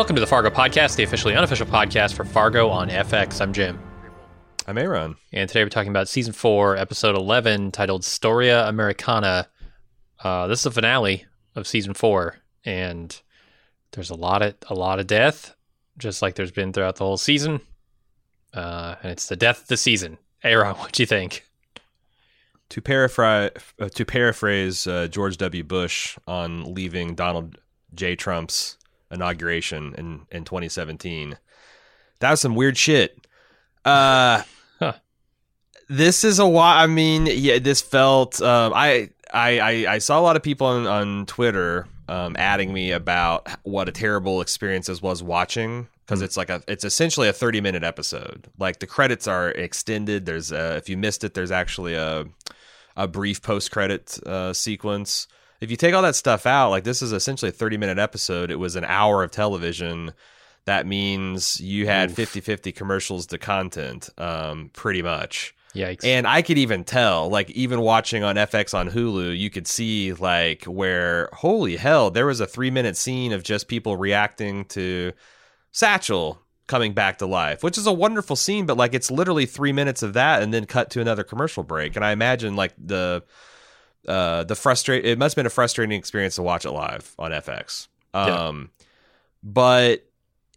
Welcome 0.00 0.16
to 0.16 0.20
the 0.20 0.26
Fargo 0.26 0.48
Podcast, 0.48 0.96
the 0.96 1.02
officially 1.02 1.34
unofficial 1.34 1.66
podcast 1.66 2.14
for 2.14 2.24
Fargo 2.24 2.70
on 2.70 2.88
FX. 2.88 3.38
I'm 3.42 3.52
Jim. 3.52 3.78
I'm 4.66 4.78
Aaron. 4.78 5.16
And 5.30 5.46
today 5.46 5.62
we're 5.62 5.68
talking 5.68 5.90
about 5.90 6.08
season 6.08 6.32
four, 6.32 6.74
episode 6.74 7.16
11, 7.16 7.70
titled 7.70 8.02
Storia 8.02 8.66
Americana. 8.66 9.50
Uh, 10.24 10.46
this 10.46 10.60
is 10.60 10.64
the 10.64 10.70
finale 10.70 11.26
of 11.54 11.66
season 11.66 11.92
four, 11.92 12.36
and 12.64 13.20
there's 13.92 14.08
a 14.08 14.14
lot 14.14 14.40
of 14.40 14.54
a 14.70 14.74
lot 14.74 15.00
of 15.00 15.06
death, 15.06 15.54
just 15.98 16.22
like 16.22 16.34
there's 16.34 16.50
been 16.50 16.72
throughout 16.72 16.96
the 16.96 17.04
whole 17.04 17.18
season. 17.18 17.60
Uh, 18.54 18.94
and 19.02 19.12
it's 19.12 19.28
the 19.28 19.36
death 19.36 19.60
of 19.60 19.68
the 19.68 19.76
season. 19.76 20.16
Aaron, 20.42 20.76
what 20.76 20.92
do 20.92 21.02
you 21.02 21.06
think? 21.06 21.44
To 22.70 22.80
paraphrase, 22.80 23.50
uh, 23.78 23.90
to 23.90 24.06
paraphrase 24.06 24.86
uh, 24.86 25.08
George 25.08 25.36
W. 25.36 25.62
Bush 25.62 26.16
on 26.26 26.72
leaving 26.72 27.14
Donald 27.14 27.58
J. 27.94 28.16
Trump's 28.16 28.78
inauguration 29.10 29.94
in, 29.96 30.26
in 30.30 30.44
2017, 30.44 31.36
that 32.20 32.30
was 32.30 32.40
some 32.40 32.54
weird 32.54 32.76
shit. 32.76 33.26
Uh, 33.84 34.42
Huh. 34.80 34.94
This 35.88 36.24
is 36.24 36.38
a 36.38 36.46
while. 36.48 36.82
I 36.82 36.86
mean, 36.86 37.26
yeah, 37.26 37.58
this 37.58 37.82
felt. 37.82 38.40
Um, 38.40 38.72
I, 38.74 39.10
I 39.32 39.58
I 39.58 39.94
I 39.94 39.98
saw 39.98 40.18
a 40.18 40.22
lot 40.22 40.36
of 40.36 40.42
people 40.42 40.66
on 40.66 40.86
on 40.86 41.26
Twitter 41.26 41.86
um, 42.08 42.34
adding 42.38 42.72
me 42.72 42.92
about 42.92 43.46
what 43.62 43.88
a 43.88 43.92
terrible 43.92 44.40
experience 44.40 44.86
this 44.86 45.02
was 45.02 45.22
watching 45.22 45.86
because 46.06 46.22
it's 46.22 46.36
like 46.36 46.48
a 46.48 46.62
it's 46.66 46.84
essentially 46.84 47.28
a 47.28 47.32
30 47.32 47.60
minute 47.60 47.84
episode. 47.84 48.48
Like 48.58 48.78
the 48.78 48.86
credits 48.86 49.28
are 49.28 49.50
extended. 49.50 50.24
There's 50.24 50.50
a, 50.50 50.76
if 50.76 50.88
you 50.88 50.96
missed 50.96 51.24
it, 51.24 51.34
there's 51.34 51.52
actually 51.52 51.94
a 51.94 52.24
a 52.96 53.06
brief 53.06 53.42
post 53.42 53.70
credit 53.70 54.18
uh, 54.26 54.52
sequence. 54.54 55.26
If 55.60 55.70
you 55.70 55.76
take 55.76 55.94
all 55.94 56.02
that 56.02 56.16
stuff 56.16 56.46
out, 56.46 56.70
like 56.70 56.84
this 56.84 57.02
is 57.02 57.12
essentially 57.12 57.50
a 57.50 57.52
30 57.52 57.76
minute 57.76 57.98
episode. 57.98 58.50
It 58.50 58.56
was 58.56 58.76
an 58.76 58.84
hour 58.84 59.22
of 59.22 59.30
television. 59.30 60.12
That 60.64 60.86
means 60.86 61.60
you 61.60 61.86
had 61.86 62.10
Oof. 62.10 62.16
50 62.16 62.40
50 62.40 62.72
commercials 62.72 63.26
to 63.26 63.38
content, 63.38 64.08
um, 64.18 64.70
pretty 64.72 65.02
much. 65.02 65.54
Yikes. 65.74 66.04
And 66.04 66.26
I 66.26 66.42
could 66.42 66.58
even 66.58 66.82
tell, 66.84 67.28
like 67.28 67.50
even 67.50 67.80
watching 67.80 68.24
on 68.24 68.36
FX 68.36 68.74
on 68.74 68.90
Hulu, 68.90 69.38
you 69.38 69.50
could 69.50 69.66
see 69.66 70.12
like 70.12 70.64
where 70.64 71.28
holy 71.32 71.76
hell, 71.76 72.10
there 72.10 72.26
was 72.26 72.40
a 72.40 72.46
three 72.46 72.70
minute 72.70 72.96
scene 72.96 73.32
of 73.32 73.42
just 73.42 73.68
people 73.68 73.96
reacting 73.96 74.64
to 74.66 75.12
Satchel 75.72 76.42
coming 76.66 76.92
back 76.92 77.18
to 77.18 77.26
life, 77.26 77.62
which 77.62 77.78
is 77.78 77.86
a 77.86 77.92
wonderful 77.92 78.36
scene, 78.36 78.66
but 78.66 78.76
like 78.76 78.94
it's 78.94 79.10
literally 79.10 79.46
three 79.46 79.72
minutes 79.72 80.02
of 80.02 80.12
that 80.14 80.42
and 80.42 80.52
then 80.52 80.66
cut 80.66 80.90
to 80.90 81.00
another 81.00 81.24
commercial 81.24 81.62
break. 81.62 81.96
And 81.96 82.04
I 82.04 82.12
imagine 82.12 82.56
like 82.56 82.74
the 82.78 83.22
uh 84.08 84.44
the 84.44 84.54
frustrate 84.54 85.04
it 85.04 85.18
must 85.18 85.32
have 85.34 85.36
been 85.36 85.46
a 85.46 85.50
frustrating 85.50 85.98
experience 85.98 86.36
to 86.36 86.42
watch 86.42 86.64
it 86.64 86.70
live 86.70 87.14
on 87.18 87.30
FX. 87.32 87.88
Yeah. 88.14 88.48
Um 88.48 88.70
but 89.42 90.04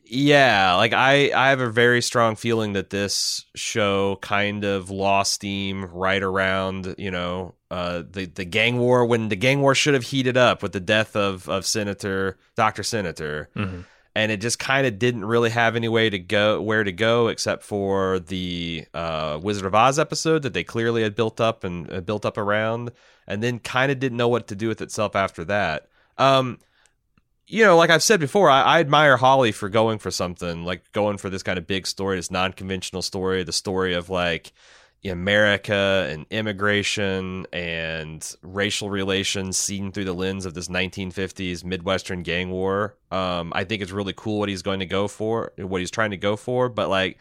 yeah, 0.06 0.76
like 0.76 0.94
I 0.94 1.32
I 1.34 1.50
have 1.50 1.60
a 1.62 1.70
very 1.70 2.02
strong 2.02 2.36
feeling 2.36 2.74
that 2.74 2.90
this 2.90 3.46
show 3.56 4.18
kind 4.22 4.64
of 4.64 4.90
lost 4.90 5.34
steam 5.34 5.86
right 5.86 6.22
around, 6.22 6.96
you 6.98 7.10
know, 7.12 7.56
uh 7.72 8.04
the 8.10 8.26
the 8.26 8.46
gang 8.46 8.78
war 8.78 9.06
when 9.06 9.30
the 9.30 9.36
gang 9.36 9.62
war 9.62 9.74
should 9.76 9.94
have 9.94 10.04
heated 10.04 10.38
up 10.38 10.62
with 10.62 10.74
the 10.74 10.80
death 10.80 11.16
of 11.16 11.48
of 11.50 11.66
Senator 11.66 12.38
Dr. 12.56 12.84
Senator 12.84 13.50
Mhm. 13.56 13.86
And 14.16 14.32
it 14.32 14.42
just 14.42 14.60
kind 14.60 14.86
of 14.86 15.00
didn't 15.00 15.26
really 15.26 15.50
have 15.50 15.76
any 15.76 15.90
way 15.90 16.10
to 16.10 16.20
go 16.20 16.62
where 16.62 16.84
to 16.84 16.92
go 16.92 17.30
except 17.30 17.64
for 17.64 18.20
the 18.20 18.86
uh, 18.94 19.40
Wizard 19.42 19.66
of 19.66 19.74
Oz 19.74 19.98
episode 19.98 20.44
that 20.44 20.54
they 20.54 20.64
clearly 20.64 21.02
had 21.02 21.16
built 21.16 21.42
up 21.42 21.64
and 21.64 21.92
uh, 21.92 22.00
built 22.00 22.24
up 22.24 22.38
around, 22.38 22.92
and 23.26 23.42
then 23.42 23.58
kind 23.58 23.92
of 23.92 24.00
didn't 24.00 24.18
know 24.18 24.28
what 24.28 24.48
to 24.50 24.56
do 24.56 24.68
with 24.68 24.82
itself 24.82 25.16
after 25.16 25.44
that. 25.46 25.88
Um, 26.20 26.60
you 27.48 27.66
know, 27.66 27.76
like 27.76 27.90
I've 27.90 28.04
said 28.04 28.20
before, 28.20 28.52
I, 28.52 28.62
I 28.62 28.80
admire 28.82 29.18
Hawley 29.18 29.52
for 29.52 29.68
going 29.68 29.98
for 29.98 30.12
something 30.12 30.64
like 30.64 30.92
going 30.92 31.18
for 31.18 31.32
this 31.32 31.44
kind 31.44 31.58
of 31.58 31.66
big 31.66 31.88
story, 31.88 32.18
this 32.18 32.30
non-conventional 32.30 33.02
story, 33.02 33.44
the 33.44 33.52
story 33.52 33.96
of 33.96 34.12
like 34.12 34.54
America 35.12 36.08
and 36.10 36.26
immigration 36.30 37.46
and 37.52 38.36
racial 38.42 38.90
relations 38.90 39.58
seen 39.58 39.92
through 39.92 40.06
the 40.06 40.14
lens 40.14 40.46
of 40.46 40.54
this 40.54 40.68
1950s 40.70 41.64
Midwestern 41.64 42.24
gang 42.24 42.50
war. 42.52 42.96
Um, 43.12 43.52
I 43.56 43.64
think 43.64 43.82
it's 43.82 43.92
really 43.92 44.14
cool 44.16 44.40
what 44.40 44.50
he's 44.50 44.62
going 44.62 44.80
to 44.80 44.86
go 44.86 45.08
for, 45.08 45.52
what 45.58 45.82
he's 45.82 45.92
trying 45.92 46.12
to 46.12 46.18
go 46.18 46.36
for, 46.36 46.70
but 46.70 46.90
like 46.90 47.18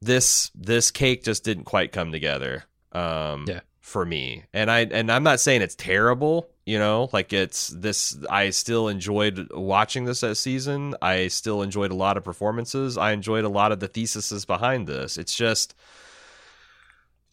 this 0.00 0.50
this 0.54 0.90
cake 0.90 1.24
just 1.24 1.44
didn't 1.44 1.64
quite 1.64 1.92
come 1.92 2.12
together. 2.12 2.64
Um, 2.92 3.44
Yeah. 3.48 3.60
for 3.80 4.04
me, 4.06 4.44
and 4.52 4.70
I 4.70 4.80
and 4.80 5.10
I'm 5.10 5.22
not 5.22 5.40
saying 5.40 5.62
it's 5.62 5.74
terrible. 5.74 6.48
You 6.64 6.78
know, 6.78 7.08
like 7.12 7.32
it's 7.32 7.68
this. 7.68 8.16
I 8.30 8.50
still 8.50 8.86
enjoyed 8.88 9.48
watching 9.52 10.04
this 10.04 10.22
season. 10.34 10.94
I 11.02 11.26
still 11.28 11.62
enjoyed 11.62 11.90
a 11.90 11.96
lot 11.96 12.16
of 12.16 12.22
performances. 12.24 12.96
I 12.96 13.12
enjoyed 13.12 13.44
a 13.44 13.48
lot 13.48 13.72
of 13.72 13.80
the 13.80 13.88
theses 13.88 14.44
behind 14.44 14.86
this. 14.86 15.18
It's 15.18 15.34
just 15.34 15.74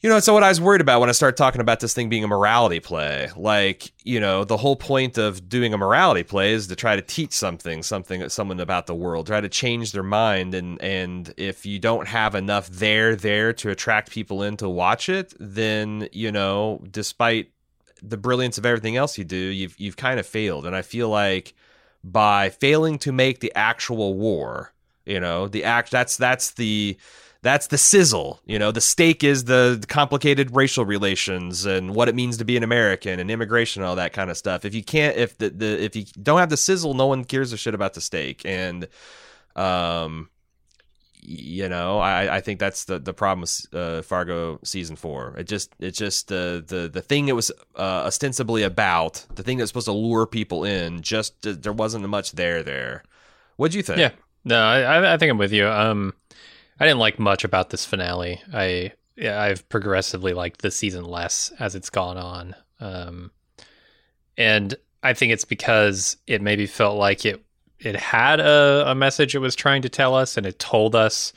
you 0.08 0.14
know, 0.14 0.22
so 0.22 0.34
what 0.34 0.42
I 0.42 0.48
was 0.48 0.62
worried 0.62 0.80
about 0.80 1.02
when 1.02 1.10
I 1.10 1.12
started 1.12 1.36
talking 1.36 1.60
about 1.60 1.82
this 1.82 1.94
thing 1.94 2.08
being 2.08 2.24
a 2.24 2.30
morality 2.30 2.80
play, 2.80 3.28
like, 3.36 3.92
you 4.06 4.22
know, 4.22 4.46
the 4.46 4.56
whole 4.56 4.78
point 4.78 5.18
of 5.18 5.50
doing 5.50 5.74
a 5.74 5.78
morality 5.78 6.24
play 6.24 6.54
is 6.54 6.68
to 6.68 6.78
try 6.78 6.96
to 6.96 7.02
teach 7.02 7.34
something, 7.34 7.84
something, 7.84 8.30
someone 8.30 8.62
about 8.62 8.88
the 8.88 8.96
world, 8.96 9.28
try 9.28 9.42
to 9.42 9.50
change 9.50 9.92
their 9.92 10.04
mind, 10.04 10.54
and 10.54 10.82
and 10.82 11.34
if 11.36 11.66
you 11.66 11.78
don't 11.78 12.08
have 12.08 12.36
enough 12.36 12.70
there 12.70 13.18
there 13.18 13.52
to 13.52 13.70
attract 13.70 14.10
people 14.10 14.44
in 14.44 14.56
to 14.56 14.70
watch 14.70 15.10
it, 15.10 15.34
then 15.42 16.08
you 16.14 16.32
know, 16.32 16.82
despite 16.90 17.52
the 18.02 18.16
brilliance 18.16 18.58
of 18.58 18.66
everything 18.66 18.96
else 18.96 19.18
you 19.18 19.26
do, 19.26 19.36
you've 19.36 19.78
you've 19.78 19.98
kind 19.98 20.22
of 20.22 20.26
failed, 20.26 20.66
and 20.66 20.74
I 20.74 20.84
feel 20.84 21.10
like 21.10 21.54
by 22.02 22.50
failing 22.50 22.98
to 23.00 23.12
make 23.12 23.42
the 23.42 23.52
actual 23.56 24.14
war, 24.14 24.72
you 25.06 25.20
know, 25.20 25.50
the 25.50 25.66
act 25.66 25.92
that's 25.92 26.16
that's 26.16 26.52
the 26.52 26.96
that's 27.42 27.68
the 27.68 27.78
sizzle 27.78 28.40
you 28.46 28.60
know? 28.60 28.72
The 28.72 28.82
steak 28.82 29.24
is 29.24 29.46
the 29.46 29.84
complicated 29.88 30.56
racial 30.56 30.86
relations 30.86 31.66
and 31.66 31.96
what 31.96 32.10
it 32.10 32.16
means 32.16 32.38
to 32.38 32.46
be 32.46 32.58
an 32.58 32.64
american 32.64 33.20
and 33.20 33.30
immigration 33.32 33.82
and 33.82 33.90
all 33.90 33.96
that 33.98 34.14
kind 34.14 34.30
of 34.30 34.38
stuff. 34.38 34.66
If 34.66 34.74
you 34.76 34.84
can't 34.84 35.16
if 35.18 35.38
the, 35.38 35.50
the 35.50 35.84
if 35.84 35.96
you 35.96 36.06
don't 36.22 36.40
have 36.40 36.50
the 36.50 36.58
sizzle 36.58 36.94
no 36.94 37.08
one 37.08 37.24
cares 37.26 37.54
a 37.54 37.58
shit 37.58 37.74
about 37.74 37.94
the 37.94 38.02
steak. 38.02 38.42
And 38.46 38.88
um 39.56 40.30
you 41.30 41.68
know 41.68 42.00
i 42.00 42.38
i 42.38 42.42
think 42.42 42.58
that's 42.60 42.86
the 42.86 43.00
the 43.00 43.14
problem 43.14 43.42
with 43.42 43.66
uh, 43.74 44.02
fargo 44.02 44.60
season 44.64 44.96
four. 44.96 45.34
It 45.38 45.46
just 45.48 45.72
it's 45.80 45.98
just 45.98 46.28
the 46.30 46.64
the 46.66 46.88
the 46.88 47.02
thing 47.02 47.28
it 47.28 47.36
was 47.36 47.52
uh, 47.76 48.04
ostensibly 48.06 48.64
about 48.64 49.26
the 49.36 49.44
thing 49.44 49.58
that's 49.58 49.70
supposed 49.70 49.88
to 49.88 49.92
lure 49.92 50.26
people 50.26 50.64
in 50.64 51.02
just 51.02 51.34
there 51.42 51.74
wasn't 51.74 52.08
much 52.08 52.32
there 52.34 52.64
there. 52.64 53.04
What'd 53.58 53.74
you 53.76 53.84
think? 53.84 54.00
Yeah. 54.00 54.12
No, 54.46 54.62
I- 54.64 55.14
I 55.16 55.18
think 55.18 55.32
I'm 55.32 55.38
with 55.38 55.52
you. 55.52 55.68
Um, 55.68 56.14
I 56.80 56.86
didn't 56.86 57.00
like 57.00 57.20
much 57.20 57.44
about 57.44 57.70
this 57.70 57.86
finale. 57.86 58.42
I 58.54 58.94
yeah, 59.16 59.42
I've 59.42 59.68
progressively 59.70 60.34
liked 60.34 60.62
the 60.62 60.72
season 60.72 61.04
less 61.04 61.52
as 61.60 61.74
it's 61.74 61.90
gone 61.90 62.18
on. 62.18 62.56
Um, 62.80 63.32
and 64.38 64.76
I 65.02 65.14
think 65.14 65.34
it's 65.34 65.46
because 65.46 66.18
it 66.28 66.42
maybe 66.42 66.68
felt 66.68 66.98
like 66.98 67.26
it 67.26 67.44
it 67.80 67.96
had 67.96 68.40
a, 68.40 68.92
a 68.92 68.96
message 68.96 69.36
it 69.36 69.40
was 69.40 69.56
trying 69.56 69.82
to 69.84 69.90
tell 69.90 70.16
us, 70.16 70.38
and 70.38 70.46
it 70.46 70.60
told 70.60 70.96
us 70.96 71.34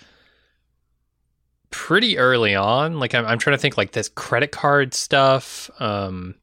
pretty 1.71 2.19
early 2.19 2.55
on. 2.55 2.99
Like 2.99 3.15
I'm, 3.15 3.25
I'm 3.25 3.39
trying 3.39 3.57
to 3.57 3.61
think 3.61 3.77
like 3.77 3.93
this 3.93 4.09
credit 4.09 4.53
card 4.53 4.95
stuff 4.95 5.71
um, 5.81 6.35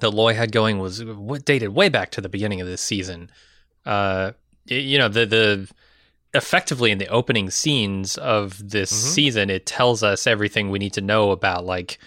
that 0.00 0.10
Loy 0.10 0.34
had 0.34 0.52
going 0.52 0.78
was 0.78 1.04
what 1.04 1.44
dated 1.44 1.70
way 1.70 1.88
back 1.88 2.10
to 2.12 2.20
the 2.20 2.28
beginning 2.28 2.60
of 2.60 2.66
this 2.66 2.82
season. 2.82 3.30
Uh, 3.86 4.32
you 4.66 4.98
know 4.98 5.08
the 5.08 5.24
the 5.24 5.70
effectively 6.38 6.90
in 6.90 6.96
the 6.98 7.08
opening 7.08 7.50
scenes 7.50 8.16
of 8.16 8.70
this 8.70 8.90
Mhm. 8.90 8.96
season, 9.14 9.50
it 9.50 9.66
tells 9.66 10.02
us 10.02 10.26
everything 10.26 10.70
we 10.70 10.78
need 10.78 10.94
to 10.94 11.02
know 11.02 11.30
about 11.32 11.66
like 11.66 11.98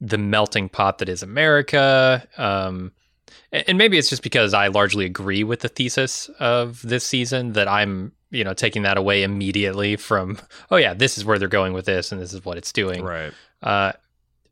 the 0.00 0.16
melting 0.18 0.68
pot 0.70 0.98
that 0.98 1.08
is 1.08 1.22
America. 1.22 2.26
Um, 2.38 2.92
and 3.52 3.76
maybe 3.78 3.98
it's 3.98 4.08
just 4.08 4.22
because 4.22 4.52
I 4.54 4.68
largely 4.68 5.04
agree 5.04 5.44
with 5.44 5.60
the 5.60 5.68
thesis 5.68 6.28
of 6.40 6.80
this 6.82 7.04
season 7.06 7.52
that 7.52 7.68
I'm, 7.68 8.12
you 8.30 8.42
know, 8.44 8.52
taking 8.54 8.82
that 8.82 8.96
away 8.96 9.22
immediately 9.22 9.96
from, 9.96 10.38
oh 10.70 10.76
yeah, 10.76 10.94
this 10.94 11.16
is 11.18 11.24
where 11.24 11.38
they're 11.38 11.48
going 11.48 11.72
with 11.72 11.84
this, 11.86 12.10
and 12.12 12.20
this 12.20 12.32
is 12.32 12.44
what 12.44 12.56
it's 12.58 12.72
doing. 12.72 13.02
right 13.04 13.32
Uh, 13.62 13.92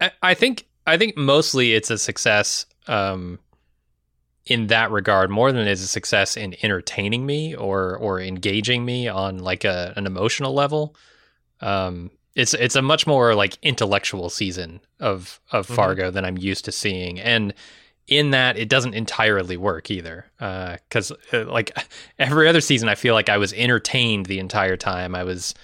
I, 0.01 0.11
I 0.23 0.35
think 0.35 0.67
I 0.87 0.97
think 0.99 1.17
mostly 1.17 1.75
it's 1.75 1.91
a 1.91 1.99
success 1.99 2.67
um, 2.89 3.39
in 4.47 4.67
that 4.69 4.91
regard 4.91 5.31
more 5.31 5.53
than 5.53 5.63
it 5.67 5.71
is 5.71 5.83
a 5.83 5.87
success 5.87 6.37
in 6.37 6.57
entertaining 6.63 7.25
me 7.27 7.55
or 7.55 7.97
or 7.97 8.21
engaging 8.21 8.85
me 8.85 9.09
on 9.09 9.39
like 9.39 9.65
a 9.65 9.93
an 9.97 10.07
emotional 10.07 10.53
level. 10.53 10.95
Um, 11.61 12.11
it's 12.35 12.55
it's 12.55 12.77
a 12.77 12.83
much 12.83 13.07
more 13.07 13.35
like 13.35 13.57
intellectual 13.63 14.31
season 14.31 14.81
of 15.01 15.41
of 15.53 15.67
Mhm. 15.69 15.75
Fargo 15.77 16.11
than 16.11 16.25
I'm 16.25 16.39
used 16.39 16.65
to 16.65 16.73
seeing, 16.73 17.21
and 17.21 17.55
in 18.09 18.31
that 18.31 18.59
it 18.59 18.69
doesn't 18.69 18.95
entirely 18.95 19.57
work 19.57 19.91
either. 19.91 20.27
Because 20.39 21.13
uh, 21.33 21.45
like 21.45 21.71
every 22.19 22.49
other 22.49 22.61
season, 22.61 22.89
I 22.89 22.95
feel 22.97 23.15
like 23.15 23.29
I 23.29 23.39
was 23.39 23.53
entertained 23.53 24.27
the 24.27 24.41
entire 24.41 24.77
time. 24.77 25.15
I 25.15 25.23
was 25.25 25.55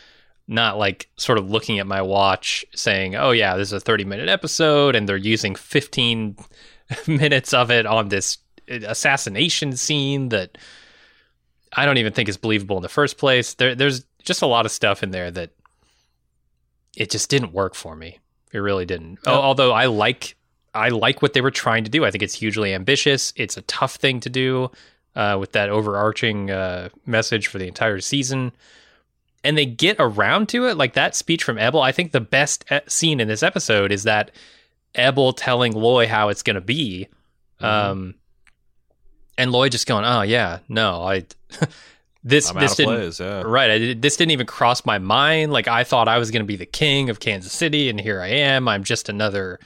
not 0.46 0.78
like 0.78 1.08
sort 1.16 1.36
of 1.38 1.50
looking 1.50 1.78
at 1.80 1.86
my 1.86 2.00
watch 2.00 2.64
saying, 2.74 3.16
"Oh 3.16 3.32
yeah, 3.32 3.56
this 3.56 3.68
is 3.68 3.72
a 3.72 3.80
30 3.80 4.04
minute 4.04 4.28
episode 4.28 4.94
and 4.94 5.08
they're 5.08 5.16
using 5.16 5.54
15 5.56 6.36
minutes 7.08 7.52
of 7.52 7.70
it 7.70 7.86
on 7.86 8.08
this 8.08 8.38
assassination 8.68 9.76
scene 9.76 10.28
that 10.30 10.58
I 11.72 11.84
don't 11.86 11.98
even 11.98 12.12
think 12.12 12.28
is 12.28 12.36
believable 12.36 12.76
in 12.76 12.82
the 12.82 12.88
first 12.88 13.18
place. 13.18 13.54
There, 13.54 13.74
there's 13.74 14.04
just 14.24 14.42
a 14.42 14.46
lot 14.46 14.66
of 14.66 14.72
stuff 14.72 15.02
in 15.02 15.10
there 15.10 15.30
that 15.30 15.50
it 16.96 17.10
just 17.10 17.30
didn't 17.30 17.52
work 17.52 17.74
for 17.74 17.94
me. 17.94 18.18
It 18.52 18.58
really 18.58 18.86
didn't. 18.86 19.18
Although 19.26 19.72
I 19.72 19.86
like 19.86 20.34
I 20.74 20.88
like 20.90 21.22
what 21.22 21.32
they 21.32 21.40
were 21.40 21.50
trying 21.50 21.84
to 21.84 21.90
do. 21.90 22.04
I 22.04 22.10
think 22.10 22.22
it's 22.22 22.34
hugely 22.34 22.72
ambitious. 22.74 23.32
It's 23.36 23.56
a 23.56 23.62
tough 23.62 23.96
thing 23.96 24.20
to 24.20 24.30
do 24.30 24.70
uh, 25.16 25.36
with 25.40 25.52
that 25.52 25.70
overarching 25.70 26.50
uh, 26.50 26.88
message 27.06 27.46
for 27.48 27.58
the 27.58 27.66
entire 27.66 28.00
season. 28.00 28.52
And 29.44 29.56
they 29.56 29.66
get 29.66 29.96
around 29.98 30.48
to 30.50 30.66
it. 30.66 30.76
Like 30.76 30.94
that 30.94 31.14
speech 31.14 31.44
from 31.44 31.58
Ebal, 31.58 31.80
I 31.80 31.92
think 31.92 32.12
the 32.12 32.20
best 32.20 32.64
e- 32.72 32.78
scene 32.86 33.20
in 33.20 33.28
this 33.28 33.42
episode 33.42 33.92
is 33.92 34.02
that 34.04 34.30
Ebal 34.94 35.32
telling 35.32 35.72
Loy 35.72 36.06
how 36.06 36.28
it's 36.28 36.42
going 36.42 36.54
to 36.54 36.60
be. 36.60 37.08
Mhm. 37.60 37.64
Um, 37.66 38.14
and 39.38 39.52
Loy 39.52 39.70
just 39.70 39.86
going, 39.86 40.04
oh, 40.04 40.22
yeah, 40.22 40.58
no, 40.68 41.02
I. 41.02 41.24
this 42.24 42.50
I'm 42.50 42.60
this 42.60 42.74
didn't 42.74 42.94
plays. 42.96 43.20
Yeah. 43.20 43.42
Right. 43.42 43.70
I, 43.70 43.94
this 43.94 44.16
didn't 44.16 44.32
even 44.32 44.46
cross 44.46 44.84
my 44.84 44.98
mind. 44.98 45.52
Like 45.52 45.68
I 45.68 45.84
thought 45.84 46.08
I 46.08 46.18
was 46.18 46.30
going 46.30 46.42
to 46.42 46.46
be 46.46 46.56
the 46.56 46.66
king 46.66 47.08
of 47.08 47.20
Kansas 47.20 47.52
City, 47.52 47.88
and 47.88 48.00
here 48.00 48.20
I 48.20 48.28
am. 48.28 48.68
I'm 48.68 48.84
just 48.84 49.08
another 49.08 49.58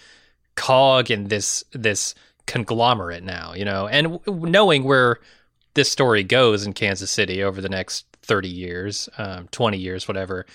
cog 0.54 1.10
in 1.10 1.28
this 1.28 1.64
this 1.72 2.14
conglomerate 2.46 3.24
now. 3.24 3.54
You 3.54 3.64
know, 3.64 3.88
and 3.88 4.20
w- 4.20 4.50
knowing 4.50 4.84
where 4.84 5.18
this 5.74 5.90
story 5.90 6.22
goes 6.22 6.64
in 6.66 6.74
Kansas 6.74 7.10
City 7.10 7.42
over 7.42 7.60
the 7.60 7.70
next 7.70 8.04
thirty 8.22 8.50
years, 8.50 9.08
um, 9.18 9.48
twenty 9.50 9.78
years, 9.78 10.06
whatever, 10.06 10.46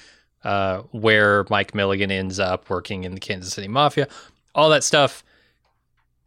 uh, 0.44 0.78
where 0.92 1.46
Mike 1.50 1.74
Milligan 1.74 2.12
ends 2.12 2.40
up 2.40 2.70
working 2.70 3.04
in 3.04 3.16
the 3.16 3.20
Kansas 3.20 3.54
City 3.54 3.68
Mafia, 3.68 4.08
all 4.54 4.70
that 4.70 4.84
stuff 4.84 5.24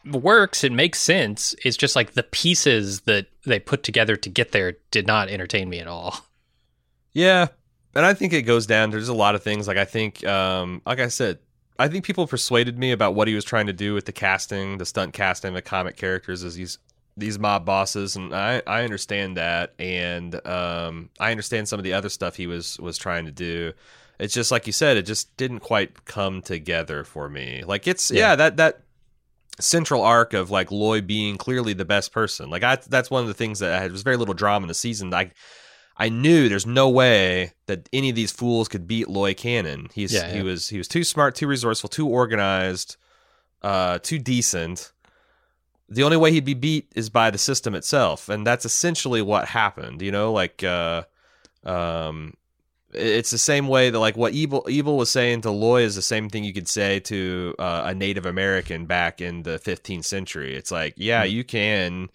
works. 0.04 0.64
It 0.64 0.72
makes 0.72 1.00
sense. 1.00 1.54
It's 1.64 1.76
just 1.76 1.96
like 1.96 2.12
the 2.12 2.22
pieces 2.22 3.02
that 3.02 3.26
they 3.44 3.58
put 3.58 3.82
together 3.82 4.16
to 4.16 4.28
get 4.28 4.52
there 4.52 4.74
did 4.90 5.06
not 5.06 5.28
entertain 5.28 5.68
me 5.68 5.78
at 5.80 5.86
all. 5.86 6.16
Yeah, 7.12 7.48
and 7.94 8.06
I 8.06 8.14
think 8.14 8.32
it 8.32 8.42
goes 8.42 8.66
down. 8.66 8.90
There's 8.90 9.08
a 9.08 9.14
lot 9.14 9.34
of 9.34 9.42
things. 9.42 9.66
Like 9.66 9.76
I 9.76 9.84
think, 9.84 10.24
um, 10.24 10.80
like 10.86 11.00
I 11.00 11.08
said, 11.08 11.40
I 11.76 11.88
think 11.88 12.04
people 12.04 12.26
persuaded 12.26 12.78
me 12.78 12.92
about 12.92 13.14
what 13.16 13.26
he 13.26 13.34
was 13.34 13.44
trying 13.44 13.66
to 13.66 13.72
do 13.72 13.94
with 13.94 14.04
the 14.04 14.12
casting, 14.12 14.78
the 14.78 14.86
stunt 14.86 15.12
casting, 15.12 15.54
the 15.54 15.62
comic 15.62 15.96
characters 15.96 16.44
as 16.44 16.54
these 16.54 16.78
these 17.16 17.38
mob 17.38 17.64
bosses, 17.64 18.14
and 18.14 18.32
I 18.34 18.62
I 18.66 18.84
understand 18.84 19.36
that, 19.38 19.74
and 19.78 20.34
um, 20.46 21.10
I 21.18 21.32
understand 21.32 21.68
some 21.68 21.80
of 21.80 21.84
the 21.84 21.94
other 21.94 22.08
stuff 22.08 22.36
he 22.36 22.46
was 22.46 22.78
was 22.78 22.96
trying 22.96 23.24
to 23.24 23.32
do. 23.32 23.72
It's 24.20 24.34
just 24.34 24.52
like 24.52 24.66
you 24.66 24.72
said, 24.72 24.96
it 24.96 25.02
just 25.02 25.36
didn't 25.36 25.60
quite 25.60 26.04
come 26.04 26.42
together 26.42 27.02
for 27.04 27.28
me. 27.28 27.64
Like 27.66 27.88
it's 27.88 28.10
Yeah. 28.10 28.30
yeah, 28.30 28.36
that 28.36 28.56
that 28.58 28.82
central 29.58 30.02
arc 30.02 30.32
of 30.32 30.50
like 30.50 30.70
Loy 30.70 31.00
being 31.00 31.36
clearly 31.36 31.72
the 31.72 31.84
best 31.84 32.12
person. 32.12 32.50
Like 32.50 32.62
I, 32.62 32.76
that's 32.76 33.10
one 33.10 33.22
of 33.22 33.28
the 33.28 33.34
things 33.34 33.58
that 33.58 33.72
I 33.72 33.80
had 33.82 33.92
was 33.92 34.02
very 34.02 34.16
little 34.16 34.34
drama 34.34 34.64
in 34.64 34.68
the 34.68 34.74
season. 34.74 35.12
I 35.12 35.32
I 35.96 36.08
knew 36.08 36.48
there's 36.48 36.66
no 36.66 36.88
way 36.88 37.52
that 37.66 37.88
any 37.92 38.08
of 38.08 38.16
these 38.16 38.32
fools 38.32 38.68
could 38.68 38.86
beat 38.86 39.08
Loy 39.08 39.34
Cannon. 39.34 39.88
He's 39.92 40.12
Yeah, 40.12 40.32
he 40.32 40.42
was 40.42 40.68
he 40.68 40.78
was 40.78 40.88
too 40.88 41.04
smart, 41.04 41.34
too 41.34 41.46
resourceful, 41.46 41.90
too 41.90 42.08
organized, 42.08 42.96
uh, 43.62 43.98
too 43.98 44.18
decent. 44.18 44.92
The 45.90 46.04
only 46.04 46.16
way 46.16 46.32
he'd 46.32 46.44
be 46.44 46.54
beat 46.54 46.90
is 46.94 47.10
by 47.10 47.30
the 47.30 47.38
system 47.38 47.74
itself, 47.74 48.28
and 48.28 48.46
that's 48.46 48.64
essentially 48.64 49.20
what 49.20 49.48
happened. 49.48 50.00
You 50.00 50.12
know, 50.12 50.32
like 50.32 50.64
uh, 50.64 51.02
um, 51.64 52.34
it's 52.92 53.30
the 53.30 53.38
same 53.38 53.68
way 53.68 53.90
that 53.90 53.98
like 53.98 54.16
what 54.16 54.34
Ebal 54.34 54.66
Ebal 54.68 54.96
was 54.96 55.10
saying 55.10 55.42
to 55.42 55.50
Loy 55.50 55.82
is 55.82 55.94
the 55.94 56.02
same 56.02 56.28
thing 56.28 56.44
you 56.44 56.52
could 56.52 56.68
say 56.68 57.00
to 57.00 57.54
uh, 57.58 57.82
a 57.86 57.94
Native 57.94 58.26
American 58.26 58.86
back 58.86 59.20
in 59.20 59.42
the 59.44 59.58
15th 59.58 60.04
century. 60.04 60.54
It's 60.56 60.70
like, 60.70 60.94
yeah, 60.96 61.24
Hmm. 61.24 61.30
you 61.30 61.44
can 61.44 62.10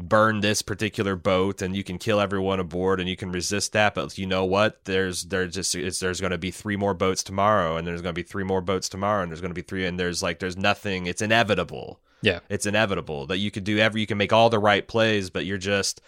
burn 0.00 0.40
this 0.42 0.62
particular 0.62 1.16
boat 1.16 1.60
and 1.60 1.74
you 1.74 1.82
can 1.82 1.98
kill 1.98 2.20
everyone 2.20 2.60
aboard 2.60 3.00
and 3.00 3.08
you 3.08 3.16
can 3.16 3.32
resist 3.32 3.72
that, 3.72 3.94
but 3.96 4.16
you 4.16 4.26
know 4.26 4.44
what? 4.44 4.84
There's 4.84 5.24
there's 5.24 5.54
just 5.54 5.74
it's, 5.74 5.98
there's 5.98 6.20
going 6.20 6.30
to 6.30 6.38
be 6.38 6.50
three 6.52 6.76
more 6.76 6.94
boats 6.94 7.22
tomorrow 7.24 7.76
and 7.76 7.84
there's 7.86 8.00
going 8.02 8.14
to 8.14 8.18
be 8.18 8.22
three 8.22 8.44
more 8.44 8.60
boats 8.60 8.88
tomorrow 8.88 9.22
and 9.22 9.30
there's 9.32 9.40
going 9.40 9.50
to 9.50 9.54
be 9.54 9.62
three 9.62 9.86
and 9.86 9.98
there's 9.98 10.22
like 10.22 10.38
there's 10.38 10.56
nothing. 10.56 11.06
It's 11.06 11.20
inevitable. 11.22 11.98
Yeah. 12.22 12.40
It's 12.48 12.66
inevitable 12.66 13.26
that 13.26 13.38
you 13.38 13.50
could 13.50 13.64
do 13.64 13.78
every 13.78 14.00
you 14.00 14.06
can 14.06 14.18
make 14.18 14.32
all 14.32 14.50
the 14.50 14.58
right 14.58 14.86
plays, 14.86 15.30
but 15.30 15.46
you're 15.46 15.58
just 15.58 16.00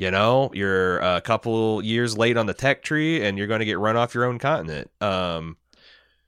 you 0.00 0.10
know 0.10 0.50
you're 0.54 0.98
a 1.00 1.20
couple 1.20 1.82
years 1.84 2.16
late 2.16 2.38
on 2.38 2.46
the 2.46 2.54
tech 2.54 2.82
tree 2.82 3.22
and 3.22 3.36
you're 3.36 3.46
going 3.46 3.60
to 3.60 3.66
get 3.66 3.78
run 3.78 3.98
off 3.98 4.14
your 4.14 4.24
own 4.24 4.38
continent. 4.38 4.90
Um 5.02 5.58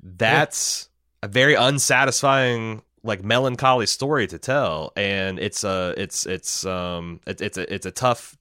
that's 0.03 0.91
a 1.23 1.29
very 1.29 1.55
unsatisfying 1.55 2.83
like 3.03 3.25
melancholy 3.25 3.87
story 3.87 4.27
to 4.27 4.39
tell. 4.39 4.93
And 4.95 5.39
it's 5.39 5.65
a 5.65 5.95
it's 5.97 6.27
it's 6.27 6.67
um 6.67 7.21
it, 7.27 7.41
it's 7.41 7.57
a 7.57 7.75
it's 7.75 7.87
a 7.87 7.91
tough 7.91 8.37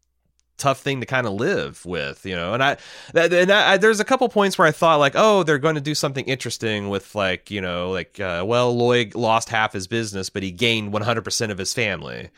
tough 0.57 0.81
thing 0.81 0.99
to 0.99 1.05
kind 1.05 1.25
of 1.25 1.33
live 1.33 1.85
with 1.85 2.25
you 2.25 2.35
know? 2.35 2.53
And 2.53 2.61
i 2.61 2.77
and 3.15 3.51
I, 3.51 3.73
I, 3.73 3.77
there's 3.77 4.01
a 4.01 4.05
couple 4.05 4.27
points 4.27 4.57
where 4.57 4.67
i 4.67 4.71
thought 4.71 4.99
like 4.99 5.13
oh 5.15 5.43
they're 5.43 5.57
going 5.57 5.75
to 5.75 5.81
do 5.81 5.95
something 5.95 6.25
interesting 6.25 6.89
with 6.89 7.15
like 7.15 7.49
you 7.49 7.61
know 7.61 7.91
like 7.91 8.19
uh, 8.19 8.43
well 8.45 8.75
Loy 8.75 9.09
lost 9.15 9.47
half 9.47 9.71
his 9.71 9.87
business 9.87 10.29
but 10.29 10.43
he 10.43 10.51
gained 10.51 10.93
100% 10.93 11.51
of 11.51 11.57
his 11.57 11.73
family 11.73 12.29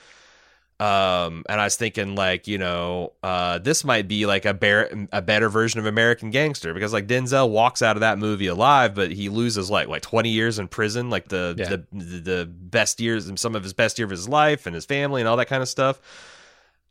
um 0.84 1.44
and 1.48 1.62
i 1.62 1.66
was 1.66 1.76
thinking 1.76 2.16
like 2.16 2.48
you 2.48 2.58
know 2.58 3.14
uh 3.24 3.60
this 3.60 3.84
might 3.84 4.08
be 4.08 4.26
like 4.26 4.44
a 4.46 4.54
bear 4.54 4.90
a 5.12 5.22
better 5.22 5.48
version 5.50 5.80
of 5.80 5.86
american 5.86 6.30
gangster 6.32 6.74
because 6.74 6.92
like 6.92 7.08
denzel 7.08 7.50
walks 7.50 7.82
out 7.82 7.96
of 7.96 8.02
that 8.02 8.18
movie 8.18 8.48
alive 8.48 8.94
but 8.96 9.12
he 9.12 9.30
loses 9.30 9.70
like 9.70 9.88
like 9.88 10.02
20 10.02 10.30
years 10.30 10.58
in 10.60 10.68
prison 10.68 11.10
like 11.10 11.30
the 11.30 11.56
Yeah. 11.58 11.70
the, 11.70 11.86
the 11.92 12.20
the 12.20 12.46
best 12.46 13.00
years 13.00 13.28
and 13.28 13.40
some 13.40 13.56
of 13.56 13.64
his 13.64 13.74
best 13.74 13.98
year 14.00 14.06
of 14.06 14.12
his 14.12 14.28
life 14.28 14.66
and 14.66 14.74
his 14.76 14.86
family 14.86 15.22
and 15.22 15.28
all 15.28 15.38
that 15.38 15.48
kind 15.48 15.62
of 15.62 15.70
stuff 15.70 16.02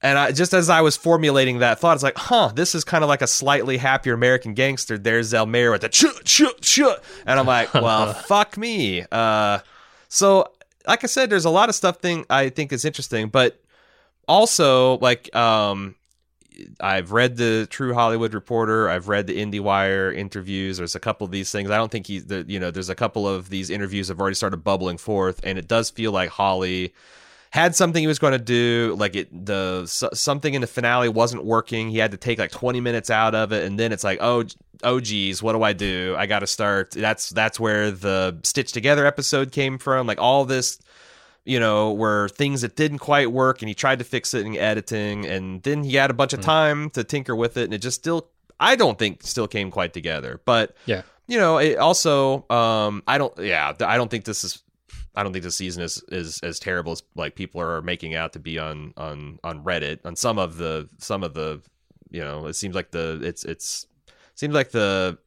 and 0.05 0.19
I, 0.19 0.33
just 0.33 0.53
as 0.53 0.69
I 0.69 0.81
was 0.81 0.97
formulating 0.97 1.61
that 1.61 1.79
thought, 1.79 1.95
it's 1.95 2.03
like, 2.03 2.19
huh, 2.19 2.51
this 2.53 2.75
is 2.75 2.83
kind 2.83 3.05
of 3.05 3.09
like 3.09 3.23
a 3.23 3.27
slightly 3.29 3.77
happier 3.77 4.15
American 4.15 4.53
gangster. 4.53 4.99
There's 4.99 5.33
Zelmare 5.33 5.71
with 5.71 5.83
the 5.83 5.89
chut, 5.89 6.25
chut, 6.25 6.61
chut. 6.61 7.05
And 7.25 7.39
I'm 7.39 7.47
like, 7.47 7.73
well, 7.87 8.13
fuck 8.13 8.57
me. 8.59 9.05
Uh, 9.13 9.61
so, 10.09 10.51
like 10.89 11.05
I 11.05 11.07
said, 11.07 11.31
there's 11.31 11.45
a 11.45 11.51
lot 11.51 11.69
of 11.69 11.77
stuff 11.77 11.99
thing 11.99 12.27
I 12.29 12.49
think 12.49 12.73
is 12.73 12.85
interesting, 12.85 13.29
but 13.29 13.62
also, 14.33 14.99
like, 14.99 15.35
um, 15.37 15.95
I've 16.81 17.13
read 17.13 17.37
the 17.37 17.67
True 17.69 17.93
Hollywood 17.93 18.33
Reporter. 18.33 18.89
I've 18.89 19.09
read 19.09 19.27
the 19.27 19.39
IndieWire 19.39 20.17
interviews. 20.17 20.79
There's 20.79 20.95
a 20.95 21.01
couple 21.01 21.27
of 21.27 21.31
these 21.31 21.53
things. 21.53 21.71
I 21.71 21.77
don't 21.77 21.93
think 21.93 22.07
he's, 22.07 22.25
the, 22.25 22.45
you 22.49 22.59
know, 22.59 22.71
there's 22.71 22.89
a 22.89 22.95
couple 22.95 23.29
of 23.29 23.51
these 23.51 23.69
interviews 23.69 24.09
have 24.09 24.21
already 24.21 24.35
started 24.35 24.65
bubbling 24.65 24.97
forth, 24.97 25.41
and 25.45 25.59
it 25.59 25.69
does 25.69 25.91
feel 25.91 26.13
like 26.13 26.31
Hawley 26.31 26.95
had 27.51 27.77
something 27.77 28.03
he 28.03 28.07
was 28.07 28.19
going 28.19 28.33
to 28.33 28.39
do 28.39 28.97
like 28.99 29.15
it 29.15 29.45
the 29.45 29.85
something 30.15 30.55
in 30.55 30.63
the 30.63 30.67
finale 30.67 31.11
wasn't 31.11 31.45
working 31.45 31.91
he 31.91 31.99
had 31.99 32.11
to 32.11 32.17
take 32.17 32.39
like 32.39 32.51
20 32.51 32.81
minutes 32.81 33.11
out 33.11 33.35
of 33.35 33.53
it 33.53 33.67
and 33.67 33.79
then 33.79 33.93
it's 33.93 34.03
like 34.03 34.17
oh 34.23 34.43
oh 34.85 34.99
geez 35.01 35.43
what 35.43 35.53
do 35.53 35.63
i 35.63 35.75
do 35.75 36.15
i 36.17 36.25
gotta 36.25 36.47
start 36.47 36.93
that's 36.93 37.29
that's 37.29 37.61
where 37.61 37.91
the 37.91 38.39
stitch 38.43 38.73
together 38.73 39.05
episode 39.05 39.53
came 39.53 39.77
from 39.77 40.07
like 40.07 40.19
all 40.19 40.47
this 40.47 40.79
you 41.45 41.59
know 41.59 41.93
were 41.93 42.29
things 42.29 42.61
that 42.63 42.77
didn't 42.77 42.99
quite 42.99 43.33
work 43.33 43.63
and 43.63 43.69
he 43.69 43.75
tried 43.75 43.99
to 43.99 44.05
fix 44.05 44.33
it 44.35 44.47
in 44.47 44.57
editing 44.57 45.25
and 45.27 45.63
then 45.63 45.83
he 45.85 45.97
had 45.97 46.11
a 46.11 46.15
bunch 46.15 46.33
of 46.33 46.41
time 46.41 46.89
to 46.91 47.03
tinker 47.05 47.35
with 47.35 47.57
it 47.57 47.65
and 47.65 47.75
it 47.75 47.79
just 47.79 47.99
still 47.99 48.29
i 48.61 48.77
don't 48.77 48.99
think 48.99 49.23
still 49.25 49.49
came 49.49 49.71
quite 49.71 49.93
together 49.93 50.41
but 50.45 50.77
Yeah. 50.87 51.03
you 51.27 51.39
know 51.39 51.59
it 51.59 51.79
also 51.79 52.49
um 52.49 53.03
i 53.09 53.19
don't 53.19 53.37
yeah 53.39 53.73
i 53.81 53.97
don't 53.97 54.11
think 54.11 54.25
this 54.25 54.45
is 54.45 54.63
I 55.15 55.23
don't 55.23 55.35
think 55.35 55.45
this 55.45 55.57
season 55.57 55.83
is, 55.83 56.03
is 56.09 56.41
as 56.43 56.59
terrible 56.59 56.93
as 56.93 57.03
like 57.15 57.35
people 57.35 57.61
are 57.61 57.83
making 57.83 58.15
out 58.15 58.33
to 58.33 58.39
be 58.39 58.59
on 58.59 58.95
on 58.97 59.39
on 59.45 59.63
Reddit 59.63 59.99
on 60.07 60.17
some 60.17 60.39
of 60.39 60.57
the 60.57 60.89
some 60.99 61.23
of 61.23 61.35
the 61.35 61.61
you 62.11 62.23
know 62.23 62.47
it 62.47 62.55
seems 62.55 62.75
like 62.75 62.93
the 62.93 63.21
it's 63.23 63.45
it's 63.45 63.87
seems 64.37 64.55
like 64.55 64.71
the 64.71 65.19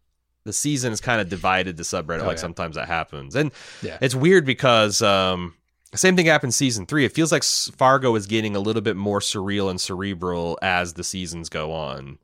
the 0.44 0.54
season 0.54 0.92
is 0.92 1.02
kind 1.02 1.22
of 1.22 1.30
divided 1.30 1.78
to 1.78 1.84
subreddit 1.84 2.22
Oh, 2.24 2.26
like 2.26 2.38
yeah. 2.38 2.42
sometimes 2.42 2.78
that 2.78 2.88
happens 2.88 3.36
and 3.36 3.52
Yeah. 3.84 4.00
it's 4.02 4.16
weird 4.16 4.44
because 4.44 5.04
um 5.04 5.54
same 5.94 6.16
thing 6.16 6.26
happened 6.26 6.54
season 6.54 6.86
three 6.86 7.06
it 7.06 7.14
feels 7.14 7.32
like 7.32 7.44
Fargo 7.44 8.16
is 8.16 8.28
getting 8.28 8.56
a 8.56 8.60
little 8.60 8.82
bit 8.82 8.96
more 8.96 9.20
surreal 9.20 9.70
and 9.70 9.80
cerebral 9.80 10.60
as 10.62 10.94
the 10.94 11.04
seasons 11.04 11.50
go 11.50 11.72
on 11.72 12.18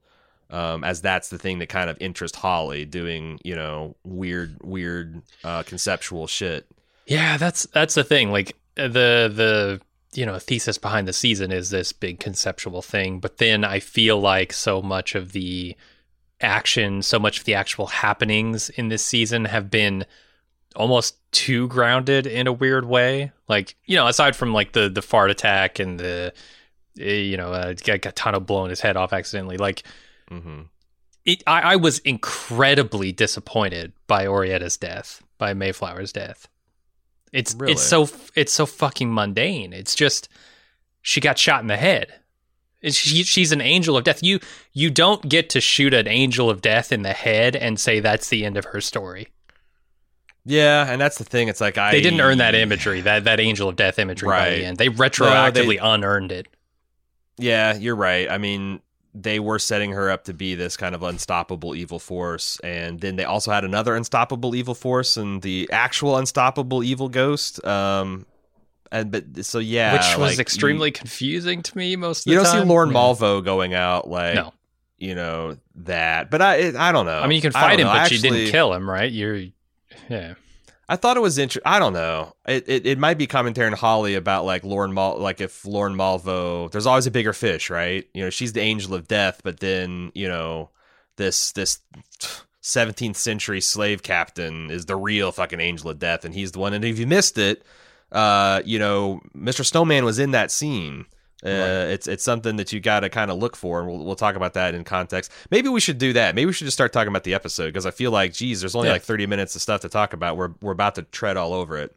um, 0.51 0.83
as 0.83 1.01
that's 1.01 1.29
the 1.29 1.37
thing 1.37 1.59
that 1.59 1.69
kind 1.69 1.89
of 1.89 1.97
interests 1.99 2.37
Hawley 2.37 2.85
doing, 2.85 3.39
you 3.43 3.55
know, 3.55 3.95
weird, 4.03 4.57
weird, 4.61 5.21
uh, 5.43 5.63
conceptual 5.63 6.27
shit. 6.27 6.67
Yeah, 7.07 7.37
that's 7.37 7.63
that's 7.67 7.95
the 7.95 8.03
thing. 8.03 8.31
Like 8.31 8.55
uh, 8.77 8.89
the 8.89 9.31
the 9.33 9.81
you 10.13 10.25
know 10.25 10.39
thesis 10.39 10.77
behind 10.77 11.07
the 11.07 11.13
season 11.13 11.51
is 11.51 11.69
this 11.69 11.93
big 11.93 12.19
conceptual 12.19 12.81
thing, 12.81 13.19
but 13.19 13.37
then 13.37 13.63
I 13.63 13.79
feel 13.79 14.19
like 14.19 14.51
so 14.51 14.81
much 14.81 15.15
of 15.15 15.31
the 15.31 15.75
action, 16.41 17.01
so 17.01 17.17
much 17.17 17.39
of 17.39 17.45
the 17.45 17.55
actual 17.55 17.87
happenings 17.87 18.69
in 18.69 18.89
this 18.89 19.05
season 19.05 19.45
have 19.45 19.71
been 19.71 20.05
almost 20.75 21.17
too 21.31 21.67
grounded 21.67 22.27
in 22.27 22.47
a 22.47 22.53
weird 22.53 22.85
way. 22.85 23.31
Like 23.47 23.75
you 23.85 23.95
know, 23.95 24.07
aside 24.07 24.35
from 24.35 24.53
like 24.53 24.71
the 24.73 24.89
the 24.89 25.01
fart 25.01 25.31
attack 25.31 25.79
and 25.79 25.99
the 25.99 26.33
uh, 26.99 27.03
you 27.03 27.37
know 27.37 27.51
uh, 27.51 27.73
Gaetano 27.73 28.39
blowing 28.39 28.69
his 28.69 28.81
head 28.81 28.97
off 28.97 29.13
accidentally, 29.13 29.57
like 29.57 29.83
Mm-hmm. 30.29 30.61
it, 31.25 31.43
I, 31.45 31.73
I 31.73 31.75
was 31.75 31.99
incredibly 31.99 33.11
disappointed 33.11 33.91
by 34.07 34.25
Oraetta's 34.27 34.77
death, 34.77 35.21
by 35.37 35.53
Mayflower's 35.53 36.13
death. 36.13 36.47
It's 37.33 37.53
Really? 37.53 37.73
it's 37.73 37.83
so 37.83 38.07
it's 38.35 38.53
so 38.53 38.65
fucking 38.65 39.13
mundane. 39.13 39.73
It's 39.73 39.93
just 39.95 40.29
she 41.01 41.19
got 41.19 41.37
shot 41.37 41.61
in 41.61 41.67
the 41.67 41.75
head. 41.77 42.13
She, 42.83 43.21
she's 43.23 43.51
an 43.51 43.61
angel 43.61 43.95
of 43.97 44.03
death. 44.05 44.23
You 44.23 44.39
you 44.73 44.89
don't 44.89 45.27
get 45.27 45.49
to 45.51 45.61
shoot 45.61 45.93
an 45.93 46.07
angel 46.07 46.49
of 46.49 46.61
death 46.61 46.91
in 46.91 47.01
the 47.03 47.13
head 47.13 47.55
and 47.55 47.79
say 47.79 47.99
that's 47.99 48.29
the 48.29 48.43
end 48.45 48.55
of 48.57 48.65
her 48.65 48.81
story. 48.81 49.27
Yeah, 50.45 50.85
and 50.91 50.99
that's 50.99 51.17
the 51.17 51.23
thing. 51.23 51.47
It's 51.49 51.61
like 51.61 51.77
I 51.77 51.91
They 51.91 52.01
didn't 52.01 52.21
earn 52.21 52.39
that 52.39 52.55
imagery, 52.55 53.01
that 53.01 53.25
that 53.25 53.39
angel 53.39 53.69
of 53.69 53.75
death 53.75 53.99
imagery 53.99 54.27
by 54.29 54.49
the 54.49 54.65
end. 54.65 54.77
They 54.77 54.89
retroactively 54.89 55.67
they- 55.75 55.77
unearned 55.77 56.31
it. 56.31 56.47
Yeah, 57.37 57.75
you're 57.75 57.95
right. 57.95 58.29
I 58.29 58.37
mean, 58.37 58.81
they 59.13 59.39
were 59.39 59.59
setting 59.59 59.91
her 59.91 60.09
up 60.09 60.25
to 60.25 60.33
be 60.33 60.55
this 60.55 60.77
kind 60.77 60.93
of 60.95 61.03
unstoppable 61.03 61.75
evil 61.75 61.99
force, 61.99 62.59
and 62.63 62.99
then 62.99 63.15
they 63.17 63.23
also 63.23 63.51
had 63.51 63.63
another 63.63 63.95
unstoppable 63.95 64.55
evil 64.55 64.73
force 64.75 65.17
and 65.17 65.41
the 65.41 65.69
actual 65.71 66.17
unstoppable 66.17 66.83
evil 66.83 67.09
ghost. 67.09 67.63
Um, 67.65 68.25
and 68.91 69.11
but 69.11 69.45
so 69.45 69.59
yeah, 69.59 69.93
which 69.93 70.17
was 70.17 70.31
like, 70.31 70.39
extremely 70.39 70.89
You, 70.89 70.93
confusing 70.93 71.61
to 71.63 71.77
me 71.77 71.95
most 71.95 72.25
of 72.27 72.31
you 72.31 72.37
don't 72.37 72.45
time. 72.45 72.63
see 72.63 72.67
Lorne 72.67 72.89
Yeah. 72.89 72.95
Malvo 72.95 73.43
going 73.43 73.73
out 73.73 74.09
like 74.09 74.35
No. 74.35 74.53
you 74.97 75.15
know 75.15 75.57
that, 75.75 76.29
but 76.29 76.41
I 76.41 76.73
I 76.77 76.91
don't 76.91 77.05
know. 77.05 77.19
I 77.19 77.27
mean, 77.27 77.37
you 77.37 77.41
can 77.41 77.51
fight 77.53 77.79
him, 77.79 77.87
but 77.87 77.95
I 77.97 78.07
you 78.13 78.19
didn't 78.19 78.51
kill 78.51 78.73
him, 78.73 78.89
right? 78.89 79.11
You're, 79.11 79.45
yeah. 80.09 80.33
I 80.89 80.97
thought 80.97 81.15
it 81.15 81.21
was 81.21 81.37
interesting. 81.37 81.71
I 81.71 81.79
don't 81.79 81.93
know. 81.93 82.35
It, 82.45 82.67
it 82.67 82.85
it 82.85 82.97
might 82.99 83.17
be 83.17 83.25
commentary 83.25 83.67
in 83.67 83.73
Hawley 83.73 84.15
about 84.15 84.43
like 84.43 84.65
Lorne 84.65 84.93
Mal, 84.93 85.17
like 85.17 85.39
if 85.39 85.65
Lorne 85.65 85.95
Malvo. 85.95 86.69
There's 86.69 86.85
always 86.85 87.07
a 87.07 87.11
bigger 87.11 87.31
fish, 87.31 87.69
right? 87.69 88.05
You 88.13 88.23
know, 88.23 88.29
she's 88.29 88.51
the 88.51 88.59
angel 88.59 88.93
of 88.93 89.07
death, 89.07 89.39
but 89.41 89.61
then 89.61 90.11
you 90.13 90.27
know 90.27 90.69
this 91.15 91.53
this 91.53 91.79
17th 92.61 93.15
century 93.15 93.61
slave 93.61 94.03
captain 94.03 94.69
is 94.69 94.85
the 94.85 94.95
real 94.95 95.31
fucking 95.31 95.61
angel 95.61 95.89
of 95.89 95.99
death, 95.99 96.25
and 96.25 96.35
he's 96.35 96.51
the 96.51 96.59
one. 96.59 96.73
And 96.73 96.83
if 96.83 96.99
you 96.99 97.07
missed 97.07 97.37
it, 97.37 97.63
uh, 98.11 98.61
you 98.65 98.77
know, 98.77 99.21
Mr. 99.35 99.65
Snowman 99.65 100.03
was 100.03 100.19
in 100.19 100.31
that 100.31 100.51
scene. 100.51 101.05
Uh, 101.43 101.49
Right. 101.49 101.57
It's 101.93 102.07
it's 102.07 102.23
something 102.23 102.55
that 102.57 102.71
you 102.71 102.79
got 102.79 102.99
to 103.01 103.09
kind 103.09 103.31
of 103.31 103.37
look 103.37 103.55
for, 103.55 103.79
and 103.79 103.89
we'll, 103.89 104.05
we'll 104.05 104.15
talk 104.15 104.35
about 104.35 104.53
that 104.53 104.75
in 104.75 104.83
context. 104.83 105.31
Maybe 105.49 105.69
we 105.69 105.79
should 105.79 105.97
do 105.97 106.13
that. 106.13 106.35
Maybe 106.35 106.45
we 106.45 106.53
should 106.53 106.65
just 106.65 106.77
start 106.77 106.93
talking 106.93 107.07
about 107.09 107.23
the 107.23 107.33
episode 107.33 107.67
because 107.67 107.85
I 107.85 107.91
feel 107.91 108.11
like, 108.11 108.33
geez, 108.33 108.61
there's 108.61 108.75
only 108.75 108.89
Yeah. 108.89 108.93
like 108.93 109.01
30 109.03 109.25
minutes 109.25 109.55
of 109.55 109.61
stuff 109.61 109.81
to 109.81 109.89
talk 109.89 110.13
about. 110.13 110.37
We're 110.37 110.51
we're 110.61 110.71
about 110.73 110.95
to 110.95 111.01
tread 111.03 111.37
all 111.37 111.53
over 111.53 111.77
it. 111.77 111.95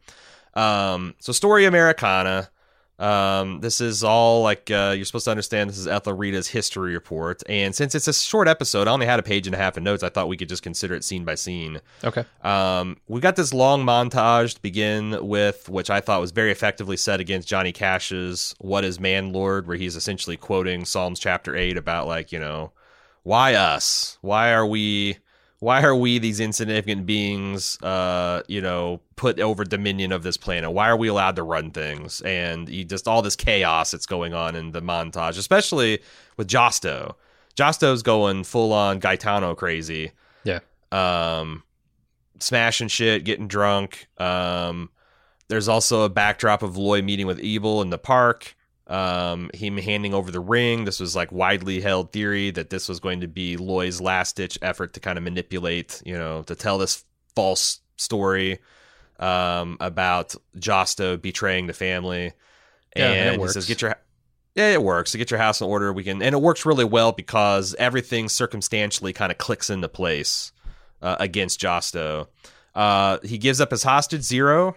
Um, 0.55 1.15
so 1.19 1.31
Storia 1.31 1.67
Americana. 1.67 2.49
Um, 2.97 3.59
this 3.59 3.81
is 3.81 4.03
all 4.03 4.41
like 4.41 4.71
uh, 4.71 4.93
you're 4.95 5.05
supposed 5.05 5.25
to 5.25 5.31
understand. 5.31 5.69
This 5.69 5.77
is 5.77 5.87
Ethelrida's 5.87 6.47
history 6.47 6.93
report, 6.93 7.43
and 7.49 7.75
since 7.75 7.93
it's 7.93 8.07
a 8.07 8.13
short 8.13 8.47
episode, 8.47 8.87
I 8.87 8.91
only 8.91 9.05
had 9.05 9.19
a 9.19 9.23
page 9.23 9.47
and 9.47 9.53
a 9.53 9.57
half 9.57 9.75
of 9.75 9.83
notes. 9.83 10.01
I 10.01 10.09
thought 10.09 10.29
we 10.29 10.37
could 10.37 10.47
just 10.47 10.63
consider 10.63 10.95
it 10.95 11.03
scene 11.03 11.25
by 11.25 11.35
scene. 11.35 11.81
Okay. 12.03 12.23
Um, 12.41 12.97
we 13.07 13.19
got 13.19 13.35
this 13.35 13.53
long 13.53 13.83
montage 13.83 14.55
to 14.55 14.61
begin 14.61 15.27
with, 15.27 15.67
which 15.67 15.89
I 15.89 15.99
thought 15.99 16.21
was 16.21 16.31
very 16.31 16.51
effectively 16.51 16.95
set 16.95 17.19
against 17.19 17.47
Johnny 17.49 17.73
Cash's 17.73 18.55
"What 18.59 18.85
Is 18.85 18.99
Man 18.99 19.33
Lord," 19.33 19.67
where 19.67 19.77
he's 19.77 19.97
essentially 19.97 20.37
quoting 20.37 20.85
Psalms 20.85 21.19
chapter 21.19 21.55
eight 21.55 21.77
about 21.77 22.07
like 22.07 22.31
you 22.31 22.39
know, 22.39 22.71
why 23.23 23.55
us? 23.55 24.17
Why 24.21 24.53
are 24.53 24.65
we? 24.65 25.17
Why 25.65 25.81
are 25.81 25.95
we 25.95 26.19
these 26.19 26.39
insignificant 26.39 27.07
beings? 27.07 27.81
Uh, 27.81 28.43
you 28.47 28.61
know, 28.61 29.01
put 29.15 29.39
over 29.39 29.63
dominion 29.63 30.11
of 30.11 30.21
this 30.21 30.37
planet? 30.37 30.71
Why 30.71 30.87
are 30.87 30.95
we 30.95 31.07
allowed 31.07 31.37
to 31.37 31.43
run 31.43 31.71
things? 31.71 32.21
And 32.21 32.69
you 32.69 32.83
just 32.83 33.07
all 33.07 33.23
this 33.23 33.35
chaos 33.35 33.89
that's 33.89 34.05
going 34.05 34.35
on 34.35 34.55
in 34.55 34.73
the 34.73 34.81
montage, 34.83 35.39
especially 35.39 36.01
with 36.37 36.47
Josto. 36.47 37.15
Josto's 37.55 38.03
going 38.03 38.43
full 38.43 38.73
on 38.73 38.99
Gaetano 38.99 39.55
crazy 39.55 40.11
Yeah. 40.43 40.59
um, 40.91 41.63
smashing 42.39 42.89
shit, 42.89 43.23
getting 43.23 43.47
drunk. 43.47 44.07
Um, 44.19 44.91
there's 45.47 45.67
also 45.67 46.03
a 46.03 46.09
backdrop 46.09 46.61
of 46.61 46.77
Loy 46.77 47.01
meeting 47.01 47.25
with 47.25 47.39
Ebal 47.43 47.81
in 47.81 47.89
the 47.89 47.97
park. 47.97 48.55
Um, 48.87 49.49
him 49.53 49.77
handing 49.77 50.13
over 50.13 50.29
the 50.29 50.39
ring. 50.39 50.85
This 50.85 50.99
was 50.99 51.15
like 51.15 51.31
widely 51.31 51.81
held 51.81 52.11
theory 52.11 52.51
that 52.51 52.69
this 52.69 52.87
was 52.87 52.99
going 52.99 53.21
to 53.21 53.27
be 53.27 53.57
Loy's 53.57 53.99
last 53.99 54.35
ditch 54.35 54.59
effort 54.61 54.93
to 54.93 54.99
kind 54.99 55.17
of 55.17 55.23
manipulate, 55.23 56.03
you 56.05 56.15
know, 56.15 56.43
to 56.43 56.53
tell 56.53 56.77
this 56.77 57.03
false 57.35 57.79
story 57.97 58.59
um, 59.19 59.77
about 59.79 60.35
Josto 60.57 61.19
betraying 61.19 61.65
the 61.65 61.73
family. 61.73 62.33
Yeah, 62.95 63.11
and 63.11 63.29
it 63.29 63.33
and 63.33 63.41
he 63.41 63.47
says, 63.47 63.67
"Get 63.67 63.81
your 63.81 63.95
yeah, 64.55 64.71
it 64.71 64.81
works. 64.81 65.11
To 65.11 65.17
get 65.17 65.31
your 65.31 65.39
house 65.39 65.59
in 65.59 65.67
order, 65.67 65.91
we 65.91 66.03
can, 66.03 66.21
and 66.21 66.33
it 66.33 66.41
works 66.41 66.65
really 66.65 66.85
well 66.85 67.11
because 67.11 67.75
everything 67.77 68.29
circumstantially 68.29 69.11
kind 69.11 69.31
of 69.31 69.37
clicks 69.37 69.69
into 69.69 69.89
place 69.89 70.53
uh, 71.01 71.17
against 71.19 71.59
Josto. 71.59 72.27
Uh, 72.73 73.19
he 73.23 73.37
gives 73.37 73.59
up 73.59 73.71
his 73.71 73.83
hostage 73.83 74.21
zero. 74.21 74.75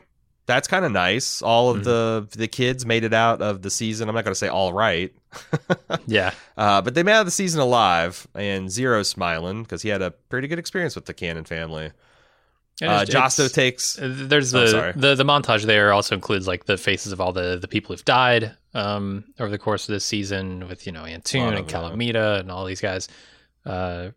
That's 0.49 0.67
kind 0.67 0.85
of 0.85 0.91
nice. 0.91 1.41
All 1.43 1.71
of 1.71 1.83
Mhm. 1.83 1.85
the 1.85 2.29
the 2.33 2.49
kids 2.49 2.85
made 2.85 3.05
it 3.05 3.13
out 3.15 3.41
of 3.41 3.63
the 3.63 3.71
season. 3.71 4.09
I'm 4.09 4.15
not 4.17 4.25
going 4.25 4.33
to 4.33 4.39
say 4.39 4.49
all 4.49 4.73
right, 4.73 5.13
Yeah. 6.07 6.33
uh, 6.57 6.83
but 6.83 6.95
they 6.95 7.03
made 7.05 7.13
out 7.13 7.21
of 7.21 7.27
the 7.27 7.31
season 7.31 7.61
alive. 7.61 8.27
And 8.35 8.71
Zero's 8.71 9.09
smiling 9.11 9.63
because 9.63 9.83
he 9.83 9.91
had 9.91 10.03
a 10.03 10.11
pretty 10.11 10.49
good 10.49 10.59
experience 10.59 10.95
with 10.97 11.05
the 11.05 11.15
Cannon 11.15 11.45
family. 11.45 11.93
Uh, 12.81 13.05
Josto 13.05 13.53
takes 13.53 13.99
Uh, 13.99 14.09
There's 14.11 14.55
Oh, 14.55 14.61
the, 14.61 14.69
sorry. 14.69 14.93
the 14.97 15.15
the 15.17 15.25
montage 15.25 15.65
there 15.65 15.93
also 15.93 16.15
includes 16.15 16.47
like 16.49 16.65
the 16.67 16.77
faces 16.77 17.13
of 17.13 17.21
all 17.21 17.33
the 17.33 17.59
the 17.61 17.69
people 17.69 17.93
who've 17.93 18.05
died 18.05 18.55
um 18.75 19.25
over 19.41 19.51
the 19.51 19.59
course 19.59 19.89
of 19.89 19.93
this 19.93 20.05
season 20.05 20.67
with 20.69 20.87
you 20.87 20.93
know 20.93 21.05
Antoon 21.05 21.55
and 21.55 21.69
Calamita 21.69 22.39
and 22.41 22.51
all 22.51 22.65
these 22.65 22.81
guys. 22.81 23.09
Uh, 23.67 24.11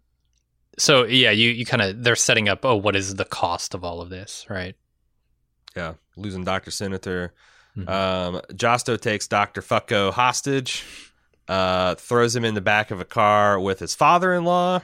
so 0.77 1.03
yeah, 1.05 1.31
you 1.31 1.49
you 1.49 1.65
kind 1.65 1.81
of 1.81 2.03
they're 2.03 2.15
setting 2.15 2.47
up. 2.47 2.63
Oh, 2.63 2.75
what 2.77 2.95
is 2.95 3.15
the 3.15 3.25
cost 3.25 3.73
of 3.73 3.83
all 3.83 3.99
of 3.99 4.09
this, 4.09 4.45
right? 4.49 4.75
Yeah 5.75 5.93
losing 6.17 6.43
Doctor 6.43 6.71
Senator. 6.71 7.33
Mhm. 7.77 7.89
Um, 7.89 8.41
Josto 8.53 8.99
takes 8.99 9.27
Dr. 9.27 9.61
Fucko 9.61 10.11
hostage, 10.11 10.83
uh, 11.47 11.95
throws 11.95 12.35
him 12.35 12.43
in 12.43 12.53
the 12.53 12.61
back 12.61 12.91
of 12.91 12.99
a 12.99 13.05
car 13.05 13.59
with 13.59 13.79
his 13.79 13.95
father 13.95 14.33
in 14.33 14.43
law, 14.43 14.81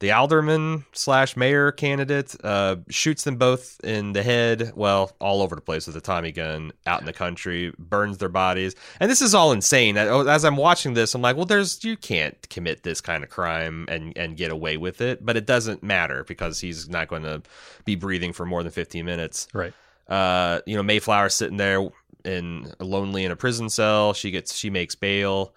the 0.00 0.10
alderman 0.10 0.86
slash 0.92 1.36
mayor 1.36 1.70
candidate, 1.70 2.34
uh, 2.42 2.76
shoots 2.88 3.24
them 3.24 3.36
both 3.36 3.78
in 3.84 4.12
the 4.14 4.22
head, 4.22 4.72
well, 4.74 5.12
all 5.20 5.42
over 5.42 5.54
the 5.54 5.60
place 5.60 5.86
with 5.86 5.96
a 5.96 6.00
Tommy 6.00 6.32
gun 6.32 6.72
out 6.86 7.00
in 7.00 7.06
the 7.06 7.12
country, 7.12 7.72
burns 7.78 8.16
their 8.18 8.28
bodies. 8.30 8.74
And 9.00 9.10
this 9.10 9.20
is 9.22 9.34
all 9.34 9.52
insane. 9.52 9.96
As 9.98 10.44
I'm 10.46 10.56
watching 10.56 10.94
this, 10.94 11.14
I'm 11.14 11.22
like, 11.22 11.36
well, 11.36 11.46
there's, 11.46 11.84
you 11.84 11.96
can't 11.96 12.36
commit 12.48 12.82
this 12.82 13.00
kind 13.02 13.22
of 13.22 13.28
crime 13.30 13.84
and, 13.88 14.12
and 14.16 14.36
get 14.36 14.50
away 14.50 14.78
with 14.78 15.00
it. 15.02 15.24
But 15.24 15.36
it 15.36 15.44
doesn't 15.46 15.82
matter 15.82 16.24
because 16.24 16.60
he's 16.60 16.88
not 16.88 17.08
going 17.08 17.22
to 17.22 17.42
be 17.84 17.94
breathing 17.96 18.32
for 18.32 18.46
more 18.46 18.62
than 18.62 18.72
15 18.72 19.04
minutes 19.04 19.46
Right. 19.52 19.74
Uh, 20.08 20.60
you 20.66 20.76
know, 20.76 20.82
Mayflower 20.82 21.28
sitting 21.28 21.56
there 21.56 21.88
in 22.24 22.72
lonely 22.80 23.24
in 23.24 23.30
a 23.30 23.36
prison 23.36 23.68
cell. 23.68 24.12
She 24.14 24.30
gets 24.30 24.54
she 24.54 24.70
makes 24.70 24.94
bail. 24.94 25.54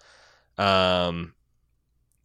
Um, 0.56 1.34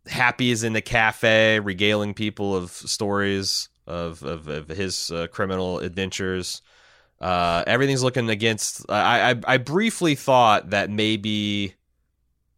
Happy 0.06 0.52
is 0.52 0.64
in 0.64 0.74
the 0.74 0.82
cafe 0.82 1.62
regaling 1.62 2.14
people 2.14 2.56
of 2.56 2.72
stories 2.72 3.70
of 3.88 4.22
of, 4.24 4.48
of 4.48 4.68
his 4.68 5.12
uh, 5.12 5.28
criminal 5.28 5.80
adventures. 5.80 6.62
Uh, 7.22 7.64
everything's 7.66 8.04
looking 8.04 8.30
against. 8.30 8.86
I, 8.90 9.32
I 9.32 9.36
I 9.48 9.58
briefly 9.58 10.16
thought 10.16 10.72
that 10.72 10.90
maybe 10.90 11.76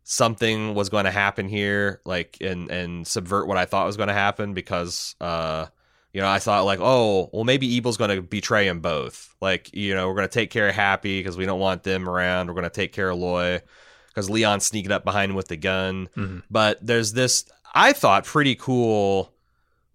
something 0.03 0.73
was 0.73 0.89
going 0.89 1.05
to 1.05 1.11
happen 1.11 1.47
here, 1.47 2.01
like 2.03 2.37
and 2.41 2.71
and 2.71 3.05
subvert 3.05 3.47
what 3.47 3.57
I 3.57 3.65
thought 3.65 3.85
was 3.85 3.97
going 3.97 4.07
to 4.07 4.13
happen 4.13 4.53
because 4.55 5.15
uh 5.21 5.67
you 6.15 6.21
know, 6.21 6.29
I 6.29 6.39
thought 6.39 6.63
like, 6.63 6.79
oh, 6.81 7.29
well, 7.33 7.43
maybe 7.43 7.67
Ebal's 7.75 7.97
going 7.97 8.15
to 8.15 8.21
betray 8.21 8.65
them 8.65 8.79
both. 8.79 9.35
Like, 9.41 9.73
you 9.73 9.93
know, 9.93 10.07
we're 10.07 10.15
going 10.15 10.29
to 10.29 10.33
take 10.33 10.49
care 10.49 10.69
of 10.69 10.73
Happy 10.73 11.19
because 11.19 11.35
we 11.35 11.45
don't 11.45 11.59
want 11.59 11.83
them 11.83 12.07
around. 12.07 12.47
We're 12.47 12.53
going 12.53 12.63
to 12.63 12.69
take 12.69 12.93
care 12.93 13.09
of 13.09 13.17
Loy 13.17 13.59
because 14.07 14.29
Leon's 14.29 14.65
sneaking 14.65 14.93
up 14.93 15.03
behind 15.03 15.31
him 15.31 15.35
with 15.35 15.49
the 15.49 15.57
gun. 15.57 16.07
Mhm. 16.15 16.43
But 16.49 16.79
there's 16.81 17.11
this, 17.11 17.43
I 17.73 17.91
thought, 17.91 18.23
pretty 18.23 18.55
cool 18.55 19.33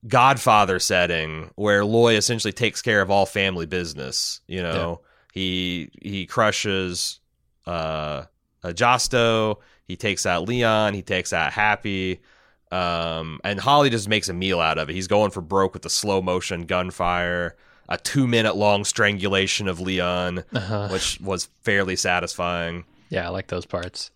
Godfather 0.07 0.79
setting 0.79 1.53
where 1.55 1.87
Loy 1.87 2.17
essentially 2.17 2.53
takes 2.53 2.83
care 2.83 3.01
of 3.01 3.11
all 3.11 3.25
family 3.25 3.65
business. 3.65 4.43
You 4.47 4.63
know, 4.63 5.01
he 5.33 5.91
he 6.03 6.27
crushes 6.27 7.21
uh, 7.67 8.25
uh, 8.63 8.69
Josto. 8.69 9.57
He 9.89 9.97
takes 9.97 10.27
out 10.27 10.47
Leon. 10.47 10.93
He 10.93 11.01
takes 11.01 11.33
out 11.33 11.55
Happy. 11.55 12.21
Um, 12.73 13.41
and 13.45 13.59
Hawley 13.61 13.91
just 13.91 14.09
makes 14.09 14.29
a 14.29 14.33
meal 14.33 14.61
out 14.61 14.79
of 14.79 14.89
it. 14.91 14.95
He's 14.95 15.09
going 15.09 15.31
for 15.33 15.41
broke 15.41 15.73
with 15.75 15.83
the 15.83 15.91
slow 15.91 16.23
motion 16.23 16.67
gunfire, 16.67 17.57
a 17.89 17.99
two 17.99 18.27
minute 18.27 18.55
long 18.57 18.85
strangulation 18.85 19.67
of 19.69 19.81
Leon, 19.81 20.45
Uh-huh. 20.55 20.89
which 20.89 21.21
was 21.21 21.49
fairly 21.63 21.97
satisfying. 21.97 22.85
yeah, 23.09 23.27
I 23.27 23.31
like 23.31 23.49
those 23.49 23.67
parts. 23.67 24.11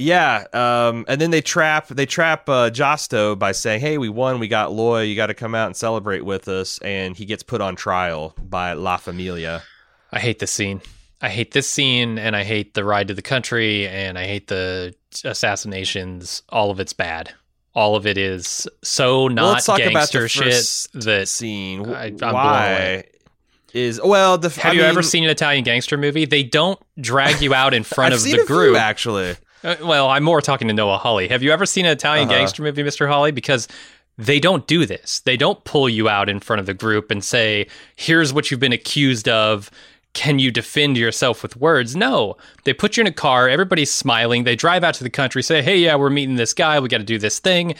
Yeah, 0.00 0.44
um, 0.52 1.04
and 1.08 1.20
then 1.20 1.32
they 1.32 1.40
trap 1.40 1.88
they 1.88 2.06
trap 2.06 2.48
uh, 2.48 2.70
Josto 2.70 3.36
by 3.36 3.50
saying, 3.50 3.80
"Hey, 3.80 3.98
we 3.98 4.08
won. 4.08 4.38
We 4.38 4.46
got 4.46 4.70
Loy. 4.70 5.02
You 5.02 5.16
got 5.16 5.26
to 5.26 5.34
come 5.34 5.56
out 5.56 5.66
and 5.66 5.76
celebrate 5.76 6.24
with 6.24 6.46
us." 6.46 6.78
And 6.78 7.16
he 7.16 7.24
gets 7.24 7.42
put 7.42 7.60
on 7.60 7.74
trial 7.74 8.32
by 8.40 8.74
La 8.74 8.96
Familia. 8.98 9.64
I 10.12 10.20
hate 10.20 10.38
this 10.38 10.52
scene. 10.52 10.82
I 11.20 11.30
hate 11.30 11.50
this 11.50 11.68
scene, 11.68 12.16
and 12.16 12.36
I 12.36 12.44
hate 12.44 12.74
the 12.74 12.84
ride 12.84 13.08
to 13.08 13.14
the 13.14 13.22
country, 13.22 13.88
and 13.88 14.16
I 14.16 14.26
hate 14.26 14.46
the 14.46 14.94
assassinations. 15.24 16.42
All 16.50 16.70
of 16.70 16.78
it's 16.78 16.92
bad. 16.92 17.34
All 17.78 17.94
of 17.96 18.06
it 18.06 18.18
is 18.18 18.66
so 18.82 19.24
Well, 19.26 19.28
not 19.28 19.64
about 19.68 19.78
gangster 19.78 20.28
shit 20.28 20.88
that 20.94 21.28
scene. 21.28 21.86
I- 21.88 22.06
I'm 22.06 22.16
blown 22.16 22.34
Why 22.34 22.66
away. 22.66 23.04
is 23.72 24.00
well? 24.02 24.36
The, 24.38 24.48
Have 24.48 24.72
I 24.72 24.76
you 24.76 24.82
ever 24.82 25.02
seen 25.02 25.22
an 25.24 25.30
Italian 25.30 25.62
gangster 25.64 25.96
movie? 25.96 26.24
They 26.24 26.42
don't 26.42 26.78
drag 27.00 27.40
you 27.40 27.54
out 27.54 27.74
in 27.74 27.84
front 27.94 28.14
of 28.14 28.22
the 28.24 28.32
a 28.32 28.34
few, 28.36 28.46
group. 28.46 28.76
actually. 28.76 29.36
Uh, 29.62 29.76
well, 29.82 30.08
I'm 30.08 30.24
more 30.24 30.40
talking 30.40 30.66
to 30.68 30.74
Noah 30.74 30.98
Hawley. 30.98 31.28
Have 31.28 31.42
you 31.42 31.52
ever 31.52 31.66
seen 31.66 31.84
an 31.86 31.92
Italian 31.92 32.28
Uh-huh. 32.28 32.38
gangster 32.38 32.62
movie, 32.62 32.82
Mr. 32.82 33.08
Hawley? 33.08 33.30
Because 33.32 33.68
they 34.16 34.40
don't 34.40 34.66
do 34.66 34.84
this. 34.84 35.20
They 35.20 35.36
don't 35.36 35.62
pull 35.64 35.88
you 35.88 36.08
out 36.08 36.28
in 36.28 36.40
front 36.40 36.58
of 36.60 36.66
the 36.66 36.74
group 36.74 37.10
and 37.12 37.22
say, 37.22 37.66
"Here's 37.94 38.32
what 38.32 38.50
you've 38.50 38.60
been 38.60 38.72
accused 38.72 39.28
of." 39.28 39.70
Can 40.14 40.38
you 40.38 40.50
defend 40.50 40.96
yourself 40.96 41.42
with 41.42 41.56
words? 41.56 41.94
No. 41.94 42.36
They 42.64 42.72
put 42.72 42.96
you 42.96 43.02
in 43.02 43.06
a 43.06 43.12
car, 43.12 43.48
everybody's 43.48 43.92
smiling. 43.92 44.44
They 44.44 44.56
drive 44.56 44.82
out 44.82 44.94
to 44.94 45.04
the 45.04 45.10
country, 45.10 45.42
say, 45.42 45.62
hey, 45.62 45.78
yeah, 45.78 45.94
we're 45.96 46.10
meeting 46.10 46.34
this 46.36 46.54
guy. 46.54 46.80
We 46.80 46.88
got 46.88 46.98
to 46.98 47.04
do 47.04 47.18
this 47.18 47.38
thing. 47.38 47.74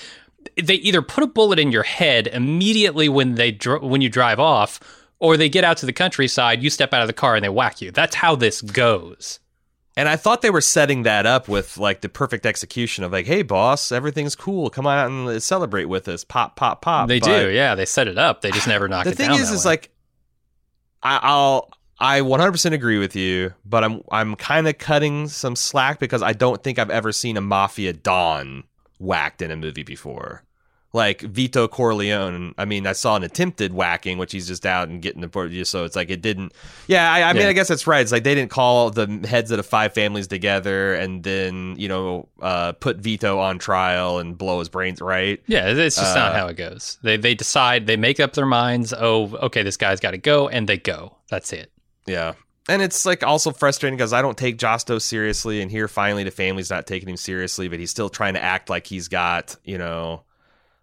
They 0.62 0.74
either 0.74 1.02
put 1.02 1.24
a 1.24 1.26
bullet 1.26 1.58
in 1.58 1.72
your 1.72 1.82
head 1.82 2.28
immediately 2.28 3.08
when 3.08 3.34
they 3.34 3.50
dr- 3.50 3.82
when 3.82 4.00
you 4.02 4.08
drive 4.08 4.38
off, 4.38 4.78
or 5.18 5.36
they 5.36 5.48
get 5.48 5.64
out 5.64 5.78
to 5.78 5.86
the 5.86 5.92
countryside, 5.92 6.62
you 6.62 6.70
step 6.70 6.94
out 6.94 7.02
of 7.02 7.08
the 7.08 7.12
car 7.12 7.34
and 7.34 7.44
they 7.44 7.48
whack 7.48 7.80
you. 7.82 7.90
That's 7.90 8.14
how 8.14 8.36
this 8.36 8.62
goes. 8.62 9.40
And 9.96 10.08
I 10.08 10.14
thought 10.14 10.42
they 10.42 10.50
were 10.50 10.60
setting 10.60 11.02
that 11.02 11.26
up 11.26 11.48
with 11.48 11.76
like 11.76 12.02
the 12.02 12.08
perfect 12.08 12.46
execution 12.46 13.02
of 13.02 13.10
like, 13.10 13.26
hey, 13.26 13.42
boss, 13.42 13.90
everything's 13.90 14.36
cool. 14.36 14.70
Come 14.70 14.86
on 14.86 14.96
out 14.98 15.10
and 15.10 15.42
celebrate 15.42 15.86
with 15.86 16.06
us. 16.06 16.22
Pop, 16.22 16.54
pop, 16.54 16.82
pop. 16.82 17.08
They 17.08 17.18
But 17.18 17.26
do, 17.26 17.50
yeah. 17.50 17.74
They 17.74 17.84
set 17.84 18.06
it 18.06 18.16
up. 18.16 18.42
They 18.42 18.52
just 18.52 18.68
never 18.68 18.86
knock 18.86 19.04
The 19.06 19.10
it 19.10 19.16
thing 19.16 19.30
down. 19.30 19.40
is, 19.40 19.48
that 19.48 19.54
is 19.56 19.64
way. 19.64 19.70
like, 19.72 19.90
I, 21.02 21.18
I'll. 21.20 21.70
I 22.00 22.20
100% 22.20 22.72
agree 22.72 22.98
with 22.98 23.16
you, 23.16 23.54
but 23.64 23.82
I'm 23.82 24.02
I'm 24.10 24.36
kind 24.36 24.68
of 24.68 24.78
cutting 24.78 25.28
some 25.28 25.56
slack 25.56 25.98
because 25.98 26.22
I 26.22 26.32
don't 26.32 26.62
think 26.62 26.78
I've 26.78 26.90
ever 26.90 27.10
seen 27.12 27.36
a 27.36 27.40
mafia 27.40 27.92
don 27.92 28.64
whacked 29.00 29.42
in 29.42 29.50
a 29.50 29.56
movie 29.56 29.82
before. 29.82 30.44
Like 30.94 31.20
Vito 31.20 31.68
Corleone, 31.68 32.54
I 32.56 32.64
mean, 32.64 32.86
I 32.86 32.92
saw 32.92 33.14
an 33.16 33.22
attempted 33.22 33.74
whacking, 33.74 34.16
which 34.16 34.32
he's 34.32 34.48
just 34.48 34.64
out 34.64 34.88
and 34.88 35.02
getting 35.02 35.20
the 35.20 35.64
so 35.66 35.84
it's 35.84 35.94
like 35.94 36.08
it 36.08 36.22
didn't. 36.22 36.54
Yeah, 36.86 37.12
I, 37.12 37.24
I 37.24 37.32
mean, 37.34 37.42
Yeah. 37.42 37.48
I 37.48 37.52
guess 37.52 37.68
that's 37.68 37.86
right. 37.86 38.00
It's 38.00 38.10
like 38.10 38.24
they 38.24 38.34
didn't 38.34 38.50
call 38.50 38.88
the 38.90 39.26
heads 39.28 39.50
of 39.50 39.58
the 39.58 39.62
five 39.62 39.92
families 39.92 40.28
together 40.28 40.94
and 40.94 41.22
then 41.22 41.74
you 41.76 41.88
know 41.88 42.28
uh, 42.40 42.72
put 42.72 42.96
Vito 42.98 43.38
on 43.38 43.58
trial 43.58 44.18
and 44.18 44.38
blow 44.38 44.60
his 44.60 44.70
brains. 44.70 45.02
Right? 45.02 45.42
Yeah, 45.46 45.68
it's 45.68 45.96
just 45.96 46.16
not 46.16 46.32
Uh, 46.32 46.38
how 46.38 46.46
it 46.46 46.56
goes. 46.56 46.98
They 47.02 47.18
they 47.18 47.34
decide, 47.34 47.86
they 47.86 47.98
make 47.98 48.18
up 48.18 48.32
their 48.32 48.46
minds. 48.46 48.94
Oh, 48.96 49.36
okay, 49.42 49.62
this 49.62 49.76
guy's 49.76 50.00
got 50.00 50.12
to 50.12 50.18
go, 50.18 50.48
and 50.48 50.66
they 50.68 50.78
go. 50.78 51.16
That's 51.28 51.52
it. 51.52 51.70
Yeah. 52.08 52.34
And 52.68 52.82
it's 52.82 53.06
like 53.06 53.22
also 53.22 53.50
frustrating 53.52 53.96
because 53.96 54.12
I 54.12 54.20
don't 54.20 54.36
take 54.36 54.58
Josto 54.58 55.00
seriously, 55.00 55.62
and 55.62 55.70
here 55.70 55.88
finally 55.88 56.24
the 56.24 56.30
family's 56.30 56.70
not 56.70 56.86
taking 56.86 57.08
him 57.08 57.16
seriously, 57.16 57.68
but 57.68 57.78
he's 57.78 57.90
still 57.90 58.10
trying 58.10 58.34
to 58.34 58.42
act 58.42 58.68
like 58.68 58.86
he's 58.86 59.08
got 59.08 59.56
you 59.64 59.78
know 59.78 60.24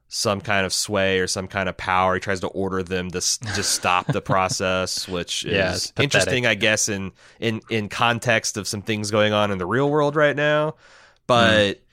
some 0.08 0.41
kind 0.41 0.65
of 0.65 0.74
sway 0.74 1.20
or 1.20 1.27
some 1.27 1.48
kind 1.48 1.70
of 1.70 1.77
power. 1.77 2.15
He 2.15 2.20
tries 2.20 2.39
to 2.41 2.48
order 2.48 2.82
them 2.84 3.10
to 3.12 3.20
just 3.20 3.72
stop 3.74 4.08
the 4.08 4.22
process, 4.22 5.08
which 5.08 5.46
Yeah, 5.46 5.74
is 5.74 5.94
interesting, 6.00 6.46
I 6.48 6.55
guess, 6.55 6.89
in 6.89 7.12
in 7.39 7.62
in 7.70 7.89
context 7.89 8.58
of 8.58 8.67
some 8.67 8.82
things 8.82 9.12
going 9.12 9.34
on 9.34 9.51
in 9.51 9.58
the 9.60 9.65
real 9.67 9.89
world 9.89 10.15
right 10.15 10.36
now. 10.36 10.75
But 11.27 11.77
hmm. 11.77 11.84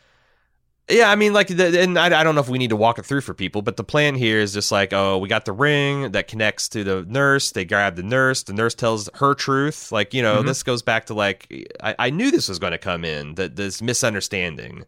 Yeah, 0.93 1.11
I 1.11 1.17
mean, 1.17 1.33
like, 1.33 1.49
the, 1.49 1.81
and 1.83 1.99
I, 1.99 2.21
I 2.21 2.23
don't 2.25 2.35
know 2.35 2.41
if 2.41 2.49
we 2.49 2.59
need 2.59 2.71
to 2.71 2.77
walk 2.77 2.99
it 2.99 3.05
through 3.07 3.23
for 3.23 3.35
people, 3.35 3.63
but 3.63 3.77
the 3.77 3.85
plan 3.85 4.15
here 4.15 4.39
is 4.39 4.53
just 4.53 4.71
like, 4.71 4.93
oh, 4.93 5.19
we 5.19 5.29
got 5.29 5.45
the 5.45 5.53
ring 5.53 6.13
that 6.13 6.29
connects 6.29 6.69
to 6.71 6.85
the 6.85 7.05
nurse. 7.09 7.51
They 7.53 7.65
grab 7.65 7.97
the 7.97 8.03
nurse. 8.03 8.43
The 8.45 8.53
nurse 8.53 8.75
tells 8.75 9.09
her 9.15 9.35
truth. 9.35 9.91
Like, 9.91 10.15
you 10.15 10.23
know, 10.23 10.43
Mhm. 10.43 10.47
this 10.47 10.63
goes 10.63 10.83
back 10.83 11.07
to 11.07 11.15
like, 11.15 11.71
I, 11.83 11.95
I 11.99 12.11
knew 12.11 12.31
this 12.31 12.49
was 12.49 12.59
going 12.59 12.73
to 12.73 12.79
come 12.79 13.05
in, 13.05 13.35
that 13.35 13.57
this 13.57 13.81
misunderstanding. 13.83 14.85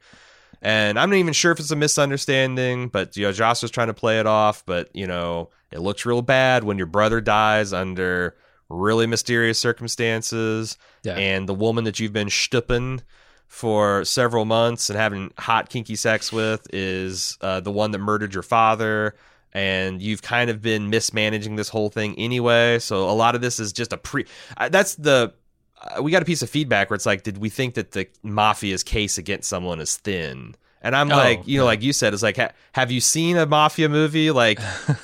And 0.63 0.99
I'm 0.99 1.11
not 1.11 1.17
even 1.17 1.33
sure 1.35 1.53
if 1.53 1.61
it's 1.61 1.71
a 1.71 1.77
misunderstanding, 1.77 2.89
but, 2.89 3.17
you 3.17 3.25
know, 3.25 3.33
Joss 3.33 3.61
was 3.63 3.71
trying 3.71 3.89
to 3.89 3.95
play 3.95 4.19
it 4.21 4.27
off, 4.27 4.63
but, 4.65 4.89
you 4.95 5.07
know, 5.07 5.51
it 5.71 5.81
looks 5.81 6.07
real 6.07 6.23
bad 6.23 6.65
when 6.65 6.79
your 6.79 6.87
brother 6.87 7.21
dies 7.21 7.73
under 7.73 8.35
really 8.71 9.07
mysterious 9.07 9.59
circumstances 9.59 10.79
Yeah. 11.03 11.17
and 11.17 11.49
the 11.49 11.55
woman 11.55 11.85
that 11.85 12.01
you've 12.01 12.13
been 12.15 12.31
stupping 12.31 13.03
for 13.49 14.05
several 14.05 14.45
months 14.45 14.91
and 14.91 14.99
having 14.99 15.33
hot 15.39 15.69
kinky 15.69 15.97
sex 15.97 16.33
with 16.33 16.67
is 16.73 17.39
uh, 17.41 17.61
the 17.61 17.71
one 17.71 17.91
that 17.93 17.99
murdered 17.99 18.35
your 18.35 18.43
father 18.43 19.15
and 19.53 20.03
you've 20.03 20.23
kind 20.23 20.51
of 20.51 20.61
been 20.61 20.91
mismanaging 20.91 21.55
this 21.55 21.69
whole 21.69 21.89
thing 21.89 22.19
anyway. 22.19 22.79
So 22.81 23.09
a 23.09 23.13
lot 23.15 23.37
of 23.37 23.41
this 23.41 23.61
is 23.61 23.73
just 23.73 23.93
a 23.93 23.97
pre 23.97 24.27
that's 24.71 24.97
the 24.97 25.33
uh, 25.81 26.03
we 26.03 26.11
got 26.11 26.23
a 26.23 26.25
piece 26.25 26.43
of 26.43 26.51
feedback 26.51 26.91
where 26.91 26.95
it's 26.97 27.07
like 27.07 27.23
did 27.23 27.39
we 27.39 27.49
think 27.49 27.75
that 27.75 27.93
the 27.93 28.09
mafia's 28.25 28.83
case 28.83 29.19
against 29.19 29.49
someone 29.49 29.81
is 29.81 29.97
thin? 29.99 30.57
And 30.83 30.95
i'm 30.97 31.11
Oh, 31.13 31.17
like 31.17 31.47
you 31.47 31.59
know 31.59 31.63
no. 31.63 31.67
like 31.67 31.83
you 31.83 31.93
said 31.93 32.13
it's 32.13 32.23
like 32.25 32.37
ha- 32.37 32.51
have 32.73 32.91
you 32.91 33.01
seen 33.01 33.37
a 33.37 33.47
mafia 33.47 33.89
movie? 33.89 34.31
Like 34.33 34.59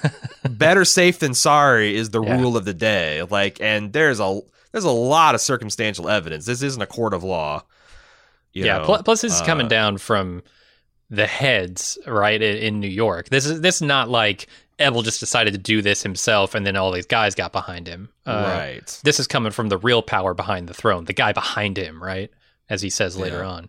better 0.50 0.84
safe 0.84 1.18
than 1.20 1.34
sorry 1.34 1.94
is 1.96 2.10
the 2.10 2.22
Yeah. 2.22 2.40
rule 2.40 2.56
of 2.56 2.64
the 2.64 2.74
day. 2.74 3.22
Like 3.22 3.60
and 3.60 3.92
there's 3.92 4.20
a 4.20 4.40
there's 4.72 4.84
a 4.84 4.90
lot 4.90 5.34
of 5.34 5.40
circumstantial 5.40 6.08
evidence. 6.08 6.46
This 6.46 6.62
isn't 6.62 6.82
a 6.82 6.86
court 6.86 7.14
of 7.14 7.22
law 7.24 7.62
yeah. 8.52 8.78
know? 8.78 8.84
plus, 9.02 9.22
this 9.22 9.32
is 9.34 9.40
coming 9.42 9.66
Uh, 9.66 9.70
down 9.70 9.98
from 9.98 10.42
the 11.10 11.26
heads, 11.26 11.98
right, 12.06 12.40
in, 12.40 12.56
in 12.56 12.80
New 12.80 12.88
York. 12.88 13.28
This 13.30 13.46
is 13.46 13.60
this 13.60 13.76
is 13.76 13.82
not 13.82 14.08
like 14.08 14.46
Ebel 14.78 15.02
just 15.02 15.20
decided 15.20 15.52
to 15.52 15.58
do 15.58 15.82
this 15.82 16.02
himself, 16.02 16.54
and 16.54 16.64
then 16.66 16.76
all 16.76 16.92
these 16.92 17.06
guys 17.06 17.34
got 17.34 17.52
behind 17.52 17.86
him. 17.86 18.08
Uh, 18.26 18.44
right 18.58 19.00
This 19.04 19.18
is 19.20 19.26
coming 19.26 19.52
from 19.52 19.68
the 19.68 19.78
real 19.78 20.02
power 20.02 20.34
behind 20.34 20.68
the 20.68 20.74
throne, 20.74 21.04
the 21.04 21.12
guy 21.12 21.32
behind 21.32 21.76
him, 21.78 22.02
right? 22.02 22.30
As 22.68 22.80
he 22.82 22.90
says 22.90 23.16
later 23.16 23.38
Yeah. 23.40 23.48
on. 23.48 23.68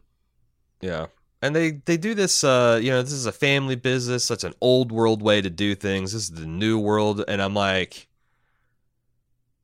yeah 0.82 1.06
and 1.44 1.56
they 1.56 1.72
they 1.86 1.98
do 1.98 2.14
this 2.14 2.44
uh 2.44 2.80
you 2.82 2.92
know 2.92 3.02
this 3.02 3.12
is 3.12 3.26
a 3.26 3.32
family 3.32 3.76
business 3.76 4.24
such 4.24 4.44
an 4.44 4.54
old 4.62 4.92
world 4.92 5.24
way 5.24 5.42
to 5.42 5.50
do 5.50 5.74
things 5.74 6.14
this 6.14 6.24
is 6.24 6.30
the 6.32 6.46
new 6.46 6.78
world 6.78 7.24
and 7.28 7.42
i'm 7.42 7.56
like 7.56 8.08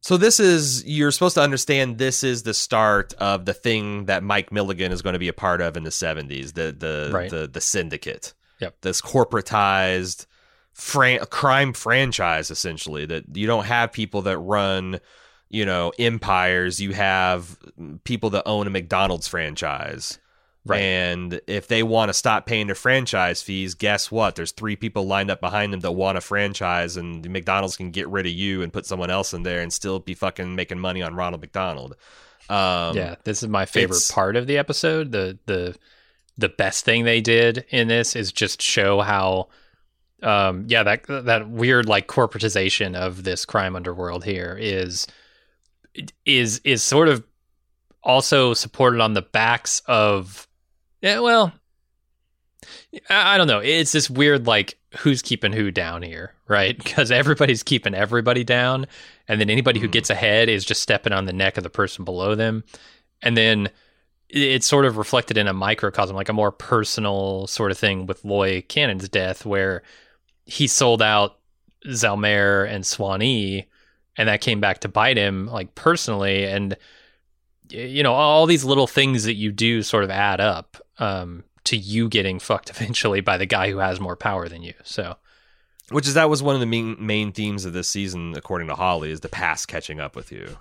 so 0.01 0.15
this 0.17 0.39
is 0.39 0.85
you're 0.85 1.11
supposed 1.11 1.35
to 1.35 1.41
understand 1.41 1.97
this 1.97 2.23
is 2.23 2.43
the 2.43 2.53
start 2.53 3.13
of 3.15 3.45
the 3.45 3.53
thing 3.53 4.05
that 4.05 4.23
Mike 4.23 4.51
Milligan 4.51 4.91
is 4.91 5.01
going 5.01 5.13
to 5.13 5.19
be 5.19 5.27
a 5.27 5.33
part 5.33 5.59
of 5.61 5.75
in 5.77 5.83
the 5.83 5.89
70s 5.89 6.53
the 6.53 6.71
the 6.77 7.11
Right. 7.13 7.29
the, 7.29 7.47
the 7.47 7.61
syndicate 7.61 8.33
Yep. 8.59 8.77
this 8.81 9.01
corporatized 9.01 10.25
fran- 10.73 11.25
crime 11.29 11.73
franchise 11.73 12.51
essentially 12.51 13.05
that 13.05 13.23
you 13.35 13.47
don't 13.47 13.65
have 13.65 13.91
people 13.91 14.21
that 14.23 14.37
run 14.37 14.99
you 15.49 15.65
know 15.65 15.91
empires 15.99 16.79
you 16.79 16.91
have 16.93 17.57
mm, 17.79 18.03
people 18.03 18.29
that 18.31 18.43
own 18.45 18.67
a 18.67 18.69
McDonald's 18.69 19.27
franchise 19.27 20.19
Right. 20.67 20.81
and 20.81 21.41
if 21.47 21.67
they 21.67 21.83
want 21.83 22.09
to 22.09 22.13
stop 22.13 22.45
paying 22.45 22.67
their 22.67 22.75
franchise 22.75 23.41
fees, 23.41 23.73
guess 23.73 24.11
what? 24.11 24.35
There's 24.35 24.51
three 24.51 24.75
people 24.75 25.05
lined 25.07 25.31
up 25.31 25.41
behind 25.41 25.73
them 25.73 25.79
that 25.81 25.91
want 25.91 26.17
a 26.17 26.21
franchise, 26.21 26.97
and 26.97 27.29
McDonald's 27.29 27.77
can 27.77 27.91
get 27.91 28.07
rid 28.09 28.25
of 28.25 28.31
you 28.31 28.61
and 28.61 28.73
put 28.73 28.85
someone 28.85 29.09
else 29.09 29.33
in 29.33 29.43
there 29.43 29.61
and 29.61 29.71
still 29.71 29.99
be 29.99 30.13
fucking 30.13 30.55
making 30.55 30.79
money 30.79 31.01
on 31.01 31.15
Ronald 31.15 31.41
McDonald. 31.41 31.95
Um, 32.49 32.95
yeah, 32.95 33.15
this 33.23 33.43
is 33.43 33.49
my 33.49 33.65
favorite 33.65 34.07
part 34.11 34.35
of 34.35 34.47
the 34.47 34.57
episode. 34.57 35.11
The 35.11 35.37
the 35.45 35.75
the 36.37 36.49
best 36.49 36.85
thing 36.85 37.03
they 37.03 37.21
did 37.21 37.65
in 37.69 37.87
this 37.87 38.15
is 38.15 38.31
just 38.31 38.61
show 38.61 39.01
how 39.01 39.49
um 40.23 40.65
yeah, 40.67 40.83
that 40.83 41.03
that 41.07 41.49
weird 41.49 41.87
like 41.87 42.07
corporatization 42.07 42.95
of 42.95 43.23
this 43.23 43.45
crime 43.45 43.75
underworld 43.75 44.23
here 44.23 44.57
is 44.59 45.07
is 46.25 46.59
is 46.63 46.83
sort 46.83 47.07
of 47.07 47.23
also 48.03 48.53
supported 48.53 49.01
on 49.01 49.13
the 49.13 49.21
backs 49.21 49.81
of 49.85 50.46
yeah, 51.01 51.19
well 51.19 51.53
I, 53.09 53.37
don't 53.37 53.47
know. 53.47 53.59
It's 53.59 53.91
this 53.91 54.09
weird 54.09 54.47
like 54.47 54.77
who's 54.99 55.21
keeping 55.21 55.53
who 55.53 55.71
down 55.71 56.01
here, 56.01 56.33
right? 56.47 56.77
Because 56.83 57.11
everybody's 57.11 57.63
keeping 57.63 57.93
everybody 57.93 58.43
down, 58.43 58.87
and 59.27 59.39
then 59.39 59.49
anybody 59.49 59.79
who 59.79 59.87
Mhm. 59.87 59.91
gets 59.91 60.09
ahead 60.09 60.49
is 60.49 60.65
just 60.65 60.81
stepping 60.81 61.13
on 61.13 61.25
the 61.25 61.33
neck 61.33 61.57
of 61.57 61.63
the 61.63 61.69
person 61.69 62.03
below 62.03 62.35
them, 62.35 62.63
and 63.21 63.37
then 63.37 63.69
it's 64.29 64.65
sort 64.65 64.85
of 64.85 64.97
reflected 64.97 65.37
in 65.37 65.47
a 65.47 65.53
microcosm, 65.53 66.15
like 66.15 66.29
a 66.29 66.33
more 66.33 66.51
personal 66.51 67.47
sort 67.47 67.71
of 67.71 67.77
thing 67.77 68.05
with 68.07 68.25
Loy 68.25 68.61
Cannon's 68.67 69.07
death, 69.07 69.45
where 69.45 69.83
he 70.45 70.67
sold 70.67 71.01
out 71.01 71.37
Zelmare 71.85 72.69
and 72.69 72.85
Swanee, 72.85 73.67
and 74.17 74.27
that 74.27 74.41
came 74.41 74.59
back 74.59 74.79
to 74.79 74.89
bite 74.89 75.17
him, 75.17 75.47
like 75.47 75.75
personally, 75.75 76.45
and 76.45 76.75
you 77.69 78.03
know 78.03 78.13
all 78.13 78.45
these 78.45 78.63
little 78.63 78.87
things 78.87 79.23
that 79.23 79.35
you 79.35 79.51
do 79.51 79.81
sort 79.83 80.03
of 80.03 80.09
add 80.09 80.39
up 80.39 80.77
um, 80.99 81.43
to 81.65 81.77
you 81.77 82.09
getting 82.09 82.39
fucked 82.39 82.69
eventually 82.75 83.21
by 83.21 83.37
the 83.37 83.45
guy 83.45 83.69
who 83.69 83.77
has 83.77 83.99
more 83.99 84.15
power 84.15 84.47
than 84.49 84.63
you. 84.63 84.73
So 84.83 85.15
which 85.89 86.07
is 86.07 86.15
that 86.15 86.29
was 86.29 86.43
one 86.43 86.55
of 86.55 86.59
the 86.59 86.65
main 86.67 86.95
main 86.99 87.31
themes 87.31 87.65
of 87.65 87.73
this 87.73 87.87
season, 87.87 88.33
according 88.35 88.67
to 88.67 88.75
Hawley, 88.75 89.11
is 89.11 89.21
the 89.21 89.29
past 89.29 89.67
catching 89.67 89.99
up 89.99 90.15
with 90.15 90.31
you. 90.31 90.57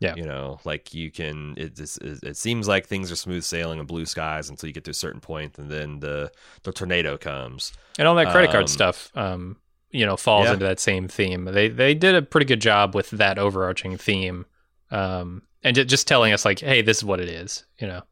Yeah. 0.00 0.14
you 0.14 0.24
know, 0.24 0.60
like 0.64 0.94
you 0.94 1.10
can. 1.10 1.54
It, 1.56 1.80
it, 1.80 2.22
it 2.22 2.36
seems 2.36 2.68
like 2.68 2.86
things 2.86 3.10
are 3.10 3.16
smooth 3.16 3.42
sailing 3.42 3.80
and 3.80 3.88
blue 3.88 4.06
skies 4.06 4.48
until 4.48 4.68
you 4.68 4.72
get 4.72 4.84
to 4.84 4.92
a 4.92 4.94
certain 4.94 5.20
point, 5.20 5.58
and 5.58 5.68
then 5.68 5.98
the 5.98 6.30
the 6.62 6.72
tornado 6.72 7.18
comes. 7.18 7.72
and 7.98 8.06
all 8.06 8.14
that 8.14 8.30
credit 8.30 8.52
card 8.52 8.62
Um, 8.62 8.68
stuff, 8.68 9.10
um, 9.16 9.56
you 9.90 10.06
know, 10.06 10.16
falls 10.16 10.44
yeah. 10.46 10.52
into 10.52 10.64
that 10.66 10.78
same 10.78 11.08
theme. 11.08 11.46
They 11.46 11.68
they 11.68 11.94
did 11.94 12.14
a 12.14 12.22
pretty 12.22 12.44
good 12.46 12.60
job 12.60 12.94
with 12.94 13.10
that 13.10 13.38
overarching 13.40 13.96
theme, 13.96 14.46
um, 14.92 15.42
and 15.62 15.74
ju- 15.76 15.84
just 15.84 16.06
telling 16.06 16.32
us 16.32 16.44
like, 16.44 16.60
hey, 16.60 16.82
this 16.82 16.98
is 16.98 17.04
what 17.04 17.20
it 17.20 17.28
is. 17.28 17.64
You 17.78 17.86
know, 17.88 18.02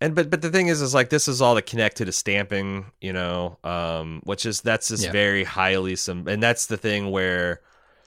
And 0.00 0.14
but 0.14 0.30
but 0.30 0.42
the 0.42 0.50
thing 0.50 0.68
is, 0.68 0.80
is 0.82 0.94
like 0.94 1.08
this 1.10 1.28
is 1.28 1.40
all 1.40 1.54
to 1.54 1.62
connected 1.62 2.04
to 2.06 2.12
stamping, 2.12 2.86
you 3.00 3.12
know, 3.12 3.58
um, 3.64 4.20
which 4.24 4.44
is 4.46 4.60
that's 4.60 4.88
just 4.88 5.04
Yeah. 5.04 5.12
very 5.12 5.44
highly 5.44 5.96
some, 5.96 6.28
and 6.28 6.42
that's 6.42 6.66
the 6.66 6.76
thing 6.76 7.10
where 7.10 7.60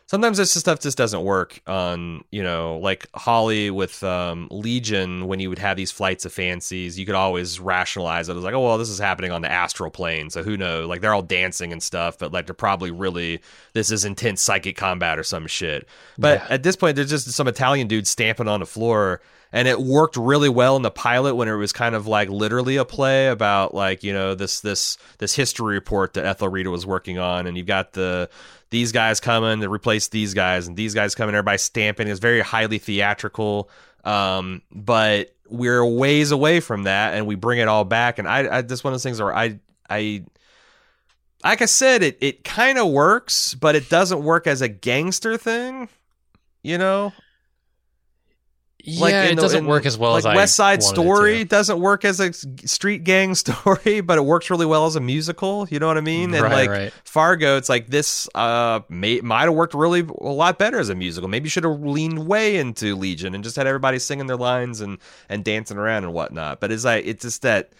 sometimes 0.09 0.37
this 0.37 0.51
stuff 0.51 0.79
just 0.79 0.97
doesn't 0.97 1.23
work 1.23 1.61
on 1.67 2.23
you 2.31 2.41
know 2.41 2.79
like 2.79 3.07
Hawley 3.13 3.69
with 3.69 4.03
um, 4.03 4.47
legion 4.49 5.27
when 5.27 5.39
you 5.39 5.49
would 5.49 5.59
have 5.59 5.77
these 5.77 5.91
flights 5.91 6.25
of 6.25 6.33
fancies 6.33 6.97
you 6.97 7.05
could 7.05 7.13
always 7.13 7.59
rationalize 7.59 8.27
it. 8.27 8.35
As 8.35 8.43
like 8.43 8.55
oh 8.55 8.65
well 8.65 8.79
this 8.79 8.89
is 8.89 8.97
happening 8.97 9.31
on 9.31 9.43
the 9.43 9.51
astral 9.51 9.91
plane 9.91 10.31
so 10.31 10.41
who 10.41 10.57
knows? 10.57 10.87
Like 10.87 11.01
they're 11.01 11.13
all 11.13 11.21
dancing 11.21 11.71
and 11.71 11.81
stuff 11.81 12.17
but 12.17 12.33
like 12.33 12.47
they're 12.47 12.55
probably 12.55 12.89
really 12.89 13.39
this 13.73 13.91
is 13.91 14.03
intense 14.03 14.41
psychic 14.41 14.75
combat 14.75 15.19
or 15.19 15.23
some 15.23 15.45
shit. 15.45 15.87
But 16.17 16.39
Yeah. 16.39 16.47
at 16.55 16.63
this 16.63 16.75
point 16.75 16.95
there's 16.95 17.11
just 17.11 17.29
some 17.31 17.47
italian 17.47 17.87
dude 17.87 18.07
stamping 18.07 18.47
on 18.47 18.61
the 18.61 18.65
floor 18.65 19.21
and 19.51 19.67
it 19.67 19.79
worked 19.79 20.15
really 20.15 20.49
well 20.49 20.75
in 20.75 20.81
the 20.81 20.91
pilot 20.91 21.35
when 21.35 21.47
it 21.47 21.55
was 21.55 21.73
kind 21.73 21.95
of 21.95 22.07
like 22.07 22.29
literally 22.29 22.77
a 22.77 22.85
play 22.85 23.27
about 23.27 23.73
like 23.73 24.03
you 24.03 24.13
know 24.13 24.35
this 24.35 24.61
this 24.61 24.97
this 25.17 25.35
history 25.35 25.73
report 25.73 26.13
that 26.13 26.25
Ethelrida 26.25 26.69
was 26.69 26.85
working 26.85 27.17
on, 27.17 27.47
and 27.47 27.57
you've 27.57 27.65
got 27.65 27.93
the 27.93 28.29
these 28.69 28.91
guys 28.91 29.19
coming 29.19 29.61
to 29.61 29.69
replace 29.69 30.07
these 30.07 30.33
guys, 30.33 30.67
and 30.67 30.77
these 30.77 30.93
guys 30.93 31.15
coming, 31.15 31.35
everybody 31.35 31.57
stamping. 31.57 32.07
is 32.07 32.19
very 32.19 32.41
highly 32.41 32.77
theatrical, 32.77 33.69
um, 34.03 34.61
but 34.71 35.35
we're 35.47 35.85
ways 35.85 36.31
away 36.31 36.59
from 36.59 36.83
that, 36.83 37.13
and 37.13 37.25
we 37.25 37.35
bring 37.35 37.59
it 37.59 37.67
all 37.67 37.83
back. 37.83 38.19
And 38.19 38.27
I, 38.27 38.57
I 38.57 38.61
just 38.61 38.83
one 38.83 38.93
of 38.93 38.95
those 38.95 39.03
things 39.03 39.21
where 39.21 39.35
I 39.35 39.59
I. 39.89 40.25
Like 41.41 41.61
I 41.61 41.67
said, 41.67 42.03
it, 42.03 42.17
it 42.19 42.43
kind 42.43 42.77
of 42.77 42.89
works, 42.89 43.53
but 43.53 43.73
it 43.73 43.89
doesn't 43.89 44.21
work 44.21 44.45
as 44.45 44.61
a 44.61 44.67
gangster 44.67 45.37
thing, 45.37 45.87
you 46.63 46.77
know. 46.77 47.13
Yeah, 48.83 49.23
in 49.25 49.33
it 49.33 49.35
the- 49.35 49.41
doesn't 49.41 49.59
in- 49.59 49.65
work 49.65 49.85
as 49.85 49.97
well 49.97 50.11
like 50.13 50.19
as 50.19 50.25
I 50.25 50.35
West 50.35 50.55
Side 50.55 50.81
Story 50.81 51.39
to. 51.39 51.45
doesn't 51.45 51.79
work 51.79 52.05
as 52.05 52.19
a 52.19 52.31
street 52.33 53.03
gang 53.03 53.35
story, 53.43 54.01
but 54.01 54.17
it 54.17 54.21
works 54.25 54.49
really 54.49 54.65
well 54.65 54.85
as 54.85 54.95
a 54.95 54.99
musical. 54.99 55.67
You 55.69 55.79
know 55.79 55.87
what 55.87 55.97
I 55.97 56.01
mean? 56.01 56.33
And 56.33 56.43
Right, 56.43 56.53
like 56.53 56.69
right. 56.69 56.93
Fargo, 57.03 57.57
it's 57.57 57.69
like 57.69 57.87
this 57.87 58.27
uh 58.35 58.79
may, 58.89 59.19
might 59.21 59.43
have 59.43 59.53
worked 59.53 59.73
really 59.73 60.01
a 60.01 60.23
lot 60.29 60.57
better 60.57 60.79
as 60.79 60.89
a 60.89 60.95
musical. 60.95 61.27
Maybe 61.29 61.45
you 61.45 61.49
should 61.49 61.65
have 61.65 61.79
leaned 61.81 62.25
way 62.27 62.55
into 62.57 62.95
Legion 62.95 63.35
and 63.35 63.43
just 63.43 63.55
had 63.55 63.67
everybody 63.67 63.99
singing 63.99 64.27
their 64.27 64.37
lines 64.37 64.81
and 64.81 64.97
and 65.27 65.43
dancing 65.43 65.77
around 65.77 66.05
and 66.05 66.13
whatnot. 66.13 66.59
But 66.61 66.71
it's 66.71 66.85
like 66.85 67.05
it's 67.05 67.23
just 67.23 67.41
that 67.41 67.71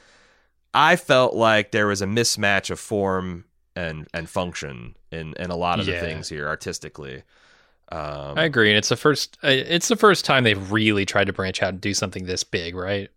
I 0.74 0.98
felt 0.98 1.34
like 1.34 1.72
there 1.72 1.88
was 1.88 2.02
a 2.02 2.06
mismatch 2.06 2.70
of 2.70 2.80
form 2.80 3.46
and 3.76 4.08
and 4.14 4.30
function 4.30 4.96
in 5.12 5.34
in 5.40 5.50
a 5.50 5.56
lot 5.56 5.80
of 5.80 5.88
Yeah. 5.88 6.02
the 6.02 6.06
things 6.08 6.28
here 6.30 6.48
artistically. 6.48 7.24
Um, 7.91 8.38
I 8.38 8.43
agree, 8.43 8.69
and 8.69 8.78
it's 8.78 8.89
the 8.89 8.95
first. 8.95 9.38
uh, 9.43 9.47
It's 9.47 9.88
the 9.88 9.95
first 9.95 10.23
time 10.25 10.43
they've 10.43 10.71
really 10.71 11.06
tried 11.06 11.25
to 11.25 11.34
branch 11.34 11.63
out 11.63 11.69
and 11.69 11.82
do 11.82 11.93
something 11.93 12.25
this 12.25 12.43
big, 12.43 12.75
right? 12.75 13.10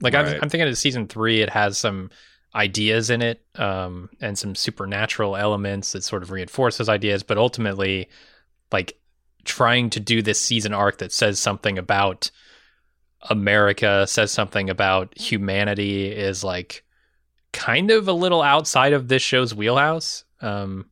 Like 0.00 0.14
Right. 0.14 0.26
I'm, 0.26 0.42
I'm 0.42 0.48
thinking 0.48 0.68
of 0.68 0.78
season 0.78 1.08
three. 1.08 1.40
It 1.40 1.50
has 1.50 1.76
some 1.76 2.10
ideas 2.54 3.10
in 3.10 3.22
it, 3.22 3.44
um, 3.56 4.08
and 4.20 4.38
some 4.38 4.54
supernatural 4.54 5.36
elements 5.36 5.92
that 5.92 6.04
sort 6.04 6.22
of 6.22 6.30
reinforce 6.30 6.78
those 6.78 6.88
ideas. 6.88 7.24
But 7.24 7.38
ultimately, 7.38 8.08
like 8.70 8.96
trying 9.44 9.90
to 9.90 10.00
do 10.00 10.22
this 10.22 10.40
season 10.40 10.72
arc 10.72 10.98
that 10.98 11.12
says 11.12 11.40
something 11.40 11.76
about 11.78 12.30
America, 13.30 14.06
says 14.06 14.30
something 14.30 14.70
about 14.70 15.18
humanity, 15.18 16.06
is 16.06 16.44
like 16.44 16.84
kind 17.52 17.90
of 17.90 18.06
a 18.06 18.12
little 18.12 18.42
outside 18.42 18.92
of 18.92 19.08
this 19.08 19.22
show's 19.22 19.54
wheelhouse. 19.54 20.24
Um, 20.40 20.86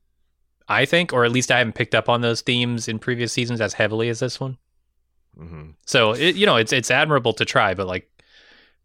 I 0.68 0.85
think, 0.85 1.12
or 1.12 1.24
at 1.24 1.33
least 1.33 1.50
I 1.50 1.59
haven't 1.59 1.74
picked 1.74 1.94
up 1.94 2.09
on 2.09 2.20
those 2.22 2.40
themes 2.42 2.88
in 2.88 2.98
previous 2.98 3.33
seasons 3.33 3.61
as 3.61 3.74
heavily 3.74 4.09
as 4.09 4.18
this 4.20 4.40
one. 4.40 4.59
mhm. 5.38 5.74
So 5.87 6.12
it, 6.12 6.35
you 6.37 6.46
know, 6.46 6.57
it's 6.57 6.72
it's 6.72 6.90
admirable 6.90 7.33
to 7.35 7.44
try, 7.44 7.74
but 7.74 7.87
like, 7.87 8.11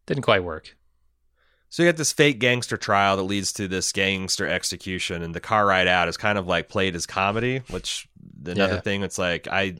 didn't 0.06 0.24
quite 0.24 0.44
work. 0.44 0.76
So 1.70 1.84
you 1.84 1.89
got 1.89 1.96
this 1.98 2.12
fake 2.12 2.39
gangster 2.39 2.76
trial 2.76 3.15
that 3.15 3.24
leads 3.24 3.54
to 3.54 3.67
this 3.67 3.91
gangster 3.94 4.46
execution, 4.48 5.22
and 5.24 5.34
the 5.34 5.39
car 5.39 5.65
ride 5.65 5.88
out 5.88 6.10
is 6.10 6.17
kind 6.17 6.38
of 6.38 6.46
like 6.48 6.67
played 6.70 6.96
as 6.96 7.06
comedy. 7.06 7.62
Which 7.70 8.08
another 8.46 8.76
Yeah. 8.76 8.82
thing, 8.82 9.04
it's 9.04 9.17
like 9.17 9.48
I, 9.48 9.76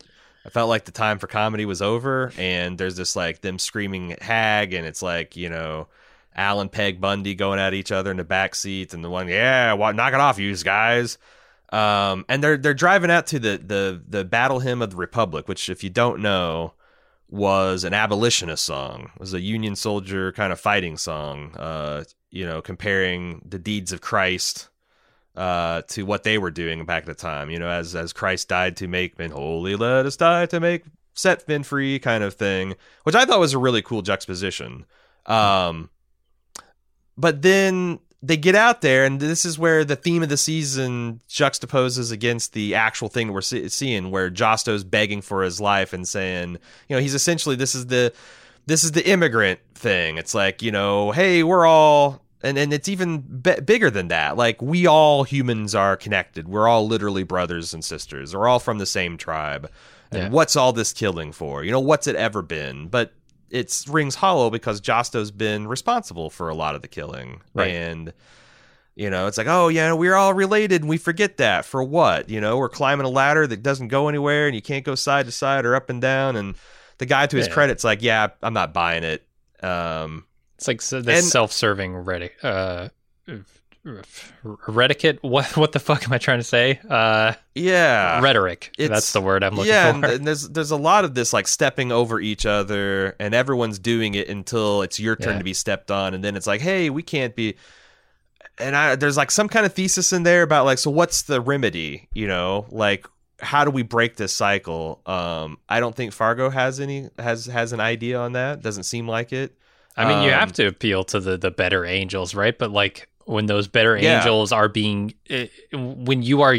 I 0.46 0.50
felt 0.50 0.70
like 0.70 0.86
the 0.86 0.92
time 0.92 1.20
for 1.20 1.28
comedy 1.28 1.66
was 1.66 1.82
over, 1.82 2.32
and 2.38 2.78
there's 2.78 2.96
this 2.96 3.16
like 3.16 3.42
them 3.42 3.60
screaming 3.60 4.14
at 4.14 4.24
hag, 4.24 4.74
and 4.74 4.88
it's 4.88 5.02
like 5.02 5.36
you 5.36 5.50
know, 5.50 5.88
Alan 6.34 6.70
Peg 6.70 7.02
Bundy 7.02 7.36
going 7.36 7.60
at 7.60 7.74
each 7.74 7.92
other 7.92 8.10
in 8.10 8.18
the 8.18 8.24
back 8.24 8.56
seat, 8.56 8.94
and 8.94 9.04
the 9.04 9.10
one, 9.10 9.28
yeah, 9.28 9.74
what, 9.74 9.94
knock 9.96 10.14
it 10.14 10.20
off, 10.22 10.40
you 10.40 10.56
guys. 10.56 11.18
Um, 11.72 12.26
and 12.28 12.44
they're 12.44 12.58
they're 12.58 12.74
driving 12.74 13.12
out 13.12 13.28
to 13.28 13.40
the 13.40 13.58
the 13.58 14.04
the 14.08 14.26
battle 14.26 14.60
hymn 14.60 14.82
of 14.82 14.92
the 14.92 14.98
Republic, 14.98 15.48
which 15.48 15.70
if 15.70 15.84
you 15.84 15.90
don't 15.90 16.22
know 16.22 16.74
was 17.30 17.86
an 17.86 17.94
abolitionist 17.94 18.66
song. 18.66 19.10
It 19.16 19.20
was 19.20 19.34
a 19.34 19.40
Union 19.40 19.76
soldier 19.78 20.34
kind 20.34 20.52
of 20.52 20.60
fighting 20.60 20.98
song. 20.98 21.56
Uh, 21.56 22.04
you 22.30 22.46
know, 22.46 22.62
comparing 22.62 23.42
the 23.48 23.60
deeds 23.60 23.92
of 23.92 24.02
Christ 24.02 24.70
uh, 25.36 25.82
to 25.90 26.04
what 26.04 26.24
they 26.24 26.38
were 26.38 26.52
doing 26.52 26.86
back 26.86 27.04
at 27.04 27.08
the 27.08 27.14
time. 27.14 27.50
You 27.50 27.60
know, 27.60 27.70
as 27.70 27.96
as 27.96 28.14
Christ 28.14 28.50
died 28.50 28.78
to 28.78 28.88
make 28.88 29.18
men 29.18 29.32
holy, 29.32 29.76
let 29.76 30.06
us 30.06 30.18
die 30.18 30.46
to 30.48 30.60
make 30.60 30.84
set 31.14 31.48
men 31.48 31.64
free, 31.64 32.00
kind 32.00 32.24
of 32.24 32.34
thing. 32.34 32.76
Which 33.04 33.16
I 33.16 33.26
thought 33.26 33.40
was 33.40 33.54
a 33.54 33.60
really 33.60 33.82
cool 33.82 34.02
juxtaposition. 34.02 34.86
Um, 35.26 35.90
but 37.18 37.42
then 37.42 38.00
they 38.24 38.38
get 38.38 38.54
out 38.56 38.82
there, 38.82 39.04
and 39.06 39.20
this 39.20 39.46
is 39.46 39.58
where 39.58 39.84
the 39.84 39.96
theme 39.96 40.22
of 40.24 40.30
the 40.30 40.38
season 40.38 41.22
juxtaposes 41.28 42.12
against 42.12 42.54
the 42.54 42.76
actual 42.76 43.08
thing 43.10 43.28
that 43.28 43.34
we're 43.34 43.42
see- 43.42 43.68
seeing, 43.70 44.12
where 44.12 44.30
Josto's 44.30 44.84
begging 44.84 45.22
for 45.22 45.44
his 45.44 45.60
life 45.60 45.92
and 45.94 46.08
saying, 46.08 46.58
you 46.88 46.96
know, 46.96 47.02
he's 47.02 47.14
essentially 47.16 47.56
this 47.56 47.74
is 47.76 47.88
the 47.88 48.14
this 48.68 48.84
is 48.84 48.92
the 48.92 49.08
immigrant 49.08 49.60
thing. 49.74 50.18
It's 50.18 50.36
like 50.36 50.62
you 50.62 50.72
know, 50.72 51.12
hey, 51.12 51.44
we're 51.44 51.66
all. 51.66 52.22
And, 52.44 52.58
and 52.58 52.74
it's 52.74 52.90
even 52.90 53.20
b- 53.20 53.60
bigger 53.64 53.92
than 53.92 54.08
that. 54.08 54.36
Like 54.36 54.64
we 54.64 54.88
all 54.88 55.24
humans 55.24 55.76
are 55.76 55.96
connected. 55.96 56.48
We're 56.48 56.68
all 56.68 56.88
literally 56.88 57.22
brothers 57.22 57.72
and 57.72 57.86
sisters. 57.86 58.36
We're 58.36 58.48
all 58.48 58.58
from 58.58 58.80
the 58.80 58.88
same 58.88 59.16
tribe. 59.16 59.70
And 60.12 60.24
Yeah. 60.24 60.30
what's 60.30 60.56
all 60.56 60.74
this 60.74 60.92
killing 60.92 61.34
for? 61.34 61.64
You 61.64 61.70
know, 61.72 61.80
what's 61.80 62.08
it 62.08 62.16
ever 62.16 62.42
been? 62.42 62.88
But 62.88 63.14
it 63.52 63.84
rings 63.88 64.16
hollow 64.16 64.50
because 64.50 64.82
Josto's 64.82 65.30
been 65.32 65.68
responsible 65.68 66.30
for 66.30 66.50
a 66.50 66.56
lot 66.56 66.74
of 66.76 66.82
the 66.82 66.88
killing. 66.88 67.42
Right. 67.54 67.70
And 67.72 68.14
you 68.96 69.10
know, 69.10 69.28
it's 69.28 69.38
like, 69.38 69.48
oh 69.48 69.68
yeah, 69.70 69.94
we're 69.94 70.16
all 70.16 70.34
related 70.34 70.82
and 70.82 70.90
we 70.90 70.98
forget 70.98 71.38
that. 71.38 71.66
For 71.66 71.82
what? 71.84 72.30
You 72.30 72.42
know, 72.42 72.58
we're 72.58 72.70
climbing 72.70 73.06
a 73.06 73.10
ladder 73.10 73.48
that 73.48 73.64
doesn't 73.64 73.88
go 73.88 74.08
anywhere 74.10 74.48
and 74.48 74.56
you 74.56 74.62
can't 74.62 74.84
go 74.86 74.96
side 74.96 75.26
to 75.28 75.32
side 75.32 75.66
or 75.66 75.76
up 75.76 75.90
and 75.90 76.02
down. 76.02 76.36
And 76.36 76.56
the 76.98 77.06
guy 77.06 77.26
to 77.28 77.38
his 77.38 77.48
Yeah. 77.48 77.54
credit's 77.54 77.84
like, 77.84 78.02
yeah, 78.02 78.28
I'm 78.44 78.54
not 78.54 78.74
buying 78.74 79.04
it. 79.04 79.26
Um 79.64 80.26
It's 80.58 80.68
like 80.68 80.82
so 80.82 81.02
this 81.02 81.20
And- 81.24 81.28
self-serving 81.32 81.94
Reddit, 81.94 82.32
uh, 82.44 82.90
reticate. 84.44 85.22
What 85.24 85.58
what 85.58 85.72
the 85.72 85.80
fuck 85.80 86.04
am 86.06 86.14
I 86.14 86.18
trying 86.18 86.40
to 86.40 86.44
say? 86.44 86.80
Uh, 86.90 87.34
yeah. 87.56 88.22
rhetoric. 88.22 88.72
it's- 88.78 88.90
That's 88.96 89.14
the 89.14 89.22
word 89.22 89.44
I'm 89.44 89.56
looking 89.56 89.72
yeah, 89.72 89.92
for. 89.92 89.96
and, 89.98 90.06
and 90.06 90.28
there's 90.28 90.50
there's 90.50 90.72
a 90.72 90.78
lot 90.78 91.06
of 91.06 91.14
this 91.16 91.34
like 91.34 91.48
stepping 91.48 91.92
over 91.92 92.20
each 92.20 92.46
other, 92.46 93.16
and 93.20 93.34
everyone's 93.34 93.80
doing 93.80 94.16
it 94.16 94.30
until 94.30 94.82
it's 94.82 95.00
your 95.00 95.16
turn 95.16 95.34
Yeah. 95.34 95.38
to 95.40 95.44
be 95.44 95.54
stepped 95.54 95.92
on, 95.92 96.14
and 96.14 96.24
then 96.24 96.36
it's 96.36 96.48
like, 96.48 96.62
hey, 96.62 96.90
we 96.90 97.04
can't 97.04 97.36
be. 97.36 97.56
And 98.58 98.76
I, 98.76 98.96
there's 98.96 99.18
like 99.18 99.32
some 99.32 99.48
kind 99.48 99.66
of 99.66 99.74
thesis 99.74 100.14
in 100.14 100.24
there 100.24 100.44
about 100.44 100.66
like, 100.66 100.78
so 100.78 100.92
what's 100.92 101.24
the 101.24 101.42
remedy? 101.42 102.08
You 102.14 102.28
know, 102.28 102.68
like 102.70 103.08
how 103.40 103.66
do 103.66 103.72
we 103.72 103.82
break 103.82 104.18
this 104.18 104.34
cycle? 104.34 105.02
Um, 105.08 105.58
I 105.68 105.80
don't 105.80 105.96
think 105.96 106.14
Fargo 106.14 106.50
has 106.52 106.80
any 106.80 107.10
has 107.18 107.48
has 107.48 107.74
an 107.74 107.80
idea 107.80 108.20
on 108.20 108.34
that. 108.34 108.62
Doesn't 108.62 108.84
seem 108.84 109.08
like 109.08 109.34
it. 109.34 109.58
I 109.98 110.06
mean, 110.08 110.24
you 110.24 110.32
Um, 110.32 110.40
have 110.40 110.54
to 110.54 110.68
appeal 110.68 111.04
to 111.06 111.20
the 111.20 111.38
the 111.38 111.52
better 111.52 111.86
angels, 111.86 112.36
right? 112.36 112.58
But 112.58 112.72
like 112.72 113.10
when 113.32 113.46
those 113.48 113.68
better 113.68 113.98
Yeah. 113.98 114.18
angels 114.20 114.52
are 114.52 114.68
being, 114.70 115.14
uh, 115.30 115.46
when 115.74 116.22
you 116.22 116.42
are 116.42 116.58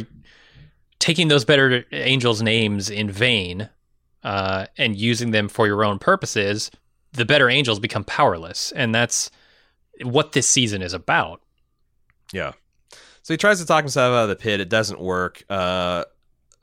taking 0.99 1.29
those 1.29 1.45
better 1.45 1.85
angels' 1.93 2.43
names 2.43 2.89
in 2.91 3.11
vain 3.11 3.69
uh, 4.25 4.67
and 4.79 4.97
using 4.97 5.31
them 5.33 5.49
for 5.49 5.67
your 5.67 5.85
own 5.85 5.99
purposes, 5.99 6.71
the 7.13 7.25
better 7.25 7.49
angels 7.51 7.79
become 7.79 8.05
powerless, 8.05 8.73
and 8.73 8.95
that's 8.95 9.31
what 10.03 10.33
this 10.33 10.49
season 10.49 10.81
is 10.81 10.93
about. 10.95 11.43
Yeah. 12.33 12.53
So 13.23 13.35
he 13.35 13.39
tries 13.39 13.61
to 13.61 13.67
talk 13.67 13.85
himself 13.85 14.13
out 14.15 14.23
of 14.25 14.29
the 14.31 14.37
pit. 14.37 14.61
It 14.61 14.69
doesn't 14.69 15.01
work. 15.01 15.45
Uh, 15.51 16.05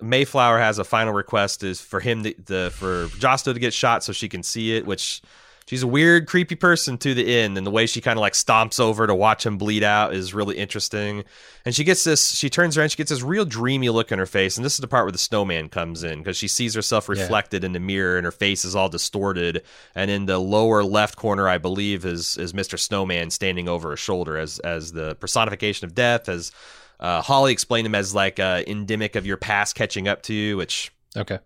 Mayflower 0.02 0.58
has 0.60 0.80
a 0.80 0.84
final 0.86 1.13
request 1.13 1.62
is 1.63 1.82
for 1.82 2.00
him 2.00 2.24
to, 2.24 2.34
the 2.45 2.72
for 2.74 3.08
Josto 3.19 3.54
to 3.54 3.60
get 3.60 3.74
shot 3.74 4.04
so 4.04 4.13
she 4.13 4.30
can 4.30 4.43
see 4.43 4.76
it, 4.78 4.86
which 4.86 5.22
she's 5.69 5.84
a 5.84 5.88
weird, 5.88 6.25
creepy 6.25 6.55
person 6.55 6.97
to 6.97 7.13
the 7.13 7.38
end, 7.38 7.55
and 7.55 7.67
the 7.67 7.69
way 7.69 7.86
she 7.86 8.01
kind 8.01 8.17
of 8.17 8.21
like 8.21 8.34
stomps 8.34 8.79
over 8.79 9.05
to 9.05 9.13
watch 9.13 9.45
him 9.45 9.60
bleed 9.60 9.84
out 9.84 10.15
is 10.15 10.34
really 10.34 10.58
interesting. 10.58 11.23
And 11.63 11.75
she 11.75 11.84
gets 11.84 12.03
this, 12.03 12.36
she 12.36 12.49
turns 12.49 12.75
around, 12.75 12.89
she 12.89 12.97
gets 12.97 13.12
this 13.12 13.21
real 13.21 13.45
dreamy 13.45 13.89
look 13.89 14.12
in 14.12 14.17
her 14.17 14.25
face, 14.25 14.58
and 14.58 14.65
this 14.65 14.73
is 14.73 14.79
the 14.79 14.88
part 14.88 15.05
where 15.05 15.12
the 15.12 15.19
snowman 15.19 15.69
comes 15.69 16.03
in 16.03 16.17
because 16.17 16.36
she 16.38 16.47
sees 16.47 16.73
herself 16.73 17.08
Yeah. 17.08 17.21
reflected 17.21 17.63
in 17.63 17.73
the 17.73 17.79
mirror, 17.79 18.17
and 18.17 18.25
her 18.25 18.32
face 18.32 18.65
is 18.65 18.75
all 18.75 18.89
distorted. 18.89 19.62
And 19.93 20.10
in 20.10 20.25
the 20.25 20.39
lower 20.39 20.84
left 20.84 21.15
corner, 21.15 21.47
I 21.47 21.60
believe, 21.60 22.03
is 22.03 22.36
is 22.38 22.51
Mister 22.53 22.75
Snowman 22.75 23.29
standing 23.29 23.69
over 23.69 23.91
her 23.91 23.97
shoulder 23.97 24.38
as 24.39 24.58
as 24.60 24.91
the 24.93 25.13
personification 25.15 25.86
of 25.86 25.93
death, 25.93 26.27
as 26.27 26.51
uh, 26.99 27.21
Hawley 27.21 27.51
explained 27.53 27.86
him 27.86 27.95
as 27.95 28.15
like 28.15 28.39
uh, 28.39 28.63
endemic 28.67 29.15
of 29.15 29.25
your 29.25 29.38
past 29.38 29.75
catching 29.75 30.08
up 30.08 30.23
to 30.23 30.34
you, 30.34 30.58
which 30.58 30.91
Okay. 31.15 31.39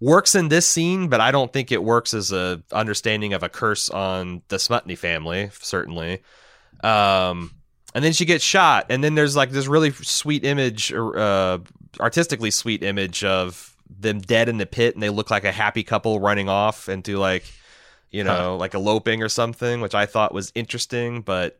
Works 0.00 0.34
in 0.34 0.48
this 0.48 0.66
scene, 0.66 1.08
but 1.08 1.20
I 1.20 1.30
don't 1.30 1.52
think 1.52 1.72
it 1.72 1.82
works 1.82 2.14
as 2.14 2.30
a 2.32 2.62
understanding 2.72 3.32
of 3.32 3.42
a 3.42 3.48
curse 3.48 3.90
on 3.90 4.42
the 4.48 4.56
Smutny 4.56 4.96
family, 4.96 5.50
certainly. 5.60 6.22
Um, 6.84 7.52
and 7.94 8.04
then 8.04 8.12
she 8.12 8.24
gets 8.24 8.44
shot, 8.44 8.86
and 8.90 9.02
then 9.02 9.16
there's 9.16 9.34
like 9.34 9.50
this 9.50 9.66
really 9.66 9.90
sweet 9.90 10.44
image 10.44 10.92
uh, 10.92 11.58
artistically 12.00 12.50
sweet 12.50 12.82
image 12.82 13.24
of 13.24 13.76
them 13.88 14.20
dead 14.20 14.48
in 14.48 14.58
the 14.58 14.66
pit 14.66 14.94
and 14.94 15.02
they 15.02 15.10
look 15.10 15.30
like 15.30 15.44
a 15.44 15.52
happy 15.52 15.82
couple 15.82 16.20
running 16.20 16.48
off 16.48 16.88
into 16.88 17.16
like 17.16 17.44
you 18.10 18.22
know 18.22 18.34
huh. 18.52 18.56
like 18.56 18.74
eloping 18.74 19.22
or 19.22 19.28
something 19.28 19.80
which 19.80 19.94
i 19.94 20.06
thought 20.06 20.32
was 20.34 20.52
interesting 20.54 21.20
but 21.22 21.58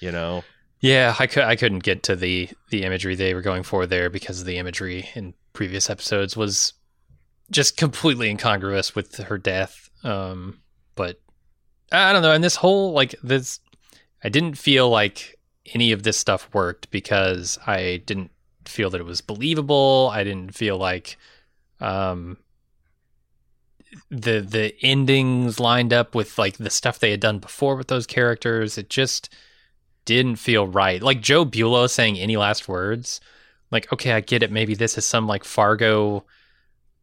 you 0.00 0.10
know 0.10 0.42
yeah 0.80 1.14
i 1.18 1.26
could 1.26 1.42
i 1.42 1.56
couldn't 1.56 1.80
get 1.80 2.02
to 2.02 2.14
the 2.16 2.48
the 2.70 2.84
imagery 2.84 3.14
they 3.14 3.34
were 3.34 3.42
going 3.42 3.62
for 3.62 3.86
there 3.86 4.08
because 4.08 4.44
the 4.44 4.58
imagery 4.58 5.08
in 5.14 5.34
previous 5.52 5.90
episodes 5.90 6.36
was 6.36 6.72
just 7.50 7.76
completely 7.76 8.28
incongruous 8.28 8.94
with 8.94 9.16
her 9.16 9.38
death 9.38 9.90
um 10.04 10.60
but 10.94 11.20
i 11.92 12.12
don't 12.12 12.22
know 12.22 12.32
and 12.32 12.44
this 12.44 12.56
whole 12.56 12.92
like 12.92 13.14
this 13.22 13.60
i 14.22 14.28
didn't 14.28 14.54
feel 14.54 14.88
like 14.90 15.38
any 15.74 15.92
of 15.92 16.02
this 16.02 16.16
stuff 16.16 16.48
worked 16.52 16.90
because 16.90 17.58
i 17.66 18.02
didn't 18.06 18.30
feel 18.68 18.90
that 18.90 19.00
it 19.00 19.04
was 19.04 19.20
believable. 19.20 20.10
I 20.12 20.24
didn't 20.24 20.54
feel 20.54 20.76
like 20.76 21.16
um, 21.80 22.36
the 24.10 24.40
the 24.40 24.74
endings 24.82 25.58
lined 25.58 25.92
up 25.92 26.14
with 26.14 26.38
like 26.38 26.58
the 26.58 26.70
stuff 26.70 26.98
they 26.98 27.10
had 27.10 27.20
done 27.20 27.38
before 27.38 27.76
with 27.76 27.88
those 27.88 28.06
characters. 28.06 28.78
It 28.78 28.90
just 28.90 29.32
didn't 30.04 30.36
feel 30.36 30.66
right. 30.66 31.02
Like 31.02 31.20
Joe 31.20 31.44
Bulow 31.44 31.86
saying 31.86 32.18
any 32.18 32.36
last 32.36 32.68
words. 32.68 33.20
Like, 33.70 33.92
okay, 33.92 34.12
I 34.12 34.20
get 34.20 34.42
it. 34.42 34.52
Maybe 34.52 34.74
this 34.74 34.96
is 34.96 35.04
some 35.04 35.26
like 35.26 35.44
Fargo 35.44 36.24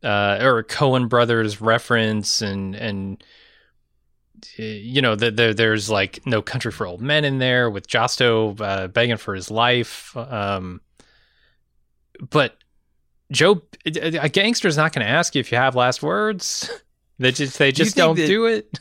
uh, 0.05 0.39
or 0.41 0.63
Coen 0.63 1.09
Brothers 1.09 1.59
reference, 1.59 2.41
and 2.41 2.75
and 2.75 3.23
you 4.57 5.01
know, 5.01 5.15
the, 5.15 5.31
the, 5.31 5.53
there's 5.53 5.89
like 5.89 6.25
no 6.25 6.41
country 6.41 6.71
for 6.71 6.85
old 6.85 7.01
men 7.01 7.25
in 7.25 7.39
there 7.39 7.69
with 7.69 7.87
Josto 7.87 8.59
uh, 8.61 8.87
begging 8.87 9.17
for 9.17 9.33
his 9.35 9.49
life. 9.49 10.15
Um, 10.15 10.81
but 12.29 12.55
Joe, 13.31 13.61
a 13.85 14.29
gangster's 14.29 14.77
not 14.77 14.93
going 14.93 15.05
to 15.05 15.11
ask 15.11 15.35
you 15.35 15.39
if 15.39 15.51
you 15.51 15.57
have 15.57 15.75
last 15.75 16.01
words. 16.01 16.69
They 17.17 17.31
just 17.31 17.57
they 17.57 17.71
just 17.71 17.95
do 17.95 18.07
not 18.07 18.17
that, 18.17 18.27
do 18.27 18.45
it. 18.45 18.77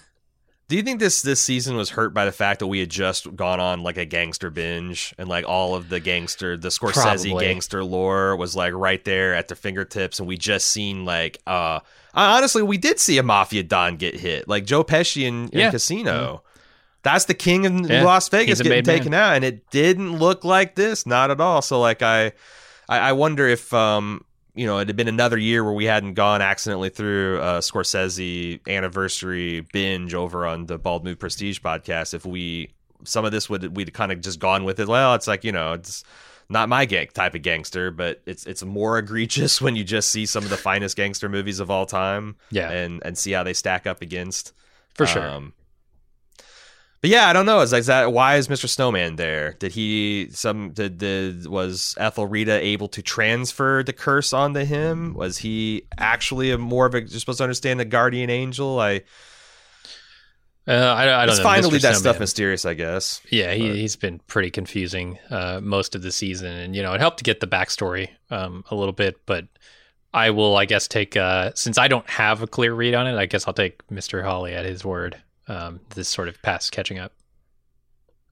Do 0.67 0.77
you 0.77 0.83
think 0.83 0.99
this 0.99 1.21
this 1.21 1.41
season 1.41 1.77
was 1.77 1.91
hurt 1.91 2.15
by 2.15 2.25
the 2.25 2.33
fact 2.33 2.61
that 2.61 2.67
we 2.67 2.81
had 2.81 2.89
just 2.89 3.37
gone 3.37 3.61
on 3.61 3.83
like 3.83 3.99
a 3.99 4.07
gangster 4.07 4.49
binge 4.49 5.15
and 5.19 5.29
like 5.29 5.45
all 5.47 5.75
of 5.75 5.91
the 5.91 6.01
gangster, 6.01 6.57
the 6.57 6.69
Scorsese 6.71 7.29
Probably. 7.29 7.45
gangster 7.45 7.85
lore 7.85 8.35
was 8.37 8.57
like 8.57 8.73
right 8.73 9.05
there 9.05 9.35
at 9.35 9.49
their 9.49 9.57
fingertips, 9.57 10.19
and 10.19 10.27
we 10.27 10.39
just 10.39 10.71
seen 10.71 11.05
like 11.05 11.39
uh 11.47 11.81
honestly 12.15 12.63
we 12.63 12.79
did 12.79 12.99
see 12.99 13.19
a 13.19 13.23
mafia 13.23 13.63
don 13.63 13.97
get 13.97 14.19
hit 14.19 14.49
like 14.49 14.65
Joe 14.65 14.85
Pesci 14.85 15.25
in, 15.25 15.49
in 15.51 15.59
yeah. 15.59 15.71
Casino. 15.71 16.13
Mm-hmm. 16.13 16.49
That's 17.03 17.27
the 17.27 17.35
king 17.35 17.65
in 17.67 17.85
yeah. 17.85 18.03
Las 18.03 18.31
Vegas 18.31 18.63
getting 18.63 18.83
taken 18.83 19.11
man. 19.11 19.21
out, 19.21 19.37
and 19.37 19.45
it 19.45 19.69
didn't 19.69 20.19
look 20.19 20.45
like 20.45 20.75
this, 20.75 21.05
not 21.05 21.31
at 21.31 21.41
all. 21.41 21.61
So 21.61 21.79
like 21.79 22.01
I 22.01 22.33
I, 22.89 22.99
I 22.99 23.13
wonder 23.13 23.47
if 23.47 23.73
um, 23.75 24.25
you 24.55 24.67
know 24.67 24.79
it 24.79 24.89
had 24.89 24.97
been 24.97 25.09
another 25.09 25.39
year 25.39 25.65
where 25.65 25.73
we 25.73 25.85
hadn't 25.85 26.15
gone 26.15 26.41
accidentally 26.41 26.89
through 26.89 27.39
a 27.39 27.59
Scorsese 27.59 28.61
anniversary 28.69 29.67
binge 29.73 30.15
over 30.15 30.47
on 30.47 30.67
the 30.67 30.79
Bald 30.79 31.05
Move 31.05 31.19
Prestige 31.19 31.61
podcast. 31.61 32.15
If 32.15 32.25
we 32.25 32.73
some 33.05 33.25
of 33.25 33.33
this 33.33 33.51
would 33.51 33.77
we'd 33.77 33.93
kind 33.93 34.13
of 34.13 34.21
just 34.21 34.39
gone 34.39 34.65
with 34.65 34.81
it. 34.81 34.89
Well, 34.89 35.15
it's 35.15 35.27
like 35.27 35.45
you 35.45 35.53
know 35.53 35.73
it's 35.73 36.05
not 36.49 36.69
my 36.69 36.85
gang 36.85 37.09
type 37.09 37.35
of 37.35 37.43
gangster, 37.43 37.91
but 37.91 38.23
it's 38.27 38.47
it's 38.47 38.63
more 38.63 38.99
egregious 38.99 39.61
when 39.61 39.77
you 39.77 39.85
just 39.85 40.11
see 40.11 40.27
some 40.27 40.45
of 40.45 40.51
the 40.51 40.57
finest 40.57 40.97
gangster 40.97 41.29
movies 41.29 41.61
of 41.61 41.71
all 41.71 41.87
time. 41.87 42.37
Yeah, 42.51 42.71
and 42.71 43.03
and 43.05 43.19
see 43.19 43.33
how 43.33 43.43
they 43.43 43.55
stack 43.55 43.87
up 43.87 44.03
against. 44.03 44.53
For 44.95 45.07
sure. 45.07 45.29
Um, 45.29 45.55
but 47.05 47.11
yeah, 47.11 47.29
I 47.29 47.35
don't 47.35 47.45
know. 47.45 47.61
Is 47.61 47.71
like 47.71 47.85
that? 47.85 48.15
Why 48.15 48.37
is 48.37 48.49
Mr. 48.49 48.67
Snowman 48.67 49.17
there? 49.17 49.57
Did 49.59 49.73
he 49.73 50.29
some? 50.31 50.71
Did, 50.71 50.97
did 50.97 51.47
was 51.47 51.95
Ethelrida 51.99 52.59
able 52.63 52.89
to 52.89 53.03
transfer 53.03 53.83
the 53.83 53.93
curse 53.93 54.33
onto 54.33 54.61
him? 54.61 55.13
Was 55.13 55.37
he 55.37 55.83
actually 55.99 56.51
a 56.51 56.57
more 56.57 56.87
of 56.87 56.95
a? 56.95 57.01
You're 57.01 57.21
supposed 57.21 57.37
to 57.41 57.45
understand 57.45 57.79
the 57.79 57.85
guardian 57.85 58.31
angel. 58.31 58.81
I. 58.81 59.03
Uh, 60.67 60.73
I, 60.73 61.03
I, 61.03 61.27
don't 61.27 61.35
it's 61.35 61.39
know. 61.41 61.45
finally 61.45 61.79
that 61.81 61.97
stuff 61.97 62.19
mysterious, 62.19 62.65
I 62.65 62.73
guess. 62.73 63.21
Yeah, 63.29 63.53
he, 63.53 63.81
he's 63.81 63.97
been 63.97 64.19
pretty 64.21 64.51
confusing 64.51 65.19
uh, 65.29 65.61
most 65.63 65.95
of 65.95 66.01
the 66.01 66.11
season, 66.11 66.55
and 66.55 66.75
you 66.75 66.83
know 66.83 66.95
it 66.95 67.03
helped 67.03 67.19
to 67.19 67.25
get 67.25 67.41
the 67.41 67.47
backstory 67.47 68.09
um, 68.31 68.65
a 68.71 68.75
little 68.75 68.95
bit. 68.95 69.17
But 69.27 69.47
I 70.15 70.31
will, 70.31 70.57
I 70.57 70.65
guess, 70.65 70.89
take 70.89 71.19
uh, 71.19 71.53
since 71.55 71.77
I 71.77 71.87
don't 71.89 72.09
have 72.09 72.41
a 72.41 72.47
clear 72.47 72.73
read 72.73 72.95
on 72.95 73.07
it. 73.07 73.15
I 73.19 73.27
guess 73.27 73.47
I'll 73.47 73.53
take 73.53 73.83
Mister 73.91 74.23
Hawley 74.23 74.55
at 74.55 74.65
his 74.65 74.87
word 74.87 75.21
um, 75.49 75.81
this 75.95 76.09
sort 76.09 76.29
of 76.29 76.41
past 76.43 76.73
catching 76.73 76.99
up. 76.99 77.13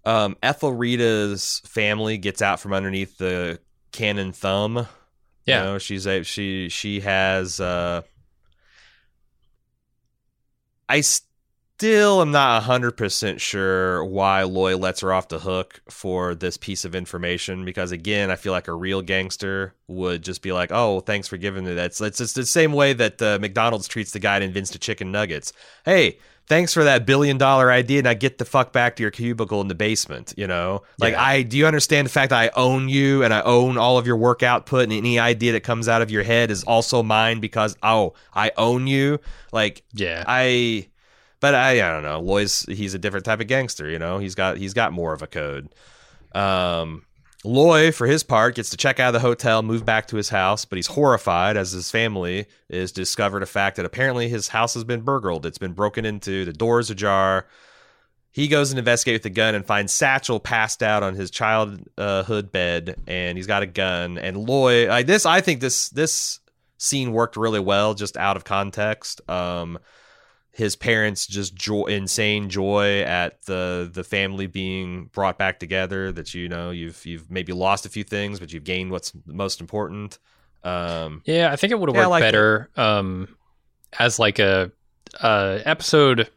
Um, 0.04 0.36
Ethelrida's 0.42 1.62
family 1.64 2.18
gets 2.18 2.42
out 2.42 2.60
from 2.60 2.72
underneath 2.72 3.18
the 3.18 3.60
cannon 3.92 4.32
thumb. 4.32 4.86
Yeah, 5.46 5.58
you 5.58 5.64
know, 5.64 5.78
she's 5.78 6.06
a 6.06 6.22
she 6.22 6.68
she 6.68 7.00
has. 7.00 7.60
Uh, 7.60 8.02
I 10.88 11.00
still 11.82 12.20
am 12.20 12.30
not 12.32 12.64
hundred 12.64 12.92
percent 12.92 13.40
sure 13.40 14.04
why 14.04 14.42
Loy 14.42 14.76
lets 14.76 15.00
her 15.00 15.12
off 15.12 15.28
the 15.28 15.38
hook 15.38 15.80
for 15.88 16.34
this 16.34 16.56
piece 16.56 16.84
of 16.84 16.94
information 16.94 17.64
because 17.64 17.92
again, 17.92 18.30
I 18.30 18.36
feel 18.36 18.52
like 18.52 18.68
a 18.68 18.74
real 18.74 19.02
gangster 19.02 19.74
would 19.88 20.22
just 20.22 20.42
be 20.42 20.52
like, 20.52 20.70
"Oh, 20.72 21.00
thanks 21.00 21.28
for 21.28 21.36
giving 21.36 21.64
me 21.64 21.74
that." 21.74 21.86
It's, 21.86 22.00
it's, 22.00 22.20
it's 22.20 22.32
the 22.34 22.46
same 22.46 22.72
way 22.72 22.92
that 22.92 23.22
uh, 23.22 23.38
McDonald's 23.40 23.88
treats 23.88 24.12
the 24.12 24.18
guy 24.18 24.38
that 24.38 24.44
invents 24.44 24.70
the 24.70 24.78
chicken 24.78 25.12
nuggets. 25.12 25.52
Hey, 25.84 26.18
thanks 26.52 26.74
for 26.74 26.84
that 26.84 27.06
billion 27.06 27.38
dollar 27.38 27.72
idea. 27.72 28.02
Now 28.02 28.12
get 28.12 28.36
the 28.36 28.44
fuck 28.44 28.74
back 28.74 28.96
to 28.96 29.02
your 29.02 29.10
cubicle 29.10 29.62
in 29.62 29.68
the 29.68 29.74
basement. 29.74 30.34
You 30.36 30.46
know, 30.46 30.82
like 30.98 31.14
yeah. 31.14 31.22
I 31.22 31.42
do 31.42 31.56
you 31.56 31.66
understand 31.66 32.04
the 32.04 32.10
fact 32.10 32.28
that 32.28 32.38
I 32.38 32.50
own 32.54 32.90
you 32.90 33.24
and 33.24 33.32
I 33.32 33.40
own 33.40 33.78
all 33.78 33.96
of 33.96 34.06
your 34.06 34.18
work 34.18 34.42
output 34.42 34.84
and 34.84 34.92
any 34.92 35.18
idea 35.18 35.52
that 35.52 35.62
comes 35.62 35.88
out 35.88 36.02
of 36.02 36.10
your 36.10 36.22
head 36.22 36.50
is 36.50 36.62
also 36.64 37.02
mine 37.02 37.40
because 37.40 37.74
oh 37.82 38.12
I 38.34 38.52
own 38.58 38.86
you. 38.86 39.18
Like 39.50 39.82
yeah, 39.94 40.24
I. 40.26 40.88
But 41.40 41.56
I, 41.56 41.72
I 41.72 41.90
don't 41.90 42.04
know. 42.04 42.20
Loy's 42.20 42.62
he's 42.68 42.94
a 42.94 43.00
different 43.00 43.24
type 43.24 43.40
of 43.40 43.48
gangster. 43.48 43.88
You 43.88 43.98
know, 43.98 44.18
he's 44.18 44.34
got 44.36 44.58
he's 44.58 44.74
got 44.74 44.92
more 44.92 45.12
of 45.12 45.22
a 45.22 45.26
code. 45.26 45.74
Um, 46.34 47.04
Loy, 47.44 47.90
for 47.90 48.06
his 48.06 48.22
part, 48.22 48.54
gets 48.54 48.70
to 48.70 48.76
check 48.76 49.00
out 49.00 49.08
of 49.08 49.14
the 49.14 49.26
hotel, 49.26 49.62
move 49.62 49.84
back 49.84 50.06
to 50.08 50.16
his 50.16 50.28
house, 50.28 50.64
but 50.64 50.76
he's 50.76 50.86
horrified 50.86 51.56
as 51.56 51.72
his 51.72 51.90
family 51.90 52.46
is 52.68 52.92
discovered 52.92 53.42
a 53.42 53.46
fact 53.46 53.76
that 53.76 53.84
apparently 53.84 54.28
his 54.28 54.48
house 54.48 54.74
has 54.74 54.84
been 54.84 55.00
burgled. 55.00 55.44
It's 55.44 55.58
been 55.58 55.72
broken 55.72 56.04
into, 56.04 56.44
the 56.44 56.52
door's 56.52 56.88
ajar. 56.88 57.48
He 58.30 58.46
goes 58.46 58.70
and 58.70 58.78
investigates 58.78 59.16
with 59.16 59.22
the 59.24 59.30
gun 59.30 59.56
and 59.56 59.66
finds 59.66 59.92
Satchel 59.92 60.38
passed 60.38 60.84
out 60.84 61.02
on 61.02 61.16
his 61.16 61.32
childhood 61.32 62.52
bed, 62.52 62.96
and 63.08 63.36
he's 63.36 63.48
got 63.48 63.64
a 63.64 63.66
gun. 63.66 64.18
And 64.18 64.36
Loy, 64.36 65.02
this, 65.02 65.26
I 65.26 65.40
think 65.40 65.60
this 65.60 65.88
this 65.88 66.38
scene 66.78 67.12
worked 67.12 67.36
really 67.36 67.60
well, 67.60 67.94
just 67.94 68.16
out 68.16 68.36
of 68.36 68.44
context. 68.44 69.20
Um, 69.28 69.78
his 70.52 70.76
parents 70.76 71.26
just 71.26 71.54
joy, 71.54 71.84
insane 71.86 72.50
joy 72.50 73.00
at 73.00 73.42
the 73.46 73.90
the 73.92 74.04
family 74.04 74.46
being 74.46 75.06
brought 75.06 75.38
back 75.38 75.58
together. 75.58 76.12
That 76.12 76.34
you 76.34 76.48
know 76.48 76.70
you've 76.70 77.04
you've 77.06 77.30
maybe 77.30 77.52
lost 77.52 77.86
a 77.86 77.88
few 77.88 78.04
things, 78.04 78.38
but 78.38 78.52
you've 78.52 78.64
gained 78.64 78.90
what's 78.90 79.12
most 79.26 79.60
important. 79.60 80.18
Um, 80.62 81.22
yeah, 81.24 81.50
I 81.50 81.56
think 81.56 81.72
it 81.72 81.80
would 81.80 81.88
have 81.88 81.96
yeah, 81.96 82.02
worked 82.02 82.10
like 82.10 82.20
better 82.20 82.70
um, 82.76 83.34
as 83.98 84.18
like 84.18 84.38
a, 84.38 84.70
a 85.22 85.62
episode. 85.64 86.30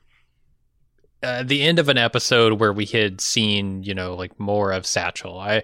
Uh, 1.21 1.43
the 1.43 1.63
end 1.63 1.79
of 1.79 1.89
an 1.89 1.97
episode 1.97 2.53
where 2.59 2.71
we 2.71 2.85
had 2.85 3.19
seen, 3.19 3.83
you 3.83 3.93
know, 3.93 4.15
like 4.15 4.39
more 4.39 4.71
of 4.71 4.85
Satchel. 4.85 5.39
I, 5.39 5.63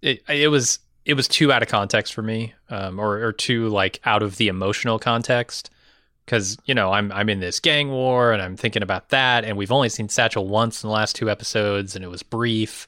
it, 0.00 0.22
it 0.28 0.48
was 0.48 0.78
it 1.04 1.14
was 1.14 1.28
too 1.28 1.52
out 1.52 1.62
of 1.62 1.68
context 1.68 2.14
for 2.14 2.22
me, 2.22 2.54
um, 2.70 2.98
or 2.98 3.22
or 3.22 3.32
too 3.32 3.68
like 3.68 4.00
out 4.06 4.22
of 4.22 4.38
the 4.38 4.48
emotional 4.48 4.98
context 4.98 5.70
because 6.24 6.56
you 6.64 6.74
know 6.74 6.92
I'm 6.92 7.10
I'm 7.12 7.28
in 7.28 7.40
this 7.40 7.60
gang 7.60 7.90
war 7.90 8.32
and 8.32 8.42
I'm 8.42 8.56
thinking 8.56 8.82
about 8.82 9.10
that, 9.10 9.44
and 9.44 9.56
we've 9.56 9.72
only 9.72 9.88
seen 9.88 10.08
Satchel 10.08 10.46
once 10.46 10.82
in 10.82 10.88
the 10.88 10.94
last 10.94 11.16
two 11.16 11.30
episodes, 11.30 11.96
and 11.96 12.04
it 12.04 12.08
was 12.08 12.22
brief. 12.22 12.86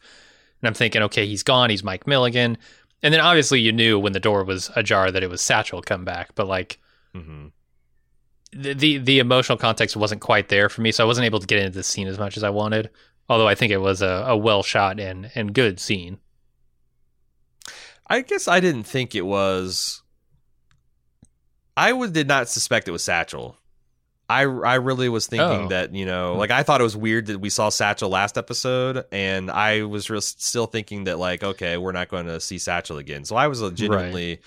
And 0.60 0.68
I'm 0.68 0.74
thinking, 0.74 1.02
okay, 1.02 1.26
he's 1.26 1.42
gone. 1.42 1.70
He's 1.70 1.84
Mike 1.84 2.06
Milligan, 2.06 2.56
and 3.02 3.12
then 3.12 3.20
obviously 3.20 3.60
you 3.60 3.72
knew 3.72 3.98
when 3.98 4.12
the 4.12 4.20
door 4.20 4.44
was 4.44 4.70
ajar 4.76 5.10
that 5.10 5.22
it 5.22 5.30
was 5.30 5.40
Satchel 5.40 5.82
come 5.82 6.04
back, 6.04 6.34
but 6.34 6.46
like. 6.46 6.78
Mm-hmm. 7.14 7.46
The, 8.56 8.72
the 8.72 8.98
the 8.98 9.18
emotional 9.18 9.58
context 9.58 9.96
wasn't 9.96 10.20
quite 10.20 10.48
there 10.48 10.68
for 10.68 10.80
me, 10.80 10.92
so 10.92 11.02
I 11.02 11.06
wasn't 11.08 11.24
able 11.24 11.40
to 11.40 11.46
get 11.46 11.58
into 11.58 11.76
the 11.76 11.82
scene 11.82 12.06
as 12.06 12.20
much 12.20 12.36
as 12.36 12.44
I 12.44 12.50
wanted. 12.50 12.88
Although 13.28 13.48
I 13.48 13.56
think 13.56 13.72
it 13.72 13.78
was 13.78 14.00
a, 14.00 14.24
a 14.28 14.36
well 14.36 14.62
shot 14.62 15.00
and 15.00 15.28
and 15.34 15.52
good 15.52 15.80
scene. 15.80 16.18
I 18.06 18.20
guess 18.20 18.46
I 18.46 18.60
didn't 18.60 18.84
think 18.84 19.16
it 19.16 19.26
was 19.26 20.03
I 21.76 21.92
would, 21.92 22.12
did 22.12 22.28
not 22.28 22.48
suspect 22.48 22.88
it 22.88 22.92
was 22.92 23.02
Satchel. 23.02 23.56
I, 24.28 24.42
I 24.42 24.76
really 24.76 25.08
was 25.08 25.26
thinking 25.26 25.66
oh. 25.66 25.68
that 25.68 25.94
you 25.94 26.06
know 26.06 26.37
like 26.37 26.50
I 26.50 26.62
thought 26.62 26.80
it 26.80 26.84
was 26.84 26.96
weird 26.96 27.26
that 27.26 27.40
we 27.40 27.50
saw 27.50 27.68
Satchel 27.68 28.08
last 28.08 28.38
episode 28.38 29.04
and 29.12 29.50
I 29.50 29.82
was 29.82 30.08
real, 30.08 30.22
still 30.22 30.64
thinking 30.64 31.04
that 31.04 31.18
like 31.18 31.44
okay 31.44 31.76
we're 31.76 31.92
not 31.92 32.08
going 32.08 32.24
to 32.24 32.40
see 32.40 32.56
Satchel 32.56 32.96
again 32.96 33.26
so 33.26 33.37
I 33.37 33.48
was 33.48 33.60
genuinely 33.72 34.40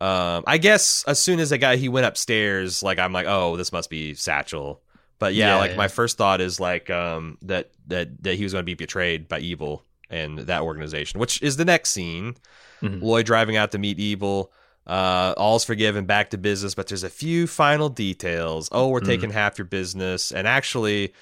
right. 0.00 0.34
um 0.36 0.44
I 0.44 0.58
guess 0.58 1.04
as 1.06 1.22
soon 1.22 1.38
as 1.38 1.50
the 1.50 1.58
guy 1.58 1.76
he 1.76 1.88
went 1.88 2.04
upstairs 2.04 2.82
like 2.82 2.98
I'm 2.98 3.12
like 3.12 3.26
oh 3.28 3.56
this 3.56 3.70
must 3.70 3.90
be 3.90 4.14
Satchel 4.14 4.82
but 5.20 5.34
yeah, 5.34 5.54
yeah 5.54 5.60
like 5.60 5.70
yeah. 5.70 5.76
my 5.76 5.86
first 5.86 6.18
thought 6.18 6.40
is 6.40 6.58
like 6.58 6.90
um 6.90 7.38
that 7.42 7.70
that 7.86 8.24
that 8.24 8.34
he 8.34 8.42
was 8.42 8.54
going 8.54 8.62
to 8.62 8.66
be 8.66 8.74
betrayed 8.74 9.28
by 9.28 9.38
Ebal 9.38 9.84
and 10.10 10.38
that 10.40 10.62
organization, 10.62 11.20
which 11.20 11.42
is 11.42 11.56
the 11.56 11.64
next 11.64 11.90
scene. 11.90 12.36
Mhm. 12.82 13.02
Loy 13.02 13.22
driving 13.22 13.56
out 13.56 13.72
to 13.72 13.78
meet 13.78 13.98
Ebal. 13.98 14.52
Uh, 14.86 15.34
all's 15.36 15.64
forgiven, 15.64 16.04
back 16.06 16.30
to 16.30 16.38
business, 16.38 16.74
but 16.74 16.86
there's 16.86 17.02
a 17.02 17.10
few 17.10 17.46
final 17.46 17.88
details. 17.88 18.68
Oh, 18.70 18.88
we're 18.88 19.00
Mhm. 19.00 19.06
taking 19.06 19.30
half 19.30 19.58
your 19.58 19.64
business, 19.64 20.30
and 20.30 20.46
actually, 20.46 21.12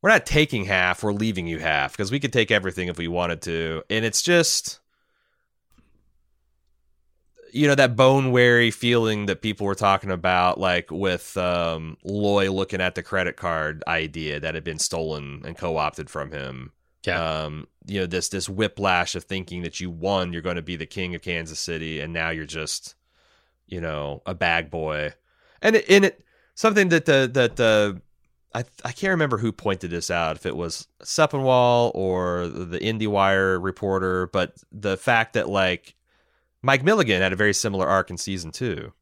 we're 0.00 0.10
not 0.10 0.24
taking 0.26 0.64
half. 0.64 1.02
We're 1.02 1.12
leaving 1.12 1.46
you 1.46 1.58
half 1.58 1.92
because 1.92 2.10
we 2.10 2.20
could 2.20 2.32
take 2.32 2.50
everything 2.50 2.88
if 2.88 2.96
we 2.98 3.08
wanted 3.08 3.42
to, 3.42 3.82
and 3.90 4.04
it's 4.04 4.22
just 4.22 4.80
you 7.52 7.68
know 7.68 7.74
that 7.76 7.94
bone 7.94 8.32
weary 8.32 8.70
feeling 8.72 9.26
that 9.26 9.40
people 9.40 9.64
were 9.64 9.76
talking 9.76 10.10
about 10.10 10.58
like 10.58 10.90
with 10.90 11.36
um 11.36 11.96
Loy 12.02 12.50
looking 12.50 12.80
at 12.80 12.96
the 12.96 13.02
credit 13.02 13.36
card 13.36 13.84
idea 13.86 14.40
that 14.40 14.54
had 14.56 14.64
been 14.64 14.80
stolen 14.80 15.42
and 15.44 15.56
co-opted 15.56 16.10
from 16.10 16.32
him 16.32 16.72
Yeah. 17.04 17.42
um 17.44 17.66
you 17.86 18.00
know 18.00 18.06
this 18.06 18.28
this 18.28 18.48
whiplash 18.48 19.14
of 19.14 19.24
thinking 19.24 19.62
that 19.62 19.78
you 19.80 19.90
won 19.90 20.32
you're 20.32 20.42
going 20.42 20.56
to 20.56 20.62
be 20.62 20.76
the 20.76 20.86
king 20.86 21.14
of 21.14 21.22
Kansas 21.22 21.60
City 21.60 22.00
and 22.00 22.12
now 22.12 22.30
you're 22.30 22.46
just 22.46 22.94
you 23.66 23.80
know 23.80 24.22
a 24.26 24.34
bag 24.34 24.70
boy 24.70 25.12
and 25.60 25.76
it, 25.76 25.84
it 25.88 26.24
something 26.54 26.88
that 26.88 27.04
the 27.04 27.30
that 27.32 27.56
the 27.56 28.00
I 28.54 28.64
I 28.84 28.92
can't 28.92 29.10
remember 29.10 29.38
who 29.38 29.52
pointed 29.52 29.90
this 29.90 30.10
out 30.10 30.36
if 30.36 30.46
it 30.46 30.56
was 30.56 30.88
Sepinwall 31.02 31.90
or 31.94 32.48
the 32.48 32.78
IndieWire 32.78 33.62
reporter 33.62 34.28
but 34.28 34.56
the 34.72 34.96
fact 34.96 35.34
that 35.34 35.48
like 35.48 35.94
Mike 36.62 36.82
Milligan 36.84 37.20
had 37.20 37.32
a 37.34 37.36
very 37.36 37.52
similar 37.52 37.86
arc 37.86 38.08
in 38.10 38.16
season 38.16 38.50
2 38.50 38.92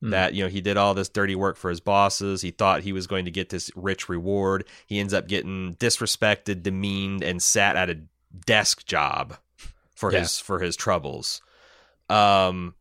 Hmm. 0.00 0.10
that 0.10 0.32
you 0.34 0.44
know 0.44 0.48
he 0.48 0.60
did 0.60 0.76
all 0.76 0.94
this 0.94 1.08
dirty 1.08 1.34
work 1.34 1.56
for 1.56 1.70
his 1.70 1.80
bosses 1.80 2.40
he 2.40 2.52
thought 2.52 2.82
he 2.82 2.92
was 2.92 3.08
going 3.08 3.24
to 3.24 3.32
get 3.32 3.48
this 3.48 3.68
rich 3.74 4.08
reward 4.08 4.64
he 4.86 5.00
ends 5.00 5.12
up 5.12 5.26
getting 5.26 5.74
disrespected 5.74 6.62
demeaned 6.62 7.24
and 7.24 7.42
sat 7.42 7.74
at 7.74 7.90
a 7.90 7.98
desk 8.46 8.86
job 8.86 9.36
for 9.96 10.12
Yeah. 10.12 10.20
his 10.20 10.38
for 10.38 10.60
his 10.60 10.76
troubles 10.76 11.42
um 12.08 12.74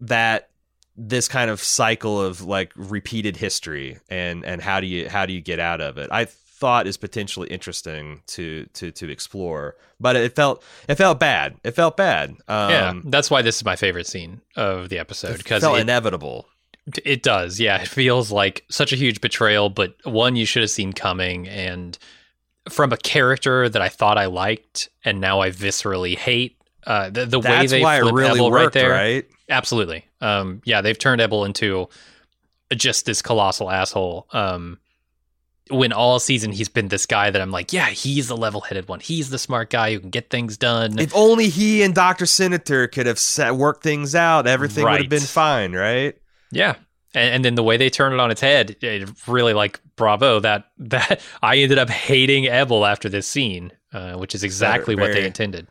that 0.00 0.50
this 0.96 1.28
kind 1.28 1.50
of 1.50 1.60
cycle 1.62 2.20
of 2.20 2.42
like 2.42 2.72
repeated 2.76 3.36
history 3.38 3.98
and 4.10 4.44
and 4.44 4.60
how 4.60 4.80
do 4.80 4.86
you 4.86 5.08
how 5.08 5.24
do 5.24 5.32
you 5.32 5.40
get 5.40 5.58
out 5.58 5.80
of 5.80 5.96
it 5.96 6.10
i 6.12 6.26
thought 6.60 6.86
is 6.86 6.96
potentially 6.96 7.48
interesting 7.48 8.22
to 8.26 8.66
to 8.74 8.92
to 8.92 9.10
explore 9.10 9.76
but 9.98 10.14
it 10.14 10.36
felt 10.36 10.62
it 10.88 10.94
felt 10.94 11.18
bad 11.18 11.56
it 11.64 11.72
felt 11.72 11.96
bad 11.96 12.30
um 12.48 12.70
yeah, 12.70 12.92
that's 13.06 13.30
why 13.30 13.42
this 13.42 13.56
is 13.56 13.64
my 13.64 13.74
favorite 13.74 14.06
scene 14.06 14.40
of 14.56 14.90
the 14.90 14.98
episode 14.98 15.32
it 15.32 15.38
because 15.38 15.62
felt 15.62 15.78
it, 15.78 15.82
inevitable 15.82 16.46
it 17.04 17.22
does. 17.22 17.60
Yeah, 17.60 17.80
it 17.80 17.88
feels 17.88 18.30
like 18.30 18.64
such 18.70 18.92
a 18.92 18.96
huge 18.96 19.20
betrayal, 19.20 19.68
but 19.70 19.94
one 20.04 20.36
you 20.36 20.46
should 20.46 20.62
have 20.62 20.70
seen 20.70 20.92
coming, 20.92 21.48
and 21.48 21.96
from 22.68 22.92
a 22.92 22.96
character 22.96 23.68
that 23.68 23.82
I 23.82 23.88
thought 23.88 24.18
I 24.18 24.26
liked, 24.26 24.88
and 25.04 25.20
now 25.20 25.40
I 25.40 25.50
viscerally 25.50 26.16
hate. 26.16 26.56
Uh, 26.86 27.10
the 27.10 27.26
the 27.26 27.40
way 27.40 27.66
they 27.66 27.82
why 27.82 28.00
flip 28.00 28.14
really 28.14 28.40
Ebal 28.40 28.50
worked 28.50 28.74
right 28.74 28.82
there, 28.82 28.90
right 28.90 29.26
absolutely. 29.48 30.06
Um, 30.20 30.62
yeah, 30.64 30.80
they've 30.80 30.98
turned 30.98 31.20
Ebal 31.20 31.44
into 31.44 31.88
just 32.74 33.06
this 33.06 33.22
colossal 33.22 33.70
asshole. 33.70 34.26
Um, 34.32 34.78
when 35.70 35.92
all 35.92 36.18
season 36.18 36.52
he's 36.52 36.68
been 36.68 36.88
this 36.88 37.06
guy 37.06 37.30
that 37.30 37.40
I'm 37.40 37.50
like, 37.50 37.72
yeah, 37.72 37.88
he's 37.90 38.28
the 38.28 38.36
level-headed 38.36 38.88
one. 38.88 39.00
He's 39.00 39.30
the 39.30 39.38
smart 39.38 39.70
guy 39.70 39.92
who 39.92 40.00
can 40.00 40.10
get 40.10 40.30
things 40.30 40.56
done. 40.56 40.98
If 40.98 41.14
only 41.14 41.48
he 41.48 41.82
and 41.82 41.94
Dr. 41.94 42.26
Senator 42.26 42.88
could 42.88 43.06
have 43.06 43.18
set, 43.18 43.54
worked 43.54 43.82
things 43.82 44.14
out, 44.14 44.46
everything 44.46 44.84
would 44.84 45.00
have 45.00 45.08
been 45.08 45.20
fine, 45.20 45.72
right? 45.72 46.16
Yeah. 46.50 46.74
And, 47.14 47.34
and 47.34 47.44
then 47.44 47.54
the 47.54 47.62
way 47.62 47.76
they 47.76 47.90
turn 47.90 48.12
it 48.12 48.20
on 48.20 48.30
its 48.30 48.40
head, 48.40 48.76
it 48.80 49.08
really 49.26 49.52
like 49.54 49.80
bravo 49.96 50.40
that 50.40 50.66
that 50.78 51.20
I 51.42 51.58
ended 51.58 51.78
up 51.78 51.90
hating 51.90 52.46
Ebal 52.46 52.86
after 52.86 53.08
this 53.08 53.26
scene, 53.26 53.72
uh, 53.92 54.14
which 54.14 54.34
is 54.34 54.44
exactly 54.44 54.94
what 54.94 55.12
they 55.12 55.26
intended. 55.26 55.66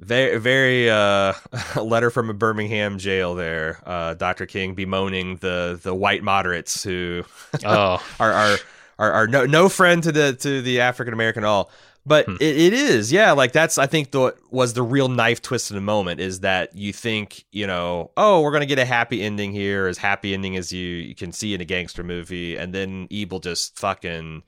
Very, 0.00 0.38
very 0.38 0.90
uh, 0.90 1.32
a 1.74 1.82
letter 1.82 2.10
from 2.10 2.30
a 2.30 2.34
Birmingham 2.34 2.98
jail 2.98 3.34
there. 3.34 3.80
Uh, 3.84 4.14
Dr. 4.14 4.46
King 4.46 4.74
bemoaning 4.74 5.36
the 5.36 5.78
the 5.82 5.94
white 5.94 6.22
moderates 6.22 6.84
who 6.84 7.24
Oh, 7.64 8.02
are 8.20 8.32
are 8.32 8.58
are, 8.98 9.12
are 9.12 9.26
no 9.26 9.46
no 9.46 9.68
friend 9.68 10.02
to 10.02 10.12
the 10.12 10.32
to 10.34 10.62
the 10.62 10.80
African 10.80 11.14
American 11.14 11.44
at 11.44 11.48
all. 11.48 11.70
But 12.06 12.24
Hmm. 12.24 12.36
it, 12.40 12.56
it 12.56 12.72
is, 12.72 13.12
yeah. 13.12 13.32
Like 13.32 13.52
that's 13.52 13.76
I 13.76 13.86
think 13.86 14.12
the 14.12 14.34
was 14.50 14.72
the 14.72 14.82
real 14.82 15.08
knife 15.08 15.42
twist 15.42 15.70
in 15.70 15.74
the 15.76 15.82
moment 15.82 16.20
is 16.20 16.40
that 16.40 16.74
you 16.74 16.92
think 16.92 17.44
you 17.52 17.66
know 17.66 18.10
oh 18.16 18.40
we're 18.40 18.52
gonna 18.52 18.64
get 18.66 18.78
a 18.78 18.84
happy 18.86 19.22
ending 19.22 19.52
here 19.52 19.86
as 19.86 19.98
happy 19.98 20.32
ending 20.32 20.56
as 20.56 20.72
you, 20.72 20.86
you 20.86 21.14
can 21.14 21.32
see 21.32 21.52
in 21.54 21.60
a 21.60 21.64
gangster 21.66 22.02
movie, 22.02 22.56
and 22.56 22.72
then 22.74 23.08
Ebal 23.10 23.40
just 23.40 23.78
fucking 23.78 24.42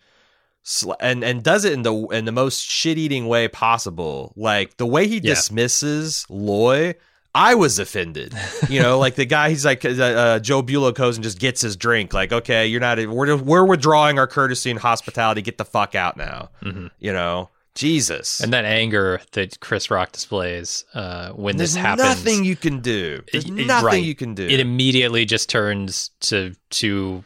sl- 0.62 0.92
and 1.00 1.22
and 1.22 1.42
does 1.42 1.64
it 1.66 1.72
in 1.74 1.82
the 1.82 1.94
in 2.08 2.24
the 2.24 2.32
most 2.32 2.60
shit 2.64 2.96
eating 2.96 3.26
way 3.28 3.46
possible. 3.48 4.32
Like 4.36 4.78
the 4.78 4.86
way 4.86 5.06
he 5.06 5.16
Yeah. 5.16 5.34
dismisses 5.34 6.24
Loy. 6.30 6.94
I 7.34 7.54
was 7.54 7.78
offended, 7.78 8.34
you 8.68 8.82
know, 8.82 8.98
like 8.98 9.14
the 9.14 9.24
guy. 9.24 9.50
He's 9.50 9.64
like 9.64 9.84
uh, 9.84 9.88
uh, 9.90 10.38
Joe 10.40 10.62
Bulo 10.62 10.92
goes 10.94 11.16
and 11.16 11.22
just 11.22 11.38
gets 11.38 11.60
his 11.60 11.76
drink. 11.76 12.12
Like, 12.12 12.32
okay, 12.32 12.66
you're 12.66 12.80
not. 12.80 12.98
We're 12.98 13.36
we're 13.36 13.64
withdrawing 13.64 14.18
our 14.18 14.26
courtesy 14.26 14.70
and 14.70 14.80
hospitality. 14.80 15.40
Get 15.42 15.56
the 15.58 15.64
fuck 15.64 15.94
out 15.94 16.16
now. 16.16 16.50
mhm. 16.62 16.90
You 16.98 17.12
know, 17.12 17.48
Jesus. 17.76 18.40
and 18.40 18.52
that 18.52 18.64
anger 18.64 19.20
that 19.32 19.60
Chris 19.60 19.92
Rock 19.92 20.10
displays 20.10 20.84
uh, 20.92 21.30
when 21.30 21.56
There's 21.56 21.74
this 21.74 21.80
happens, 21.82 22.08
nothing 22.08 22.44
you 22.44 22.56
can 22.56 22.80
do. 22.80 23.22
There's 23.30 23.44
It- 23.44 23.52
nothing 23.52 23.86
right. 23.86 24.02
you 24.02 24.16
can 24.16 24.34
do. 24.34 24.46
it 24.48 24.58
immediately 24.58 25.24
just 25.24 25.48
turns 25.48 26.10
to 26.22 26.54
to 26.70 27.24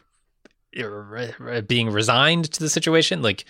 uh, 0.79 1.61
being 1.61 1.89
resigned 1.89 2.51
to 2.53 2.59
the 2.59 2.69
situation. 2.69 3.21
Like 3.21 3.45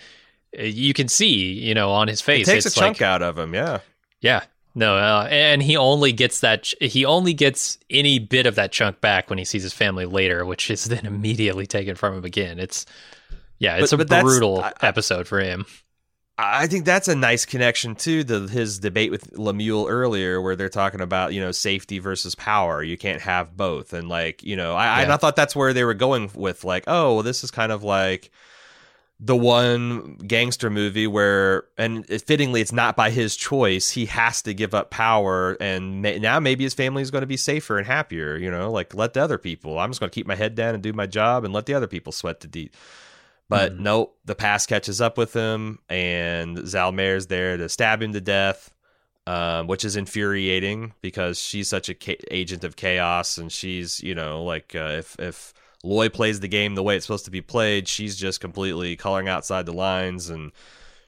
uh, 0.58 0.62
you 0.62 0.94
can 0.94 1.08
see, 1.08 1.52
you 1.52 1.74
know, 1.74 1.90
on 1.90 2.08
his 2.08 2.20
face, 2.20 2.48
It 2.48 2.52
takes 2.52 2.66
a 2.66 2.70
chunk 2.70 3.00
like, 3.00 3.02
out 3.02 3.22
of 3.22 3.38
him. 3.38 3.54
Yeah. 3.54 3.80
Yeah. 4.20 4.44
No, 4.78 4.94
uh, 4.96 5.26
and 5.30 5.62
he 5.62 5.76
only 5.78 6.12
gets 6.12 6.40
that. 6.40 6.64
Ch- 6.64 6.74
he 6.82 7.06
only 7.06 7.32
gets 7.32 7.78
any 7.88 8.18
bit 8.18 8.44
of 8.46 8.56
that 8.56 8.72
chunk 8.72 9.00
back 9.00 9.30
when 9.30 9.38
he 9.38 9.44
sees 9.46 9.62
his 9.62 9.72
family 9.72 10.04
later, 10.04 10.44
which 10.44 10.70
is 10.70 10.84
then 10.88 11.06
immediately 11.06 11.66
taken 11.66 11.96
from 11.96 12.14
him 12.18 12.24
again. 12.26 12.58
It's 12.58 12.84
yeah, 13.58 13.76
it's 13.78 13.90
But- 13.90 14.02
a 14.02 14.04
but 14.04 14.22
brutal 14.22 14.60
I- 14.62 14.68
I- 14.68 14.86
episode 14.86 15.26
for 15.26 15.40
him. 15.40 15.64
I 16.38 16.66
think 16.66 16.84
that's 16.84 17.08
a 17.08 17.14
nice 17.14 17.46
connection 17.46 17.94
to 17.94 18.22
the 18.22 18.40
his 18.40 18.78
debate 18.78 19.10
with 19.10 19.38
Lemuel 19.38 19.86
earlier, 19.88 20.42
where 20.42 20.54
they're 20.54 20.68
talking 20.68 21.00
about 21.00 21.32
you 21.32 21.40
know 21.40 21.50
safety 21.52 21.98
versus 21.98 22.34
power. 22.34 22.82
You 22.82 22.98
can't 22.98 23.22
have 23.22 23.56
both, 23.56 23.94
and 23.94 24.10
like 24.10 24.42
you 24.42 24.54
know, 24.56 24.74
I, 24.74 25.04
Yeah. 25.04 25.14
I 25.14 25.16
thought 25.16 25.34
that's 25.36 25.56
where 25.56 25.72
they 25.72 25.84
were 25.84 25.94
going 25.94 26.30
with 26.34 26.62
like, 26.64 26.84
oh, 26.86 27.14
well, 27.14 27.22
this 27.22 27.42
is 27.42 27.50
kind 27.50 27.72
of 27.72 27.82
like 27.82 28.30
the 29.18 29.36
one 29.36 30.16
gangster 30.16 30.68
movie 30.68 31.06
where, 31.06 31.64
and 31.78 32.06
fittingly, 32.06 32.60
it's 32.60 32.72
not 32.72 32.96
by 32.96 33.10
his 33.10 33.34
choice. 33.34 33.90
He 33.90 34.06
has 34.06 34.42
to 34.42 34.52
give 34.52 34.74
up 34.74 34.90
power, 34.90 35.56
and 35.60 36.02
ma- 36.02 36.18
now 36.18 36.38
maybe 36.38 36.64
his 36.64 36.74
family 36.74 37.00
is 37.02 37.10
going 37.10 37.22
to 37.22 37.26
be 37.26 37.38
safer 37.38 37.78
and 37.78 37.86
happier. 37.86 38.36
You 38.36 38.50
know, 38.50 38.70
like 38.70 38.94
let 38.94 39.14
the 39.14 39.22
other 39.22 39.38
people. 39.38 39.78
I'm 39.78 39.90
just 39.90 40.00
going 40.00 40.10
to 40.10 40.14
keep 40.14 40.26
my 40.26 40.34
head 40.34 40.54
down 40.54 40.74
and 40.74 40.82
do 40.82 40.92
my 40.92 41.06
job, 41.06 41.44
and 41.44 41.54
let 41.54 41.64
the 41.66 41.74
other 41.74 41.86
people 41.86 42.12
sweat 42.12 42.40
the 42.40 42.46
deep. 42.48 42.74
But 43.48 43.74
Mhm. 43.76 43.78
nope, 43.80 44.18
the 44.24 44.34
past 44.34 44.68
catches 44.68 45.00
up 45.00 45.16
with 45.16 45.32
him, 45.32 45.78
and 45.88 46.58
Zelmare's 46.58 47.28
there 47.28 47.56
to 47.56 47.68
stab 47.68 48.02
him 48.02 48.12
to 48.12 48.20
death, 48.20 48.72
um, 49.26 49.66
which 49.66 49.84
is 49.84 49.96
infuriating 49.96 50.92
because 51.00 51.38
she's 51.40 51.68
such 51.68 51.88
a 51.88 51.94
ca- 51.94 52.18
agent 52.30 52.64
of 52.64 52.76
chaos, 52.76 53.38
and 53.38 53.50
she's 53.50 54.02
you 54.02 54.14
know 54.14 54.42
like 54.44 54.74
uh, 54.74 54.96
if 54.98 55.18
if 55.18 55.54
Loy 55.86 56.08
plays 56.08 56.40
the 56.40 56.48
game 56.48 56.74
the 56.74 56.82
way 56.82 56.96
it's 56.96 57.06
supposed 57.06 57.26
to 57.26 57.30
be 57.30 57.40
played, 57.40 57.86
she's 57.86 58.16
just 58.16 58.40
completely 58.40 58.96
coloring 58.96 59.28
outside 59.28 59.66
the 59.66 59.72
lines 59.72 60.28
and 60.28 60.52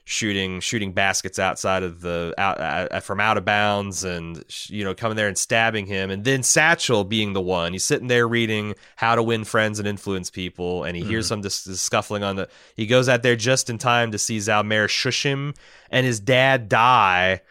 shooting 0.05 0.59
shooting 0.59 0.91
baskets 0.91 1.37
outside 1.37 1.83
of 1.83 2.01
the 2.01 2.33
out 2.39 2.59
uh, 2.59 2.99
from 2.99 3.19
out 3.19 3.37
of 3.37 3.45
bounds 3.45 4.03
and 4.03 4.43
you 4.67 4.83
know 4.83 4.95
coming 4.95 5.15
there 5.15 5.27
and 5.27 5.37
stabbing 5.37 5.85
him. 5.85 6.09
And 6.09 6.23
then 6.23 6.41
Satchel 6.41 7.03
being 7.03 7.33
the 7.33 7.41
one 7.41 7.73
he's 7.73 7.83
sitting 7.83 8.07
there 8.07 8.27
reading 8.27 8.73
how 8.95 9.13
to 9.13 9.21
win 9.21 9.43
friends 9.43 9.77
and 9.77 9.87
influence 9.87 10.31
people 10.31 10.83
and 10.83 10.97
he 10.97 11.03
hears 11.03 11.27
some 11.27 11.41
dis- 11.41 11.63
dis- 11.63 11.79
scuffling 11.79 12.23
on 12.23 12.37
the 12.37 12.49
he 12.75 12.87
goes 12.87 13.07
out 13.07 13.21
there 13.21 13.35
just 13.35 13.69
in 13.69 13.77
time 13.77 14.11
to 14.11 14.17
see 14.17 14.39
Zelmare 14.39 14.89
shush 14.89 15.23
him 15.23 15.53
and 15.91 16.07
his 16.07 16.19
dad 16.19 16.69
die 16.69 17.41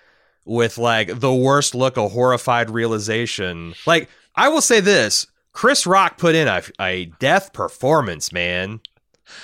with 0.45 0.79
like 0.79 1.20
the 1.20 1.33
worst 1.33 1.76
look 1.76 1.97
of 1.97 2.11
horrified 2.11 2.70
realization. 2.70 3.74
Like 3.87 4.09
I 4.35 4.49
will 4.49 4.62
say 4.62 4.81
this 4.81 5.29
Chris 5.53 5.86
Rock 5.86 6.18
put 6.18 6.34
in 6.34 6.46
a, 6.49 6.62
a 6.80 7.07
death 7.18 7.53
performance 7.53 8.32
man 8.32 8.80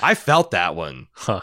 I 0.03 0.15
felt 0.15 0.51
that 0.53 0.75
one 0.75 1.09
Huh. 1.13 1.41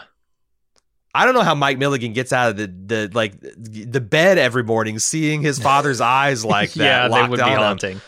I 1.14 1.26
don't 1.26 1.34
know 1.34 1.42
how 1.42 1.54
Mike 1.54 1.76
Milligan 1.76 2.14
gets 2.14 2.32
out 2.32 2.50
of 2.50 2.56
the, 2.56 2.66
the 2.68 3.10
like 3.12 3.34
the 3.38 4.00
bed 4.00 4.38
every 4.38 4.64
morning, 4.64 4.98
seeing 4.98 5.42
his 5.42 5.58
father's 5.62 6.00
eyes 6.00 6.42
like 6.42 6.72
that. 6.72 6.84
yeah, 6.84 7.08
they 7.08 7.28
would 7.28 7.36
be 7.36 7.42
on 7.42 7.50
him. 7.52 7.58
haunting. 7.58 8.00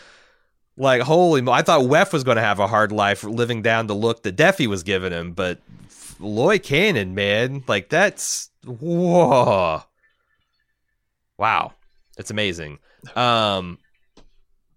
Like 0.75 1.03
holy, 1.03 1.41
mo- 1.41 1.51
I 1.51 1.61
thought 1.61 1.81
Weff 1.81 2.11
was 2.11 2.23
going 2.23 2.37
to 2.37 2.41
have 2.41 2.59
a 2.59 2.65
hard 2.65 2.91
life 2.91 3.23
living 3.23 3.61
down 3.61 3.85
the 3.85 3.93
look 3.93 4.23
that 4.23 4.35
Deafy 4.35 4.65
was 4.65 4.81
giving 4.81 5.11
him, 5.11 5.33
but 5.33 5.59
Loy 6.19 6.57
Cannon, 6.57 7.13
man, 7.13 7.63
like 7.67 7.89
that's 7.89 8.49
whoa, 8.65 9.83
wow, 11.37 11.73
it's 12.17 12.31
amazing. 12.31 12.79
Um, 13.15 13.77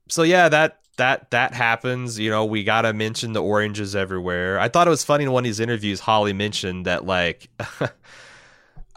so 0.08 0.22
yeah, 0.22 0.50
that 0.50 0.80
that 0.98 1.30
that 1.30 1.54
happens. 1.54 2.18
You 2.18 2.30
know, 2.30 2.44
we 2.44 2.62
gotta 2.62 2.92
mention 2.92 3.32
the 3.32 3.42
oranges 3.42 3.96
everywhere. 3.96 4.60
I 4.60 4.68
thought 4.68 4.86
it 4.86 4.90
was 4.90 5.04
funny 5.04 5.24
in 5.24 5.32
one 5.32 5.40
of 5.40 5.44
these 5.44 5.60
interviews. 5.60 6.00
Hawley 6.00 6.32
mentioned 6.32 6.86
that 6.86 7.04
like. 7.06 7.48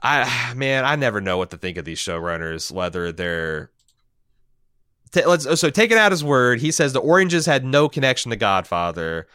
I 0.04 0.54
man, 0.56 0.84
I 0.84 0.96
never 0.96 1.22
know 1.22 1.38
what 1.38 1.52
to 1.52 1.58
think 1.58 1.78
of 1.78 1.86
these 1.86 2.00
showrunners. 2.00 2.72
Whether 2.72 3.12
they're 3.12 3.70
t- 5.12 5.26
let's 5.26 5.44
so 5.60 5.70
taking 5.70 5.98
out 5.98 6.12
his 6.12 6.24
word, 6.24 6.60
he 6.60 6.72
says 6.72 6.94
the 6.94 7.00
oranges 7.00 7.46
had 7.46 7.64
no 7.64 7.88
connection 7.88 8.32
to 8.32 8.36
Godfather. 8.36 9.28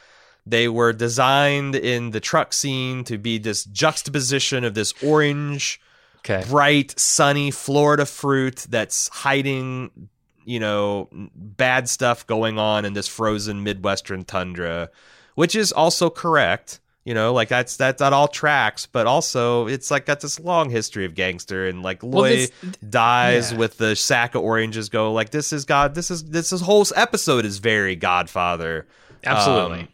They 0.44 0.68
were 0.68 0.92
designed 0.92 1.74
in 1.74 2.10
the 2.10 2.20
truck 2.20 2.52
scene 2.52 3.04
to 3.04 3.18
be 3.18 3.38
this 3.38 3.64
juxtaposition 3.64 4.64
of 4.64 4.74
this 4.74 4.92
orange, 5.02 5.80
Okay. 6.18 6.44
bright, 6.48 6.98
sunny 6.98 7.50
Florida 7.50 8.06
fruit 8.06 8.66
that's 8.68 9.08
hiding, 9.08 10.08
you 10.46 10.58
know, 10.60 11.08
bad 11.34 11.88
stuff 11.88 12.26
going 12.26 12.58
on 12.58 12.84
in 12.86 12.94
this 12.94 13.06
frozen 13.08 13.62
Midwestern 13.62 14.24
tundra, 14.24 14.88
which 15.34 15.54
is 15.54 15.72
also 15.72 16.08
correct. 16.08 16.80
You 17.04 17.14
know, 17.14 17.32
like 17.32 17.48
that's 17.48 17.76
that 17.76 17.98
that 17.98 18.12
all 18.12 18.26
tracks, 18.26 18.86
but 18.86 19.06
also 19.06 19.68
it's 19.68 19.90
like 19.92 20.06
got 20.06 20.20
this 20.20 20.40
long 20.40 20.70
history 20.70 21.04
of 21.04 21.14
gangster 21.14 21.68
and 21.68 21.82
like 21.82 22.02
Well, 22.02 22.22
Loy 22.22 22.28
this- 22.30 22.50
dies 22.88 23.52
yeah. 23.52 23.58
with 23.58 23.76
the 23.78 23.94
sack 23.94 24.34
of 24.34 24.42
oranges. 24.42 24.88
Go 24.88 25.12
like 25.12 25.30
this 25.30 25.52
is 25.52 25.64
God. 25.64 25.94
This 25.94 26.10
is 26.10 26.24
this 26.24 26.52
is 26.52 26.62
whole 26.62 26.84
episode 26.96 27.44
is 27.44 27.58
very 27.58 27.94
Godfather. 27.94 28.86
Absolutely. 29.24 29.80
Um, 29.82 29.88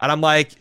and 0.00 0.12
I'm 0.12 0.20
like, 0.22 0.52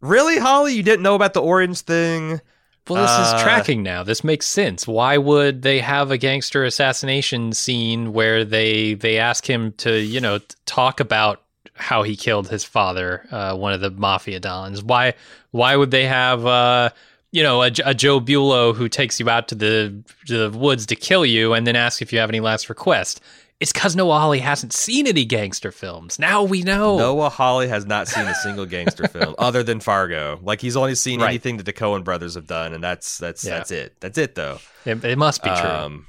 really, 0.00 0.38
Hawley? 0.38 0.74
You 0.74 0.82
didn't 0.82 1.02
know 1.02 1.14
about 1.14 1.34
the 1.34 1.42
orange 1.42 1.80
thing? 1.80 2.40
Well, 2.88 3.02
this 3.02 3.10
Uh, 3.10 3.34
is 3.36 3.42
tracking 3.42 3.82
now. 3.82 4.02
This 4.02 4.24
makes 4.24 4.46
sense. 4.46 4.86
Why 4.86 5.16
would 5.16 5.62
they 5.62 5.78
have 5.80 6.10
a 6.10 6.18
gangster 6.18 6.64
assassination 6.64 7.52
scene 7.52 8.12
where 8.12 8.44
they 8.44 8.94
they 8.94 9.18
ask 9.18 9.48
him 9.48 9.72
to 9.78 9.98
you 10.00 10.20
know 10.20 10.40
talk 10.66 10.98
about 11.00 11.42
how 11.74 12.02
he 12.02 12.14
killed 12.16 12.48
his 12.48 12.64
father, 12.64 13.26
uh, 13.30 13.54
one 13.54 13.72
of 13.72 13.80
the 13.80 13.90
mafia 13.90 14.40
dons? 14.40 14.82
Why 14.82 15.14
why 15.52 15.76
would 15.76 15.90
they 15.92 16.06
have 16.06 16.44
uh, 16.46 16.90
you 17.30 17.42
know 17.44 17.62
a, 17.62 17.70
a 17.84 17.94
Joe 17.94 18.20
Bulo 18.20 18.74
who 18.74 18.88
takes 18.88 19.20
you 19.20 19.28
out 19.30 19.46
to 19.48 19.54
the 19.54 20.02
to 20.26 20.48
the 20.48 20.58
woods 20.58 20.86
to 20.86 20.96
kill 20.96 21.24
you 21.24 21.52
and 21.52 21.66
then 21.66 21.76
ask 21.76 22.02
if 22.02 22.12
you 22.12 22.18
have 22.18 22.30
any 22.30 22.40
last 22.40 22.68
request? 22.68 23.20
It's 23.60 23.72
because 23.74 23.94
Noah 23.94 24.18
Hawley 24.18 24.38
hasn't 24.38 24.72
seen 24.72 25.06
any 25.06 25.26
gangster 25.26 25.70
films. 25.70 26.18
Now 26.18 26.42
we 26.42 26.62
know. 26.62 26.96
Noah 26.96 27.28
Hawley 27.28 27.68
has 27.68 27.84
not 27.84 28.08
seen 28.08 28.26
a 28.26 28.34
single 28.36 28.64
gangster 28.64 29.06
film 29.08 29.34
other 29.38 29.62
than 29.62 29.80
Fargo. 29.80 30.40
Like 30.42 30.62
he's 30.62 30.76
only 30.76 30.94
seen 30.94 31.20
Right. 31.20 31.28
anything 31.28 31.58
that 31.58 31.64
the 31.66 31.72
Coen 31.74 32.02
brothers 32.02 32.36
have 32.36 32.46
done, 32.46 32.72
and 32.72 32.82
that's 32.82 33.18
that's 33.18 33.44
Yeah. 33.44 33.58
that's 33.58 33.70
it. 33.70 33.96
That's 34.00 34.16
it 34.16 34.34
though. 34.34 34.58
It, 34.86 35.04
it 35.04 35.18
must 35.18 35.42
be 35.42 35.50
true. 35.50 35.68
Um, 35.68 36.06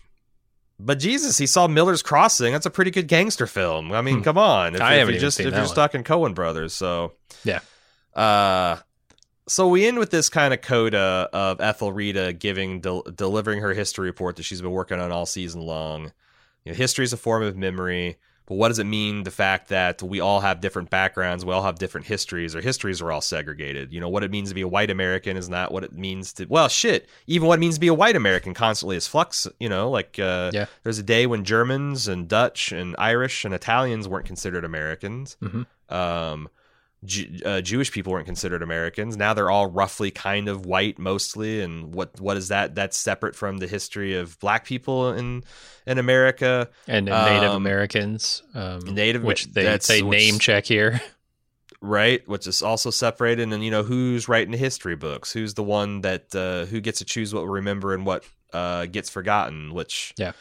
but 0.79 0.97
Jesus, 0.97 1.37
he 1.37 1.45
saw 1.45 1.67
Miller's 1.67 2.01
Crossing. 2.01 2.53
That's 2.53 2.65
a 2.65 2.69
pretty 2.71 2.89
good 2.89 3.07
gangster 3.09 3.45
film. 3.47 3.91
I 3.91 4.01
mean, 4.01 4.17
Hmm. 4.19 4.23
come 4.23 4.37
on. 4.37 4.73
If, 4.75 4.81
I 4.81 4.93
if 4.93 4.99
haven't 4.99 5.19
just 5.19 5.39
if 5.39 5.47
you're 5.47 5.53
one. 5.55 5.67
stuck 5.67 5.93
in 5.93 6.03
Coen 6.05 6.33
brothers, 6.33 6.73
so 6.73 7.11
Yeah. 7.43 7.59
Uh, 8.15 8.77
so 9.47 9.67
we 9.67 9.85
end 9.85 9.99
with 9.99 10.09
this 10.11 10.29
kind 10.29 10.53
of 10.53 10.61
coda 10.61 11.29
of 11.33 11.59
Ethelrida 11.59 12.31
giving 12.33 12.79
del- 12.79 13.01
delivering 13.03 13.59
her 13.59 13.73
history 13.73 14.05
report 14.07 14.37
that 14.37 14.43
she's 14.43 14.61
been 14.61 14.71
working 14.71 14.99
on 15.01 15.11
all 15.11 15.25
season 15.25 15.61
long. 15.61 16.13
You 16.65 16.71
know, 16.71 16.75
history 16.77 17.03
is 17.05 17.13
a 17.13 17.17
form 17.17 17.43
of 17.43 17.57
memory, 17.57 18.17
but 18.45 18.55
what 18.55 18.67
does 18.67 18.79
it 18.79 18.83
mean? 18.85 19.23
The 19.23 19.31
fact 19.31 19.69
that 19.69 20.03
we 20.03 20.19
all 20.19 20.41
have 20.41 20.59
different 20.61 20.89
backgrounds, 20.89 21.45
we 21.45 21.53
all 21.53 21.63
have 21.63 21.79
different 21.79 22.07
histories. 22.07 22.53
Our 22.55 22.61
histories 22.61 23.01
are 23.01 23.11
all 23.11 23.21
segregated. 23.21 23.93
You 23.93 23.99
know 23.99 24.09
what 24.09 24.23
it 24.23 24.31
means 24.31 24.49
to 24.49 24.55
be 24.55 24.61
a 24.61 24.67
white 24.67 24.89
American 24.91 25.37
is 25.37 25.47
not 25.49 25.71
what 25.71 25.83
it 25.83 25.93
means 25.93 26.33
to. 26.33 26.45
Well, 26.45 26.67
shit. 26.67 27.07
Even 27.27 27.47
what 27.47 27.57
it 27.57 27.61
means 27.61 27.75
to 27.75 27.79
be 27.81 27.87
a 27.87 27.93
white 27.93 28.15
American 28.15 28.53
constantly 28.53 28.95
is 28.97 29.07
flux. 29.07 29.47
You 29.59 29.69
know, 29.69 29.89
like 29.89 30.19
uh, 30.19 30.51
Yeah. 30.53 30.65
there's 30.83 30.99
a 30.99 31.03
day 31.03 31.25
when 31.27 31.45
Germans 31.45 32.07
and 32.07 32.27
Dutch 32.27 32.71
and 32.71 32.95
Irish 32.99 33.45
and 33.45 33.53
Italians 33.53 34.07
weren't 34.07 34.25
considered 34.25 34.65
Americans. 34.65 35.37
Mhm. 35.41 35.65
Um, 35.89 36.49
Ju- 37.03 37.39
uh, 37.45 37.61
Jewish 37.61 37.91
people 37.91 38.13
weren't 38.13 38.27
considered 38.27 38.61
Americans. 38.61 39.17
Now 39.17 39.33
they're 39.33 39.49
all 39.49 39.65
roughly 39.67 40.11
kind 40.11 40.47
of 40.47 40.65
white 40.67 40.99
mostly. 40.99 41.61
And 41.61 41.95
what 41.95 42.19
what 42.21 42.37
is 42.37 42.49
that? 42.49 42.75
That's 42.75 42.95
separate 42.97 43.35
from 43.35 43.57
the 43.57 43.67
history 43.67 44.15
of 44.15 44.39
black 44.39 44.65
people 44.65 45.09
in 45.11 45.43
in 45.87 45.97
America. 45.97 46.69
and 46.87 47.07
Native 47.07 47.49
Um, 47.51 47.55
Americans, 47.55 48.43
um, 48.53 48.81
Native- 48.81 49.23
which 49.23 49.45
they 49.47 49.77
they 49.77 50.01
name 50.03 50.37
check 50.39 50.65
here. 50.65 51.01
right 51.83 52.21
which 52.27 52.45
is 52.45 52.61
also 52.61 52.91
separated 52.91 53.51
and 53.51 53.63
you 53.63 53.71
know 53.71 53.81
who's 53.81 54.27
writing 54.29 54.51
the 54.51 54.57
history 54.57 54.95
books 54.95 55.31
who's 55.33 55.55
the 55.55 55.63
one 55.63 56.01
that 56.01 56.25
uh 56.35 56.65
who 56.65 56.79
gets 56.79 56.99
to 56.99 57.05
choose 57.05 57.33
what 57.33 57.43
we 57.43 57.49
remember 57.49 57.95
and 57.95 58.05
what 58.05 58.23
uh 58.53 58.85
gets 58.85 59.09
forgotten 59.09 59.73
which 59.73 60.13
Yeah. 60.15 60.33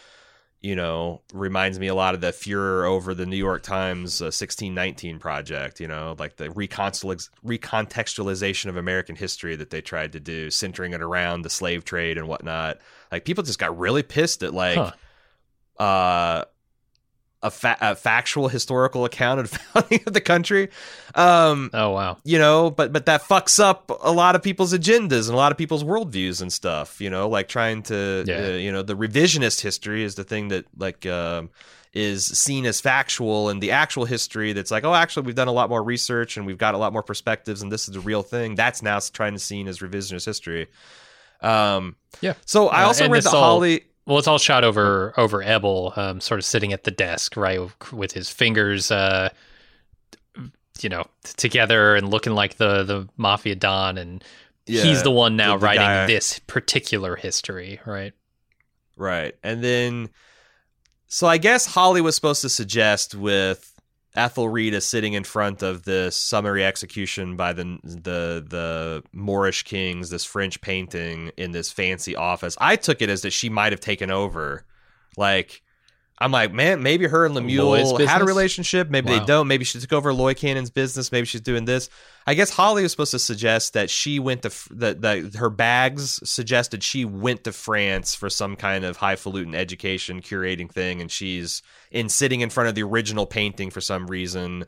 You 0.62 0.76
know 0.76 1.22
reminds 1.32 1.78
me 1.78 1.86
a 1.86 1.94
lot 1.94 2.14
of 2.14 2.20
the 2.20 2.32
furor 2.32 2.84
over 2.84 3.14
the 3.14 3.24
new 3.24 3.36
york 3.36 3.62
times 3.62 4.20
uh, 4.20 4.26
1619 4.26 5.18
project 5.18 5.80
you 5.80 5.88
know 5.88 6.14
like 6.18 6.36
the 6.36 6.48
recontextualization 6.48 8.66
of 8.66 8.76
american 8.76 9.16
history 9.16 9.56
that 9.56 9.70
they 9.70 9.80
tried 9.80 10.12
to 10.12 10.20
do 10.20 10.50
centering 10.50 10.92
it 10.92 11.00
around 11.02 11.42
the 11.42 11.50
slave 11.50 11.84
trade 11.84 12.18
and 12.18 12.28
whatnot 12.28 12.78
like 13.10 13.24
people 13.24 13.42
just 13.42 13.58
got 13.58 13.76
really 13.78 14.02
pissed 14.02 14.42
at 14.42 14.52
like 14.54 14.76
Huh. 15.78 15.82
uh 15.82 16.44
a, 17.42 17.50
fa- 17.50 17.78
a 17.80 17.96
factual 17.96 18.48
historical 18.48 19.04
account 19.04 19.40
of 19.40 19.50
the 19.50 19.58
founding 19.58 20.00
of 20.06 20.12
the 20.12 20.20
country 20.20 20.68
um 21.14 21.70
Oh 21.72 21.90
wow, 21.90 22.18
you 22.24 22.38
know 22.38 22.70
but 22.70 22.92
but 22.92 23.06
that 23.06 23.22
fucks 23.22 23.58
up 23.58 23.90
a 24.02 24.12
lot 24.12 24.36
of 24.36 24.42
people's 24.42 24.72
agendas 24.74 25.26
and 25.28 25.34
a 25.34 25.36
lot 25.38 25.50
of 25.52 25.58
people's 25.58 25.82
worldviews 25.84 26.42
and 26.42 26.52
stuff 26.52 27.00
you 27.00 27.08
know 27.10 27.28
like 27.28 27.48
trying 27.48 27.82
to 27.84 28.24
Yeah. 28.26 28.36
uh, 28.44 28.48
you 28.50 28.70
know 28.72 28.82
the 28.82 28.94
revisionist 28.96 29.60
history 29.62 30.02
is 30.04 30.14
the 30.16 30.24
thing 30.24 30.48
that 30.48 30.66
like 30.76 31.06
um 31.06 31.50
is 31.92 32.24
seen 32.24 32.66
as 32.66 32.80
factual 32.80 33.48
and 33.48 33.60
the 33.60 33.72
actual 33.72 34.04
history 34.04 34.52
that's 34.52 34.70
like 34.70 34.84
oh 34.84 34.94
actually 34.94 35.26
we've 35.26 35.34
done 35.34 35.48
a 35.48 35.52
lot 35.52 35.68
more 35.68 35.82
research 35.82 36.36
and 36.36 36.46
we've 36.46 36.58
got 36.58 36.74
a 36.74 36.78
lot 36.78 36.92
more 36.92 37.02
perspectives 37.02 37.62
and 37.62 37.72
this 37.72 37.88
is 37.88 37.94
the 37.94 38.00
real 38.00 38.22
thing 38.22 38.54
that's 38.54 38.80
now 38.82 38.98
trying 39.12 39.32
to 39.32 39.40
seen 39.40 39.66
as 39.66 39.80
revisionist 39.80 40.24
history 40.24 40.68
um 41.40 41.96
Yeah. 42.20 42.34
so 42.44 42.68
i 42.68 42.82
Uh, 42.82 42.86
also 42.88 43.08
read 43.08 43.22
the 43.22 43.30
all- 43.30 43.54
Hawley 43.54 43.84
Well, 44.06 44.18
it's 44.18 44.26
all 44.28 44.38
shot 44.38 44.64
over 44.64 45.12
over 45.16 45.42
Ebal, 45.42 45.92
um, 45.96 46.20
sort 46.20 46.38
of 46.40 46.44
sitting 46.44 46.72
at 46.72 46.84
the 46.84 46.90
desk, 46.90 47.36
right, 47.36 47.60
with 47.92 48.12
his 48.12 48.28
fingers, 48.30 48.90
uh, 48.90 49.28
you 50.80 50.88
know, 50.88 51.04
together 51.36 51.94
and 51.94 52.08
looking 52.10 52.32
like 52.34 52.56
the 52.56 52.82
the 52.84 53.08
mafia 53.16 53.54
don, 53.54 53.98
and 53.98 54.24
Yeah, 54.66 54.82
he's 54.82 55.02
the 55.02 55.10
one 55.10 55.36
now 55.36 55.54
the- 55.54 55.60
the 55.60 55.64
writing 55.66 55.82
guy- 55.82 56.06
this 56.06 56.38
particular 56.40 57.16
history, 57.16 57.80
right? 57.86 58.12
Right. 58.96 59.34
And 59.42 59.62
then 59.62 60.10
so 61.06 61.26
I 61.26 61.38
guess 61.38 61.66
Hawley 61.66 62.00
was 62.00 62.14
supposed 62.14 62.40
to 62.42 62.48
suggest 62.48 63.14
with 63.14 63.69
Ethel 64.14 64.48
is 64.56 64.86
sitting 64.86 65.12
in 65.12 65.24
front 65.24 65.62
of 65.62 65.84
this 65.84 66.16
summary 66.16 66.64
execution 66.64 67.36
by 67.36 67.52
the 67.52 67.78
the 67.82 68.44
the 68.46 69.02
Moorish 69.12 69.62
kings, 69.62 70.10
this 70.10 70.24
French 70.24 70.60
painting 70.60 71.30
in 71.36 71.52
this 71.52 71.70
fancy 71.70 72.16
office. 72.16 72.56
I 72.60 72.76
took 72.76 73.02
it 73.02 73.08
as 73.08 73.22
that 73.22 73.32
she 73.32 73.48
might 73.48 73.72
have 73.72 73.80
taken 73.80 74.10
over. 74.10 74.64
Like 75.16 75.62
I'm 76.22 76.32
like, 76.32 76.52
man, 76.52 76.82
maybe 76.82 77.06
her 77.06 77.24
and 77.24 77.34
Lemuel 77.34 77.96
had 78.06 78.20
a 78.20 78.24
relationship. 78.26 78.90
Maybe 78.90 79.10
Wow. 79.10 79.18
they 79.20 79.24
don't. 79.24 79.48
Maybe 79.48 79.64
she 79.64 79.80
took 79.80 79.92
over 79.94 80.12
Loy 80.12 80.34
Cannon's 80.34 80.68
business. 80.68 81.10
Maybe 81.10 81.24
she's 81.24 81.40
doing 81.40 81.64
this. 81.64 81.88
I 82.26 82.34
guess 82.34 82.50
Hawley 82.50 82.82
was 82.82 82.92
supposed 82.92 83.12
to 83.12 83.18
suggest 83.18 83.72
that 83.72 83.88
she 83.88 84.18
went 84.18 84.42
to 84.42 84.50
that 84.74 85.00
that 85.00 85.36
her 85.36 85.48
bags 85.48 86.20
suggested 86.28 86.82
she 86.82 87.06
went 87.06 87.44
to 87.44 87.52
France 87.52 88.14
for 88.14 88.28
some 88.28 88.54
kind 88.56 88.84
of 88.84 88.98
highfalutin 88.98 89.54
education 89.54 90.20
curating 90.20 90.70
thing, 90.70 91.00
and 91.00 91.10
she's 91.10 91.62
in 91.90 92.10
sitting 92.10 92.42
in 92.42 92.50
front 92.50 92.68
of 92.68 92.74
the 92.74 92.82
original 92.82 93.24
painting 93.24 93.70
for 93.70 93.80
some 93.80 94.06
reason. 94.06 94.66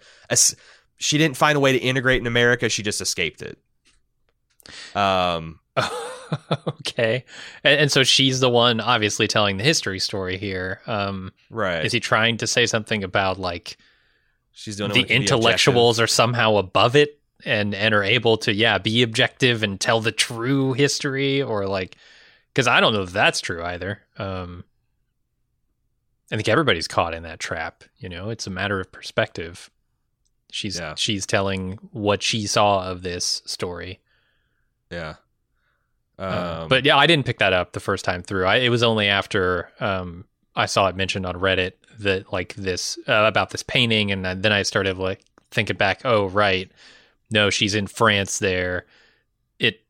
She 0.97 1.19
didn't 1.19 1.37
find 1.37 1.57
a 1.57 1.61
way 1.61 1.73
to 1.73 1.79
integrate 1.79 2.21
in 2.21 2.27
America. 2.27 2.71
She 2.71 2.83
just 2.83 3.01
escaped 3.03 3.43
it. 3.43 3.59
Um, 4.97 5.59
okay, 6.81 7.25
and, 7.65 7.81
and 7.83 7.93
so 7.93 8.05
she's 8.05 8.41
the 8.41 8.51
one, 8.51 8.81
obviously, 8.81 9.27
telling 9.29 9.57
the 9.57 9.65
history 9.65 9.99
story 9.99 10.37
here. 10.37 10.81
Um, 10.87 11.33
right. 11.51 11.85
is 11.85 11.93
he 11.93 12.01
trying 12.01 12.37
to 12.39 12.47
say 12.47 12.67
something 12.67 13.05
about 13.05 13.39
like 13.39 13.77
she's 14.53 14.77
doing 14.77 14.93
the 14.93 15.03
intellectuals 15.03 15.99
are 16.01 16.07
somehow 16.07 16.57
above 16.57 16.95
it 16.97 17.19
and 17.45 17.75
and 17.75 17.95
are 17.95 18.05
able 18.05 18.37
to 18.37 18.53
yeah 18.55 18.79
be 18.79 19.03
objective 19.03 19.63
and 19.63 19.81
tell 19.81 20.01
the 20.01 20.13
true 20.13 20.75
history 20.75 21.43
or 21.43 21.67
like 21.67 21.97
because 22.53 22.69
i 22.69 22.81
don't 22.81 22.93
know 22.93 23.03
if 23.03 23.11
that's 23.13 23.41
true 23.41 23.65
either 23.65 23.99
um 24.19 24.63
i 26.31 26.37
think 26.37 26.49
everybody's 26.49 26.87
caught 26.87 27.15
in 27.15 27.25
that 27.25 27.41
trap 27.41 27.83
you 27.99 28.09
know 28.09 28.31
it's 28.31 28.47
a 28.47 28.51
matter 28.51 28.79
of 28.79 28.93
perspective 28.93 29.71
she's 30.53 30.79
Yeah. 30.79 30.95
she's 30.97 31.27
telling 31.27 31.79
what 31.91 32.23
she 32.23 32.47
saw 32.47 32.89
of 32.89 33.03
this 33.03 33.43
story 33.45 33.99
Yeah. 34.91 35.15
Um, 36.23 36.69
but 36.69 36.85
yeah 36.85 36.97
i 36.97 37.07
didn't 37.07 37.27
pick 37.27 37.39
that 37.39 37.53
up 37.53 37.73
the 37.73 37.81
first 37.81 38.05
time 38.05 38.23
through. 38.23 38.47
I, 38.47 38.57
it 38.57 38.69
was 38.69 38.83
only 38.83 39.09
after 39.09 39.71
um 39.81 40.25
i 40.55 40.67
saw 40.67 40.87
it 40.87 40.97
mentioned 40.97 41.27
on 41.27 41.35
reddit 41.35 41.73
that 41.99 42.33
like 42.33 42.55
this 42.55 42.99
uh, 43.09 43.25
about 43.27 43.51
this 43.51 43.63
painting 43.63 44.11
and 44.13 44.25
then 44.25 44.53
i 44.53 44.63
started 44.63 44.99
like 44.99 45.21
thinking 45.51 45.77
back 45.77 46.03
oh 46.05 46.29
right 46.29 46.71
no 47.31 47.51
she's 47.51 47.75
in 47.75 47.87
france 47.87 48.39
there. 48.39 48.87
It, 49.59 49.83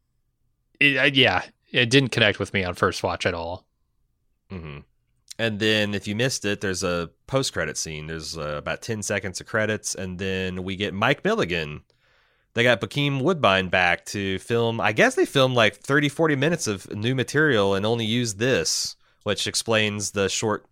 it 0.80 0.97
uh, 0.97 1.11
yeah 1.12 1.43
it 1.70 1.91
didn't 1.91 2.11
connect 2.11 2.39
with 2.39 2.53
me 2.55 2.64
on 2.64 2.74
first 2.74 3.03
watch 3.03 3.26
at 3.26 3.35
all. 3.35 3.64
Hmm 4.51 4.78
And 5.39 5.59
then 5.59 5.95
if 5.95 6.07
you 6.07 6.14
missed 6.14 6.45
it, 6.45 6.61
there's 6.61 6.83
a 6.85 7.11
post 7.26 7.53
credit 7.53 7.76
scene. 7.76 8.07
There's 8.07 8.37
uh, 8.37 8.57
about 8.59 8.83
10 8.83 9.03
seconds 9.03 9.41
of 9.41 9.47
credits, 9.47 9.95
and 9.95 10.18
then 10.18 10.62
we 10.62 10.76
get 10.76 10.93
Mike 10.95 11.24
Milligan 11.24 11.83
they 12.55 12.63
got 12.63 12.81
Bokeem 12.81 13.23
Woodbine 13.23 13.69
back 13.69 14.05
to 14.07 14.39
film. 14.41 14.81
I 14.81 14.93
guess 14.93 15.15
they 15.15 15.25
filmed 15.25 15.55
like 15.55 15.77
30, 15.77 16.09
40 16.09 16.37
minutes 16.37 16.67
of 16.67 16.91
new 16.95 17.15
material 17.15 17.75
and 17.75 17.87
only 17.87 18.05
used 18.05 18.39
this, 18.39 18.97
which 19.23 19.47
explains 19.47 20.11
the 20.11 20.29
short 20.29 20.67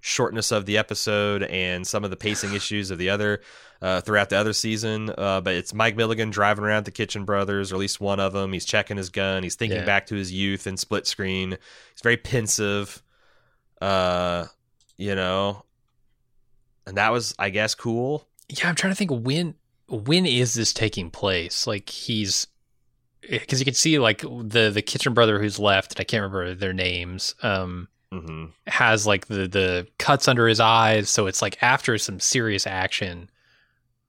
shortness 0.00 0.52
of 0.52 0.66
the 0.66 0.78
episode 0.78 1.42
and 1.42 1.84
some 1.86 2.04
of 2.04 2.10
the 2.10 2.16
pacing 2.16 2.54
issues 2.54 2.90
of 2.90 2.98
the 2.98 3.10
other 3.10 3.40
uh, 3.82 4.00
throughout 4.00 4.30
the 4.30 4.36
other 4.36 4.52
season. 4.52 5.10
Uh, 5.18 5.40
but 5.40 5.54
it's 5.54 5.74
Mike 5.74 5.96
Milligan 5.96 6.30
driving 6.30 6.64
around 6.64 6.84
the 6.86 6.90
Kitchen 6.90 7.24
Brothers, 7.24 7.72
or 7.72 7.74
at 7.74 7.80
least 7.80 8.00
one 8.00 8.20
of 8.20 8.32
them. 8.32 8.52
He's 8.52 8.64
checking 8.64 8.96
his 8.96 9.10
gun. 9.10 9.42
He's 9.42 9.56
thinking 9.56 9.80
Yeah. 9.80 9.84
back 9.84 10.06
to 10.06 10.14
his 10.14 10.32
youth 10.32 10.66
in 10.66 10.76
split 10.76 11.06
screen. 11.06 11.50
He's 11.50 12.02
very 12.02 12.16
pensive. 12.16 13.02
Uh, 13.82 14.46
you 14.96 15.14
know, 15.14 15.64
and 16.86 16.96
that 16.96 17.12
was, 17.12 17.34
I 17.38 17.50
guess, 17.50 17.74
cool. 17.74 18.26
Yeah, 18.48 18.68
I'm 18.68 18.74
trying 18.74 18.92
to 18.92 18.96
think 18.96 19.10
when 19.10 19.54
when 19.88 20.26
is 20.26 20.54
this 20.54 20.72
taking 20.72 21.10
place? 21.10 21.66
Like 21.66 21.88
he's 21.88 22.46
because 23.28 23.58
you 23.60 23.64
can 23.64 23.74
see 23.74 23.98
like 23.98 24.20
the 24.20 24.70
the 24.72 24.82
kitchen 24.82 25.14
brother 25.14 25.40
who's 25.40 25.58
left, 25.58 25.92
and 25.92 26.00
I 26.00 26.04
can't 26.04 26.22
remember 26.22 26.54
their 26.54 26.72
names. 26.72 27.34
Um, 27.42 27.88
hmm 28.12 28.46
has 28.66 29.06
like 29.06 29.26
the 29.26 29.48
the 29.48 29.86
cuts 29.98 30.28
under 30.28 30.46
his 30.48 30.60
eyes, 30.60 31.08
so 31.08 31.26
it's 31.26 31.42
like 31.42 31.62
after 31.62 31.96
some 31.98 32.20
serious 32.20 32.66
action. 32.66 33.30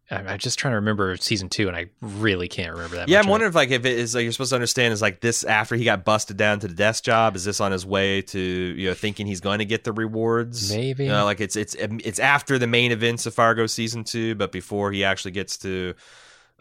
I'm 0.09 0.37
just 0.37 0.57
trying 0.57 0.71
to 0.71 0.77
remember 0.77 1.17
season 1.17 1.49
two, 1.49 1.67
and 1.67 1.75
I 1.75 1.87
really 2.01 2.47
can't 2.47 2.71
remember 2.71 2.95
that. 2.95 3.09
Yeah, 3.09 3.19
I'm 3.19 3.27
wondering 3.27 3.49
if 3.49 3.55
like 3.55 3.71
if 3.71 3.85
it 3.85 3.99
is 3.99 4.15
like 4.15 4.23
you're 4.23 4.31
supposed 4.31 4.51
to 4.51 4.55
understand 4.55 4.93
is 4.93 5.01
like 5.01 5.19
this 5.19 5.43
after 5.43 5.75
he 5.75 5.83
got 5.83 6.05
busted 6.05 6.37
down 6.37 6.59
to 6.59 6.67
the 6.69 6.73
desk 6.73 7.03
job. 7.03 7.35
Is 7.35 7.43
this 7.43 7.59
on 7.59 7.73
his 7.73 7.85
way 7.85 8.21
to 8.21 8.39
you 8.39 8.87
know 8.87 8.93
thinking 8.93 9.27
he's 9.27 9.41
going 9.41 9.59
to 9.59 9.65
get 9.65 9.83
the 9.83 9.91
rewards? 9.91 10.73
Maybe. 10.73 11.05
You 11.05 11.09
know, 11.09 11.25
like 11.25 11.41
it's 11.41 11.57
it's 11.57 11.75
it's 11.79 12.19
after 12.19 12.57
the 12.57 12.67
main 12.67 12.93
events 12.93 13.25
of 13.25 13.33
Fargo 13.33 13.67
season 13.67 14.05
two, 14.05 14.33
but 14.35 14.53
before 14.53 14.93
he 14.93 15.03
actually 15.03 15.31
gets 15.31 15.57
to 15.59 15.93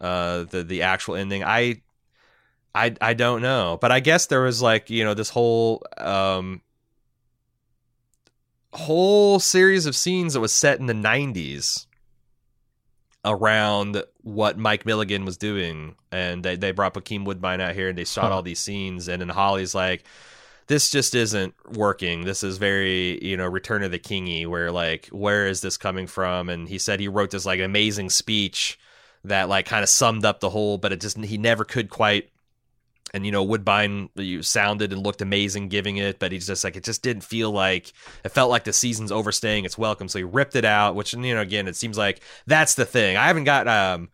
uh 0.01 0.43
the 0.43 0.63
the 0.63 0.81
actual 0.81 1.15
ending. 1.15 1.45
I 1.45 1.81
I 2.75 2.95
I 2.99 3.13
don't 3.13 3.41
know, 3.41 3.77
but 3.79 3.93
I 3.93 4.01
guess 4.01 4.25
there 4.25 4.41
was 4.41 4.61
like 4.61 4.89
you 4.89 5.05
know 5.05 5.13
this 5.13 5.29
whole 5.29 5.83
um 5.97 6.61
whole 8.73 9.39
series 9.39 9.85
of 9.85 9.95
scenes 9.95 10.33
that 10.33 10.41
was 10.41 10.51
set 10.53 10.79
in 10.79 10.85
the 10.85 10.93
90s 10.93 11.86
around 13.25 14.03
what 14.21 14.57
Mike 14.57 14.85
Milligan 14.85 15.25
was 15.25 15.37
doing. 15.37 15.95
And 16.11 16.43
they, 16.43 16.55
they 16.55 16.71
brought 16.71 16.93
Bokeem 16.93 17.25
Woodbine 17.25 17.61
out 17.61 17.75
here 17.75 17.89
and 17.89 17.97
they 17.97 18.05
shot 18.05 18.25
Huh. 18.25 18.35
all 18.35 18.41
these 18.41 18.59
scenes. 18.59 19.07
And 19.07 19.21
then 19.21 19.29
Hawley's 19.29 19.75
like, 19.75 20.03
this 20.67 20.89
just 20.89 21.15
isn't 21.15 21.55
working. 21.71 22.25
This 22.25 22.43
is 22.43 22.57
very, 22.57 23.23
you 23.23 23.37
know, 23.37 23.45
Return 23.47 23.83
of 23.83 23.91
the 23.91 23.99
Kingy, 23.99 24.45
where 24.47 24.71
like, 24.71 25.07
where 25.07 25.47
is 25.47 25.61
this 25.61 25.77
coming 25.77 26.07
from? 26.07 26.49
And 26.49 26.67
he 26.67 26.77
said 26.77 26.99
he 26.99 27.07
wrote 27.07 27.31
this 27.31 27.45
like 27.45 27.59
amazing 27.59 28.09
speech 28.09 28.77
that 29.23 29.49
like 29.49 29.65
kind 29.65 29.83
of 29.83 29.89
summed 29.89 30.25
up 30.25 30.39
the 30.41 30.49
whole, 30.49 30.77
but 30.77 30.91
it 30.91 31.01
just, 31.01 31.17
he 31.17 31.37
never 31.37 31.63
could 31.63 31.89
quite. 31.89 32.29
And 33.13 33.25
you 33.25 33.31
know, 33.31 33.43
Woodbine 33.43 34.09
you 34.15 34.43
sounded 34.43 34.91
and 34.91 35.01
looked 35.01 35.21
amazing 35.21 35.69
giving 35.69 35.97
it, 35.97 36.19
but 36.19 36.31
he's 36.31 36.47
just 36.47 36.63
like 36.63 36.75
it 36.75 36.83
just 36.83 37.01
didn't 37.01 37.23
feel 37.23 37.51
like 37.51 37.93
it 38.23 38.29
felt 38.29 38.49
like 38.49 38.65
the 38.65 38.73
season's 38.73 39.11
overstaying 39.11 39.65
its 39.65 39.77
welcome. 39.77 40.07
So 40.07 40.19
he 40.19 40.23
ripped 40.23 40.55
it 40.55 40.65
out, 40.65 40.95
which 40.95 41.13
you 41.13 41.33
know, 41.33 41.41
again, 41.41 41.67
it 41.67 41.75
seems 41.75 41.97
like 41.97 42.21
that's 42.45 42.75
the 42.75 42.85
thing. 42.85 43.17
I 43.17 43.27
haven't 43.27 43.45
got 43.45 43.67
um 43.67 44.09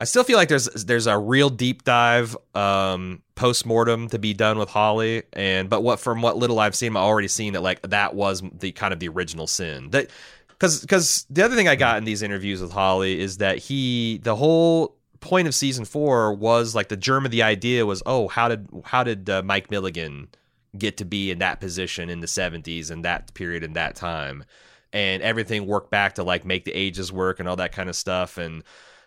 I 0.00 0.04
still 0.04 0.24
feel 0.24 0.36
like 0.36 0.48
there's 0.48 0.66
there's 0.66 1.06
a 1.06 1.16
real 1.18 1.50
deep 1.50 1.84
dive 1.84 2.36
um 2.54 3.22
post 3.34 3.66
mortem 3.66 4.08
to 4.08 4.18
be 4.18 4.34
done 4.34 4.58
with 4.58 4.68
Hawley 4.68 5.24
and 5.32 5.68
but 5.70 5.82
what 5.82 6.00
from 6.00 6.22
what 6.22 6.36
little 6.36 6.58
I've 6.60 6.74
seen 6.74 6.96
I've 6.96 7.02
already 7.02 7.28
seen 7.28 7.52
that 7.54 7.62
like 7.62 7.82
that 7.82 8.14
was 8.14 8.42
the 8.52 8.72
kind 8.72 8.92
of 8.92 9.00
the 9.00 9.08
original 9.08 9.46
sin. 9.46 9.90
That 9.90 10.10
cuz 10.58 10.84
cuz 10.86 11.26
the 11.30 11.44
other 11.44 11.56
thing 11.56 11.68
I 11.68 11.76
got 11.76 11.98
in 11.98 12.04
these 12.04 12.22
interviews 12.22 12.60
with 12.60 12.72
Hawley 12.72 13.20
is 13.20 13.38
that 13.38 13.58
he 13.58 14.20
the 14.22 14.36
whole 14.36 14.96
point 15.24 15.48
of 15.48 15.54
season 15.54 15.86
4 15.86 16.34
was 16.34 16.74
like 16.74 16.88
the 16.88 16.98
germ 16.98 17.24
of 17.24 17.30
the 17.30 17.42
idea 17.42 17.86
was 17.86 18.02
oh 18.04 18.28
how 18.28 18.46
did 18.46 18.68
how 18.84 19.02
did 19.02 19.30
uh, 19.30 19.42
Mike 19.42 19.70
Milligan 19.70 20.28
get 20.76 20.98
to 20.98 21.04
be 21.06 21.30
in 21.30 21.38
that 21.38 21.60
position 21.60 22.10
in 22.10 22.20
the 22.20 22.26
70s 22.26 22.90
and 22.90 23.04
that 23.06 23.32
period 23.32 23.64
and 23.64 23.74
that 23.74 23.96
time 23.96 24.44
and 24.92 25.22
everything 25.22 25.66
worked 25.66 25.90
back 25.90 26.16
to 26.16 26.22
like 26.22 26.44
make 26.44 26.66
the 26.66 26.72
ages 26.72 27.10
work 27.10 27.40
and 27.40 27.48
all 27.48 27.56
that 27.56 27.72
kind 27.72 27.88
of 27.88 27.96
stuff 27.96 28.36
and 28.36 28.62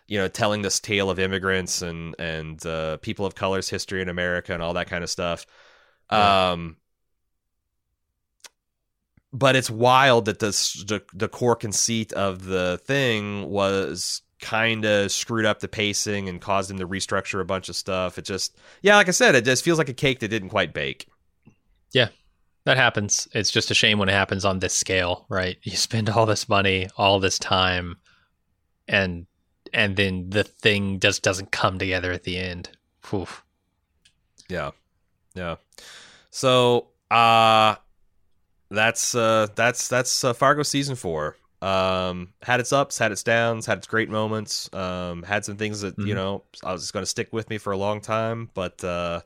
you 0.08 0.18
know 0.18 0.26
telling 0.26 0.62
this 0.62 0.80
tale 0.80 1.08
of 1.08 1.20
immigrants 1.20 1.82
and 1.82 2.16
and 2.18 2.66
uh, 2.66 2.96
people 2.96 3.24
of 3.24 3.36
color's 3.36 3.68
history 3.68 4.02
in 4.02 4.08
America 4.08 4.52
and 4.52 4.62
all 4.62 4.74
that 4.74 4.88
kind 4.88 5.04
of 5.04 5.10
stuff. 5.10 5.46
Yeah. 6.10 6.50
Um, 6.50 6.78
but 9.32 9.54
it's 9.54 9.70
wild 9.70 10.24
that 10.24 10.40
this 10.40 10.82
the, 10.84 11.02
the 11.14 11.28
core 11.28 11.54
conceit 11.54 12.12
of 12.12 12.44
the 12.44 12.80
thing 12.84 13.48
was 13.48 14.22
kind 14.40 14.84
of 14.84 15.10
screwed 15.10 15.44
up 15.44 15.60
the 15.60 15.68
pacing 15.68 16.28
and 16.28 16.40
caused 16.40 16.70
him 16.70 16.78
to 16.78 16.88
restructure 16.88 17.40
a 17.40 17.44
bunch 17.44 17.68
of 17.68 17.76
stuff. 17.76 18.18
It 18.18 18.24
just 18.24 18.56
yeah, 18.82 18.96
like 18.96 19.08
I 19.08 19.12
said, 19.12 19.34
it 19.34 19.44
just 19.44 19.64
feels 19.64 19.78
like 19.78 19.88
a 19.88 19.94
cake 19.94 20.20
that 20.20 20.28
didn't 20.28 20.50
quite 20.50 20.72
bake. 20.72 21.08
Yeah, 21.92 22.08
that 22.64 22.76
happens. 22.76 23.28
It's 23.32 23.50
just 23.50 23.70
a 23.70 23.74
shame 23.74 23.98
when 23.98 24.08
it 24.08 24.12
happens 24.12 24.44
on 24.44 24.58
this 24.58 24.74
scale, 24.74 25.26
right? 25.28 25.58
You 25.62 25.76
spend 25.76 26.10
all 26.10 26.26
this 26.26 26.48
money, 26.48 26.88
all 26.96 27.20
this 27.20 27.38
time, 27.38 27.96
and 28.86 29.26
and 29.72 29.96
then 29.96 30.30
the 30.30 30.44
thing 30.44 31.00
just 31.00 31.22
doesn't 31.22 31.50
come 31.50 31.78
together 31.78 32.12
at 32.12 32.24
the 32.24 32.38
end. 32.38 32.70
Oof. 33.12 33.44
Yeah. 34.48 34.70
Yeah. 35.34 35.56
So, 36.30 36.88
uh 37.10 37.76
that's 38.70 39.14
uh 39.14 39.46
that's 39.54 39.88
that's 39.88 40.24
uh, 40.24 40.32
Fargo 40.34 40.62
season 40.62 40.94
4. 40.94 41.36
Um 41.60 42.34
had 42.42 42.60
its 42.60 42.72
ups, 42.72 42.98
had 42.98 43.10
its 43.12 43.22
downs, 43.22 43.66
had 43.66 43.78
its 43.78 43.86
great 43.86 44.08
moments, 44.10 44.72
um 44.72 45.22
had 45.24 45.44
some 45.44 45.56
things 45.56 45.80
that, 45.80 45.98
you 45.98 46.14
Mhm. 46.14 46.16
know, 46.16 46.42
I 46.62 46.72
was 46.72 46.90
going 46.92 47.02
to 47.02 47.06
stick 47.10 47.32
with 47.32 47.50
me 47.50 47.58
for 47.58 47.72
a 47.72 47.76
long 47.76 48.00
time, 48.00 48.50
but 48.54 48.82
uh 48.84 49.22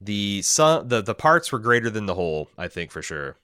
the 0.00 0.42
some 0.42 0.88
the 0.88 1.00
the 1.02 1.14
parts 1.14 1.52
were 1.52 1.58
greater 1.60 1.90
than 1.90 2.06
the 2.06 2.14
whole, 2.14 2.50
I 2.58 2.68
think 2.68 2.90
for 2.90 3.02
sure. 3.02 3.36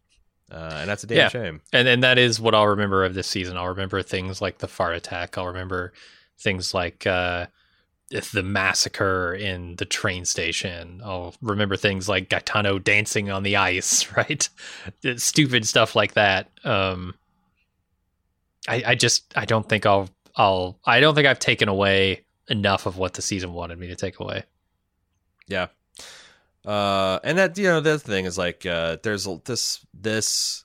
Uh 0.50 0.78
and 0.80 0.90
that's 0.90 1.04
a 1.04 1.06
damn 1.06 1.18
Yeah. 1.18 1.28
shame. 1.28 1.60
And 1.72 1.86
and 1.86 2.02
that 2.02 2.18
is 2.18 2.40
what 2.40 2.54
I'll 2.54 2.66
remember 2.66 3.04
of 3.04 3.14
this 3.14 3.28
season. 3.28 3.56
I'll 3.56 3.68
remember 3.68 4.02
things 4.02 4.40
like 4.40 4.58
the 4.58 4.68
far 4.68 4.92
attack. 4.92 5.38
I'll 5.38 5.46
remember 5.46 5.92
things 6.38 6.74
like 6.74 7.06
uh, 7.06 7.46
the 8.32 8.42
massacre 8.42 9.34
in 9.34 9.76
the 9.76 9.84
train 9.84 10.24
station. 10.24 11.00
I'll 11.04 11.34
remember 11.42 11.76
things 11.76 12.08
like 12.08 12.28
Gaetano 12.30 12.78
dancing 12.80 13.30
on 13.30 13.42
the 13.44 13.56
ice, 13.56 14.10
right? 14.16 14.48
Stupid 15.16 15.66
stuff 15.68 15.94
like 15.94 16.14
that. 16.14 16.48
Um, 16.64 17.14
I, 18.68 18.82
I 18.88 18.94
just 18.94 19.32
I 19.36 19.44
don't 19.44 19.68
think 19.68 19.86
I'll 19.86 20.08
I'll 20.36 20.78
I 20.84 21.00
don't 21.00 21.14
think 21.14 21.26
I've 21.26 21.38
taken 21.38 21.68
away 21.68 22.24
enough 22.48 22.86
of 22.86 22.96
what 22.96 23.14
the 23.14 23.22
season 23.22 23.52
wanted 23.52 23.78
me 23.78 23.88
to 23.88 23.96
take 23.96 24.20
away. 24.20 24.44
Yeah. 25.46 25.68
Uh, 26.64 27.18
and 27.24 27.38
that 27.38 27.56
you 27.56 27.64
know 27.64 27.80
the 27.80 27.90
other 27.90 27.98
thing 27.98 28.26
is 28.26 28.36
like 28.36 28.66
uh, 28.66 28.98
there's 29.02 29.26
a- 29.26 29.40
this 29.44 29.84
this 29.94 30.64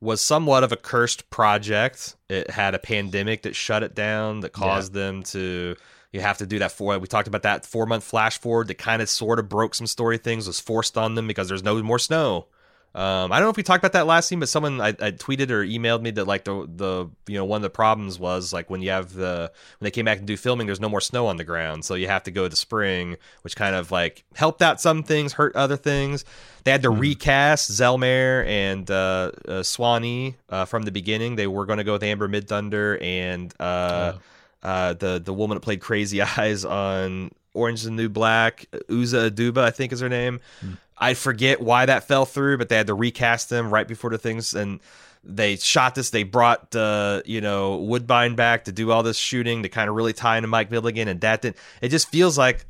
was 0.00 0.20
somewhat 0.20 0.64
of 0.64 0.72
a 0.72 0.76
cursed 0.76 1.28
project. 1.30 2.16
It 2.28 2.50
had 2.50 2.74
a 2.74 2.78
pandemic 2.78 3.42
that 3.42 3.54
shut 3.54 3.82
it 3.82 3.94
down 3.94 4.40
that 4.40 4.52
caused 4.52 4.92
them 4.92 5.22
to 5.24 5.76
you 6.12 6.20
have 6.20 6.38
to 6.38 6.46
do 6.46 6.58
that 6.60 6.72
for 6.72 6.98
we 6.98 7.06
talked 7.06 7.28
about 7.28 7.42
that 7.42 7.66
four 7.66 7.86
month 7.86 8.04
flash 8.04 8.38
forward 8.38 8.68
that 8.68 8.78
kind 8.78 9.02
of 9.02 9.08
sort 9.08 9.38
of 9.38 9.48
broke 9.48 9.74
some 9.74 9.86
story 9.86 10.16
things 10.16 10.46
was 10.46 10.60
forced 10.60 10.96
on 10.96 11.14
them 11.14 11.26
because 11.26 11.48
there's 11.48 11.62
no 11.62 11.82
more 11.82 11.98
snow. 11.98 12.46
Um, 12.94 13.32
I 13.32 13.38
don't 13.40 13.46
know 13.46 13.50
if 13.50 13.56
we 13.56 13.64
talked 13.64 13.82
about 13.82 13.92
that 13.94 14.06
last 14.06 14.28
scene, 14.28 14.38
but 14.38 14.48
someone 14.48 14.80
I, 14.80 14.88
I 14.90 15.10
tweeted 15.10 15.50
or 15.50 15.64
emailed 15.64 16.00
me 16.02 16.12
that 16.12 16.26
like 16.28 16.44
the 16.44 16.68
the 16.72 17.06
you 17.26 17.36
know 17.36 17.44
one 17.44 17.56
of 17.58 17.62
the 17.62 17.70
problems 17.70 18.20
was 18.20 18.52
like 18.52 18.70
when 18.70 18.82
you 18.82 18.90
have 18.90 19.12
the 19.14 19.50
when 19.78 19.84
they 19.86 19.90
came 19.90 20.04
back 20.04 20.18
and 20.18 20.26
do 20.28 20.36
filming, 20.36 20.66
there's 20.66 20.78
no 20.80 20.88
more 20.88 21.00
snow 21.00 21.26
on 21.26 21.36
the 21.36 21.42
ground, 21.44 21.84
so 21.84 21.94
you 21.96 22.06
have 22.06 22.22
to 22.22 22.30
go 22.30 22.48
to 22.48 22.54
spring, 22.54 23.16
which 23.42 23.56
kind 23.56 23.74
of 23.74 23.90
like 23.90 24.22
helped 24.36 24.62
out 24.62 24.80
some 24.80 25.02
things, 25.02 25.32
hurt 25.32 25.56
other 25.56 25.76
things. 25.76 26.24
They 26.62 26.70
had 26.70 26.82
to 26.82 26.90
Mhm. 26.90 27.00
recast 27.00 27.70
Zelmare 27.72 28.46
and 28.46 28.88
uh, 28.90 29.32
uh, 29.48 29.62
Swanee 29.64 30.36
uh, 30.48 30.64
from 30.64 30.82
the 30.84 30.92
beginning. 30.92 31.34
They 31.36 31.46
were 31.48 31.66
going 31.66 31.78
to 31.78 31.84
go 31.84 31.94
with 31.94 32.02
Amber 32.04 32.28
Midthunder 32.28 33.02
and 33.02 33.52
uh, 33.58 34.12
Oh. 34.14 34.68
uh, 34.68 34.92
the 34.92 35.20
the 35.22 35.34
woman 35.34 35.56
that 35.56 35.60
played 35.62 35.80
Crazy 35.80 36.22
Eyes 36.38 36.64
on 36.64 37.32
Orange 37.54 37.80
is 37.80 37.84
the 37.84 37.90
New 37.90 38.08
Black, 38.08 38.66
Uzo 38.88 39.30
Aduba, 39.30 39.58
I 39.58 39.70
think 39.70 39.92
is 39.92 40.00
her 40.00 40.08
name. 40.08 40.40
Hmm. 40.60 40.72
I 40.96 41.14
forget 41.14 41.60
why 41.60 41.86
that 41.86 42.06
fell 42.06 42.24
through, 42.24 42.58
but 42.58 42.68
they 42.68 42.76
had 42.76 42.86
to 42.86 42.94
recast 42.94 43.50
them 43.50 43.70
right 43.70 43.86
before 43.86 44.10
the 44.10 44.18
things 44.18 44.54
and 44.54 44.80
they 45.26 45.56
shot 45.56 45.94
this. 45.94 46.10
They 46.10 46.22
brought 46.22 46.74
uh, 46.76 47.22
you 47.24 47.40
know 47.40 47.76
Woodbine 47.76 48.34
back 48.34 48.64
to 48.64 48.72
do 48.72 48.90
all 48.90 49.02
this 49.02 49.16
shooting 49.16 49.62
to 49.62 49.68
kind 49.68 49.88
of 49.88 49.96
really 49.96 50.12
tie 50.12 50.36
into 50.36 50.48
Mike 50.48 50.70
Milligan, 50.70 51.08
and 51.08 51.20
that 51.22 51.42
didn't. 51.42 51.56
It 51.80 51.88
just 51.88 52.10
feels 52.10 52.36
like 52.36 52.66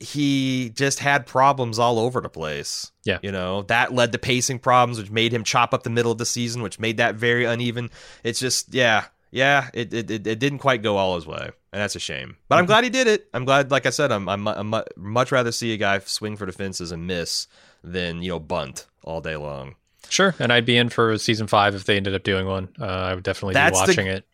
he 0.00 0.70
just 0.70 0.98
had 0.98 1.26
problems 1.26 1.78
all 1.78 1.98
over 1.98 2.20
the 2.20 2.28
place. 2.28 2.90
Yeah. 3.04 3.18
You 3.22 3.32
know, 3.32 3.62
that 3.62 3.92
led 3.92 4.12
to 4.12 4.18
pacing 4.18 4.58
problems, 4.60 4.98
which 4.98 5.10
made 5.10 5.32
him 5.32 5.44
chop 5.44 5.74
up 5.74 5.82
the 5.82 5.90
middle 5.90 6.10
of 6.10 6.18
the 6.18 6.26
season, 6.26 6.62
which 6.62 6.80
made 6.80 6.96
that 6.96 7.16
very 7.16 7.44
uneven. 7.44 7.90
It's 8.24 8.40
just, 8.40 8.72
yeah, 8.72 9.04
yeah, 9.30 9.70
it, 9.74 9.92
it, 9.92 10.10
it, 10.10 10.38
didn't 10.38 10.58
quite 10.58 10.82
go 10.82 10.96
all 10.96 11.14
his 11.14 11.26
way. 11.26 11.50
And 11.72 11.80
that's 11.80 11.94
a 11.94 12.00
shame. 12.00 12.36
But 12.48 12.58
I'm 12.58 12.66
glad 12.66 12.82
he 12.84 12.90
did 12.90 13.06
it. 13.06 13.28
I'm 13.32 13.44
glad, 13.44 13.70
like 13.70 13.86
I 13.86 13.90
said, 13.90 14.10
I'm, 14.10 14.28
I'm, 14.28 14.48
I'm 14.48 14.74
much 14.96 15.30
rather 15.30 15.52
see 15.52 15.72
a 15.72 15.76
guy 15.76 16.00
swing 16.00 16.36
for 16.36 16.46
the 16.46 16.52
fences 16.52 16.90
and 16.90 17.06
miss 17.06 17.46
than, 17.84 18.22
you 18.22 18.30
know, 18.30 18.40
bunt 18.40 18.86
all 19.04 19.20
day 19.20 19.36
long. 19.36 19.76
Sure, 20.08 20.34
and 20.40 20.52
I'd 20.52 20.66
be 20.66 20.76
in 20.76 20.88
for 20.88 21.16
season 21.18 21.46
five 21.46 21.76
if 21.76 21.84
they 21.84 21.96
ended 21.96 22.16
up 22.16 22.24
doing 22.24 22.46
one. 22.46 22.68
Uh, 22.80 22.84
I 22.86 23.14
would 23.14 23.22
definitely 23.22 23.54
That's 23.54 23.80
be 23.80 23.86
the- 23.86 23.90
watching 23.92 24.06
it. 24.08 24.26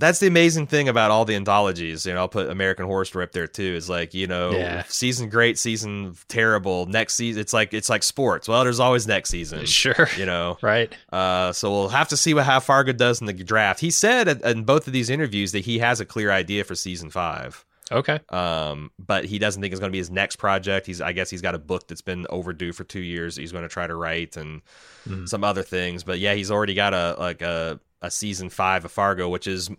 That's 0.00 0.18
the 0.18 0.26
amazing 0.26 0.66
thing 0.66 0.88
about 0.88 1.10
all 1.12 1.24
the 1.24 1.36
anthologies. 1.36 2.04
You 2.06 2.14
know, 2.14 2.20
I'll 2.20 2.28
put 2.28 2.50
American 2.50 2.86
Horror 2.86 3.04
Story 3.04 3.24
up 3.24 3.32
there 3.32 3.46
too. 3.46 3.62
Is 3.74 3.88
like 3.88 4.12
you 4.14 4.26
know, 4.26 4.50
Yeah. 4.50 4.82
season 4.88 5.28
great, 5.28 5.58
season 5.58 6.16
terrible. 6.28 6.86
Next 6.86 7.14
season, 7.14 7.40
it's 7.40 7.52
like 7.52 7.72
it's 7.72 7.88
like 7.88 8.02
sports. 8.02 8.48
Well, 8.48 8.64
there's 8.64 8.80
always 8.80 9.06
next 9.06 9.30
season. 9.30 9.66
Sure. 9.66 10.08
You 10.16 10.26
know, 10.26 10.58
Right. 10.62 10.92
uh, 11.12 11.52
so 11.52 11.70
we'll 11.70 11.88
have 11.90 12.08
to 12.08 12.16
see 12.16 12.34
what 12.34 12.44
how 12.46 12.58
Fargo 12.60 12.92
does 12.92 13.20
in 13.20 13.26
the 13.26 13.32
draft. 13.32 13.78
He 13.80 13.90
said 13.90 14.28
in- 14.44 14.64
both 14.64 14.86
of 14.86 14.92
these 14.92 15.10
interviews 15.10 15.52
that 15.52 15.60
he 15.60 15.78
has 15.78 16.00
a 16.00 16.04
clear 16.04 16.30
idea 16.32 16.64
for 16.64 16.74
season 16.74 17.10
five. 17.10 17.64
Okay. 17.92 18.20
Um, 18.28 18.92
but 19.00 19.24
he 19.24 19.40
doesn't 19.40 19.60
think 19.60 19.72
it's 19.72 19.80
going 19.80 19.90
to 19.90 19.92
be 19.92 19.98
his 19.98 20.12
next 20.12 20.36
project. 20.36 20.86
He's, 20.86 21.00
I 21.00 21.10
guess, 21.10 21.28
he's 21.28 21.42
got 21.42 21.56
a 21.56 21.58
book 21.58 21.88
that's 21.88 22.02
been 22.02 22.24
overdue 22.30 22.72
for 22.72 22.84
two 22.84 23.00
years. 23.00 23.34
That 23.34 23.40
he's 23.40 23.50
going 23.50 23.64
to 23.64 23.68
try 23.68 23.88
to 23.88 23.96
write 23.96 24.36
and 24.36 24.62
Mhm. 25.08 25.28
some 25.28 25.42
other 25.42 25.64
things. 25.64 26.04
But 26.04 26.20
yeah, 26.20 26.34
he's 26.34 26.52
already 26.52 26.74
got 26.74 26.94
a 26.94 27.16
like 27.18 27.42
a 27.42 27.80
a 28.00 28.10
season 28.10 28.48
five 28.48 28.84
of 28.84 28.92
Fargo, 28.92 29.28
which 29.28 29.46
is 29.48 29.70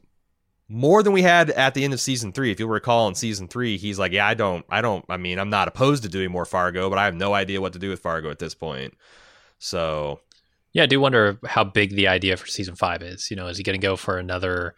more 0.71 1.03
than 1.03 1.11
we 1.11 1.21
had 1.21 1.49
at 1.49 1.73
the 1.73 1.83
end 1.83 1.93
of 1.93 1.99
season 1.99 2.31
three. 2.31 2.49
If 2.49 2.59
you'll 2.59 2.69
recall, 2.69 3.07
in 3.07 3.15
season 3.15 3.47
three, 3.47 3.77
he's 3.77 3.99
like, 3.99 4.13
"Yeah, 4.13 4.25
I 4.25 4.33
don't, 4.33 4.65
I 4.69 4.81
don't. 4.81 5.03
I 5.09 5.17
mean, 5.17 5.37
I'm 5.37 5.49
not 5.49 5.67
opposed 5.67 6.03
to 6.03 6.09
doing 6.09 6.31
more 6.31 6.45
Fargo, 6.45 6.89
but 6.89 6.97
I 6.97 7.05
have 7.05 7.15
no 7.15 7.33
idea 7.33 7.59
what 7.61 7.73
to 7.73 7.79
do 7.79 7.89
with 7.89 7.99
Fargo 7.99 8.29
at 8.29 8.39
this 8.39 8.55
point." 8.55 8.93
So 9.59 10.21
Yeah, 10.73 10.83
I 10.83 10.85
do 10.87 10.99
wonder 11.01 11.39
how 11.45 11.63
big 11.65 11.91
the 11.95 12.07
idea 12.07 12.37
for 12.37 12.47
season 12.47 12.75
five 12.75 13.03
is. 13.03 13.29
You 13.29 13.35
know, 13.37 13.47
is 13.47 13.57
he 13.57 13.63
going 13.63 13.79
to 13.79 13.85
go 13.85 13.95
for 13.95 14.17
another 14.17 14.75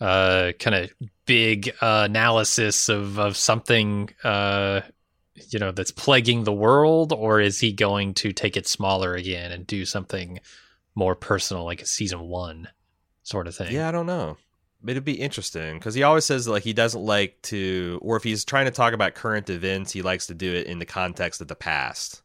uh, 0.00 0.52
kind 0.58 0.76
of 0.76 0.92
big 1.24 1.72
uh, 1.80 2.02
analysis 2.08 2.88
of 2.88 3.18
of 3.18 3.36
something 3.36 4.10
uh, 4.22 4.82
you 5.48 5.58
know 5.58 5.72
that's 5.72 5.90
plaguing 5.90 6.44
the 6.44 6.52
world, 6.52 7.12
or 7.12 7.40
is 7.40 7.60
he 7.60 7.72
going 7.72 8.14
to 8.14 8.32
take 8.32 8.56
it 8.56 8.68
smaller 8.68 9.14
again 9.14 9.52
and 9.52 9.66
do 9.66 9.84
something 9.84 10.40
more 10.94 11.16
personal, 11.16 11.64
like 11.64 11.82
a 11.82 11.86
season 11.86 12.20
one 12.20 12.68
sort 13.22 13.48
of 13.48 13.56
thing? 13.56 13.72
Yeah, 13.72 13.88
I 13.88 13.92
don't 13.92 14.06
know. 14.06 14.36
It'd 14.86 15.04
be 15.04 15.14
interesting 15.14 15.78
because 15.78 15.94
he 15.94 16.02
always 16.02 16.24
says 16.24 16.46
like 16.46 16.62
he 16.62 16.72
doesn't 16.72 17.00
like 17.00 17.40
to, 17.42 17.98
or 18.02 18.16
if 18.16 18.22
he's 18.22 18.44
trying 18.44 18.66
to 18.66 18.70
talk 18.70 18.92
about 18.92 19.14
current 19.14 19.48
events, 19.50 19.92
he 19.92 20.02
likes 20.02 20.26
to 20.28 20.34
do 20.34 20.52
it 20.54 20.66
in 20.66 20.78
the 20.78 20.84
context 20.86 21.40
of 21.40 21.48
the 21.48 21.54
past, 21.56 22.22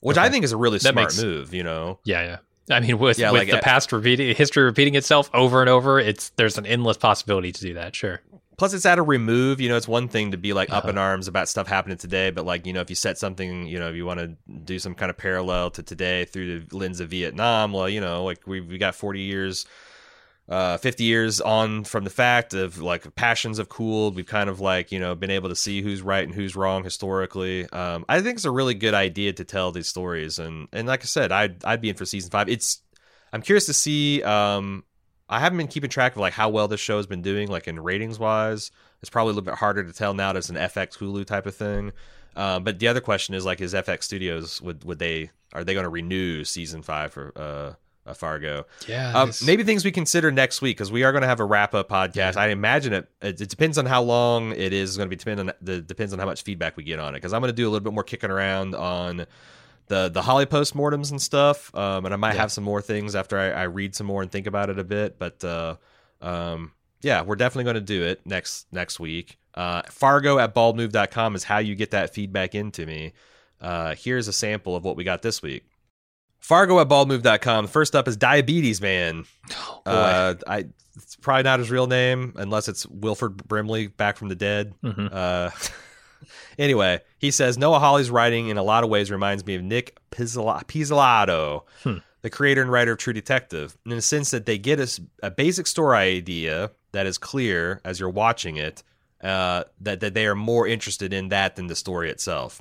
which 0.00 0.16
I 0.16 0.28
think 0.28 0.44
is 0.44 0.52
a 0.52 0.56
really 0.56 0.78
That 0.78 0.92
smart 0.92 0.96
makes- 0.96 1.22
move. 1.22 1.52
You 1.54 1.64
know, 1.64 1.98
yeah, 2.04 2.22
yeah. 2.22 2.36
I 2.76 2.78
mean, 2.80 2.98
with 2.98 3.18
Yeah, 3.18 3.32
with 3.32 3.42
like, 3.42 3.50
the 3.50 3.58
past 3.58 3.90
repeating 3.92 4.34
history 4.36 4.62
repeating 4.62 4.94
itself 4.94 5.28
over 5.34 5.60
and 5.60 5.68
over, 5.68 5.98
it's 5.98 6.30
there's 6.36 6.58
an 6.58 6.66
endless 6.66 6.96
possibility 6.96 7.50
to 7.52 7.60
do 7.60 7.74
that. 7.74 7.96
Sure. 7.96 8.20
plus 8.58 8.74
it's 8.74 8.86
at 8.86 8.98
a 8.98 9.02
remove. 9.02 9.60
You 9.60 9.68
know, 9.68 9.76
it's 9.76 9.88
one 9.88 10.06
thing 10.06 10.30
to 10.30 10.36
be 10.36 10.52
like 10.52 10.70
up 10.70 10.84
Uh-huh. 10.84 10.90
in 10.90 10.98
arms 10.98 11.26
about 11.26 11.48
stuff 11.48 11.66
happening 11.66 11.96
today, 11.98 12.30
but 12.30 12.44
like 12.46 12.64
you 12.64 12.72
know, 12.72 12.80
if 12.80 12.88
you 12.90 12.94
set 12.94 13.18
something, 13.18 13.66
you 13.66 13.80
know, 13.80 13.88
if 13.90 13.96
you 13.96 14.06
want 14.06 14.20
to 14.20 14.28
do 14.64 14.78
some 14.78 14.94
kind 14.94 15.10
of 15.10 15.16
parallel 15.18 15.70
to 15.72 15.82
today 15.82 16.26
through 16.26 16.60
the 16.60 16.76
lens 16.76 17.00
of 17.00 17.08
Vietnam, 17.08 17.72
well, 17.72 17.88
you 17.88 18.00
know, 18.00 18.22
like 18.24 18.46
we 18.46 18.60
we 18.60 18.78
got 18.78 18.94
forty 18.94 19.20
years. 19.22 19.66
Uh, 20.48 20.76
50 20.76 21.04
years 21.04 21.40
on 21.40 21.84
from 21.84 22.04
the 22.04 22.10
fact 22.10 22.52
of 22.52 22.78
like 22.78 23.14
passions 23.14 23.58
have 23.58 23.68
cooled. 23.68 24.16
We've 24.16 24.26
kind 24.26 24.50
of 24.50 24.60
like, 24.60 24.90
you 24.90 24.98
know, 24.98 25.14
been 25.14 25.30
able 25.30 25.48
to 25.48 25.56
see 25.56 25.80
who's 25.82 26.02
right 26.02 26.24
and 26.24 26.34
who's 26.34 26.56
wrong 26.56 26.82
historically. 26.84 27.68
Um, 27.70 28.04
I 28.08 28.20
think 28.20 28.36
it's 28.36 28.44
a 28.44 28.50
really 28.50 28.74
good 28.74 28.92
idea 28.92 29.32
to 29.34 29.44
tell 29.44 29.70
these 29.70 29.86
stories. 29.86 30.38
And, 30.38 30.68
and 30.72 30.88
like 30.88 31.02
I 31.02 31.04
said, 31.04 31.30
I'd, 31.30 31.64
I'd 31.64 31.80
be 31.80 31.90
in 31.90 31.96
for 31.96 32.04
season 32.04 32.30
five. 32.30 32.48
It's, 32.48 32.82
I'm 33.32 33.40
curious 33.40 33.66
to 33.66 33.72
see, 33.72 34.22
um, 34.24 34.84
I 35.28 35.38
haven't 35.38 35.58
been 35.58 35.68
keeping 35.68 35.88
track 35.88 36.12
of 36.12 36.18
like 36.18 36.34
how 36.34 36.50
well 36.50 36.68
this 36.68 36.80
show 36.80 36.98
has 36.98 37.06
been 37.06 37.22
doing, 37.22 37.48
like 37.48 37.68
in 37.68 37.80
ratings 37.80 38.18
wise. 38.18 38.72
It's 39.00 39.10
probably 39.10 39.30
a 39.30 39.34
little 39.34 39.46
bit 39.46 39.54
harder 39.54 39.84
to 39.84 39.92
tell 39.92 40.12
now 40.12 40.32
that 40.32 40.38
it's 40.40 40.50
an 40.50 40.56
FX 40.56 40.98
Hulu 40.98 41.24
type 41.24 41.46
of 41.46 41.54
thing. 41.54 41.92
Um, 42.36 42.64
but 42.64 42.78
the 42.78 42.88
other 42.88 43.00
question 43.00 43.34
is 43.34 43.44
like, 43.44 43.60
is 43.60 43.74
FX 43.74 44.02
Studios 44.02 44.60
would 44.60 44.84
would 44.84 44.98
they 44.98 45.30
are 45.52 45.64
they 45.64 45.74
going 45.74 45.84
to 45.84 45.90
renew 45.90 46.44
season 46.44 46.82
five 46.82 47.12
for 47.12 47.32
uh, 47.36 47.72
uh 48.06 48.14
Fargo? 48.14 48.66
Yeah. 48.88 49.12
Um, 49.12 49.32
maybe 49.44 49.62
things 49.64 49.84
we 49.84 49.92
consider 49.92 50.30
next 50.32 50.60
week 50.62 50.76
because 50.76 50.90
we 50.90 51.04
are 51.04 51.12
going 51.12 51.22
to 51.22 51.28
have 51.28 51.40
a 51.40 51.44
wrap 51.44 51.74
up 51.74 51.88
podcast. 51.88 52.36
I 52.36 52.48
imagine 52.48 52.92
it, 52.92 53.08
it. 53.20 53.40
It 53.40 53.48
depends 53.48 53.78
on 53.78 53.86
how 53.86 54.02
long 54.02 54.52
it 54.52 54.72
is 54.72 54.96
going 54.96 55.06
to 55.06 55.10
be. 55.10 55.16
Depend 55.16 55.40
on 55.40 55.52
the 55.60 55.80
depends 55.80 56.12
on 56.12 56.18
how 56.18 56.26
much 56.26 56.42
feedback 56.42 56.76
we 56.76 56.82
get 56.84 56.98
on 56.98 57.14
it. 57.14 57.18
Because 57.18 57.32
I'm 57.32 57.40
going 57.40 57.52
to 57.52 57.56
do 57.56 57.64
a 57.64 57.70
little 57.70 57.84
bit 57.84 57.92
more 57.92 58.04
kicking 58.04 58.30
around 58.30 58.74
on 58.74 59.26
the 59.88 60.08
the 60.08 60.22
Hawley 60.22 60.46
postmortems 60.46 61.10
and 61.10 61.20
stuff. 61.22 61.74
Um, 61.74 62.04
and 62.04 62.12
I 62.12 62.16
might 62.16 62.34
Yeah. 62.34 62.40
have 62.42 62.52
some 62.52 62.64
more 62.64 62.80
things 62.82 63.14
after 63.14 63.38
I, 63.38 63.50
I 63.50 63.62
read 63.64 63.94
some 63.94 64.06
more 64.06 64.22
and 64.22 64.30
think 64.30 64.46
about 64.46 64.68
it 64.70 64.78
a 64.78 64.84
bit. 64.84 65.18
But 65.18 65.44
uh, 65.44 65.76
um, 66.20 66.72
yeah, 67.02 67.22
we're 67.22 67.36
definitely 67.36 67.64
going 67.64 67.74
to 67.74 67.80
do 67.80 68.02
it 68.04 68.20
next 68.26 68.66
next 68.72 68.98
week. 69.00 69.38
Uh, 69.54 69.82
Fargo 69.90 70.38
at 70.38 70.54
baldmove.com 70.54 71.34
is 71.34 71.44
how 71.44 71.58
you 71.58 71.74
get 71.74 71.90
that 71.90 72.14
feedback 72.14 72.54
into 72.54 72.86
me. 72.86 73.12
Uh, 73.60 73.94
here's 73.94 74.26
a 74.26 74.32
sample 74.32 74.74
of 74.74 74.84
what 74.84 74.96
we 74.96 75.04
got 75.04 75.22
this 75.22 75.42
week. 75.42 75.64
Fargo 76.42 76.78
at 76.80 76.88
baldmove.com. 76.88 77.68
First 77.68 77.94
up 77.96 78.06
is 78.08 78.16
Diabetes 78.18 78.80
Man. 78.80 79.24
Oh, 79.56 79.80
boy. 79.84 79.90
Uh, 79.90 80.34
I 80.46 80.64
it's 80.96 81.16
probably 81.16 81.44
not 81.44 81.58
his 81.58 81.70
real 81.70 81.86
name 81.86 82.34
unless 82.36 82.68
it's 82.68 82.84
Wilford 82.86 83.36
Brimley 83.48 83.86
back 83.86 84.18
from 84.18 84.28
the 84.28 84.34
dead. 84.34 84.74
Mhm. 84.84 85.08
Uh, 85.10 85.50
anyway, 86.58 87.00
he 87.18 87.30
says 87.30 87.56
Noah 87.56 87.78
Hawley's 87.78 88.10
writing 88.10 88.48
in 88.48 88.58
a 88.58 88.62
lot 88.62 88.84
of 88.84 88.90
ways 88.90 89.10
reminds 89.10 89.46
me 89.46 89.54
of 89.54 89.62
Nick 89.62 89.98
Pizzola- 90.10 90.64
Pizzolatto, 90.66 91.62
Hmm. 91.82 91.98
the 92.22 92.28
creator 92.30 92.60
and 92.60 92.70
writer 92.70 92.92
of 92.92 92.98
True 92.98 93.12
Detective, 93.14 93.76
in 93.86 93.92
the 93.92 94.02
sense 94.02 94.30
that 94.32 94.44
they 94.46 94.58
get 94.58 94.78
us 94.80 95.00
a 95.22 95.30
basic 95.30 95.66
story 95.66 95.96
idea 95.98 96.70
that 96.92 97.06
is 97.06 97.16
clear 97.18 97.80
as 97.84 97.98
you're 97.98 98.10
watching 98.10 98.56
it. 98.56 98.82
Uh, 99.22 99.62
that 99.80 100.00
that 100.00 100.14
they 100.14 100.26
are 100.26 100.34
more 100.34 100.66
interested 100.66 101.12
in 101.12 101.28
that 101.28 101.54
than 101.54 101.68
the 101.68 101.76
story 101.76 102.10
itself. 102.10 102.60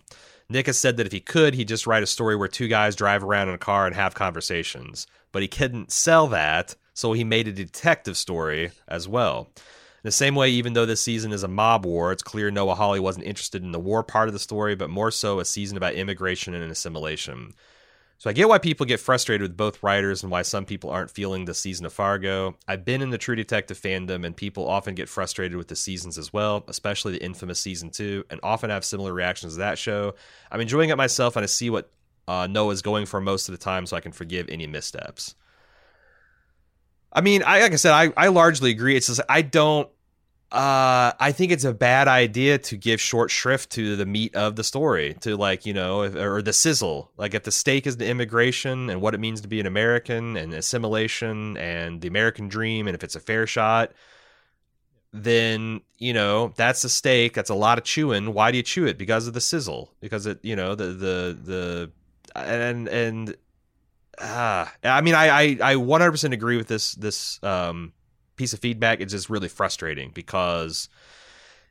Nick 0.51 0.67
has 0.67 0.77
said 0.77 0.97
that 0.97 1.05
if 1.05 1.11
he 1.11 1.19
could, 1.19 1.55
he'd 1.55 1.67
just 1.67 1.87
write 1.87 2.03
a 2.03 2.07
story 2.07 2.35
where 2.35 2.47
two 2.47 2.67
guys 2.67 2.95
drive 2.95 3.23
around 3.23 3.47
in 3.47 3.55
a 3.55 3.59
car 3.59 3.85
and 3.85 3.95
have 3.95 4.13
conversations. 4.13 5.07
But 5.31 5.41
he 5.41 5.47
couldn't 5.47 5.91
sell 5.91 6.27
that, 6.27 6.75
so 6.93 7.13
he 7.13 7.23
made 7.23 7.47
a 7.47 7.53
detective 7.53 8.17
story 8.17 8.71
as 8.87 9.07
well. 9.07 9.49
In 9.55 10.07
the 10.07 10.11
same 10.11 10.35
way, 10.35 10.49
even 10.49 10.73
though 10.73 10.85
this 10.85 11.01
season 11.01 11.31
is 11.31 11.43
a 11.43 11.47
mob 11.47 11.85
war, 11.85 12.11
it's 12.11 12.23
clear 12.23 12.51
Noah 12.51 12.75
Hawley 12.75 12.99
wasn't 12.99 13.27
interested 13.27 13.63
in 13.63 13.71
the 13.71 13.79
war 13.79 14.03
part 14.03 14.27
of 14.27 14.33
the 14.33 14.39
story, 14.39 14.75
but 14.75 14.89
more 14.89 15.11
so 15.11 15.39
a 15.39 15.45
season 15.45 15.77
about 15.77 15.93
immigration 15.93 16.53
and 16.53 16.71
assimilation. 16.71 17.53
So 18.21 18.29
I 18.29 18.33
get 18.33 18.47
why 18.47 18.59
people 18.59 18.85
get 18.85 18.99
frustrated 18.99 19.41
with 19.41 19.57
both 19.57 19.81
writers 19.81 20.21
and 20.21 20.31
why 20.31 20.43
some 20.43 20.63
people 20.63 20.91
aren't 20.91 21.09
feeling 21.09 21.45
the 21.45 21.55
season 21.55 21.87
of 21.87 21.93
Fargo. 21.93 22.55
I've 22.67 22.85
been 22.85 23.01
in 23.01 23.09
the 23.09 23.17
True 23.17 23.35
Detective 23.35 23.81
fandom, 23.81 24.23
and 24.27 24.37
people 24.37 24.69
often 24.69 24.93
get 24.93 25.09
frustrated 25.09 25.57
with 25.57 25.69
the 25.69 25.75
seasons 25.75 26.19
as 26.19 26.31
well, 26.31 26.63
especially 26.67 27.13
the 27.13 27.23
infamous 27.23 27.57
season 27.57 27.89
two, 27.89 28.23
and 28.29 28.39
often 28.43 28.69
have 28.69 28.85
similar 28.85 29.11
reactions 29.11 29.53
to 29.53 29.59
that 29.61 29.79
show. 29.79 30.13
I'm 30.51 30.61
enjoying 30.61 30.91
it 30.91 30.97
myself, 30.97 31.35
and 31.35 31.41
I 31.41 31.47
see 31.47 31.71
what 31.71 31.89
uh, 32.27 32.45
Noah's 32.45 32.83
going 32.83 33.07
for 33.07 33.19
most 33.19 33.49
of 33.49 33.53
the 33.53 33.57
time, 33.57 33.87
so 33.87 33.97
I 33.97 34.01
can 34.01 34.11
forgive 34.11 34.49
any 34.49 34.67
missteps. 34.67 35.33
I 37.11 37.21
mean, 37.21 37.41
I 37.43 37.61
like 37.61 37.73
I 37.73 37.77
said, 37.77 37.93
I, 37.93 38.13
I 38.15 38.27
largely 38.27 38.69
agree. 38.69 38.95
It's 38.95 39.07
just 39.07 39.21
I 39.29 39.41
don't. 39.41 39.89
Uh, 40.51 41.13
I 41.17 41.31
think 41.31 41.53
it's 41.53 41.63
a 41.63 41.73
bad 41.73 42.09
idea 42.09 42.57
to 42.57 42.75
give 42.75 42.99
short 42.99 43.31
shrift 43.31 43.69
to 43.71 43.95
the 43.95 44.05
meat 44.05 44.35
of 44.35 44.57
the 44.57 44.65
story, 44.65 45.15
to 45.21 45.37
like 45.37 45.65
you 45.65 45.73
know, 45.73 46.01
or 46.01 46.41
the 46.41 46.51
sizzle. 46.51 47.09
Like 47.15 47.33
if 47.33 47.43
the 47.43 47.53
stake 47.53 47.87
is 47.87 47.95
the 47.95 48.07
immigration 48.07 48.89
and 48.89 49.01
what 49.01 49.13
it 49.13 49.21
means 49.21 49.39
to 49.41 49.47
be 49.47 49.61
an 49.61 49.65
American 49.65 50.35
and 50.35 50.53
assimilation 50.53 51.55
and 51.55 52.01
the 52.01 52.09
American 52.09 52.49
dream, 52.49 52.87
and 52.87 52.95
if 52.95 53.03
it's 53.03 53.15
a 53.15 53.21
fair 53.21 53.47
shot, 53.47 53.93
then 55.13 55.79
you 55.99 56.11
know 56.11 56.51
that's 56.57 56.81
the 56.81 56.89
stake. 56.89 57.33
That's 57.33 57.49
a 57.49 57.55
lot 57.55 57.77
of 57.77 57.85
chewing. 57.85 58.33
Why 58.33 58.51
do 58.51 58.57
you 58.57 58.63
chew 58.63 58.85
it? 58.85 58.97
Because 58.97 59.27
of 59.27 59.33
the 59.33 59.41
sizzle. 59.41 59.93
Because 60.01 60.25
it, 60.25 60.39
you 60.43 60.57
know, 60.57 60.75
the 60.75 60.87
the 60.87 61.39
the 61.43 61.91
and 62.35 62.89
and 62.89 63.37
ah, 64.19 64.69
I 64.83 64.99
mean, 64.99 65.15
I 65.15 65.29
I 65.29 65.43
I 65.61 65.75
100% 65.75 66.33
agree 66.33 66.57
with 66.57 66.67
this 66.67 66.93
this 66.95 67.41
um 67.41 67.93
piece 68.41 68.53
of 68.53 68.59
feedback. 68.59 68.99
It's 68.99 69.13
just 69.13 69.29
really 69.29 69.47
frustrating 69.47 70.09
because 70.15 70.89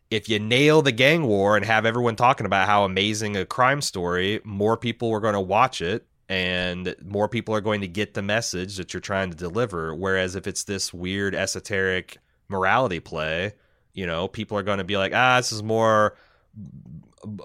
if 0.08 0.28
you 0.28 0.38
nail 0.38 0.82
the 0.82 0.92
gang 0.92 1.24
war 1.24 1.56
and 1.56 1.64
have 1.66 1.84
everyone 1.84 2.14
talking 2.14 2.46
about 2.46 2.68
how 2.68 2.84
amazing 2.84 3.36
a 3.36 3.44
crime 3.44 3.80
story, 3.80 4.40
more 4.44 4.76
people 4.76 5.10
are 5.10 5.18
going 5.18 5.34
to 5.34 5.40
watch 5.40 5.82
it 5.82 6.06
and 6.28 6.94
more 7.04 7.28
people 7.28 7.52
are 7.56 7.60
going 7.60 7.80
to 7.80 7.88
get 7.88 8.14
the 8.14 8.22
message 8.22 8.76
that 8.76 8.94
you're 8.94 9.00
trying 9.00 9.30
to 9.30 9.36
deliver. 9.36 9.92
Whereas 9.92 10.36
if 10.36 10.46
it's 10.46 10.62
this 10.62 10.94
weird 10.94 11.34
esoteric 11.34 12.18
morality 12.48 13.00
play, 13.00 13.54
you 13.92 14.06
know, 14.06 14.28
people 14.28 14.56
are 14.56 14.62
going 14.62 14.78
to 14.78 14.84
be 14.84 14.96
like, 14.96 15.12
ah, 15.12 15.38
this 15.38 15.50
is 15.50 15.64
more 15.64 16.16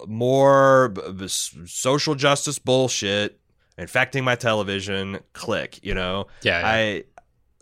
more 0.08 0.94
social 1.66 2.16
justice 2.16 2.60
bullshit 2.60 3.40
infecting 3.78 4.24
my 4.24 4.34
television 4.34 5.20
click 5.34 5.82
you 5.84 5.94
know 5.94 6.28
yeah. 6.44 6.60
yeah. 6.60 6.66
I 6.66 7.04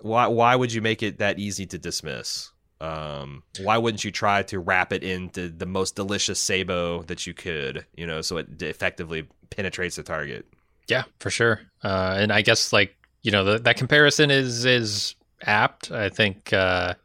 why 0.03 0.27
why 0.27 0.55
would 0.55 0.73
you 0.73 0.81
make 0.81 1.01
it 1.01 1.19
that 1.19 1.39
easy 1.39 1.65
to 1.67 1.77
dismiss? 1.77 2.51
Um, 2.81 3.43
why 3.61 3.77
wouldn't 3.77 4.03
you 4.03 4.11
try 4.11 4.43
to 4.43 4.59
wrap 4.59 4.91
it 4.91 5.03
into 5.03 5.47
the 5.47 5.65
most 5.65 5.95
delicious 5.95 6.39
sabo 6.39 7.03
that 7.03 7.25
you 7.25 7.33
could, 7.33 7.85
you 7.95 8.05
know, 8.05 8.21
so 8.21 8.37
it 8.37 8.61
effectively 8.61 9.25
penetrates 9.49 9.95
the 9.95 10.03
target? 10.03 10.45
Yeah, 10.89 11.03
for 11.19 11.29
sure. 11.29 11.61
Uh, 11.81 12.17
and 12.19 12.33
I 12.33 12.41
guess 12.41 12.73
like 12.73 12.95
you 13.21 13.31
know 13.31 13.45
the, 13.45 13.59
that 13.59 13.77
comparison 13.77 14.29
is 14.29 14.65
is 14.65 15.15
apt. 15.45 15.91
I 15.91 16.09
think 16.09 16.51
uh, 16.51 16.95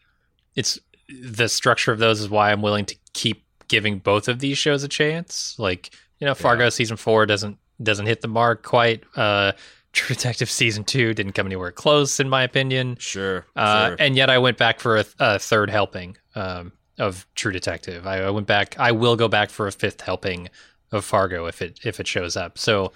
it's 0.56 0.80
the 1.08 1.48
structure 1.48 1.92
of 1.92 2.00
those 2.00 2.20
is 2.20 2.28
why 2.28 2.50
I'm 2.50 2.62
willing 2.62 2.86
to 2.86 2.96
keep 3.12 3.44
giving 3.68 4.00
both 4.00 4.26
of 4.26 4.40
these 4.40 4.58
shows 4.58 4.82
a 4.82 4.88
chance. 4.88 5.56
Like 5.58 5.90
you 6.18 6.26
know, 6.26 6.34
Fargo 6.34 6.68
season 6.70 6.96
four 6.96 7.26
doesn't 7.26 7.58
doesn't 7.80 8.06
hit 8.06 8.20
the 8.20 8.28
mark 8.28 8.64
quite. 8.64 9.04
Uh, 9.14 9.52
True 9.98 10.14
Detective 10.14 10.48
season 10.48 10.84
two 10.84 11.12
didn't 11.12 11.32
come 11.32 11.46
anywhere 11.46 11.72
close, 11.72 12.20
in 12.20 12.28
my 12.28 12.44
opinion. 12.44 12.96
Sure. 13.00 13.44
Uh, 13.56 13.88
sure. 13.88 13.96
And 13.98 14.14
yet, 14.14 14.30
I 14.30 14.38
went 14.38 14.56
back 14.56 14.78
for 14.78 14.96
a, 14.96 15.04
a 15.18 15.38
third 15.40 15.70
helping 15.70 16.16
um, 16.36 16.70
of 17.00 17.26
True 17.34 17.50
Detective. 17.50 18.06
I, 18.06 18.20
I 18.20 18.30
went 18.30 18.46
back. 18.46 18.78
I 18.78 18.92
will 18.92 19.16
go 19.16 19.26
back 19.26 19.50
for 19.50 19.66
a 19.66 19.72
fifth 19.72 20.00
helping 20.02 20.50
of 20.92 21.04
Fargo 21.04 21.46
if 21.46 21.60
it 21.60 21.80
if 21.84 21.98
it 21.98 22.06
shows 22.06 22.36
up. 22.36 22.58
So 22.58 22.92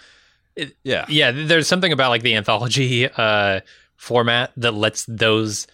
yeah. 0.85 1.05
yeah, 1.09 1.33
there's 1.33 1.67
something 1.67 1.91
about 1.91 2.11
like 2.11 2.23
the 2.23 2.37
anthology 2.37 3.09
uh, 3.09 3.61
format 3.97 4.53
that 4.57 4.73
lets 4.73 5.05
those 5.07 5.67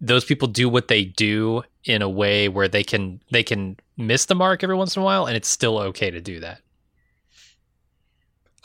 those 0.00 0.24
people 0.24 0.48
do 0.48 0.68
what 0.68 0.88
they 0.88 1.04
do 1.04 1.62
in 1.84 2.00
a 2.00 2.08
way 2.08 2.48
where 2.48 2.68
they 2.68 2.84
can 2.84 3.20
they 3.30 3.42
can 3.42 3.76
miss 3.98 4.24
the 4.24 4.34
mark 4.34 4.64
every 4.64 4.76
once 4.76 4.96
in 4.96 5.02
a 5.02 5.04
while, 5.04 5.26
and 5.26 5.36
it's 5.36 5.48
still 5.48 5.78
okay 5.78 6.10
to 6.10 6.22
do 6.22 6.40
that. 6.40 6.62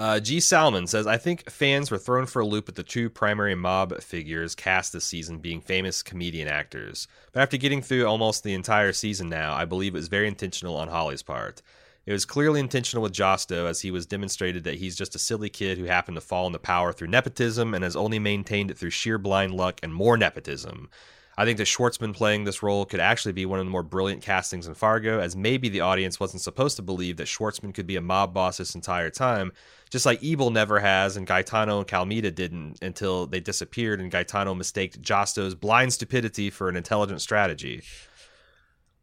Uh, 0.04 0.20
G. 0.20 0.42
Salmon 0.42 0.86
says, 0.86 1.08
I 1.08 1.16
think 1.16 1.50
fans 1.50 1.90
were 1.90 1.98
thrown 1.98 2.26
for 2.26 2.42
a 2.42 2.46
loop 2.46 2.68
at 2.68 2.76
the 2.76 2.84
two 2.84 3.10
primary 3.10 3.56
mob 3.56 4.02
figures 4.02 4.54
cast 4.54 4.92
this 4.92 5.06
season 5.06 5.38
being 5.38 5.62
famous 5.62 6.04
comedian 6.04 6.50
actors. 6.50 7.08
But 7.32 7.42
after 7.42 7.56
getting 7.56 7.82
through 7.82 8.06
almost 8.06 8.44
the 8.44 8.54
entire 8.54 8.92
season 8.92 9.30
now, 9.30 9.54
I 9.54 9.64
believe 9.64 9.96
it 9.96 10.00
was 10.00 10.10
very 10.10 10.28
intentional 10.28 10.76
on 10.76 10.90
Hawley's 10.90 11.24
part. 11.24 11.62
It 12.06 12.12
was 12.12 12.26
clearly 12.26 12.60
intentional 12.60 13.02
with 13.02 13.14
Josto, 13.14 13.66
as 13.70 13.80
he 13.80 13.92
was 13.92 14.06
demonstrated 14.06 14.66
that 14.66 14.76
he's 14.76 14.98
just 14.98 15.16
a 15.16 15.20
silly 15.20 15.50
kid 15.50 15.78
who 15.78 15.86
happened 15.86 16.16
to 16.16 16.22
fall 16.22 16.48
into 16.48 16.60
power 16.60 16.92
through 16.92 17.08
nepotism 17.08 17.74
and 17.74 17.82
has 17.82 17.96
only 17.96 18.20
maintained 18.20 18.72
it 18.72 18.78
through 18.78 18.90
sheer 18.90 19.18
blind 19.18 19.54
luck 19.54 19.80
and 19.82 19.94
more 19.94 20.18
nepotism. 20.18 20.90
I 21.36 21.46
think 21.46 21.58
that 21.58 21.68
Schwartzman 21.68 22.14
playing 22.14 22.44
this 22.44 22.62
role 22.62 22.86
could 22.86 23.00
actually 23.00 23.32
be 23.32 23.46
one 23.46 23.60
of 23.60 23.66
the 23.66 23.72
more 23.72 23.82
brilliant 23.82 24.22
castings 24.22 24.68
in 24.68 24.76
Fargo, 24.76 25.20
as 25.20 25.36
maybe 25.36 25.68
the 25.68 25.82
audience 25.82 26.20
wasn't 26.20 26.44
supposed 26.44 26.76
to 26.76 26.84
believe 26.84 27.18
that 27.18 27.28
Schwartzman 27.28 27.74
could 27.74 27.88
be 27.88 27.96
a 27.96 28.02
mob 28.02 28.34
boss 28.34 28.58
this 28.58 28.76
entire 28.76 29.10
time, 29.10 29.52
just 29.94 30.08
like 30.08 30.24
Ebal 30.24 30.50
never 30.50 30.80
has, 30.80 31.18
and 31.18 31.28
Gaetano 31.28 31.78
and 31.78 31.88
Calamita 31.88 32.32
didn't 32.32 32.80
until 32.82 33.28
they 33.28 33.40
disappeared, 33.40 34.02
and 34.02 34.10
Gaetano 34.10 34.56
mistaked 34.56 35.00
Josto's 35.04 35.54
blind 35.54 35.94
stupidity 35.94 36.50
for 36.50 36.68
an 36.68 36.76
intelligent 36.76 37.22
strategy. 37.22 37.84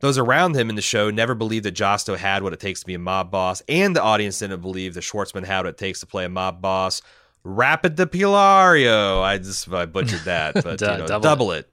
Those 0.01 0.19
around 0.19 0.57
him 0.57 0.69
in 0.69 0.75
the 0.75 0.83
show 0.83 1.09
never 1.09 1.37
believed 1.37 1.65
that 1.65 1.77
Josto 1.77 2.17
had 2.17 2.43
what 2.43 2.53
it 2.53 2.59
takes 2.59 2.81
to 2.81 2.87
be 2.87 2.95
a 2.95 2.99
mob 2.99 3.31
boss, 3.31 3.63
and 3.69 3.95
the 3.95 4.03
audience 4.03 4.41
didn't 4.41 4.63
believe 4.63 4.95
that 4.95 5.05
Schwartzman 5.05 5.45
had 5.45 5.59
what 5.59 5.67
it 5.67 5.79
takes 5.79 6.01
to 6.01 6.07
play 6.07 6.25
a 6.25 6.29
mob 6.29 6.61
boss. 6.61 7.03
Rapid 7.45 7.97
the 7.97 8.09
Pilario. 8.09 9.23
I 9.23 9.39
just 9.39 9.73
I 9.73 9.87
butchered 9.87 10.25
that, 10.25 10.55
but 10.65 10.81
you 10.81 10.89
know, 10.89 11.07
double 11.07 11.21
double, 11.21 11.53
it. 11.53 11.71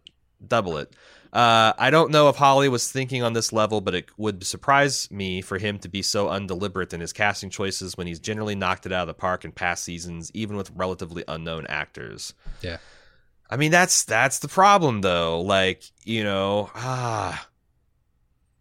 double 0.47 0.77
it. 0.77 0.95
Uh, 1.33 1.73
I 1.77 1.89
don't 1.89 2.11
know 2.11 2.29
if 2.29 2.35
Hawley 2.37 2.69
was 2.69 2.91
thinking 2.91 3.21
on 3.23 3.33
this 3.33 3.51
level, 3.51 3.81
but 3.81 3.93
it 3.95 4.09
would 4.17 4.45
surprise 4.45 5.09
me 5.11 5.41
for 5.41 5.57
him 5.57 5.77
to 5.79 5.89
be 5.89 6.01
so 6.01 6.29
undeliberate 6.29 6.93
in 6.93 7.01
his 7.01 7.13
casting 7.13 7.49
choices 7.49 7.97
when 7.97 8.07
he's 8.07 8.19
generally 8.19 8.55
knocked 8.55 8.85
it 8.85 8.91
out 8.91 9.01
of 9.01 9.07
the 9.07 9.13
park 9.13 9.43
in 9.45 9.51
past 9.51 9.83
seasons, 9.83 10.31
even 10.33 10.55
with 10.55 10.71
relatively 10.75 11.23
unknown 11.27 11.67
actors. 11.67 12.33
Yeah. 12.61 12.77
I 13.49 13.55
mean 13.57 13.71
that's 13.71 14.03
that's 14.05 14.39
the 14.39 14.47
problem 14.47 15.01
though. 15.01 15.41
Like, 15.41 15.83
you 16.03 16.23
know, 16.23 16.69
ah 16.75 17.47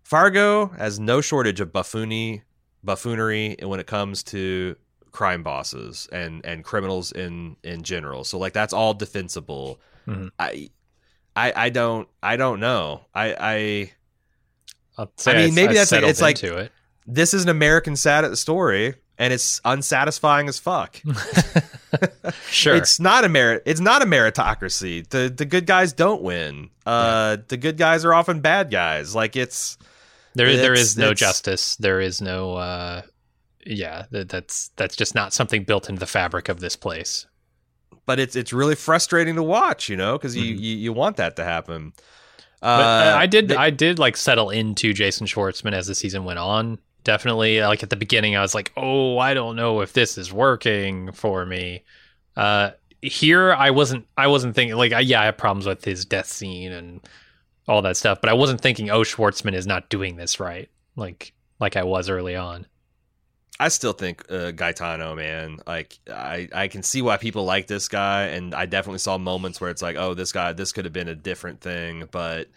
Fargo 0.05 0.69
has 0.69 1.01
no 1.01 1.21
shortage 1.21 1.61
of 1.61 1.73
buffoony 1.73 2.43
buffoonery 2.85 3.57
when 3.63 3.81
it 3.81 3.87
comes 3.89 4.23
to 4.25 4.77
crime 5.11 5.43
bosses 5.43 6.09
and 6.13 6.45
and 6.45 6.63
criminals 6.63 7.11
in 7.11 7.57
in 7.65 7.83
general. 7.83 8.23
So 8.23 8.39
like 8.39 8.53
that's 8.53 8.73
all 8.73 8.95
defensible. 8.95 9.81
Mhm. 10.07 10.31
I 10.39 10.71
I 11.37 11.53
I 11.67 11.69
don't 11.71 12.09
I 12.23 12.37
don't 12.37 12.59
know. 12.61 13.03
I 13.15 13.93
I 14.99 15.07
I 15.27 15.35
mean, 15.37 15.55
maybe 15.55 15.75
that's 15.75 15.93
like- 15.93 15.99
settled 15.99 16.11
it's 16.11 16.21
like- 16.23 16.43
it. 16.43 16.73
this 17.07 17.35
is 17.35 17.43
an 17.45 17.51
American 17.51 17.95
sad 17.97 18.37
story 18.39 18.95
and 19.19 19.33
it's 19.33 19.61
unsatisfying 19.65 20.49
as 20.49 20.59
fuck. 20.59 21.01
Sure. 22.51 22.75
It's 22.77 22.99
not 23.01 23.25
a 23.25 23.29
merit. 23.29 23.63
It's 23.67 23.81
not 23.81 24.03
a 24.03 24.05
meritocracy. 24.07 25.09
The 25.09 25.33
the 25.35 25.45
good 25.45 25.67
guys 25.67 25.93
don't 25.93 26.23
win. 26.23 26.71
Uh, 26.85 27.37
the 27.49 27.57
good 27.57 27.77
guys 27.77 28.05
are 28.05 28.13
often 28.13 28.41
bad 28.41 28.71
guys. 28.71 29.15
Like 29.15 29.37
it's 29.37 29.79
There, 30.35 30.47
there 30.57 30.73
It's- 30.73 30.89
is 30.89 30.97
no 30.99 31.15
justice. 31.15 31.77
There 31.77 32.01
is 32.01 32.21
no, 32.21 32.55
uh, 32.57 33.03
yeah. 33.65 34.07
That's 34.11 34.71
that's 34.77 34.97
just 34.97 35.15
not 35.15 35.33
something 35.33 35.65
built 35.65 35.89
into 35.89 36.01
the 36.01 36.07
fabric 36.07 36.49
of 36.49 36.61
this 36.61 36.77
place. 36.77 37.27
But 38.07 38.19
it's 38.19 38.35
it's 38.37 38.53
really 38.53 38.75
frustrating 38.75 39.35
to 39.37 39.43
watch, 39.43 39.89
you 39.89 39.97
know, 39.97 40.17
because 40.17 40.35
you, 40.37 40.55
Mhm. 40.55 40.61
you 40.61 40.77
you 40.77 40.93
want 40.93 41.17
that 41.17 41.37
to 41.37 41.45
happen. 41.45 41.93
But 42.61 42.69
uh, 43.15 43.17
I 43.19 43.27
did, 43.27 43.49
they- 43.49 43.57
I 43.57 43.71
did 43.71 43.99
like 43.99 44.17
settle 44.17 44.51
into 44.51 44.93
Jason 44.93 45.27
Schwartzman 45.27 45.73
as 45.75 45.87
the 45.87 45.95
season 45.95 46.25
went 46.25 46.39
on. 46.39 46.79
Definitely, 47.05 47.61
like 47.61 47.83
at 47.83 47.91
the 47.91 47.97
beginning, 47.97 48.35
I 48.35 48.41
was 48.43 48.55
like, 48.55 48.73
"Oh, 48.77 49.19
I 49.19 49.35
don't 49.35 49.55
know 49.55 49.81
if 49.83 49.93
this 49.93 50.19
is 50.19 50.33
working 50.33 51.13
for 51.13 51.47
me." 51.47 51.85
Uh, 52.37 52.71
here, 53.03 53.53
I 53.53 53.71
wasn't, 53.71 54.07
I 54.17 54.27
wasn't 54.27 54.55
thinking 54.57 54.77
like, 54.77 54.93
I, 54.93 55.01
yeah, 55.01 55.21
I 55.21 55.27
have 55.27 55.37
problems 55.37 55.67
with 55.67 55.85
his 55.85 56.05
death 56.05 56.27
scene 56.27 56.73
and 56.73 57.01
all 57.69 57.83
that 57.83 57.97
stuff, 57.97 58.21
but 58.21 58.29
I 58.31 58.33
wasn't 58.33 58.61
thinking, 58.61 58.91
"Oh, 58.91 59.03
Schwartzman 59.03 59.53
is 59.55 59.67
not 59.67 59.89
doing 59.91 60.17
this 60.17 60.41
right," 60.41 60.69
like 60.97 61.33
like 61.61 61.77
I 61.77 61.85
was 61.85 62.09
early 62.11 62.35
on. 62.35 62.67
I 63.59 63.69
still 63.69 63.93
think 63.93 64.31
uh, 64.31 64.51
Gaetano, 64.51 65.15
man. 65.15 65.61
Like 65.67 65.99
I 66.11 66.49
I 66.55 66.69
can 66.69 66.83
see 66.83 67.01
why 67.03 67.17
people 67.17 67.45
like 67.45 67.67
this 67.67 67.89
guy, 67.89 68.27
and 68.27 68.55
I 68.55 68.67
definitely 68.67 68.99
saw 68.99 69.17
moments 69.19 69.61
where 69.61 69.71
it's 69.71 69.83
like, 69.83 69.97
oh, 69.97 70.15
this 70.15 70.33
guy, 70.33 70.53
this 70.53 70.73
could 70.73 70.85
have 70.85 70.93
been 70.93 71.09
a 71.09 71.15
different 71.15 71.61
thing, 71.61 72.09
but. 72.11 72.49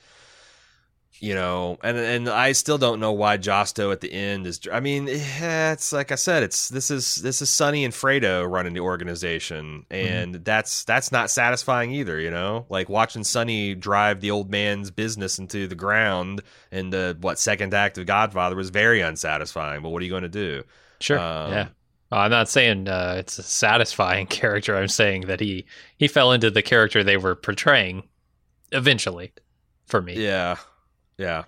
You 1.22 1.36
know, 1.36 1.78
and 1.84 1.98
and 1.98 2.30
I 2.30 2.54
still 2.54 2.78
don't 2.78 3.02
know 3.02 3.12
why 3.12 3.38
Josto 3.38 3.92
at 3.92 4.00
the 4.00 4.10
end 4.10 4.48
is. 4.48 4.62
I 4.72 4.80
mean, 4.80 5.10
eh, 5.10 5.74
it's 5.74 5.92
like 5.92 6.14
I 6.14 6.16
said, 6.16 6.44
it's 6.44 6.70
this 6.70 6.90
is 6.90 7.16
this 7.16 7.42
is 7.42 7.50
Sonny 7.50 7.84
and 7.84 7.94
Fredo 7.94 8.50
running 8.50 8.72
the 8.72 8.80
organization, 8.80 9.86
and 9.92 10.36
that's 10.36 10.86
that's 10.86 11.12
not 11.12 11.30
satisfying 11.30 11.92
either. 11.92 12.22
You 12.22 12.32
know, 12.32 12.68
like 12.70 12.88
watching 12.88 13.26
Sonny 13.26 13.76
drive 13.76 14.22
the 14.22 14.32
old 14.32 14.50
man's 14.50 14.92
business 14.92 15.40
into 15.40 15.68
the 15.68 15.76
ground 15.76 16.42
in 16.72 16.90
the 16.92 17.18
what 17.20 17.38
second 17.38 17.74
act 17.74 17.98
of 17.98 18.06
Godfather 18.06 18.56
was 18.56 18.70
very 18.70 19.02
unsatisfying. 19.02 19.82
But 19.82 19.90
what 19.90 20.02
are 20.02 20.06
you 20.06 20.12
going 20.12 20.24
to 20.24 20.30
do? 20.30 20.64
Sure. 21.02 21.20
Um, 21.20 21.52
yeah. 21.52 21.68
I'm 22.12 22.32
not 22.32 22.50
saying 22.50 22.88
uh, 22.88 23.16
it's 23.18 23.38
a 23.38 23.44
satisfying 23.44 24.28
character. 24.28 24.76
I'm 24.76 24.88
saying 24.88 25.28
that 25.28 25.40
he 25.40 25.66
he 25.98 26.08
fell 26.08 26.32
into 26.32 26.50
the 26.50 26.62
character 26.62 27.04
they 27.04 27.18
were 27.18 27.36
portraying 27.36 28.04
eventually 28.72 29.32
for 29.86 30.02
me. 30.02 30.16
Yeah. 30.16 30.58
Yeah. 31.18 31.44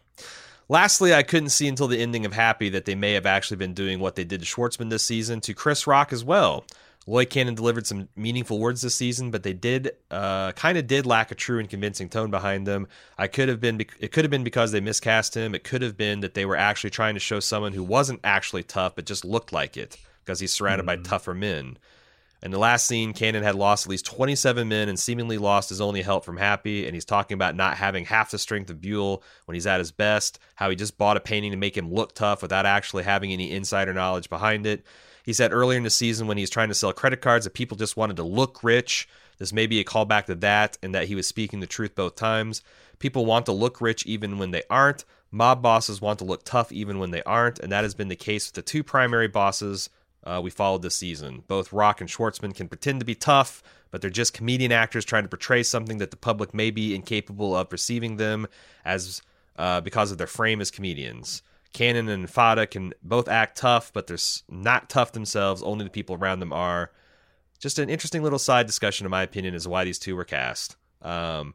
Lastly, 0.70 1.14
I 1.14 1.24
couldn't 1.24 1.50
see 1.50 1.68
until 1.68 1.88
the 1.88 2.00
ending 2.00 2.26
of 2.26 2.34
Happy 2.34 2.70
that 2.70 2.86
they 2.86 2.96
may 2.96 3.14
have 3.14 3.26
actually 3.26 3.58
been 3.58 3.74
doing 3.74 4.00
what 4.00 4.16
they 4.16 4.24
did 4.24 4.40
to 4.40 4.46
Schwartzman 4.46 4.90
this 4.90 5.04
season 5.04 5.42
to 5.42 5.54
Chris 5.54 5.86
Rock 5.86 6.14
as 6.14 6.24
well. 6.24 6.64
Loy 7.08 7.26
Cannon 7.26 7.56
delivered 7.56 7.88
some 7.88 8.10
meaningful 8.16 8.60
words 8.60 8.82
this 8.82 8.94
season, 8.94 9.32
but 9.32 9.42
they 9.42 9.54
did 9.54 9.92
uh, 10.12 10.52
kind 10.52 10.78
of 10.78 10.86
did 10.86 11.06
lack 11.08 11.32
a 11.32 11.36
true 11.36 11.58
and 11.60 11.68
convincing 11.70 12.10
tone 12.10 12.30
behind 12.30 12.68
them. 12.68 12.88
I 13.18 13.28
could 13.28 13.50
have 13.50 13.60
been 13.60 13.82
it 14.00 14.12
could 14.12 14.24
have 14.24 14.30
been 14.32 14.44
because 14.44 14.72
they 14.72 14.82
miscast 14.82 15.36
him. 15.36 15.56
It 15.56 15.64
could 15.64 15.82
have 15.82 15.98
been 15.98 16.20
that 16.20 16.36
they 16.36 16.46
were 16.46 16.56
actually 16.56 16.92
trying 16.92 17.16
to 17.16 17.20
show 17.20 17.40
someone 17.40 17.74
who 17.74 17.84
wasn't 17.84 18.20
actually 18.24 18.64
tough 18.64 18.96
but 18.96 19.06
just 19.06 19.26
looked 19.26 19.52
like 19.52 19.78
it 19.78 19.98
because 20.24 20.40
he's 20.40 20.52
surrounded 20.54 20.86
by 20.86 20.98
Mhm. 20.98 21.04
tougher 21.08 21.34
men. 21.34 21.78
In 22.44 22.50
the 22.52 22.60
last 22.60 22.88
scene, 22.88 23.14
Cannon 23.14 23.44
had 23.44 23.54
lost 23.56 23.86
at 23.86 23.90
least 23.90 24.06
27 24.06 24.68
men 24.68 24.90
and 24.90 25.00
seemingly 25.00 25.38
lost 25.38 25.70
his 25.70 25.80
only 25.82 26.02
help 26.02 26.26
from 26.26 26.38
Happy, 26.38 26.88
and 26.88 26.96
he's 26.96 27.06
talking 27.06 27.36
about 27.36 27.56
not 27.56 27.78
having 27.78 28.06
half 28.06 28.32
the 28.32 28.40
strength 28.40 28.72
of 28.72 28.82
Buell 28.82 29.22
when 29.46 29.54
he's 29.54 29.68
at 29.68 29.80
his 29.80 29.92
best, 29.92 30.40
how 30.56 30.68
he 30.70 30.76
just 30.76 30.98
bought 30.98 31.18
a 31.18 31.20
painting 31.20 31.52
to 31.52 31.58
make 31.58 31.78
him 31.78 31.94
look 31.94 32.16
tough 32.16 32.42
without 32.42 32.66
actually 32.66 33.04
having 33.04 33.32
any 33.32 33.52
insider 33.52 33.94
knowledge 33.94 34.28
behind 34.28 34.66
it. 34.66 34.84
He 35.24 35.34
said 35.34 35.52
earlier 35.52 35.78
in 35.78 35.84
the 35.84 35.90
season 35.90 36.28
when 36.28 36.38
he 36.38 36.44
was 36.44 36.50
trying 36.50 36.70
to 36.70 36.76
sell 36.76 36.94
credit 36.94 37.22
cards 37.22 37.46
that 37.46 37.54
people 37.54 37.78
just 37.78 37.98
wanted 37.98 38.18
to 38.18 38.24
look 38.24 38.64
rich. 38.64 39.08
This 39.38 39.54
may 39.54 39.68
be 39.68 39.80
a 39.80 39.86
callback 39.86 40.26
to 40.26 40.36
that, 40.36 40.78
and 40.82 40.94
that 40.94 41.08
he 41.08 41.16
was 41.16 41.28
speaking 41.28 41.60
the 41.60 41.68
truth 41.68 41.96
both 41.96 42.16
times. 42.16 42.62
People 43.00 43.26
want 43.26 43.46
to 43.48 43.52
look 43.52 43.82
rich 43.82 44.06
even 44.06 44.38
when 44.38 44.52
they 44.52 44.64
aren't. 44.70 45.06
Mob 45.32 45.62
bosses 45.62 46.02
want 46.02 46.20
to 46.20 46.26
look 46.26 46.44
tough 46.44 46.72
even 46.72 47.00
when 47.00 47.12
they 47.12 47.24
aren't, 47.24 47.60
and 47.60 47.72
that 47.72 47.84
has 47.84 47.96
been 47.96 48.10
the 48.10 48.16
case 48.16 48.48
with 48.48 48.56
the 48.56 48.62
two 48.62 48.84
primary 48.84 49.28
bosses 49.28 49.90
uh, 50.24 50.40
we 50.44 50.50
followed 50.50 50.82
this 50.82 50.96
season. 50.96 51.44
Both 51.48 51.74
Rock 51.74 52.02
and 52.02 52.10
Schwartzman 52.10 52.54
can 52.54 52.68
pretend 52.68 53.00
to 53.00 53.06
be 53.06 53.16
tough, 53.16 53.64
but 53.90 54.02
they're 54.02 54.10
just 54.10 54.34
comedian 54.34 54.72
actors 54.72 55.06
trying 55.06 55.24
to 55.24 55.30
portray 55.30 55.64
something 55.64 55.98
that 55.98 56.12
the 56.12 56.18
public 56.18 56.54
may 56.54 56.70
be 56.70 56.94
incapable 56.94 57.56
of 57.56 57.70
perceiving 57.70 58.18
them 58.18 58.48
as 58.86 59.22
uh, 59.58 59.82
because 59.82 60.12
of 60.12 60.18
their 60.18 60.28
frame 60.28 60.62
as 60.62 60.72
comedians. 60.72 61.42
Cannon 61.74 62.10
and 62.10 62.28
Fadda 62.28 62.70
can 62.70 62.94
both 63.02 63.28
act 63.28 63.58
tough, 63.58 63.92
but 63.94 64.08
they're 64.08 64.18
not 64.50 64.90
tough 64.90 65.14
themselves. 65.14 65.64
Only 65.64 65.86
the 65.86 65.92
people 65.92 66.16
around 66.16 66.40
them 66.40 66.54
are. 66.54 66.92
Just 67.60 67.80
an 67.80 67.90
interesting 67.90 68.24
little 68.24 68.40
side 68.40 68.66
discussion, 68.66 69.06
in 69.06 69.12
my 69.12 69.22
opinion, 69.22 69.54
is 69.54 69.68
why 69.68 69.84
these 69.84 70.00
two 70.00 70.16
were 70.16 70.26
cast. 70.26 70.76
Um, 71.02 71.54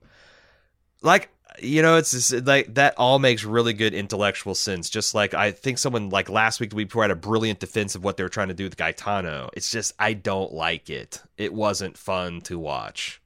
like 1.02 1.30
you 1.60 1.82
know, 1.82 1.96
it's 1.96 2.10
just, 2.10 2.46
like 2.46 2.74
that 2.74 2.94
all 2.98 3.18
makes 3.18 3.44
really 3.44 3.72
good 3.72 3.94
intellectual 3.94 4.54
sense. 4.54 4.90
Just 4.90 5.14
like 5.14 5.34
I 5.34 5.52
think 5.52 5.78
someone 5.78 6.10
like 6.10 6.28
last 6.28 6.60
week, 6.60 6.74
week 6.74 6.88
before 6.88 7.02
had 7.02 7.10
a 7.10 7.16
brilliant 7.16 7.60
defense 7.60 7.94
of 7.94 8.04
what 8.04 8.16
they 8.16 8.22
were 8.22 8.28
trying 8.28 8.48
to 8.48 8.54
do 8.54 8.64
with 8.64 8.76
Gaetano. 8.76 9.50
It's 9.54 9.70
just 9.70 9.92
I 9.98 10.12
don't 10.12 10.52
like 10.52 10.90
it. 10.90 11.22
It 11.36 11.52
wasn't 11.52 11.96
fun 11.96 12.40
to 12.42 12.58
watch. 12.58 13.22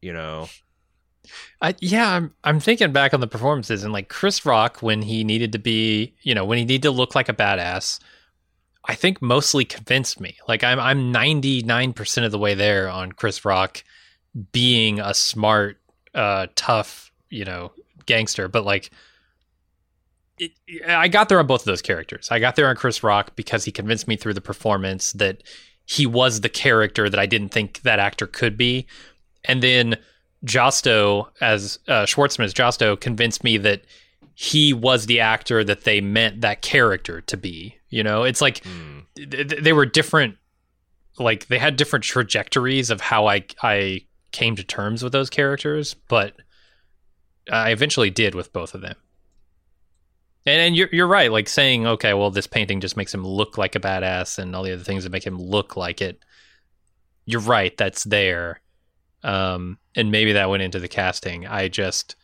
You 0.00 0.12
know, 0.12 0.48
I, 1.60 1.74
yeah, 1.80 2.10
I'm 2.10 2.34
I'm 2.44 2.60
thinking 2.60 2.92
back 2.92 3.14
on 3.14 3.20
the 3.20 3.26
performances 3.26 3.84
and 3.84 3.92
like 3.92 4.08
Chris 4.08 4.44
Rock 4.44 4.82
when 4.82 5.02
he 5.02 5.24
needed 5.24 5.52
to 5.52 5.58
be, 5.58 6.14
you 6.22 6.34
know, 6.34 6.44
when 6.44 6.58
he 6.58 6.64
needed 6.64 6.82
to 6.82 6.90
look 6.90 7.14
like 7.14 7.28
a 7.28 7.34
badass 7.34 8.00
I 8.84 8.94
think 8.94 9.22
mostly 9.22 9.64
convinced 9.64 10.20
me. 10.20 10.36
Like 10.48 10.64
I'm 10.64 10.80
I'm 10.80 11.12
99% 11.12 12.24
of 12.24 12.32
the 12.32 12.38
way 12.38 12.54
there 12.54 12.88
on 12.88 13.12
Chris 13.12 13.44
Rock 13.44 13.84
being 14.50 14.98
a 14.98 15.14
smart, 15.14 15.78
uh, 16.14 16.48
tough, 16.56 17.12
you 17.30 17.44
know, 17.44 17.72
gangster. 18.06 18.48
But 18.48 18.64
like, 18.64 18.90
it, 20.38 20.52
I 20.88 21.08
got 21.08 21.28
there 21.28 21.38
on 21.38 21.46
both 21.46 21.62
of 21.62 21.66
those 21.66 21.82
characters. 21.82 22.28
I 22.30 22.40
got 22.40 22.56
there 22.56 22.68
on 22.68 22.76
Chris 22.76 23.02
Rock 23.02 23.36
because 23.36 23.64
he 23.64 23.72
convinced 23.72 24.08
me 24.08 24.16
through 24.16 24.34
the 24.34 24.40
performance 24.40 25.12
that 25.12 25.42
he 25.84 26.06
was 26.06 26.40
the 26.40 26.48
character 26.48 27.08
that 27.08 27.20
I 27.20 27.26
didn't 27.26 27.50
think 27.50 27.82
that 27.82 28.00
actor 28.00 28.26
could 28.26 28.56
be. 28.56 28.86
And 29.44 29.62
then 29.62 29.96
Josto 30.44 31.28
as 31.40 31.78
uh, 31.88 32.04
Schwartzman 32.04 32.44
as 32.44 32.54
Josto 32.54 32.98
convinced 32.98 33.44
me 33.44 33.56
that 33.58 33.82
he 34.34 34.72
was 34.72 35.06
the 35.06 35.20
actor 35.20 35.62
that 35.62 35.84
they 35.84 36.00
meant 36.00 36.40
that 36.40 36.62
character 36.62 37.20
to 37.22 37.36
be. 37.36 37.76
You 37.90 38.02
know, 38.02 38.24
it's 38.24 38.40
like 38.40 38.62
mm. 38.64 39.04
th- 39.14 39.62
they 39.62 39.72
were 39.72 39.86
different. 39.86 40.36
Like 41.18 41.46
they 41.48 41.58
had 41.58 41.76
different 41.76 42.04
trajectories 42.04 42.90
of 42.90 43.00
how 43.00 43.26
I 43.26 43.44
I 43.62 44.06
came 44.32 44.56
to 44.56 44.64
terms 44.64 45.02
with 45.02 45.12
those 45.12 45.30
characters, 45.30 45.94
but 46.08 46.34
I 47.50 47.70
eventually 47.70 48.10
did 48.10 48.34
with 48.34 48.52
both 48.52 48.74
of 48.74 48.80
them. 48.80 48.96
And, 50.46 50.60
and 50.60 50.76
you're 50.76 50.88
you're 50.90 51.06
right, 51.06 51.30
like 51.30 51.48
saying, 51.48 51.86
okay, 51.86 52.14
well, 52.14 52.30
this 52.30 52.46
painting 52.46 52.80
just 52.80 52.96
makes 52.96 53.14
him 53.14 53.24
look 53.24 53.58
like 53.58 53.76
a 53.76 53.80
badass, 53.80 54.38
and 54.38 54.56
all 54.56 54.62
the 54.62 54.72
other 54.72 54.82
things 54.82 55.04
that 55.04 55.12
make 55.12 55.26
him 55.26 55.38
look 55.38 55.76
like 55.76 56.00
it. 56.00 56.24
You're 57.26 57.40
right, 57.40 57.76
that's 57.76 58.02
there, 58.04 58.60
um, 59.22 59.78
and 59.94 60.10
maybe 60.10 60.32
that 60.32 60.50
went 60.50 60.62
into 60.62 60.80
the 60.80 60.88
casting. 60.88 61.46
I 61.46 61.68
just 61.68 62.16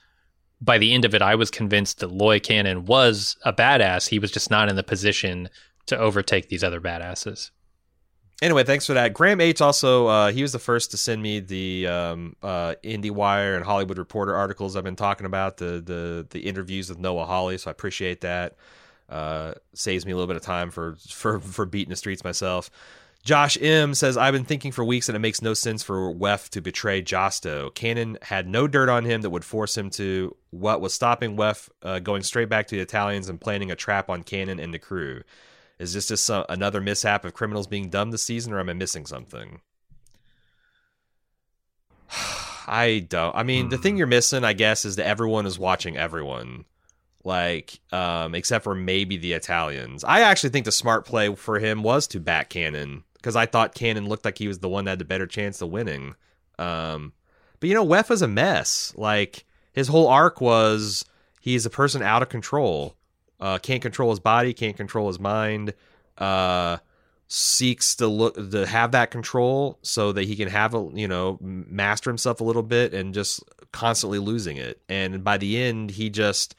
by 0.61 0.79
the 0.79 0.93
end 0.93 1.05
of 1.05 1.15
it, 1.15 1.23
I 1.23 1.35
was 1.35 1.51
convinced 1.51 2.01
that 2.01 2.11
Loy 2.11 2.41
Cannon 2.41 2.85
was 2.85 3.37
a 3.45 3.53
badass. 3.53 4.09
He 4.09 4.19
was 4.19 4.31
just 4.31 4.51
not 4.51 4.69
in 4.69 4.77
the 4.77 4.83
position 4.83 5.49
to 5.87 5.97
overtake 5.97 6.49
these 6.49 6.65
other 6.65 6.81
badasses. 6.81 7.51
Anyway, 8.41 8.63
thanks 8.63 8.87
for 8.87 8.95
that. 8.95 9.15
Graham 9.15 9.41
H. 9.41 9.61
also 9.61 10.07
uh, 10.07 10.31
he 10.31 10.43
was 10.43 10.53
the 10.53 10.61
first 10.61 10.93
to 10.93 10.97
send 10.97 11.21
me 11.21 11.41
the 11.41 11.89
um, 11.89 12.37
uh, 12.41 12.75
IndieWire 12.85 13.57
and 13.57 13.65
Hollywood 13.65 13.99
Reporter 13.99 14.35
articles 14.35 14.77
I've 14.77 14.85
been 14.85 14.95
talking 14.95 15.27
about 15.27 15.57
the 15.57 15.83
the 15.85 16.27
the 16.31 16.41
interviews 16.41 16.89
with 16.89 16.99
Noah 16.99 17.25
Hawley. 17.25 17.59
So 17.59 17.69
I 17.69 17.73
appreciate 17.73 18.21
that. 18.21 18.55
Uh, 19.09 19.55
saves 19.75 20.07
me 20.07 20.13
a 20.13 20.15
little 20.15 20.29
bit 20.29 20.37
of 20.37 20.43
time 20.43 20.71
for 20.71 20.97
for 21.09 21.41
for 21.41 21.67
beating 21.67 21.91
the 21.91 21.97
streets 21.97 22.23
myself. 22.23 22.71
Josh 23.25 23.59
M 23.61 23.95
says, 23.95 24.16
I've 24.16 24.33
been 24.33 24.45
thinking 24.45 24.73
for 24.73 24.85
weeks 24.85 25.09
and 25.09 25.16
it 25.16 25.21
makes 25.21 25.43
no 25.43 25.53
sense 25.53 25.83
for 25.83 26.12
Weff 26.14 26.49
to 26.51 26.61
betray 26.61 27.03
Josto. 27.03 27.75
Cannon 27.75 28.16
had 28.23 28.49
no 28.49 28.66
dirt 28.66 28.89
on 28.89 29.05
him 29.05 29.21
that 29.23 29.31
would 29.31 29.45
force 29.45 29.77
him 29.77 29.91
to. 29.91 30.35
What 30.51 30.81
was 30.81 30.95
stopping 30.95 31.37
Weff 31.37 31.69
uh, 31.83 31.99
going 31.99 32.23
straight 32.23 32.49
back 32.49 32.69
to 32.69 32.77
the 32.77 32.81
Italians 32.81 33.29
and 33.29 33.41
planning 33.41 33.71
a 33.71 33.77
trap 33.77 34.09
on 34.09 34.23
Cannon 34.23 34.59
and 34.59 34.73
the 34.73 34.79
crew? 34.79 35.23
Is 35.79 35.93
this 35.93 36.09
just 36.09 36.31
another 36.49 36.81
mishap 36.81 37.25
of 37.25 37.35
criminals 37.35 37.66
being 37.66 37.91
dumb 37.91 38.11
this 38.11 38.23
season 38.23 38.53
or 38.53 38.61
am 38.61 38.71
I 38.71 38.73
missing 38.73 39.05
something? 39.05 39.61
I 42.66 43.07
don't. 43.09 43.35
I 43.35 43.43
mean, 43.43 43.69
the 43.69 43.79
thing 43.79 43.95
hmm. 43.95 43.99
you're 43.99 44.07
missing, 44.07 44.45
I 44.45 44.53
guess, 44.55 44.85
is 44.85 44.97
that 44.97 45.07
everyone 45.07 45.47
is 45.47 45.59
watching 45.59 45.97
everyone 45.97 46.64
like 47.25 47.81
um 47.93 48.35
except 48.35 48.64
for 48.64 48.75
maybe 48.75 49.16
the 49.16 49.33
Italians. 49.33 50.05
I 50.05 50.21
actually 50.21 50.51
think 50.51 50.64
the 50.64 50.73
smart 50.73 51.05
play 51.05 51.35
for 51.35 51.59
him 51.59 51.83
was 51.83 52.07
to 52.09 52.21
back 52.21 52.49
Cannon 52.49 53.05
because 53.19 53.37
I 53.37 53.47
thought 53.47 53.75
Cannon 53.75 54.09
looked 54.09 54.25
like 54.25 54.39
he 54.39 54.49
was 54.49 54.61
the 54.61 54.69
one 54.69 54.85
that 54.85 54.93
had 54.93 54.99
the 54.99 55.05
better 55.05 55.27
chance 55.27 55.61
of 55.61 55.71
winning. 55.71 56.14
Um, 56.59 57.12
but 57.61 57.69
you 57.69 57.75
know, 57.75 57.87
Weff 57.87 58.09
was 58.09 58.23
a 58.23 58.29
mess. 58.29 58.93
Like 58.97 59.45
his 59.73 59.89
whole 59.89 60.09
arc 60.09 60.41
was 60.41 61.05
he's 61.41 61.66
a 61.66 61.71
person 61.71 62.03
out 62.03 62.23
of 62.23 62.29
control, 62.29 62.97
uh, 63.41 63.59
can't 63.59 63.83
control 63.83 64.11
his 64.11 64.21
body, 64.21 64.53
can't 64.55 64.77
control 64.77 65.09
his 65.09 65.21
mind, 65.21 65.75
uh, 66.19 66.79
seeks 67.29 67.95
to 67.97 68.07
look 68.07 68.35
to 68.51 68.66
have 68.66 68.93
that 68.93 69.11
control 69.11 69.79
so 69.83 70.12
that 70.12 70.25
he 70.25 70.35
can 70.35 70.49
have 70.49 70.75
a 70.75 70.91
you 70.95 71.07
know 71.07 71.39
master 71.41 72.11
himself 72.11 72.41
a 72.41 72.45
little 72.45 72.62
bit 72.62 72.95
and 72.95 73.14
just 73.14 73.43
constantly 73.73 74.19
losing 74.19 74.57
it. 74.57 74.81
And 74.89 75.23
by 75.23 75.39
the 75.39 75.62
end, 75.62 75.91
he 75.91 76.11
just 76.11 76.55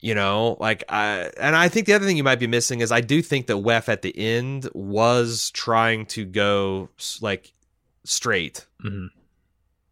you 0.00 0.14
know, 0.14 0.56
like 0.60 0.84
I 0.88 1.30
and 1.38 1.56
I 1.56 1.68
think 1.68 1.86
the 1.86 1.94
other 1.94 2.06
thing 2.06 2.16
you 2.16 2.24
might 2.24 2.38
be 2.38 2.46
missing 2.46 2.80
is 2.80 2.92
I 2.92 3.00
do 3.00 3.22
think 3.22 3.46
that 3.46 3.56
Weff 3.56 3.88
at 3.88 4.02
the 4.02 4.16
end 4.16 4.68
was 4.74 5.50
trying 5.50 6.06
to 6.06 6.24
go 6.24 6.90
like 7.20 7.52
straight. 8.04 8.66
Mm-hmm. 8.84 9.06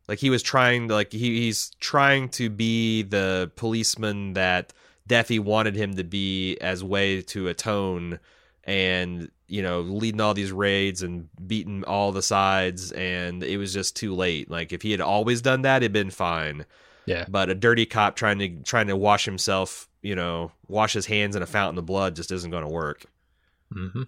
Like 0.08 0.18
he 0.18 0.30
was 0.30 0.42
trying 0.42 0.88
to 0.88 0.94
like 0.94 1.12
he, 1.12 1.40
he's 1.40 1.70
trying 1.80 2.28
to 2.30 2.50
be 2.50 3.02
the 3.02 3.50
policeman 3.56 4.34
that 4.34 4.72
Deafy 5.08 5.38
wanted 5.38 5.76
him 5.76 5.94
to 5.96 6.04
be 6.04 6.58
as 6.58 6.84
way 6.84 7.22
to 7.22 7.48
atone 7.48 8.20
and 8.64 9.30
you 9.46 9.62
know 9.62 9.80
leading 9.80 10.20
all 10.20 10.34
these 10.34 10.52
raids 10.52 11.02
and 11.02 11.28
beating 11.46 11.84
all 11.84 12.12
the 12.12 12.22
sides 12.22 12.92
and 12.92 13.42
it 13.42 13.58
was 13.58 13.74
just 13.74 13.94
too 13.94 14.14
late 14.14 14.50
like 14.50 14.72
if 14.72 14.80
he 14.80 14.90
had 14.90 15.02
always 15.02 15.42
done 15.42 15.62
that 15.62 15.82
it'd 15.82 15.92
been 15.92 16.10
fine 16.10 16.64
yeah 17.04 17.26
but 17.28 17.50
a 17.50 17.54
dirty 17.54 17.84
cop 17.84 18.16
trying 18.16 18.38
to 18.38 18.48
trying 18.62 18.86
to 18.86 18.96
wash 18.96 19.26
himself 19.26 19.86
you 20.04 20.14
know, 20.14 20.52
wash 20.68 20.92
his 20.92 21.06
hands 21.06 21.34
in 21.34 21.42
a 21.42 21.46
fountain 21.46 21.78
of 21.78 21.86
blood 21.86 22.14
just 22.14 22.30
isn't 22.30 22.50
going 22.50 22.62
to 22.62 22.70
work. 22.70 23.06
Mm-hmm. 23.74 24.02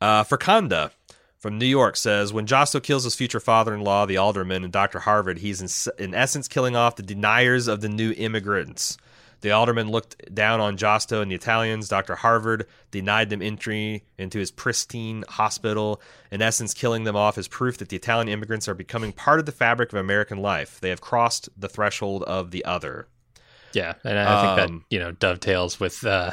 Uh, 0.00 0.24
Fakanda 0.24 0.90
from 1.38 1.56
New 1.56 1.66
York 1.66 1.96
says 1.96 2.32
when 2.32 2.46
Josto 2.46 2.82
kills 2.82 3.04
his 3.04 3.14
future 3.14 3.38
father-in-law, 3.40 4.06
the 4.06 4.16
alderman, 4.16 4.64
and 4.64 4.72
Dr. 4.72 4.98
Harvard, 4.98 5.38
he's 5.38 5.62
in, 5.62 6.04
in 6.04 6.14
essence 6.14 6.48
killing 6.48 6.74
off 6.74 6.96
the 6.96 7.02
deniers 7.04 7.68
of 7.68 7.80
the 7.80 7.88
new 7.88 8.12
immigrants. 8.16 8.98
The 9.42 9.52
alderman 9.52 9.90
looked 9.90 10.34
down 10.34 10.60
on 10.60 10.76
Josto 10.76 11.22
and 11.22 11.30
the 11.30 11.36
Italians. 11.36 11.88
Dr. 11.88 12.16
Harvard 12.16 12.66
denied 12.90 13.30
them 13.30 13.42
entry 13.42 14.02
into 14.18 14.40
his 14.40 14.50
pristine 14.50 15.22
hospital, 15.28 16.00
in 16.32 16.42
essence, 16.42 16.74
killing 16.74 17.04
them 17.04 17.14
off 17.14 17.38
as 17.38 17.46
proof 17.46 17.78
that 17.78 17.90
the 17.90 17.96
Italian 17.96 18.28
immigrants 18.28 18.66
are 18.66 18.74
becoming 18.74 19.12
part 19.12 19.38
of 19.38 19.46
the 19.46 19.52
fabric 19.52 19.92
of 19.92 19.98
American 20.00 20.38
life. 20.38 20.80
They 20.80 20.88
have 20.88 21.00
crossed 21.00 21.48
the 21.56 21.68
threshold 21.68 22.24
of 22.24 22.50
the 22.50 22.64
other. 22.64 23.06
Yeah, 23.76 23.92
and 24.04 24.18
I 24.18 24.40
think 24.40 24.70
um, 24.70 24.78
that 24.78 24.94
you 24.94 24.98
know 24.98 25.12
dovetails 25.12 25.78
with 25.78 26.02
uh, 26.06 26.30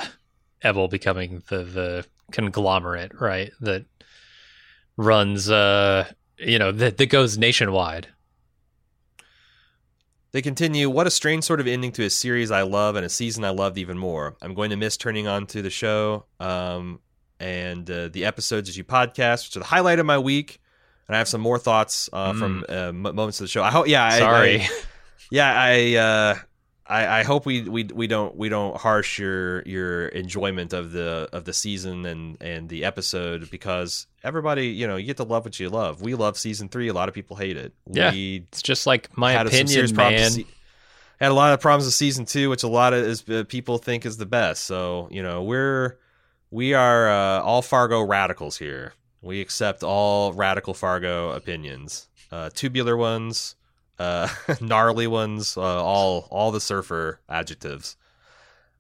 Ebal 0.62 0.88
becoming 0.88 1.44
the 1.50 1.58
the 1.66 2.06
conglomerate, 2.32 3.20
right? 3.20 3.52
That 3.60 3.84
runs, 4.96 5.52
uh, 5.52 6.10
you 6.38 6.58
know, 6.58 6.72
that 6.72 6.98
that 6.98 7.10
goes 7.10 7.38
nationwide. 7.38 8.08
They 10.32 10.42
continue, 10.42 10.90
what 10.90 11.06
a 11.06 11.12
strange 11.12 11.44
sort 11.44 11.60
of 11.60 11.68
ending 11.68 11.92
to 11.92 12.06
a 12.06 12.10
series 12.10 12.50
I 12.50 12.62
love 12.62 12.96
and 12.96 13.06
a 13.06 13.10
season 13.10 13.44
I 13.44 13.50
loved 13.50 13.78
even 13.78 13.98
more. 13.98 14.38
I'm 14.42 14.54
going 14.54 14.70
to 14.70 14.78
miss 14.78 14.96
turning 14.96 15.28
on 15.28 15.46
to 15.48 15.62
the 15.62 15.70
show 15.70 16.26
um, 16.40 17.02
and 17.42 17.92
uh, 17.92 18.08
the 18.08 18.24
episodes 18.24 18.70
as 18.70 18.78
you 18.78 18.86
podcast, 18.86 19.50
which 19.50 19.58
are 19.58 19.60
the 19.60 19.66
highlight 19.66 20.00
of 20.00 20.06
my 20.06 20.18
week. 20.18 20.62
And 21.10 21.16
I 21.16 21.18
have 21.18 21.28
some 21.28 21.42
more 21.42 21.60
thoughts 21.60 22.10
uh, 22.14 22.32
mm. 22.32 22.40
from 22.40 22.66
uh, 22.70 22.94
moments 22.94 23.42
of 23.42 23.44
the 23.44 23.50
show. 23.50 23.62
I 23.62 23.70
hope, 23.70 23.90
yeah, 23.90 24.18
sorry. 24.18 24.62
I, 24.62 24.64
I, 24.64 24.70
yeah, 25.30 25.54
I, 25.56 25.96
uh, 25.98 26.36
I, 26.86 27.20
I 27.20 27.24
hope 27.24 27.46
we, 27.46 27.62
we 27.62 27.86
we 27.86 28.08
don't 28.08 28.36
we 28.36 28.50
don't 28.50 28.76
harsh 28.76 29.18
your 29.18 29.62
your 29.64 30.08
enjoyment 30.08 30.74
of 30.74 30.92
the 30.92 31.30
of 31.32 31.46
the 31.46 31.54
season 31.54 32.06
and 32.06 32.38
and 32.42 32.68
the 32.68 32.84
episode 32.84 33.50
because 33.50 34.06
everybody 34.24 34.68
you 34.68 34.86
know 34.86 34.98
you 34.98 35.06
get 35.06 35.18
to 35.18 35.24
love 35.24 35.46
what 35.46 35.60
you 35.60 35.70
love. 35.70 36.02
We 36.02 36.14
love 36.16 36.38
season 36.38 36.68
three. 36.68 36.90
A 36.90 36.94
lot 36.94 37.08
of 37.08 37.16
people 37.16 37.38
hate 37.38 37.56
it. 37.56 37.74
Yeah, 37.90 38.12
we 38.12 38.46
it's 38.50 38.62
just 38.62 38.86
like 38.86 39.18
my 39.18 39.34
opinion, 39.34 39.96
man. 39.96 40.32
Se- 40.32 40.46
had 41.22 41.32
a 41.32 41.36
lot 41.36 41.54
of 41.54 41.62
problems 41.62 41.86
with 41.86 41.94
season 41.94 42.26
two, 42.26 42.50
which 42.50 42.64
a 42.64 42.68
lot 42.68 42.92
of 42.92 43.00
is, 43.00 43.30
uh, 43.30 43.46
people 43.48 43.78
think 43.78 44.06
is 44.06 44.18
the 44.18 44.26
best. 44.26 44.66
So 44.66 45.08
you 45.10 45.24
know 45.24 45.42
we're 45.42 45.98
we 46.52 46.74
are 46.74 47.10
uh, 47.10 47.42
all 47.44 47.62
Fargo 47.62 48.02
radicals 48.02 48.58
here. 48.58 48.94
We 49.22 49.40
accept 49.40 49.84
all 49.84 50.34
radical 50.34 50.74
Fargo 50.74 51.32
opinions, 51.32 52.10
uh, 52.30 52.50
tubular 52.54 52.98
ones 52.98 53.56
uh, 54.00 54.28
gnarly 54.62 55.08
ones, 55.08 55.58
uh, 55.58 55.62
all 55.62 56.28
all 56.30 56.52
the 56.52 56.62
surfer 56.62 57.20
adjectives. 57.30 57.96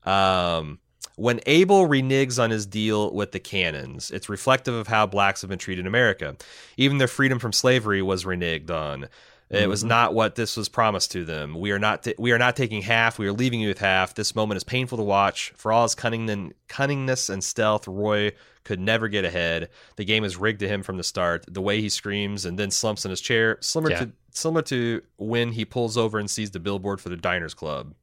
Um, 0.04 0.80
when 1.16 1.42
Abel 1.46 1.88
reneges 1.88 2.42
on 2.42 2.50
his 2.50 2.66
deal 2.66 3.14
with 3.14 3.32
the 3.32 3.40
cannons, 3.40 4.10
it's 4.10 4.30
reflective 4.30 4.74
of 4.74 4.88
how 4.88 5.06
blacks 5.06 5.42
have 5.42 5.50
been 5.50 5.60
treated 5.60 5.82
in 5.82 5.88
America. 5.88 6.36
Even 6.76 6.98
their 6.98 7.08
freedom 7.08 7.40
from 7.40 7.54
slavery 7.54 8.02
was 8.02 8.26
reneged 8.26 8.72
on. 8.72 9.08
It 9.54 9.58
mm-hmm. 9.58 9.70
was 9.70 9.84
not 9.84 10.16
what 10.16 10.34
this 10.34 10.58
was 10.58 10.68
promised 10.68 11.12
to 11.12 11.24
them. 11.24 11.54
We 11.54 11.72
are 11.72 11.78
not 11.78 12.02
t- 12.02 12.16
we 12.18 12.32
are 12.32 12.40
not 12.40 12.56
taking 12.56 12.82
half. 12.82 13.20
We 13.20 13.28
are 13.28 13.32
leaving 13.32 13.62
you 13.62 13.68
with 13.68 13.78
half. 13.78 14.16
This 14.16 14.34
moment 14.34 14.58
is 14.58 14.64
painful 14.64 14.98
to 14.98 15.04
watch. 15.04 15.54
For 15.56 15.72
all 15.72 15.84
his 15.84 15.94
cunning 15.94 16.28
and, 16.28 16.56
cunningness 16.68 17.30
and 17.30 17.44
stealth, 17.44 17.88
Loy 17.88 18.32
could 18.64 18.80
never 18.80 19.08
get 19.08 19.26
ahead. 19.26 19.70
The 19.96 20.06
game 20.06 20.24
is 20.24 20.38
rigged 20.38 20.62
to 20.62 20.68
him 20.68 20.82
from 20.82 20.98
the 20.98 21.04
start. 21.04 21.46
The 21.48 21.62
way 21.62 21.82
he 21.82 21.90
screams 21.90 22.46
and 22.46 22.58
then 22.58 22.72
slumps 22.72 23.06
in 23.06 23.12
his 23.12 23.22
chair, 23.22 23.60
similar 23.62 23.92
yeah. 23.92 24.00
to 24.00 24.12
similar 24.32 24.64
to 24.64 25.04
when 25.18 25.52
he 25.52 25.66
pulls 25.66 25.98
over 25.98 26.18
and 26.18 26.28
sees 26.28 26.50
the 26.50 26.60
billboard 26.60 27.00
for 27.00 27.10
the 27.10 27.18
Diners 27.18 27.54
Club. 27.54 27.94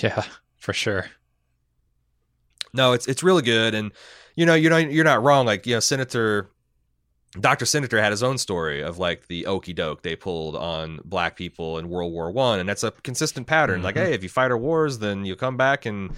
Yeah, 0.00 0.22
for 0.58 0.72
sure. 0.72 1.10
No, 2.72 2.92
it's 2.92 3.08
it's 3.08 3.24
really 3.24 3.42
good, 3.42 3.74
and 3.74 3.90
you 4.36 4.46
know 4.46 4.54
you're 4.54 4.70
not 4.70 4.92
you're 4.92 5.04
not 5.04 5.24
wrong. 5.24 5.44
Like 5.44 5.66
you 5.66 5.74
know, 5.74 5.80
Senator 5.80 6.50
Dr. 7.40 7.66
Senator 7.66 8.00
had 8.00 8.12
his 8.12 8.22
own 8.22 8.38
story 8.38 8.82
of 8.82 8.98
like 8.98 9.26
the 9.26 9.46
okey 9.46 9.72
doke 9.72 10.02
they 10.02 10.16
pulled 10.16 10.54
on 10.56 11.00
black 11.04 11.36
people 11.36 11.78
in 11.78 11.88
World 11.88 12.12
War 12.12 12.30
One, 12.30 12.60
and 12.60 12.68
that's 12.68 12.84
a 12.84 12.90
consistent 13.02 13.46
pattern. 13.46 13.76
Mm-hmm. 13.76 13.84
Like, 13.84 13.96
hey, 13.96 14.12
if 14.14 14.22
you 14.22 14.28
fight 14.28 14.50
our 14.50 14.58
wars, 14.58 14.98
then 14.98 15.24
you 15.24 15.34
come 15.36 15.56
back 15.56 15.86
and 15.86 16.14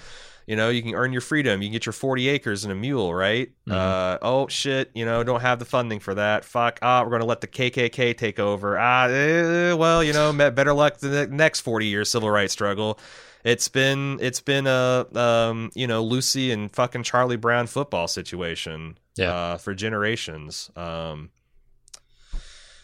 You 0.48 0.54
know, 0.54 0.68
you 0.68 0.80
can 0.80 0.94
earn 0.94 1.10
your 1.12 1.22
freedom. 1.22 1.60
You 1.60 1.66
can 1.68 1.72
get 1.72 1.86
your 1.86 1.92
40 1.92 2.28
acres 2.28 2.62
and 2.62 2.70
a 2.70 2.76
mule, 2.76 3.12
right? 3.12 3.50
Mhm. 3.68 3.72
Uh, 3.74 4.18
oh, 4.22 4.46
shit. 4.46 4.92
You 4.94 5.04
know, 5.04 5.24
don't 5.24 5.40
have 5.40 5.58
the 5.58 5.64
funding 5.64 5.98
for 5.98 6.14
that. 6.14 6.44
Fuck. 6.44 6.78
Ah, 6.82 7.02
we're 7.02 7.10
going 7.10 7.20
to 7.22 7.26
let 7.26 7.40
the 7.40 7.48
KKK 7.48 8.16
take 8.16 8.38
over. 8.38 8.78
Ah, 8.78 9.08
eh, 9.08 9.72
well, 9.72 10.04
you 10.04 10.12
know, 10.12 10.32
better 10.32 10.72
luck 10.72 10.98
the 10.98 11.26
next 11.26 11.62
40 11.62 11.86
year 11.86 12.04
civil 12.04 12.30
rights 12.30 12.52
struggle. 12.52 13.00
It's 13.46 13.68
been, 13.68 14.18
it's 14.20 14.40
been 14.40 14.66
a, 14.66 15.06
um, 15.14 15.70
you 15.74 15.86
know, 15.86 16.02
Lucy 16.02 16.50
and 16.50 16.70
fucking 16.74 17.04
Charlie 17.04 17.36
Brown 17.36 17.68
football 17.68 18.08
situation 18.08 18.98
Yeah. 19.16 19.32
uh, 19.32 19.56
for 19.58 19.72
generations. 19.72 20.70
Um, 20.74 21.30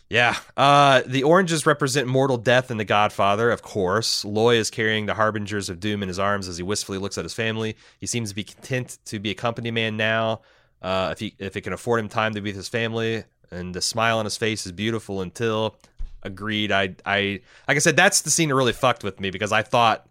yeah. 0.08 0.36
Uh, 0.56 1.02
the 1.06 1.22
oranges 1.24 1.64
represent 1.66 2.06
mortal 2.06 2.36
death 2.36 2.70
in 2.70 2.76
The 2.76 2.84
Godfather, 2.84 3.50
of 3.50 3.62
course. 3.62 4.24
Loy 4.24 4.56
is 4.56 4.70
carrying 4.70 5.06
the 5.06 5.14
harbingers 5.14 5.68
of 5.68 5.80
doom 5.80 6.02
in 6.02 6.08
his 6.08 6.18
arms 6.18 6.46
as 6.48 6.58
he 6.58 6.62
wistfully 6.62 6.98
looks 6.98 7.16
at 7.18 7.24
his 7.24 7.34
family. 7.34 7.76
He 7.98 8.06
seems 8.06 8.28
to 8.28 8.34
be 8.34 8.44
content 8.44 8.98
to 9.06 9.18
be 9.18 9.30
a 9.30 9.34
company 9.34 9.70
man 9.70 9.96
now. 9.96 10.42
Uh, 10.82 11.08
if 11.12 11.18
he 11.20 11.34
if 11.38 11.56
it 11.56 11.62
can 11.62 11.72
afford 11.72 12.00
him 12.00 12.08
time 12.08 12.34
to 12.34 12.40
be 12.40 12.50
with 12.50 12.56
his 12.56 12.68
family, 12.68 13.24
and 13.50 13.74
the 13.74 13.80
smile 13.80 14.18
on 14.18 14.26
his 14.26 14.36
face 14.36 14.66
is 14.66 14.72
beautiful 14.72 15.22
until 15.22 15.76
agreed. 16.22 16.70
I 16.72 16.96
I 17.06 17.40
like 17.66 17.76
I 17.76 17.80
said, 17.80 17.96
that's 17.96 18.20
the 18.22 18.30
scene 18.30 18.48
that 18.50 18.54
really 18.54 18.72
fucked 18.72 19.02
with 19.04 19.18
me 19.20 19.30
because 19.30 19.52
I 19.52 19.62
thought 19.62 20.06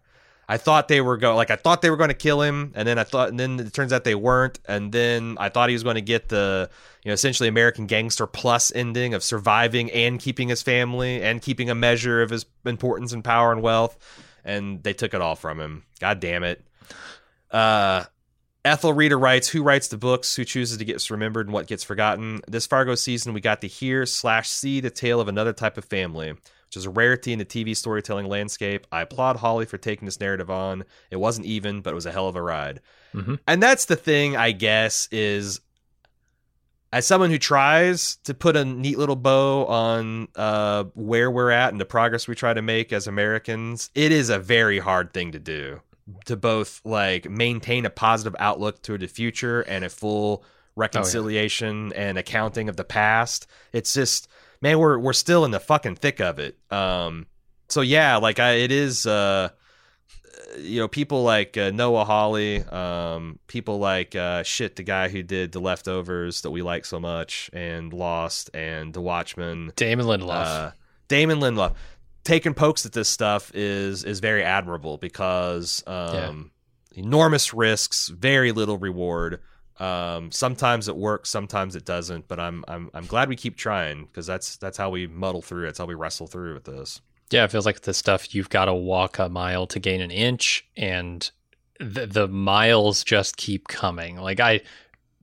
I 0.52 0.58
thought 0.58 0.88
they 0.88 1.00
were 1.00 1.16
go 1.16 1.34
like 1.34 1.50
I 1.50 1.56
thought 1.56 1.80
they 1.80 1.88
were 1.88 1.96
going 1.96 2.10
to 2.10 2.14
kill 2.14 2.42
him, 2.42 2.72
and 2.74 2.86
then 2.86 2.98
I 2.98 3.04
thought, 3.04 3.30
and 3.30 3.40
then 3.40 3.58
it 3.58 3.72
turns 3.72 3.90
out 3.90 4.04
they 4.04 4.14
weren't, 4.14 4.60
and 4.66 4.92
then 4.92 5.38
I 5.40 5.48
thought 5.48 5.70
he 5.70 5.74
was 5.74 5.82
going 5.82 5.94
to 5.94 6.02
get 6.02 6.28
the 6.28 6.68
you 7.02 7.08
know 7.08 7.14
essentially 7.14 7.48
American 7.48 7.86
Gangster 7.86 8.26
plus 8.26 8.70
ending 8.74 9.14
of 9.14 9.22
surviving 9.22 9.90
and 9.92 10.20
keeping 10.20 10.50
his 10.50 10.60
family 10.60 11.22
and 11.22 11.40
keeping 11.40 11.70
a 11.70 11.74
measure 11.74 12.20
of 12.20 12.28
his 12.28 12.44
importance 12.66 13.14
and 13.14 13.24
power 13.24 13.50
and 13.50 13.62
wealth, 13.62 13.96
and 14.44 14.82
they 14.82 14.92
took 14.92 15.14
it 15.14 15.22
all 15.22 15.36
from 15.36 15.58
him. 15.58 15.84
God 16.00 16.20
damn 16.20 16.44
it. 16.44 16.62
Uh, 17.50 18.04
Ethelrida 18.62 19.16
writes, 19.16 19.48
"Who 19.48 19.62
writes 19.62 19.88
the 19.88 19.96
books? 19.96 20.36
Who 20.36 20.44
chooses 20.44 20.76
to 20.76 20.84
get 20.84 21.08
remembered 21.08 21.46
and 21.46 21.54
what 21.54 21.66
gets 21.66 21.82
forgotten?" 21.82 22.42
This 22.46 22.66
Fargo 22.66 22.94
season, 22.94 23.32
we 23.32 23.40
got 23.40 23.62
to 23.62 23.68
hear 23.68 24.04
slash 24.04 24.50
see 24.50 24.80
the 24.80 24.90
tale 24.90 25.18
of 25.18 25.28
another 25.28 25.54
type 25.54 25.78
of 25.78 25.86
family 25.86 26.34
which 26.72 26.78
is 26.78 26.86
a 26.86 26.90
rarity 26.90 27.34
in 27.34 27.38
the 27.38 27.44
TV 27.44 27.76
storytelling 27.76 28.24
landscape. 28.24 28.86
I 28.90 29.02
applaud 29.02 29.36
Hawley 29.36 29.66
for 29.66 29.76
taking 29.76 30.06
this 30.06 30.18
narrative 30.18 30.50
on. 30.50 30.84
It 31.10 31.16
wasn't 31.16 31.46
even, 31.46 31.82
but 31.82 31.90
it 31.90 31.94
was 31.94 32.06
a 32.06 32.12
hell 32.12 32.28
of 32.28 32.34
a 32.34 32.40
ride. 32.40 32.80
Mhm. 33.14 33.40
And 33.46 33.62
that's 33.62 33.84
the 33.84 33.94
thing, 33.94 34.38
I 34.38 34.52
guess, 34.52 35.06
is 35.12 35.60
as 36.90 37.06
someone 37.06 37.28
who 37.28 37.36
tries 37.36 38.16
to 38.24 38.32
put 38.32 38.56
a 38.56 38.64
neat 38.64 38.96
little 38.96 39.16
bow 39.16 39.66
on 39.66 40.28
uh, 40.34 40.84
where 40.94 41.30
we're 41.30 41.50
at 41.50 41.72
and 41.72 41.80
the 41.80 41.84
progress 41.84 42.26
we 42.26 42.34
try 42.34 42.54
to 42.54 42.62
make 42.62 42.90
as 42.90 43.06
Americans, 43.06 43.90
it 43.94 44.10
is 44.10 44.30
a 44.30 44.38
very 44.38 44.78
hard 44.78 45.12
thing 45.12 45.32
to 45.32 45.38
do. 45.38 45.82
To 46.24 46.36
both 46.36 46.80
like 46.86 47.28
maintain 47.28 47.84
a 47.84 47.90
positive 47.90 48.34
outlook 48.38 48.80
to 48.84 48.96
the 48.96 49.08
future 49.08 49.60
and 49.60 49.84
a 49.84 49.90
full 49.90 50.42
reconciliation 50.74 51.92
and 51.92 52.16
accounting 52.16 52.70
of 52.70 52.76
the 52.78 52.84
past. 52.84 53.46
It's 53.74 53.92
just 53.92 54.26
man, 54.62 54.78
we're 54.78 54.98
we're 54.98 55.12
still 55.12 55.44
in 55.44 55.50
the 55.50 55.60
fucking 55.60 55.96
thick 55.96 56.20
of 56.20 56.38
it. 56.38 56.56
Um, 56.70 57.26
so 57.68 57.82
yeah, 57.82 58.16
like 58.16 58.38
I, 58.38 58.52
it 58.52 58.72
is. 58.72 59.06
Uh, 59.06 59.50
you 60.58 60.80
know, 60.80 60.88
people 60.88 61.22
like 61.22 61.56
uh, 61.56 61.70
Noah 61.70 62.04
Hawley, 62.04 62.62
um, 62.64 63.38
people 63.46 63.78
like 63.78 64.14
uh, 64.14 64.42
shit, 64.42 64.76
the 64.76 64.82
guy 64.82 65.08
who 65.08 65.22
did 65.22 65.52
the 65.52 65.60
leftovers 65.60 66.42
that 66.42 66.50
we 66.50 66.60
like 66.60 66.84
so 66.84 67.00
much, 67.00 67.48
and 67.54 67.90
Lost, 67.90 68.50
and 68.52 68.92
The 68.92 69.00
Watchmen. 69.00 69.72
Damon 69.76 70.04
Lindelof. 70.04 70.30
Uh, 70.30 70.70
Damon 71.08 71.40
Lindelof 71.40 71.74
taking 72.24 72.54
pokes 72.54 72.86
at 72.86 72.92
this 72.92 73.08
stuff 73.08 73.50
is 73.54 74.04
is 74.04 74.20
very 74.20 74.42
admirable 74.42 74.98
because 74.98 75.82
um, 75.86 76.50
enormous 76.92 77.52
risks, 77.54 78.08
very 78.08 78.52
little 78.52 78.78
reward. 78.78 79.40
Um, 79.82 80.30
sometimes 80.30 80.86
it 80.88 80.96
works, 80.96 81.28
sometimes 81.30 81.74
it 81.74 81.84
doesn't. 81.84 82.28
But 82.28 82.38
I'm 82.38 82.64
I'm 82.68 82.90
I'm 82.94 83.06
glad 83.06 83.28
we 83.28 83.36
keep 83.36 83.56
trying 83.56 84.04
because 84.04 84.26
that's 84.26 84.56
that's 84.56 84.78
how 84.78 84.90
we 84.90 85.06
muddle 85.06 85.42
through. 85.42 85.64
That's 85.66 85.78
how 85.78 85.86
we 85.86 85.94
wrestle 85.94 86.26
through 86.28 86.54
with 86.54 86.64
this. 86.64 87.00
yeah, 87.30 87.44
it 87.44 87.50
feels 87.50 87.66
like 87.66 87.80
the 87.80 87.94
stuff 87.94 88.34
you've 88.34 88.50
got 88.50 88.66
to 88.66 88.74
walk 88.74 89.18
a 89.18 89.28
mile 89.28 89.66
to 89.68 89.80
gain 89.80 90.00
an 90.00 90.10
inch, 90.10 90.64
and 90.76 91.30
the, 91.80 92.06
the 92.06 92.28
miles 92.28 93.02
just 93.02 93.36
keep 93.36 93.68
coming. 93.68 94.16
Like 94.18 94.38
I, 94.38 94.60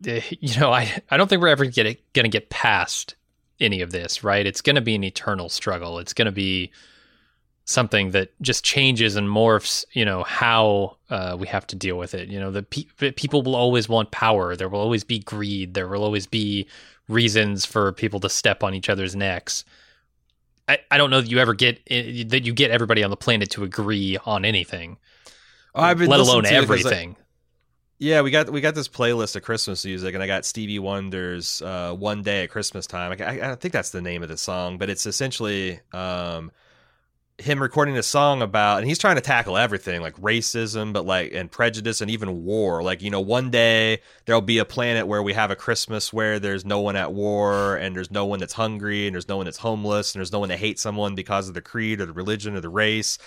you 0.04 0.60
know, 0.60 0.72
I 0.74 0.92
I 1.10 1.18
don't 1.18 1.28
think 1.28 1.42
we're 1.42 1.50
ever 1.50 1.66
get 1.66 1.86
going 2.14 2.26
to 2.26 2.30
get 2.30 2.50
past 2.50 3.16
any 3.60 3.82
of 3.82 3.92
this, 3.92 4.24
right? 4.24 4.46
It's 4.46 4.62
going 4.62 4.76
to 4.76 4.82
be 4.82 4.96
an 4.96 5.04
eternal 5.04 5.50
struggle. 5.50 6.00
It's 6.00 6.14
going 6.14 6.26
to 6.26 6.32
be 6.32 6.72
something 7.70 8.12
that 8.12 8.32
just 8.42 8.64
changes 8.66 9.16
and 9.16 9.28
morphs, 9.28 9.86
you 9.94 10.04
know, 10.04 10.24
how 10.24 10.98
uh, 11.12 11.38
we 11.40 11.46
have 11.46 11.68
to 11.68 11.76
deal 11.76 11.98
with 12.00 12.16
it. 12.16 12.28
You 12.28 12.40
know, 12.40 12.50
the 12.50 12.64
pe- 12.64 13.12
people 13.12 13.44
will 13.44 13.56
always 13.56 13.88
want 13.88 14.10
power. 14.10 14.56
There 14.56 14.68
will 14.68 14.80
always 14.80 15.04
be 15.04 15.20
greed. 15.20 15.76
There 15.76 15.88
will 15.88 16.04
always 16.04 16.26
be 16.26 16.68
reasons 17.08 17.66
for 17.66 17.92
people 17.92 18.20
to 18.22 18.30
step 18.30 18.64
on 18.64 18.74
each 18.74 18.90
other's 18.90 19.16
necks. 19.16 19.66
I, 20.68 20.80
I 20.90 20.98
don't 20.98 21.12
know 21.12 21.22
that 21.22 21.30
you 21.30 21.38
ever 21.38 21.54
get 21.54 21.80
eh, 21.90 22.24
that 22.28 22.44
you 22.44 22.54
get 22.54 22.72
everybody 22.72 23.04
on 23.04 23.12
the 23.12 23.18
planet 23.18 23.52
to 23.52 23.64
agree 23.64 24.18
on 24.26 24.46
anything, 24.46 24.98
Oh, 25.76 25.82
let 25.82 26.20
alone 26.20 26.44
to 26.44 26.50
it 26.50 26.54
'cause, 26.54 26.64
everything. 26.64 27.16
Yeah, 28.00 28.22
we 28.22 28.32
got 28.32 28.50
we 28.50 28.62
got 28.62 28.76
this 28.76 28.88
playlist 28.88 29.36
of 29.36 29.44
Christmas 29.44 29.86
music, 29.86 30.14
and 30.16 30.24
I 30.24 30.28
got 30.28 30.46
Stevie 30.46 30.80
Wonder's 30.80 31.62
uh, 31.62 31.94
"One 31.94 32.24
Day 32.24 32.44
at 32.44 32.50
Christmas 32.50 32.88
Time." 32.88 33.12
I, 33.20 33.24
I, 33.26 33.52
I 33.52 33.56
think 33.56 33.74
that's 33.74 33.90
the 33.92 34.02
name 34.02 34.24
of 34.24 34.30
the 34.30 34.38
song, 34.38 34.78
but 34.78 34.90
it's 34.90 35.06
essentially 35.06 35.80
um, 35.92 36.52
him 37.40 37.62
recording 37.62 37.98
a 37.98 38.04
song 38.04 38.42
about, 38.42 38.80
and 38.80 38.88
he's 38.88 38.98
trying 38.98 39.16
to 39.16 39.22
tackle 39.22 39.58
everything 39.58 40.02
like 40.02 40.16
racism, 40.16 40.94
but 40.94 41.06
like 41.06 41.34
and 41.34 41.50
prejudice, 41.50 42.02
and 42.02 42.12
even 42.12 42.44
war. 42.44 42.84
Like 42.84 43.02
you 43.02 43.10
know, 43.10 43.22
one 43.22 43.50
day 43.50 44.02
there'll 44.26 44.42
be 44.42 44.58
a 44.58 44.66
planet 44.66 45.08
where 45.08 45.24
we 45.24 45.34
have 45.34 45.52
a 45.52 45.56
Christmas 45.56 46.12
where 46.12 46.40
there's 46.40 46.66
no 46.66 46.80
one 46.80 46.96
at 46.96 47.14
war, 47.14 47.76
and 47.78 47.96
there's 47.96 48.12
no 48.12 48.26
one 48.26 48.40
that's 48.40 48.54
hungry, 48.54 49.08
and 49.08 49.16
there's 49.16 49.28
no 49.28 49.38
one 49.38 49.46
that's 49.46 49.58
homeless, 49.58 50.14
and 50.14 50.20
there's 50.20 50.32
no 50.32 50.40
one 50.40 50.50
that 50.50 50.60
hates 50.60 50.82
someone 50.82 51.16
because 51.16 51.48
of 51.48 51.54
the 51.54 51.62
creed 51.62 52.02
or 52.02 52.06
the 52.06 52.14
religion 52.14 52.56
or 52.56 52.62
the 52.62 52.70
race. 52.70 53.18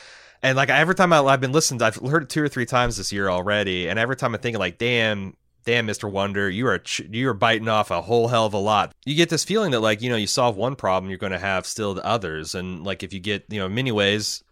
And 0.42 0.56
like 0.56 0.70
every 0.70 0.94
time 0.94 1.12
I, 1.12 1.20
I've 1.20 1.40
been 1.40 1.52
listening, 1.52 1.78
to, 1.78 1.86
I've 1.86 1.96
heard 1.96 2.24
it 2.24 2.28
two 2.28 2.42
or 2.42 2.48
three 2.48 2.66
times 2.66 2.96
this 2.96 3.12
year 3.12 3.28
already. 3.28 3.88
And 3.88 3.98
every 3.98 4.16
time 4.16 4.34
I'm 4.34 4.40
thinking 4.40 4.58
like, 4.58 4.76
damn, 4.76 5.36
damn, 5.64 5.86
Mister 5.86 6.08
Wonder, 6.08 6.50
you 6.50 6.66
are 6.66 6.78
ch- 6.78 7.02
you 7.10 7.28
are 7.28 7.34
biting 7.34 7.68
off 7.68 7.90
a 7.90 8.02
whole 8.02 8.28
hell 8.28 8.46
of 8.46 8.54
a 8.54 8.58
lot. 8.58 8.92
You 9.04 9.14
get 9.14 9.28
this 9.28 9.44
feeling 9.44 9.70
that 9.72 9.80
like 9.80 10.02
you 10.02 10.10
know 10.10 10.16
you 10.16 10.26
solve 10.26 10.56
one 10.56 10.76
problem, 10.76 11.10
you're 11.10 11.18
going 11.18 11.32
to 11.32 11.38
have 11.38 11.66
still 11.66 11.94
the 11.94 12.04
others. 12.04 12.54
And 12.54 12.84
like 12.84 13.02
if 13.02 13.12
you 13.12 13.20
get 13.20 13.44
you 13.48 13.58
know 13.58 13.66
in 13.66 13.74
many 13.74 13.92
ways, 13.92 14.42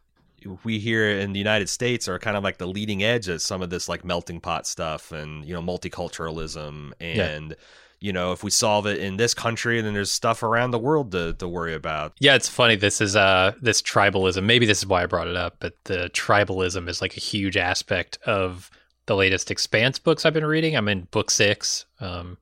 we 0.64 0.78
here 0.78 1.10
in 1.10 1.32
the 1.32 1.38
United 1.38 1.68
States 1.68 2.08
are 2.08 2.18
kind 2.18 2.36
of 2.36 2.42
like 2.44 2.58
the 2.58 2.66
leading 2.66 3.02
edge 3.02 3.28
of 3.28 3.42
some 3.42 3.62
of 3.62 3.70
this 3.70 3.88
like 3.88 4.04
melting 4.04 4.40
pot 4.40 4.66
stuff 4.66 5.12
and 5.12 5.44
you 5.44 5.54
know 5.54 5.62
multiculturalism 5.62 6.92
and. 7.00 7.56
You 8.02 8.14
know, 8.14 8.32
if 8.32 8.42
we 8.42 8.48
solve 8.48 8.86
it 8.86 8.98
in 8.98 9.18
this 9.18 9.34
country, 9.34 9.82
then 9.82 9.92
there's 9.92 10.10
stuff 10.10 10.42
around 10.42 10.70
the 10.70 10.78
world 10.78 11.12
to, 11.12 11.34
to 11.34 11.46
worry 11.46 11.74
about. 11.74 12.14
Yeah, 12.18 12.34
it's 12.34 12.48
funny. 12.48 12.74
This 12.74 12.98
is 13.02 13.14
uh 13.14 13.52
this 13.60 13.82
tribalism. 13.82 14.42
Maybe 14.42 14.64
this 14.64 14.78
is 14.78 14.86
why 14.86 15.02
I 15.02 15.06
brought 15.06 15.28
it 15.28 15.36
up, 15.36 15.56
but 15.60 15.74
the 15.84 16.08
tribalism 16.14 16.88
is 16.88 17.02
like 17.02 17.14
a 17.18 17.20
huge 17.20 17.58
aspect 17.58 18.18
of 18.24 18.70
the 19.10 19.16
latest 19.16 19.50
Expanse 19.50 19.98
books 19.98 20.24
I've 20.24 20.34
been 20.34 20.46
reading. 20.46 20.76
I'm 20.76 20.86
in 20.86 21.08
book 21.10 21.32
six. 21.32 21.84
Um, 21.98 22.38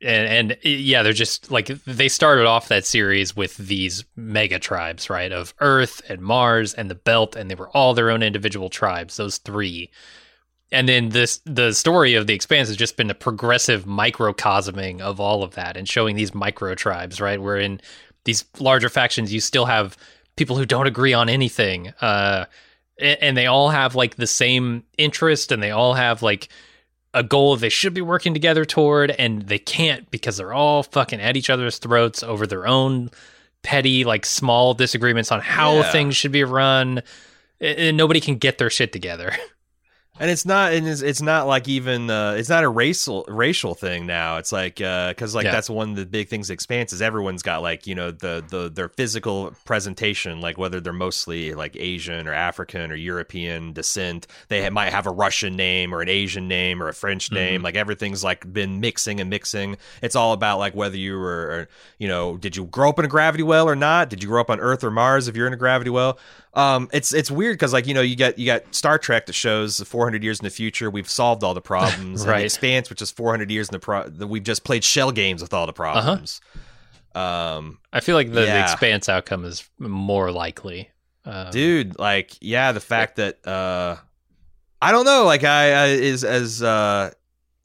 and 0.00 0.50
and 0.50 0.64
yeah, 0.64 1.02
they're 1.02 1.12
just 1.12 1.50
like 1.50 1.66
they 1.66 2.08
started 2.08 2.46
off 2.46 2.68
that 2.68 2.86
series 2.86 3.36
with 3.36 3.54
these 3.58 4.06
mega 4.16 4.58
tribes, 4.58 5.10
right? 5.10 5.30
Of 5.30 5.52
Earth 5.60 6.00
and 6.08 6.22
Mars 6.22 6.72
and 6.72 6.90
the 6.90 6.94
Belt, 6.94 7.36
and 7.36 7.50
they 7.50 7.54
were 7.54 7.68
all 7.76 7.92
their 7.92 8.10
own 8.10 8.22
individual 8.22 8.70
tribes. 8.70 9.18
Those 9.18 9.36
three. 9.36 9.90
And 10.72 10.88
then 10.88 11.10
this 11.10 11.42
the 11.44 11.74
story 11.74 12.14
of 12.14 12.26
the 12.26 12.34
expanse 12.34 12.68
has 12.68 12.76
just 12.78 12.96
been 12.96 13.10
a 13.10 13.14
progressive 13.14 13.84
microcosming 13.84 15.02
of 15.02 15.20
all 15.20 15.42
of 15.42 15.54
that 15.56 15.76
and 15.76 15.86
showing 15.86 16.16
these 16.16 16.34
micro 16.34 16.74
tribes, 16.74 17.20
right? 17.20 17.42
Where 17.42 17.58
in 17.58 17.78
these 18.24 18.46
larger 18.58 18.88
factions 18.88 19.34
you 19.34 19.40
still 19.40 19.66
have 19.66 19.98
people 20.36 20.56
who 20.56 20.64
don't 20.64 20.86
agree 20.86 21.12
on 21.12 21.28
anything. 21.28 21.92
Uh 22.00 22.46
and 22.98 23.36
they 23.36 23.46
all 23.46 23.68
have 23.70 23.94
like 23.94 24.16
the 24.16 24.26
same 24.26 24.82
interest 24.98 25.52
and 25.52 25.62
they 25.62 25.70
all 25.70 25.94
have 25.94 26.22
like 26.22 26.48
a 27.14 27.22
goal 27.22 27.56
they 27.56 27.68
should 27.68 27.94
be 27.94 28.00
working 28.02 28.34
together 28.34 28.64
toward 28.64 29.10
and 29.12 29.42
they 29.42 29.58
can't 29.58 30.10
because 30.10 30.36
they're 30.36 30.52
all 30.52 30.82
fucking 30.82 31.20
at 31.20 31.36
each 31.36 31.48
other's 31.50 31.78
throats 31.78 32.22
over 32.22 32.46
their 32.46 32.66
own 32.66 33.10
petty 33.62 34.04
like 34.04 34.24
small 34.26 34.74
disagreements 34.74 35.32
on 35.32 35.40
how 35.40 35.76
Yeah. 35.76 35.92
things 35.92 36.16
should 36.16 36.32
be 36.32 36.44
run 36.44 37.02
and 37.60 37.96
nobody 37.96 38.20
can 38.20 38.36
get 38.36 38.58
their 38.58 38.70
shit 38.70 38.92
together 38.92 39.32
And 40.18 40.30
it's 40.30 40.46
not, 40.46 40.72
and 40.72 40.88
it's, 40.88 41.02
it's 41.02 41.20
not 41.20 41.46
like 41.46 41.68
even, 41.68 42.08
uh, 42.08 42.32
it's 42.38 42.48
not 42.48 42.64
a 42.64 42.68
racial 42.68 43.26
racial 43.28 43.74
thing 43.74 44.06
now. 44.06 44.38
It's 44.38 44.50
like, 44.50 44.80
uh, 44.80 45.12
cause 45.14 45.34
like 45.34 45.44
Yeah. 45.44 45.52
that's 45.52 45.68
one 45.68 45.90
of 45.90 45.96
the 45.96 46.06
big 46.06 46.28
things. 46.28 46.48
Expanse 46.48 46.92
is 46.94 47.02
everyone's 47.02 47.42
got 47.42 47.60
like 47.60 47.86
you 47.86 47.94
know 47.94 48.10
the 48.10 48.42
the 48.48 48.70
their 48.70 48.88
physical 48.88 49.52
presentation, 49.66 50.40
like 50.40 50.56
whether 50.56 50.80
they're 50.80 50.92
mostly 50.94 51.52
like 51.52 51.76
Asian 51.78 52.26
or 52.26 52.32
African 52.32 52.90
or 52.90 52.94
European 52.94 53.74
descent. 53.74 54.26
They 54.48 54.64
ha- 54.64 54.70
might 54.70 54.90
have 54.90 55.06
a 55.06 55.10
Russian 55.10 55.54
name 55.54 55.94
or 55.94 56.00
an 56.00 56.08
Asian 56.08 56.48
name 56.48 56.82
or 56.82 56.88
a 56.88 56.94
French 56.94 57.30
name. 57.30 57.62
Like 57.62 57.74
everything's 57.76 58.24
like 58.24 58.50
been 58.50 58.80
mixing 58.80 59.20
and 59.20 59.28
mixing. 59.28 59.76
It's 60.02 60.16
all 60.16 60.32
about 60.32 60.58
like 60.58 60.74
whether 60.74 60.96
you 60.96 61.18
were, 61.18 61.42
or, 61.46 61.68
you 61.98 62.08
know, 62.08 62.38
did 62.38 62.56
you 62.56 62.64
grow 62.64 62.88
up 62.88 62.98
in 62.98 63.04
a 63.04 63.08
gravity 63.08 63.42
well 63.42 63.68
or 63.68 63.76
not? 63.76 64.08
Did 64.08 64.22
you 64.22 64.28
grow 64.30 64.40
up 64.40 64.48
on 64.50 64.60
Earth 64.60 64.82
or 64.82 64.90
Mars? 64.90 65.28
If 65.28 65.36
you're 65.36 65.46
in 65.46 65.52
a 65.52 65.58
gravity 65.58 65.90
well, 65.90 66.18
Um, 66.56 66.88
it's 66.92 67.12
it's 67.12 67.30
weird 67.30 67.54
because 67.54 67.72
like 67.74 67.86
you 67.86 67.92
know 67.94 68.00
you 68.00 68.16
got 68.16 68.38
you 68.38 68.46
got 68.46 68.74
Star 68.74 68.98
Trek 68.98 69.26
that 69.26 69.34
shows 69.34 69.78
400 69.78 70.24
years 70.24 70.40
in 70.40 70.44
the 70.44 70.50
future 70.50 70.90
we've 70.90 71.08
solved 71.08 71.44
all 71.44 71.52
the 71.54 71.60
problems, 71.74 72.22
and 72.22 72.30
Right. 72.30 72.38
the 72.38 72.44
Expanse 72.46 72.88
which 72.90 73.02
is 73.02 73.10
400 73.10 73.50
years 73.50 73.68
in 73.68 73.72
the 73.72 73.78
pro 73.78 74.08
that 74.08 74.26
we've 74.26 74.42
just 74.42 74.64
played 74.64 74.82
shell 74.82 75.12
games 75.12 75.42
with 75.42 75.52
all 75.52 75.66
the 75.66 75.72
problems. 75.74 76.40
Um, 77.14 77.78
I 77.92 78.00
feel 78.00 78.14
like 78.16 78.28
the, 78.28 78.40
the 78.40 78.60
expanse 78.62 79.08
outcome 79.08 79.44
is 79.44 79.68
more 79.78 80.30
likely. 80.32 80.90
Um, 81.24 81.50
dude, 81.50 81.98
like 81.98 82.36
yeah, 82.40 82.72
the 82.72 82.80
fact 82.80 83.16
that 83.16 83.46
uh, 83.46 83.96
I 84.80 84.92
don't 84.92 85.04
know, 85.04 85.24
like 85.24 85.44
I, 85.44 85.72
I 85.72 85.86
is 85.88 86.24
as 86.24 86.62
uh. 86.62 87.10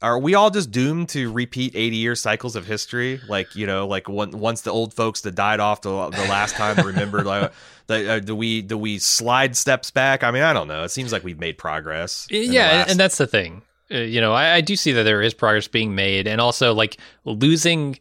Are 0.02 0.18
we 0.18 0.34
all 0.34 0.50
just 0.50 0.70
doomed 0.70 1.08
to 1.10 1.30
repeat 1.32 1.76
80 1.76 1.96
year 1.96 2.14
cycles 2.14 2.56
of 2.56 2.66
history? 2.66 3.20
Like, 3.28 3.54
you 3.54 3.66
know, 3.66 3.86
like 3.86 4.08
one, 4.08 4.32
once 4.32 4.62
the 4.62 4.70
old 4.72 4.92
folks 4.92 5.20
that 5.22 5.34
died 5.34 5.60
off 5.60 5.82
the, 5.82 5.90
the 6.10 6.24
last 6.28 6.56
time 6.56 6.84
remember, 6.84 7.22
like, 7.22 7.52
the, 7.86 8.14
uh, 8.14 8.18
do 8.18 8.34
we 8.34 8.62
do 8.62 8.76
we 8.76 8.98
slide 8.98 9.56
steps 9.56 9.90
back? 9.90 10.22
I 10.24 10.30
mean, 10.32 10.42
I 10.42 10.52
don't 10.52 10.68
know. 10.68 10.82
It 10.84 10.90
seems 10.90 11.12
like 11.12 11.22
we've 11.24 11.38
made 11.40 11.56
progress. 11.56 12.26
yeah 12.30 12.40
and- 12.42 12.52
last- 12.78 12.90
and 12.90 13.00
that's 13.00 13.16
the 13.18 13.26
thing 13.26 13.62
uh, 13.92 13.96
you 13.98 14.20
know 14.20 14.32
I, 14.32 14.54
I 14.56 14.60
do 14.60 14.74
see 14.76 14.92
that 14.92 15.02
there 15.04 15.22
is 15.22 15.34
progress 15.34 15.68
being 15.68 15.94
made 15.94 16.26
and 16.26 16.40
also 16.40 16.74
like 16.74 16.96
losing 17.24 17.98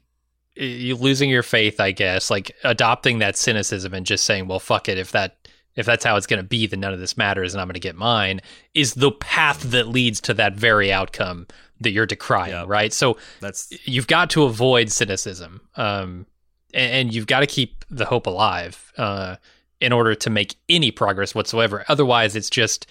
you 0.56 0.96
losing 0.96 1.30
your 1.30 1.44
faith 1.44 1.80
i 1.80 1.92
guess 1.92 2.30
like 2.30 2.52
adopting 2.64 3.20
that 3.20 3.38
cynicism 3.38 3.94
and 3.94 4.06
just 4.06 4.26
saying 4.26 4.48
well 4.48 4.60
fuck 4.60 4.90
it 4.90 4.98
if 4.98 5.12
that 5.12 5.38
if 5.76 5.86
that's 5.86 6.04
how 6.04 6.18
it's 6.18 6.28
going 6.28 6.42
to 6.42 6.48
be 6.48 6.68
then 6.68 6.82
none 6.82 6.94
of 6.94 7.00
this 7.00 7.16
matters 7.18 7.54
and 7.54 7.62
i'm 7.62 7.68
going 7.68 7.74
to 7.74 7.80
get 7.80 7.96
mine 7.96 8.42
is 8.74 8.94
the 8.96 9.12
path 9.12 9.62
that 9.64 9.88
leads 9.88 10.20
to 10.22 10.34
that 10.34 10.54
very 10.54 10.92
outcome 10.92 11.48
that 11.82 11.92
you're 11.92 12.06
decrying 12.08 12.50
Yeah. 12.52 12.64
right 12.68 12.94
so 12.94 13.18
that's 13.42 13.68
you've 13.86 14.08
got 14.08 14.30
to 14.32 14.44
avoid 14.44 14.90
cynicism 14.92 15.62
um, 15.76 16.26
and, 16.74 16.92
and 16.94 17.14
you've 17.14 17.28
got 17.28 17.42
to 17.42 17.48
keep 17.48 17.84
the 17.90 18.06
hope 18.06 18.26
alive 18.28 18.94
uh, 18.98 19.36
in 19.80 19.92
order 19.92 20.16
to 20.16 20.30
make 20.30 20.56
any 20.70 20.92
progress 20.92 21.36
whatsoever 21.36 21.84
otherwise 21.90 22.36
it's 22.36 22.50
just 22.50 22.88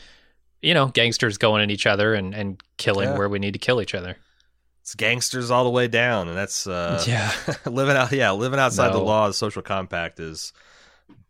you 0.62 0.74
know 0.74 0.86
gangsters 0.88 1.38
going 1.38 1.62
at 1.62 1.70
each 1.70 1.86
other 1.86 2.14
and, 2.14 2.34
and 2.34 2.60
killing 2.76 3.10
Yeah. 3.10 3.16
where 3.18 3.28
we 3.28 3.38
need 3.38 3.52
to 3.52 3.58
kill 3.58 3.80
each 3.80 3.94
other 3.94 4.16
it's 4.82 4.94
gangsters 4.94 5.50
all 5.50 5.64
the 5.64 5.70
way 5.70 5.88
down, 5.88 6.26
and 6.28 6.36
that's 6.36 6.66
uh, 6.66 7.04
yeah 7.08 7.30
living 7.66 7.96
out. 7.96 8.12
Yeah, 8.12 8.30
living 8.32 8.58
outside 8.58 8.88
the 8.94 8.98
No. 8.98 9.04
law, 9.04 9.26
the 9.28 9.34
social 9.34 9.60
compact 9.60 10.18
is 10.18 10.54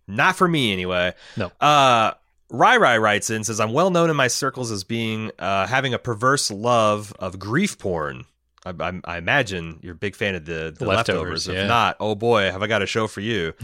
not 0.06 0.36
for 0.36 0.46
me 0.46 0.72
anyway. 0.72 1.14
No. 1.36 1.50
Uh, 1.60 2.12
Rai 2.50 2.78
Rai 2.78 2.98
writes 2.98 3.30
in 3.30 3.44
says 3.44 3.60
I'm 3.60 3.72
well 3.72 3.90
known 3.90 4.10
in 4.10 4.16
my 4.16 4.28
circles 4.28 4.70
as 4.70 4.84
being 4.84 5.30
uh, 5.38 5.66
having 5.66 5.94
a 5.94 5.98
perverse 5.98 6.50
love 6.50 7.12
of 7.18 7.38
grief 7.38 7.78
porn. 7.78 8.24
I, 8.64 8.74
I, 8.78 9.00
I 9.04 9.18
imagine 9.18 9.78
you're 9.82 9.94
a 9.94 9.96
big 9.98 10.16
fan 10.16 10.34
of 10.34 10.44
the, 10.44 10.74
the 10.76 10.84
Leftovers, 10.84 11.46
leftovers. 11.46 11.48
If 11.48 11.54
yeah. 11.54 11.66
not, 11.66 11.96
oh 12.00 12.14
boy, 12.14 12.50
have 12.50 12.62
I 12.62 12.66
got 12.66 12.82
a 12.82 12.86
show 12.86 13.06
for 13.06 13.20
you. 13.20 13.54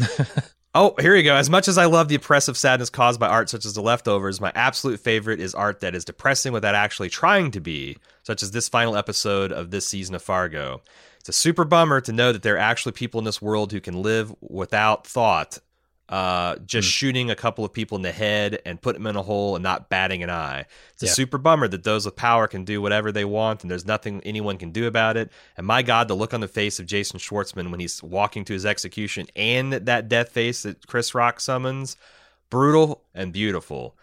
Oh, 0.79 0.95
here 1.01 1.17
you 1.17 1.23
go. 1.23 1.35
As 1.35 1.49
much 1.49 1.69
as 1.69 1.79
I 1.79 1.87
love 1.87 2.09
the 2.09 2.17
oppressive 2.17 2.55
sadness 2.55 2.91
caused 2.91 3.19
by 3.19 3.29
art 3.29 3.49
such 3.49 3.65
as 3.65 3.73
The 3.73 3.81
Leftovers, 3.81 4.43
my 4.43 4.53
absolute 4.55 5.01
favorite 5.01 5.41
is 5.41 5.55
art 5.55 5.81
that 5.81 5.95
is 5.95 6.05
depressing 6.05 6.53
without 6.53 6.75
actually 6.75 7.09
trying 7.09 7.51
to 7.53 7.61
be, 7.63 7.97
such 8.25 8.43
as 8.43 8.51
this 8.51 8.69
final 8.69 8.95
episode 8.95 9.53
of 9.53 9.71
this 9.71 9.87
season 9.87 10.15
of 10.15 10.21
Fargo. 10.21 10.83
It's 11.19 11.31
a 11.31 11.33
super 11.33 11.65
bummer 11.65 12.03
to 12.03 12.13
know 12.13 12.31
that 12.31 12.43
there 12.43 12.57
are 12.57 12.59
actually 12.59 12.93
people 12.93 13.19
in 13.19 13.25
this 13.25 13.41
world 13.41 13.73
who 13.73 13.81
can 13.81 14.03
live 14.03 14.35
without 14.43 15.07
thought, 15.07 15.61
uh, 16.09 16.57
just 16.67 16.89
shooting 16.89 17.31
a 17.31 17.35
couple 17.35 17.65
of 17.65 17.73
people 17.73 17.97
in 17.97 18.03
the 18.03 18.13
head 18.13 18.61
and 18.65 18.81
putting 18.81 19.03
them 19.03 19.11
in 19.11 19.17
a 19.17 19.23
hole 19.23 19.57
and 19.57 19.63
not 19.63 19.89
batting 19.89 20.23
an 20.23 20.31
eye. 20.31 20.65
It's 20.93 21.03
a 21.03 21.09
super 21.09 21.37
bummer 21.37 21.67
that 21.69 21.83
those 21.83 22.05
with 22.05 22.15
power 22.15 22.47
can 22.47 22.65
do 22.65 22.81
whatever 22.81 23.11
they 23.11 23.25
want 23.25 23.63
and 23.63 23.71
there's 23.71 23.87
nothing 23.87 24.21
anyone 24.25 24.57
can 24.57 24.71
do 24.71 24.87
about 24.87 25.17
it. 25.17 25.33
And 25.57 25.67
my 25.67 25.83
God, 25.83 26.07
the 26.07 26.15
look 26.15 26.33
on 26.33 26.41
the 26.41 26.49
face 26.49 26.79
of 26.79 26.87
Jason 26.87 27.19
Schwartzman 27.19 27.71
when 27.71 27.81
he's 27.81 28.03
walking 28.03 28.45
to 28.45 28.53
his 28.53 28.65
execution 28.65 29.27
and 29.35 29.73
that 29.73 30.09
death 30.09 30.29
face 30.29 30.63
that 30.63 30.87
Chris 30.87 31.13
Rock 31.13 31.41
summons, 31.41 31.97
brutal 32.51 33.03
and 33.13 33.33
beautiful. 33.33 33.97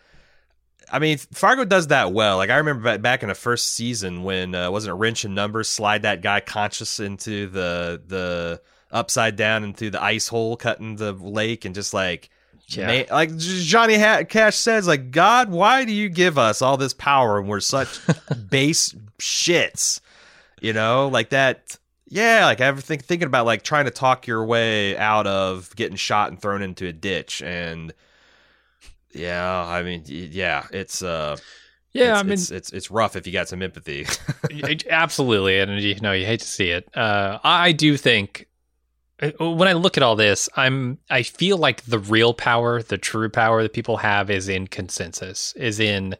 I 0.91 0.99
mean, 0.99 1.17
Fargo 1.17 1.63
does 1.63 1.87
that 1.87 2.11
well. 2.11 2.35
Like 2.35 2.49
I 2.49 2.57
remember 2.57 2.97
back 2.97 3.23
in 3.23 3.29
the 3.29 3.35
first 3.35 3.73
season 3.73 4.23
when 4.23 4.53
uh, 4.53 4.69
wasn't 4.69 4.91
it 4.91 4.97
Wrench 4.97 5.23
and 5.23 5.33
Numbers 5.33 5.69
slide 5.69 6.01
that 6.01 6.21
guy 6.21 6.41
conscious 6.41 6.99
into 6.99 7.47
the 7.47 8.01
the 8.05 8.61
upside 8.93 9.35
down 9.35 9.63
into 9.63 9.89
the 9.89 10.01
ice 10.01 10.27
hole, 10.27 10.55
cutting 10.55 10.95
the 10.95 11.11
lake, 11.11 11.65
and 11.65 11.75
just 11.75 11.93
like 11.93 12.29
Yeah. 12.67 12.87
Man, 12.87 13.05
like 13.11 13.35
Johnny 13.37 13.97
Cash 13.97 14.55
says, 14.55 14.87
like 14.87 15.11
God, 15.11 15.49
why 15.49 15.83
do 15.83 15.91
you 15.91 16.07
give 16.07 16.37
us 16.37 16.61
all 16.61 16.77
this 16.77 16.93
power 16.93 17.39
and 17.39 17.49
we're 17.49 17.59
such 17.59 17.99
base 18.49 18.95
shits? 19.19 19.99
You 20.61 20.73
know, 20.73 21.09
like 21.09 21.29
that. 21.29 21.77
Yeah, 22.07 22.45
like 22.45 22.61
I 22.61 22.65
ever 22.65 22.79
think 22.79 23.03
thinking 23.03 23.25
about 23.25 23.47
like 23.47 23.63
trying 23.63 23.85
to 23.85 23.91
talk 23.91 24.27
your 24.27 24.45
way 24.45 24.95
out 24.95 25.25
of 25.25 25.75
getting 25.75 25.97
shot 25.97 26.29
and 26.29 26.39
thrown 26.39 26.61
into 26.61 26.85
a 26.85 26.93
ditch, 26.93 27.41
and 27.41 27.91
yeah, 29.11 29.65
I 29.65 29.81
mean, 29.81 30.03
yeah, 30.05 30.67
it's 30.71 31.01
uh, 31.01 31.37
yeah 31.93 32.11
it's, 32.11 32.19
i 32.19 32.23
mean 32.23 32.33
it's, 32.33 32.51
it's 32.51 32.71
it's 32.71 32.91
rough 32.91 33.15
if 33.15 33.25
you 33.25 33.33
got 33.33 33.47
some 33.47 33.61
empathy. 33.61 34.05
absolutely 34.89 35.59
and 35.59 35.79
you 35.79 35.99
know 36.01 36.11
you 36.11 36.25
hate 36.25 36.39
to 36.41 36.47
see 36.47 36.69
it 36.69 36.87
uh, 36.97 37.39
i 37.43 37.71
do 37.71 37.95
think 37.97 38.47
when 39.39 39.67
i 39.67 39.73
look 39.73 39.97
at 39.97 40.03
all 40.03 40.15
this 40.15 40.49
i'm 40.55 40.97
i 41.09 41.23
feel 41.23 41.57
like 41.57 41.83
the 41.85 41.99
real 41.99 42.33
power 42.33 42.81
the 42.83 42.97
true 42.97 43.29
power 43.29 43.61
that 43.63 43.73
people 43.73 43.97
have 43.97 44.29
is 44.29 44.47
in 44.49 44.67
consensus 44.67 45.53
is 45.55 45.79
in 45.79 46.15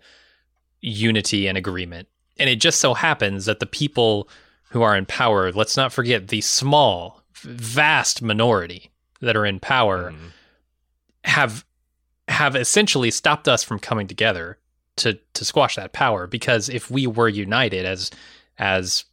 unity 0.82 1.48
and 1.48 1.58
agreement 1.58 2.08
and 2.38 2.50
it 2.50 2.60
just 2.60 2.80
so 2.80 2.94
happens 2.94 3.46
that 3.46 3.60
the 3.60 3.66
people 3.66 4.28
who 4.70 4.82
are 4.82 4.96
in 4.98 5.06
power 5.06 5.52
let's 5.52 5.78
not 5.78 5.94
forget 5.94 6.28
the 6.28 6.42
small 6.42 7.22
vast 7.42 8.22
minority 8.22 8.92
that 9.22 9.36
are 9.36 9.46
in 9.46 9.60
power 9.60 10.12
Mhm. 10.12 10.32
have 11.26 11.66
have 12.28 12.56
essentially 12.56 13.12
stopped 13.12 13.48
us 13.48 13.64
from 13.64 13.80
coming 13.80 14.08
together 14.08 14.58
to 14.98 15.18
to 15.34 15.46
squash 15.46 15.76
that 15.76 15.94
power 15.94 16.28
because 16.28 16.70
if 16.70 16.90
we 16.92 17.08
were 17.08 17.30
united 17.30 17.86
as 17.86 18.12
as 18.60 19.06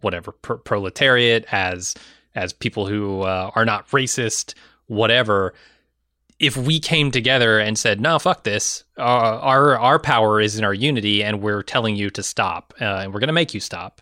whatever 0.00 0.32
pr- 0.32 0.54
proletariat 0.54 1.44
as 1.50 1.94
as 2.38 2.52
people 2.52 2.86
who 2.86 3.22
uh, 3.22 3.50
are 3.54 3.64
not 3.64 3.88
racist 3.88 4.54
whatever 4.86 5.52
if 6.38 6.56
we 6.56 6.78
came 6.78 7.10
together 7.10 7.58
and 7.58 7.78
said 7.78 8.00
no 8.00 8.18
fuck 8.18 8.44
this 8.44 8.84
uh, 8.96 9.02
our 9.02 9.76
our 9.78 9.98
power 9.98 10.40
is 10.40 10.58
in 10.58 10.64
our 10.64 10.74
unity 10.74 11.22
and 11.22 11.42
we're 11.42 11.62
telling 11.62 11.96
you 11.96 12.10
to 12.10 12.22
stop 12.22 12.72
uh, 12.80 12.84
and 12.84 13.12
we're 13.12 13.20
going 13.20 13.28
to 13.28 13.32
make 13.32 13.52
you 13.52 13.60
stop 13.60 14.00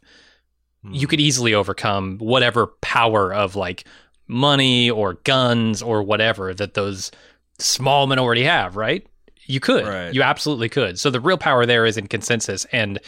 you 0.92 1.06
could 1.06 1.20
easily 1.20 1.54
overcome 1.54 2.18
whatever 2.18 2.68
power 2.80 3.32
of 3.32 3.56
like 3.56 3.84
money 4.28 4.90
or 4.90 5.14
guns 5.24 5.82
or 5.82 6.02
whatever 6.02 6.54
that 6.54 6.74
those 6.74 7.10
small 7.58 8.06
minority 8.06 8.44
have, 8.44 8.76
right? 8.76 9.06
You 9.46 9.60
could. 9.60 9.86
Right. 9.86 10.12
You 10.12 10.22
absolutely 10.22 10.68
could. 10.68 10.98
So 10.98 11.10
the 11.10 11.20
real 11.20 11.38
power 11.38 11.66
there 11.66 11.86
is 11.86 11.96
in 11.96 12.08
consensus 12.08 12.64
and 12.72 12.98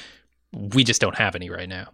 we 0.53 0.85
just 0.85 1.01
don't 1.01 1.17
have 1.17 1.35
any 1.35 1.51
right 1.51 1.69
now. 1.69 1.89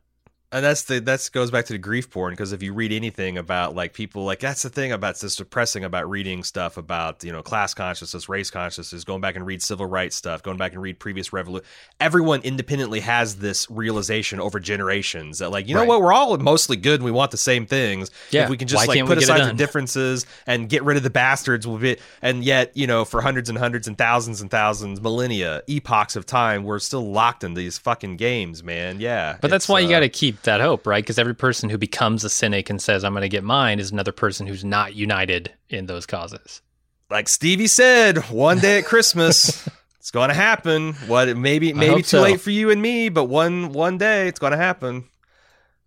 And 0.54 0.64
that's 0.64 0.82
the 0.82 1.00
that's 1.00 1.28
goes 1.28 1.50
back 1.50 1.64
to 1.66 1.72
the 1.72 1.78
grief 1.78 2.08
porn 2.10 2.32
because 2.32 2.52
if 2.52 2.62
you 2.62 2.72
read 2.72 2.92
anything 2.92 3.36
about 3.36 3.74
like 3.74 3.92
people 3.92 4.24
like 4.24 4.38
that's 4.38 4.62
the 4.62 4.70
thing 4.70 4.92
about 4.92 5.18
this 5.18 5.34
depressing 5.34 5.82
about 5.82 6.08
reading 6.08 6.44
stuff 6.44 6.76
about 6.76 7.24
you 7.24 7.32
know 7.32 7.42
class 7.42 7.74
consciousness 7.74 8.28
race 8.28 8.50
consciousness 8.50 9.02
going 9.02 9.20
back 9.20 9.34
and 9.34 9.44
read 9.44 9.60
civil 9.60 9.84
rights 9.84 10.14
stuff 10.14 10.42
going 10.44 10.56
back 10.56 10.72
and 10.72 10.80
read 10.80 10.98
previous 11.00 11.32
revolution 11.32 11.66
everyone 12.00 12.40
independently 12.42 13.00
has 13.00 13.36
this 13.36 13.68
realization 13.68 14.38
over 14.40 14.60
generations 14.60 15.40
that 15.40 15.50
like 15.50 15.68
you 15.68 15.74
know 15.74 15.80
Right. 15.80 15.88
what? 15.88 16.00
We're 16.00 16.12
all 16.12 16.38
mostly 16.38 16.76
good 16.76 17.00
and 17.00 17.04
we 17.04 17.10
want 17.10 17.32
the 17.32 17.36
same 17.36 17.66
things. 17.66 18.10
Yeah. 18.30 18.44
if 18.44 18.50
we 18.50 18.56
can 18.56 18.68
just 18.68 18.86
Why 18.86 18.94
like 18.94 19.00
put 19.00 19.08
we 19.08 19.14
get 19.16 19.28
it 19.28 19.32
aside 19.34 19.50
the 19.50 19.54
differences 19.54 20.24
and 20.46 20.68
get 20.68 20.84
rid 20.84 20.96
of 20.96 21.02
the 21.02 21.10
bastards 21.10 21.66
will 21.66 21.78
be 21.78 21.96
and 22.22 22.44
yet 22.44 22.70
you 22.76 22.86
know 22.86 23.04
for 23.04 23.20
hundreds 23.20 23.48
and 23.48 23.58
hundreds 23.58 23.88
and 23.88 23.98
thousands 23.98 24.40
and 24.40 24.50
thousands 24.52 25.00
millennia 25.00 25.62
epochs 25.66 26.14
of 26.14 26.24
time 26.26 26.62
we're 26.62 26.78
still 26.78 27.10
locked 27.10 27.42
in 27.42 27.54
these 27.54 27.76
fucking 27.76 28.16
games 28.16 28.62
man. 28.62 29.00
Yeah. 29.00 29.36
But 29.40 29.50
that's 29.50 29.68
why 29.68 29.80
you 29.80 29.88
uh, 29.88 29.90
got 29.90 30.00
to 30.00 30.08
keep 30.08 30.43
that 30.44 30.60
hope, 30.60 30.86
right? 30.86 31.02
Because 31.02 31.18
every 31.18 31.34
person 31.34 31.68
who 31.68 31.78
becomes 31.78 32.24
a 32.24 32.30
cynic 32.30 32.70
and 32.70 32.80
says, 32.80 33.04
I'm 33.04 33.12
going 33.12 33.22
to 33.22 33.28
get 33.28 33.44
mine 33.44 33.78
is 33.78 33.90
another 33.92 34.12
person 34.12 34.46
who's 34.46 34.64
not 34.64 34.94
united 34.94 35.52
in 35.68 35.86
those 35.86 36.06
causes. 36.06 36.62
like 37.10 37.28
Stevie 37.28 37.66
said, 37.66 38.30
one 38.30 38.58
day 38.58 38.78
at 38.78 38.86
Christmas, 38.86 39.68
it's 39.98 40.10
going 40.10 40.28
to 40.28 40.34
happen. 40.34 40.94
What 41.06 41.34
maybe 41.36 41.72
maybe 41.72 42.02
too 42.02 42.18
so. 42.18 42.22
late 42.22 42.40
for 42.40 42.50
you 42.50 42.70
and 42.70 42.80
me, 42.80 43.08
but 43.08 43.24
one 43.24 43.72
one 43.72 43.98
day 43.98 44.28
it's 44.28 44.38
going 44.38 44.52
to 44.52 44.56
happen. 44.56 45.04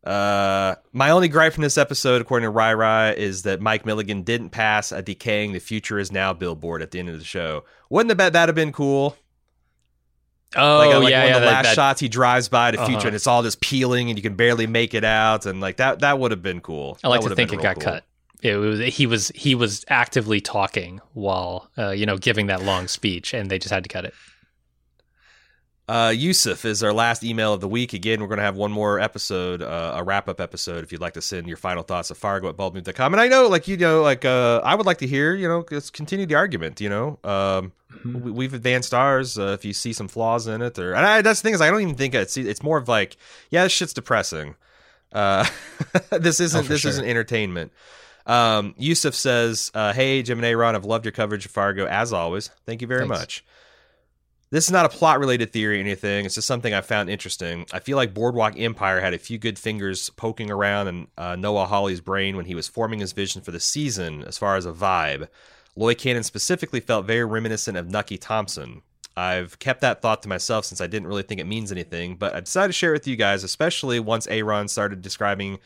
Uh, 0.04 0.76
my 0.94 1.10
only 1.10 1.28
gripe 1.28 1.52
from 1.52 1.64
this 1.64 1.78
episode, 1.78 2.22
according 2.22 2.46
to 2.46 2.50
Rai 2.50 2.74
Rai, 2.74 3.18
is 3.18 3.44
that 3.44 3.60
Mike 3.60 3.86
Milligan 3.86 4.24
didn't 4.24 4.52
pass 4.52 4.92
a 4.92 5.02
decaying 5.02 5.52
"The 5.52 5.60
Future 5.60 6.00
Is 6.00 6.12
Now" 6.12 6.34
billboard 6.34 6.82
at 6.82 6.92
the 6.92 7.00
end 7.00 7.10
of 7.10 7.20
the 7.20 7.26
show. 7.26 7.66
Wouldn't 7.90 8.10
have 8.10 8.18
bet 8.18 8.34
that 8.34 8.48
have 8.48 8.56
been 8.56 8.72
cool? 8.72 9.18
Oh, 10.56 10.78
like, 10.78 10.90
like 11.04 11.12
yeah, 11.12 11.20
one 11.24 11.28
yeah. 11.30 11.36
of 11.36 11.42
the 11.42 11.46
that- 11.48 11.54
last 11.54 11.64
that- 11.66 11.76
shots, 11.76 12.00
he 12.00 12.08
drives 12.08 12.48
by 12.48 12.72
the 12.72 12.78
future 12.78 12.98
Uh-huh. 13.00 13.08
and 13.08 13.16
it's 13.16 13.28
all 13.28 13.44
just 13.44 13.60
peeling 13.60 14.10
and 14.10 14.18
you 14.18 14.24
can 14.24 14.36
barely 14.36 14.66
make 14.68 14.94
it 14.94 15.04
out, 15.04 15.46
and 15.46 15.60
like 15.60 15.78
that 15.78 16.00
that 16.00 16.20
would 16.20 16.32
have 16.32 16.42
been 16.42 16.62
cool. 16.62 16.98
I 17.04 17.10
like 17.10 17.22
to 17.22 17.36
think 17.36 17.52
it 17.54 17.62
got 17.62 17.76
cool. 17.76 17.84
cut. 17.84 18.04
It 18.42 18.56
was 18.56 18.80
he 18.80 19.06
was 19.08 19.30
he 19.36 19.56
was 19.56 19.84
actively 19.90 20.40
talking 20.40 21.02
while 21.14 21.70
uh, 21.78 21.90
you 21.90 22.06
know 22.06 22.18
giving 22.18 22.48
that 22.48 22.62
long 22.64 22.88
speech, 22.88 23.34
and 23.34 23.50
they 23.50 23.60
just 23.60 23.74
had 23.74 23.84
to 23.84 23.90
cut 23.90 24.06
it. 24.06 24.14
Uh, 25.90 26.14
Yusuf 26.14 26.66
is 26.66 26.84
our 26.84 26.92
last 26.92 27.24
email 27.24 27.54
of 27.54 27.62
the 27.62 27.68
week. 27.68 27.94
Again, 27.94 28.20
we're 28.20 28.28
going 28.28 28.40
to 28.40 28.44
have 28.44 28.58
one 28.58 28.74
more 28.74 29.00
episode, 29.00 29.62
uh, 29.62 29.94
a 29.96 30.04
wrap 30.04 30.28
up 30.28 30.42
episode. 30.42 30.84
If 30.84 30.92
you'd 30.92 31.00
like 31.00 31.14
to 31.14 31.22
send 31.22 31.48
your 31.48 31.56
final 31.56 31.82
thoughts 31.82 32.12
of 32.12 32.18
Fargo 32.18 32.50
at 32.50 32.58
baldmove.com. 32.58 33.14
And 33.14 33.22
I 33.22 33.30
know, 33.30 33.48
like, 33.48 33.70
you 33.70 33.78
know, 33.78 34.02
like, 34.02 34.26
uh, 34.26 34.60
I 34.66 34.76
would 34.76 34.86
like 34.86 34.98
to 34.98 35.08
hear, 35.08 35.34
you 35.34 35.48
know, 35.48 35.64
let's 35.72 35.90
continue 35.90 36.26
the 36.26 36.36
argument, 36.36 36.82
you 36.82 36.90
know. 36.90 37.20
Um, 37.24 37.72
Mhm. 38.06 38.22
we- 38.22 38.32
we've 38.32 38.54
advanced 38.54 38.94
ours. 38.94 39.38
Uh, 39.38 39.48
if 39.58 39.66
you 39.66 39.74
see 39.74 39.94
some 39.94 40.08
flaws 40.08 40.48
in 40.48 40.62
it, 40.62 40.78
or 40.80 40.94
and 40.94 41.06
I, 41.06 41.22
that's 41.22 41.42
the 41.42 41.44
thing 41.48 41.54
is, 41.54 41.62
I 41.62 41.70
don't 41.72 41.82
even 41.82 41.96
think 41.96 42.14
it's 42.16 42.38
it's 42.38 42.64
more 42.64 42.78
of 42.78 42.88
like, 42.88 43.18
yeah, 43.50 43.64
this 43.64 43.72
shit's 43.72 43.94
depressing. 43.94 44.56
Uh, 45.14 45.46
this 46.12 46.40
isn't 46.40 46.66
Oh, 46.66 46.68
this 46.68 46.82
sure. 46.82 46.90
isn't 46.90 47.06
entertainment. 47.06 47.72
Um, 48.26 48.76
Yusuf 48.78 49.16
says, 49.16 49.72
uh, 49.74 49.94
"Hey, 49.94 50.22
Jim 50.22 50.40
and 50.40 50.46
Aaron, 50.46 50.76
I've 50.76 50.84
loved 50.86 51.06
your 51.06 51.14
coverage 51.14 51.46
of 51.46 51.52
Fargo 51.52 51.86
as 51.88 52.12
always. 52.12 52.50
Thank 52.66 52.82
you 52.82 52.88
very 52.88 53.08
Thanks. 53.08 53.20
much." 53.20 53.46
This 54.50 54.64
is 54.66 54.72
not 54.72 54.86
a 54.86 54.90
plot 54.90 55.20
related 55.20 55.52
theory 55.52 55.78
or 55.78 55.82
anything. 55.82 56.26
It's 56.26 56.36
just 56.36 56.48
something 56.48 56.74
I 56.74 56.80
found 56.80 57.10
interesting. 57.10 57.66
I 57.74 57.80
feel 57.80 57.98
like 57.98 58.14
Boardwalk 58.14 58.58
Empire 58.58 59.02
had 59.02 59.14
a 59.14 59.18
few 59.18 59.38
good 59.38 59.60
fingers 59.60 60.10
poking 60.12 60.50
around 60.50 60.88
in 60.88 61.08
uh, 61.18 61.36
Noah 61.36 61.66
Hawley's 61.66 62.00
brain 62.00 62.38
when 62.38 62.46
he 62.46 62.56
was 62.56 62.66
forming 62.68 63.00
his 63.00 63.12
vision 63.12 63.42
for 63.42 63.52
the 63.52 63.60
season 63.60 64.24
as 64.24 64.38
far 64.38 64.56
as 64.56 64.66
a 64.66 64.72
vibe. 64.72 65.28
Loy 65.78 65.94
Cannon 65.94 66.24
specifically 66.24 66.80
felt 66.80 67.06
very 67.06 67.24
reminiscent 67.24 67.78
of 67.78 67.88
Nucky 67.88 68.18
Thompson. 68.18 68.82
I've 69.16 69.60
kept 69.60 69.82
that 69.82 70.02
thought 70.02 70.24
to 70.24 70.30
myself 70.30 70.66
since 70.66 70.82
I 70.82 70.88
didn't 70.88 71.08
really 71.08 71.22
think 71.22 71.40
it 71.40 71.46
means 71.46 71.72
anything, 71.72 72.16
but 72.16 72.34
I 72.34 72.40
decided 72.40 72.70
to 72.70 72.74
share 72.74 72.92
it 72.92 73.02
with 73.02 73.08
you 73.08 73.16
guys, 73.16 73.44
especially 73.44 74.00
once 74.00 74.26
Aaron 74.26 74.68
started 74.70 75.04
describing 75.04 75.60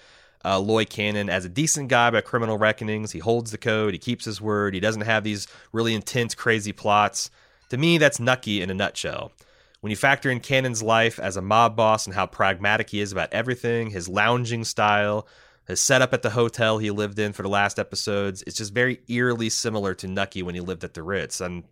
uh, 0.43 0.59
Loy 0.59 0.83
Cannon 0.83 1.29
as 1.29 1.45
a 1.45 1.49
decent 1.49 1.87
guy 1.87 2.09
by 2.09 2.19
criminal 2.19 2.57
reckonings. 2.57 3.13
He 3.13 3.19
holds 3.19 3.51
the 3.51 3.57
code, 3.57 3.93
he 3.93 3.99
keeps 3.99 4.25
his 4.25 4.41
word, 4.41 4.73
he 4.73 4.81
doesn't 4.81 5.03
have 5.03 5.23
these 5.23 5.47
really 5.71 5.95
intense, 5.95 6.35
crazy 6.35 6.73
plots. 6.73 7.31
To 7.69 7.77
me, 7.77 7.97
that's 7.97 8.19
Nucky 8.19 8.61
in 8.61 8.69
a 8.69 8.73
nutshell. 8.73 9.31
When 9.79 9.91
you 9.91 9.95
factor 9.95 10.29
in 10.29 10.41
Cannon's 10.41 10.83
life 10.83 11.19
as 11.19 11.37
a 11.37 11.41
mob 11.41 11.77
boss 11.77 12.05
and 12.05 12.13
how 12.13 12.25
pragmatic 12.25 12.89
he 12.89 12.99
is 12.99 13.13
about 13.13 13.31
everything, 13.31 13.91
his 13.91 14.09
lounging 14.09 14.65
style, 14.65 15.25
his 15.67 15.81
setup 15.81 16.13
at 16.13 16.21
the 16.21 16.31
hotel 16.31 16.77
he 16.77 16.91
lived 16.91 17.19
in 17.19 17.33
for 17.33 17.43
the 17.43 17.49
last 17.49 17.79
episodes, 17.79 18.43
it's 18.47 18.57
just 18.57 18.73
very 18.73 19.01
eerily 19.07 19.49
similar 19.49 19.93
to 19.95 20.07
Nucky 20.07 20.43
when 20.43 20.55
he 20.55 20.61
lived 20.61 20.83
at 20.83 20.93
the 20.93 21.03
Ritz. 21.03 21.39
And 21.39 21.63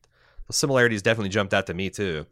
the 0.47 0.53
similarities 0.53 1.01
definitely 1.01 1.29
jumped 1.29 1.53
out 1.53 1.67
to 1.67 1.73
me 1.73 1.89
too. 1.89 2.25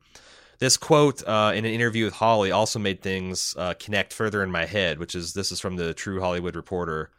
This 0.59 0.77
quote 0.77 1.27
uh, 1.27 1.51
in 1.53 1.65
an 1.65 1.71
interview 1.71 2.05
with 2.05 2.15
Hawley 2.15 2.51
also 2.51 2.79
made 2.79 3.01
things 3.01 3.55
uh, 3.57 3.75
connect 3.75 4.11
further 4.11 4.41
in 4.43 4.51
my 4.51 4.65
head, 4.65 4.97
which 4.97 5.13
is 5.13 5.33
this 5.33 5.51
is 5.51 5.59
from 5.59 5.75
the 5.75 5.93
True 5.93 6.19
Hollywood 6.19 6.55
Reporter, 6.55 7.11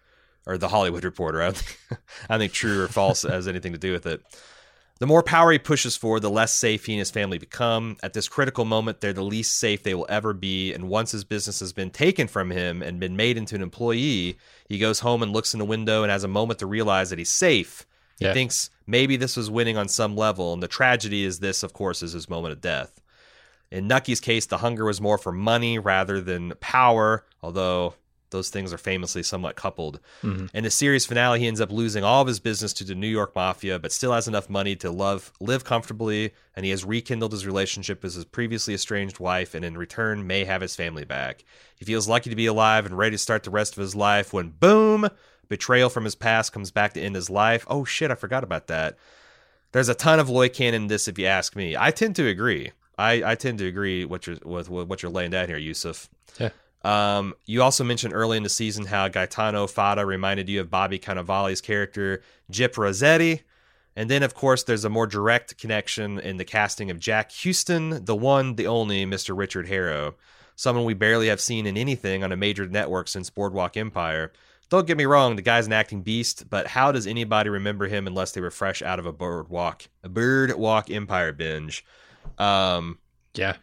or 0.44 0.58
the 0.58 0.68
Hollywood 0.68 1.04
Reporter. 1.04 1.42
I 1.42 1.46
don't 1.46 1.56
think, 1.56 1.78
I 2.28 2.34
don't 2.34 2.40
think 2.40 2.52
true 2.52 2.82
or 2.82 2.88
false 2.88 3.22
has 3.22 3.46
anything 3.46 3.72
to 3.72 3.78
do 3.78 3.92
with 3.92 4.06
it. 4.06 4.22
The 5.00 5.06
more 5.06 5.22
power 5.22 5.52
he 5.52 5.58
pushes 5.58 5.96
for, 5.96 6.18
the 6.18 6.30
less 6.30 6.52
safe 6.52 6.86
he 6.86 6.94
and 6.94 6.98
his 6.98 7.10
family 7.10 7.38
become. 7.38 7.96
At 8.02 8.14
this 8.14 8.28
critical 8.28 8.64
moment, 8.64 9.00
they're 9.00 9.12
the 9.12 9.22
least 9.22 9.56
safe 9.56 9.82
they 9.84 9.94
will 9.94 10.06
ever 10.08 10.32
be. 10.32 10.72
And 10.72 10.88
once 10.88 11.12
his 11.12 11.22
business 11.24 11.60
has 11.60 11.72
been 11.72 11.90
taken 11.90 12.26
from 12.26 12.50
him 12.50 12.82
and 12.82 12.98
been 12.98 13.16
made 13.16 13.36
into 13.36 13.54
an 13.54 13.62
employee, 13.62 14.38
he 14.68 14.78
goes 14.78 15.00
home 15.00 15.22
and 15.22 15.32
looks 15.32 15.54
in 15.54 15.58
the 15.58 15.64
window 15.64 16.02
and 16.02 16.10
has 16.10 16.24
a 16.24 16.28
moment 16.28 16.58
to 16.58 16.66
realize 16.66 17.10
that 17.10 17.18
he's 17.18 17.32
safe. 17.32 17.86
He 18.18 18.24
Yeah. 18.24 18.32
thinks 18.32 18.70
maybe 18.88 19.16
this 19.16 19.36
was 19.36 19.48
winning 19.48 19.76
on 19.76 19.86
some 19.86 20.16
level. 20.16 20.52
And 20.52 20.60
the 20.60 20.66
tragedy 20.68 21.24
is 21.24 21.38
this, 21.38 21.62
of 21.62 21.72
course, 21.72 22.02
is 22.02 22.12
his 22.12 22.28
moment 22.28 22.52
of 22.52 22.60
death. 22.60 23.00
In 23.70 23.86
Nucky's 23.86 24.18
case, 24.20 24.46
the 24.46 24.58
hunger 24.58 24.84
was 24.84 25.00
more 25.00 25.18
for 25.18 25.30
money 25.30 25.78
rather 25.78 26.20
than 26.20 26.54
power, 26.58 27.24
although 27.40 27.94
those 28.30 28.50
things 28.50 28.72
are 28.72 28.78
famously 28.78 29.22
somewhat 29.22 29.56
coupled. 29.56 30.00
Mhm. 30.22 30.50
In 30.52 30.64
the 30.64 30.70
series 30.70 31.06
finale, 31.06 31.40
he 31.40 31.46
ends 31.46 31.60
up 31.60 31.70
losing 31.70 32.04
all 32.04 32.22
of 32.22 32.28
his 32.28 32.40
business 32.40 32.72
to 32.74 32.84
the 32.84 32.94
New 32.94 33.08
York 33.08 33.34
Mafia, 33.34 33.78
but 33.78 33.92
still 33.92 34.12
has 34.12 34.28
enough 34.28 34.48
money 34.50 34.76
to 34.76 34.90
love, 34.90 35.32
live 35.40 35.64
comfortably, 35.64 36.32
and 36.54 36.64
he 36.64 36.70
has 36.70 36.84
rekindled 36.84 37.32
his 37.32 37.46
relationship 37.46 38.02
with 38.02 38.14
his 38.14 38.24
previously 38.24 38.74
estranged 38.74 39.18
wife, 39.18 39.54
and 39.54 39.64
in 39.64 39.78
return 39.78 40.26
may 40.26 40.44
have 40.44 40.60
his 40.60 40.76
family 40.76 41.04
back. 41.04 41.44
He 41.76 41.84
feels 41.84 42.08
lucky 42.08 42.30
to 42.30 42.36
be 42.36 42.46
alive 42.46 42.86
and 42.86 42.96
ready 42.98 43.14
to 43.14 43.18
start 43.18 43.44
the 43.44 43.50
rest 43.50 43.76
of 43.76 43.80
his 43.80 43.94
life 43.94 44.32
when, 44.32 44.50
boom, 44.50 45.08
betrayal 45.48 45.88
from 45.88 46.04
his 46.04 46.14
past 46.14 46.52
comes 46.52 46.70
back 46.70 46.92
to 46.94 47.00
end 47.00 47.14
his 47.14 47.30
life. 47.30 47.64
Oh 47.68 47.84
shit, 47.84 48.10
I 48.10 48.14
forgot 48.14 48.44
about 48.44 48.66
that. 48.66 48.98
There's 49.72 49.88
a 49.88 49.94
ton 49.94 50.18
of 50.18 50.28
Loy 50.30 50.48
Cannon 50.48 50.82
in 50.82 50.88
this, 50.88 51.08
if 51.08 51.18
you 51.18 51.26
ask 51.26 51.54
me. 51.54 51.76
I 51.76 51.90
tend 51.90 52.16
to 52.16 52.26
agree. 52.26 52.72
I, 52.98 53.22
I 53.24 53.34
tend 53.34 53.58
to 53.58 53.66
agree 53.66 54.04
what 54.04 54.26
you're, 54.26 54.36
with, 54.44 54.68
with 54.68 54.88
what 54.88 55.02
you're 55.02 55.12
laying 55.12 55.30
down 55.30 55.46
here, 55.46 55.58
Yusuf. 55.58 56.08
Yeah. 56.40 56.50
Um, 56.88 57.34
you 57.44 57.62
also 57.62 57.84
mentioned 57.84 58.14
early 58.14 58.38
in 58.38 58.44
the 58.44 58.48
season 58.48 58.86
how 58.86 59.08
Gaetano 59.08 59.66
Fadda 59.66 60.06
reminded 60.06 60.48
you 60.48 60.62
of 60.62 60.70
Bobby 60.70 60.98
Cannavale's 60.98 61.60
character 61.60 62.22
Gyp 62.50 62.78
Rosetti. 62.78 63.42
And 63.94 64.08
then, 64.08 64.22
of 64.22 64.32
course, 64.32 64.62
there's 64.62 64.86
a 64.86 64.88
more 64.88 65.06
direct 65.06 65.58
connection 65.58 66.18
in 66.18 66.38
the 66.38 66.46
casting 66.46 66.90
of 66.90 66.98
Jack 66.98 67.30
Huston, 67.30 68.06
the 68.06 68.16
one, 68.16 68.54
the 68.54 68.66
only 68.66 69.04
Mr. 69.04 69.36
Richard 69.36 69.68
Harrow, 69.68 70.14
someone 70.56 70.86
we 70.86 70.94
barely 70.94 71.28
have 71.28 71.42
seen 71.42 71.66
in 71.66 71.76
anything 71.76 72.24
on 72.24 72.32
a 72.32 72.36
major 72.36 72.66
network 72.66 73.08
since 73.08 73.28
Boardwalk 73.28 73.76
Empire. 73.76 74.32
Don't 74.70 74.86
get 74.86 74.96
me 74.96 75.04
wrong, 75.04 75.36
the 75.36 75.42
guy's 75.42 75.66
an 75.66 75.74
acting 75.74 76.00
beast, 76.00 76.48
but 76.48 76.68
how 76.68 76.90
does 76.90 77.06
anybody 77.06 77.50
remember 77.50 77.86
him 77.86 78.06
unless 78.06 78.32
they 78.32 78.40
were 78.40 78.50
fresh 78.50 78.80
out 78.80 78.98
of 78.98 79.04
a 79.04 79.12
Boardwalk, 79.12 79.82
a 80.02 80.08
Birdwalk 80.08 80.94
Empire 80.94 81.32
binge? 81.32 81.84
Um, 82.38 82.98
Yeah. 83.34 83.56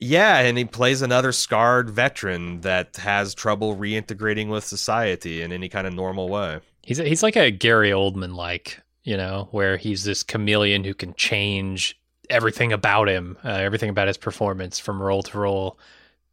Yeah, 0.00 0.38
and 0.38 0.56
he 0.56 0.64
plays 0.64 1.02
another 1.02 1.30
scarred 1.30 1.90
veteran 1.90 2.62
that 2.62 2.96
has 2.96 3.34
trouble 3.34 3.76
reintegrating 3.76 4.48
with 4.48 4.64
society 4.64 5.42
in 5.42 5.52
any 5.52 5.68
kind 5.68 5.86
of 5.86 5.92
normal 5.94 6.28
way. 6.28 6.60
He's 6.82 6.98
he's 6.98 7.22
like 7.22 7.36
a 7.36 7.50
Gary 7.50 7.90
Oldman 7.90 8.34
like, 8.34 8.80
you 9.04 9.16
know, 9.16 9.48
where 9.50 9.76
he's 9.76 10.04
this 10.04 10.22
chameleon 10.22 10.84
who 10.84 10.94
can 10.94 11.14
change 11.14 12.00
everything 12.30 12.72
about 12.72 13.08
him, 13.08 13.36
uh, 13.44 13.48
everything 13.48 13.90
about 13.90 14.06
his 14.08 14.16
performance 14.16 14.78
from 14.78 15.02
role 15.02 15.22
to 15.22 15.38
role, 15.38 15.78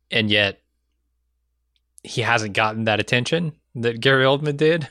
and 0.09 0.31
yet 0.31 0.61
he 2.03 2.21
hasn't 2.21 2.53
gotten 2.53 2.85
that 2.85 2.99
attention 2.99 3.51
that 3.75 3.99
Gary 3.99 4.23
Oldman 4.23 4.55
did. 4.57 4.87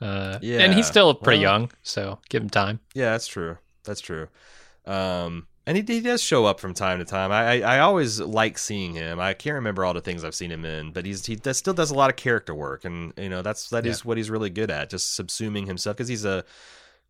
Uh, 0.00 0.38
and 0.42 0.74
he's 0.74 0.86
still 0.86 1.14
pretty 1.14 1.42
well- 1.42 1.60
young, 1.60 1.70
so 1.82 2.18
give 2.28 2.42
him 2.42 2.50
time. 2.50 2.80
Yeah, 2.94 3.12
that's 3.12 3.26
true. 3.26 3.58
That's 3.84 4.00
true. 4.00 4.28
Um, 4.86 5.46
and 5.66 5.76
he, 5.76 5.82
he 5.86 6.00
does 6.00 6.22
show 6.22 6.44
up 6.46 6.60
from 6.60 6.74
time 6.74 6.98
to 6.98 7.04
time. 7.04 7.32
I, 7.32 7.62
I 7.62 7.76
I 7.76 7.78
always 7.80 8.20
like 8.20 8.58
seeing 8.58 8.92
him. 8.94 9.18
I 9.20 9.34
can't 9.34 9.54
remember 9.54 9.84
all 9.84 9.94
the 9.94 10.00
things 10.00 10.24
I've 10.24 10.34
seen 10.34 10.50
him 10.50 10.64
in, 10.64 10.92
but 10.92 11.06
he's 11.06 11.24
he 11.26 11.36
does, 11.36 11.58
still 11.58 11.74
does 11.74 11.90
a 11.90 11.94
lot 11.94 12.10
of 12.10 12.16
character 12.16 12.54
work, 12.54 12.84
and 12.84 13.12
you 13.16 13.28
know 13.28 13.42
that's 13.42 13.70
that 13.70 13.86
is 13.86 14.00
Yeah. 14.00 14.08
what 14.08 14.16
he's 14.16 14.30
really 14.30 14.50
good 14.50 14.70
at, 14.70 14.90
just 14.90 15.18
subsuming 15.18 15.66
himself 15.66 15.96
because 15.96 16.08
he's 16.08 16.24
a 16.24 16.44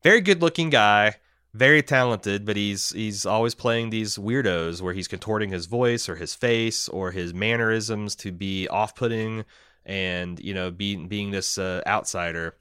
very 0.03 0.21
good 0.21 0.41
looking 0.43 0.71
guy, 0.71 1.17
very 1.55 1.83
talented, 1.83 2.45
but 2.45 2.57
he's 2.57 2.91
he's 2.91 3.25
always 3.27 3.55
playing 3.55 3.91
these 3.91 4.17
weirdos 4.17 4.81
where 4.83 4.95
he's 4.95 5.09
contorting 5.09 5.51
his 5.51 5.67
voice 5.67 6.09
or 6.09 6.17
his 6.17 6.35
face 6.35 6.89
or 6.89 7.11
his 7.11 7.33
mannerisms 7.35 8.15
to 8.17 8.31
be 8.33 8.69
off 8.69 8.95
putting, 8.95 9.45
and 9.85 10.39
you 10.41 10.55
know 10.55 10.71
being 10.71 11.09
being 11.09 11.31
this 11.31 11.59
uh, 11.59 11.81
outsider. 11.87 12.55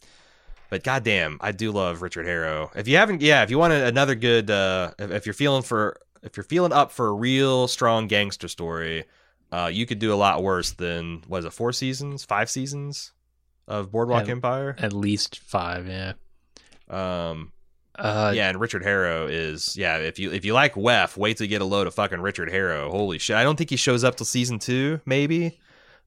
But 0.74 0.82
goddamn, 0.84 1.38
I 1.40 1.52
do 1.52 1.72
love 1.72 2.02
Richard 2.02 2.26
Harrow. 2.26 2.72
If 2.76 2.88
you 2.88 2.98
haven't, 2.98 3.22
yeah, 3.22 3.44
if 3.44 3.52
you 3.52 3.60
want 3.60 3.74
another 3.74 4.16
good, 4.16 4.50
uh, 4.50 4.90
if, 4.98 5.12
if 5.12 5.26
you're 5.28 5.34
feeling 5.34 5.62
for, 5.62 6.00
if 6.24 6.36
you're 6.36 6.44
feeling 6.44 6.74
up 6.74 6.92
for 6.92 7.10
a 7.10 7.14
real 7.14 7.68
strong 7.68 8.08
gangster 8.08 8.48
story, 8.48 9.04
uh, 9.52 9.70
you 9.72 9.86
could 9.86 10.00
do 10.00 10.12
a 10.12 10.16
lot 10.16 10.42
worse 10.42 10.72
than 10.72 11.22
what 11.28 11.38
is 11.38 11.46
it, 11.46 11.54
four 11.54 11.74
seasons, 11.74 12.26
five 12.26 12.50
seasons 12.50 13.12
of 13.68 13.92
Boardwalk 13.92 14.26
Yeah. 14.26 14.32
Empire. 14.32 14.76
At 14.80 14.94
least 14.94 15.42
five, 15.42 15.88
yeah. 15.88 16.14
Um, 16.90 17.52
Uh, 17.96 18.34
yeah, 18.36 18.50
and 18.50 18.60
Richard 18.60 18.82
Harrow 18.84 19.28
is 19.28 19.78
yeah. 19.78 19.98
If 19.98 20.18
you 20.18 20.32
if 20.32 20.44
you 20.44 20.56
like 20.56 20.74
Weff, 20.74 21.16
wait 21.16 21.38
to 21.38 21.46
get 21.46 21.62
a 21.62 21.66
load 21.66 21.86
of 21.86 21.94
fucking 21.94 22.20
Richard 22.22 22.50
Harrow. 22.50 22.90
Holy 22.90 23.20
shit! 23.20 23.36
I 23.36 23.44
don't 23.44 23.58
think 23.58 23.70
he 23.70 23.76
shows 23.76 24.04
up 24.04 24.16
till 24.16 24.26
season 24.26 24.58
two, 24.58 25.02
maybe. 25.06 25.60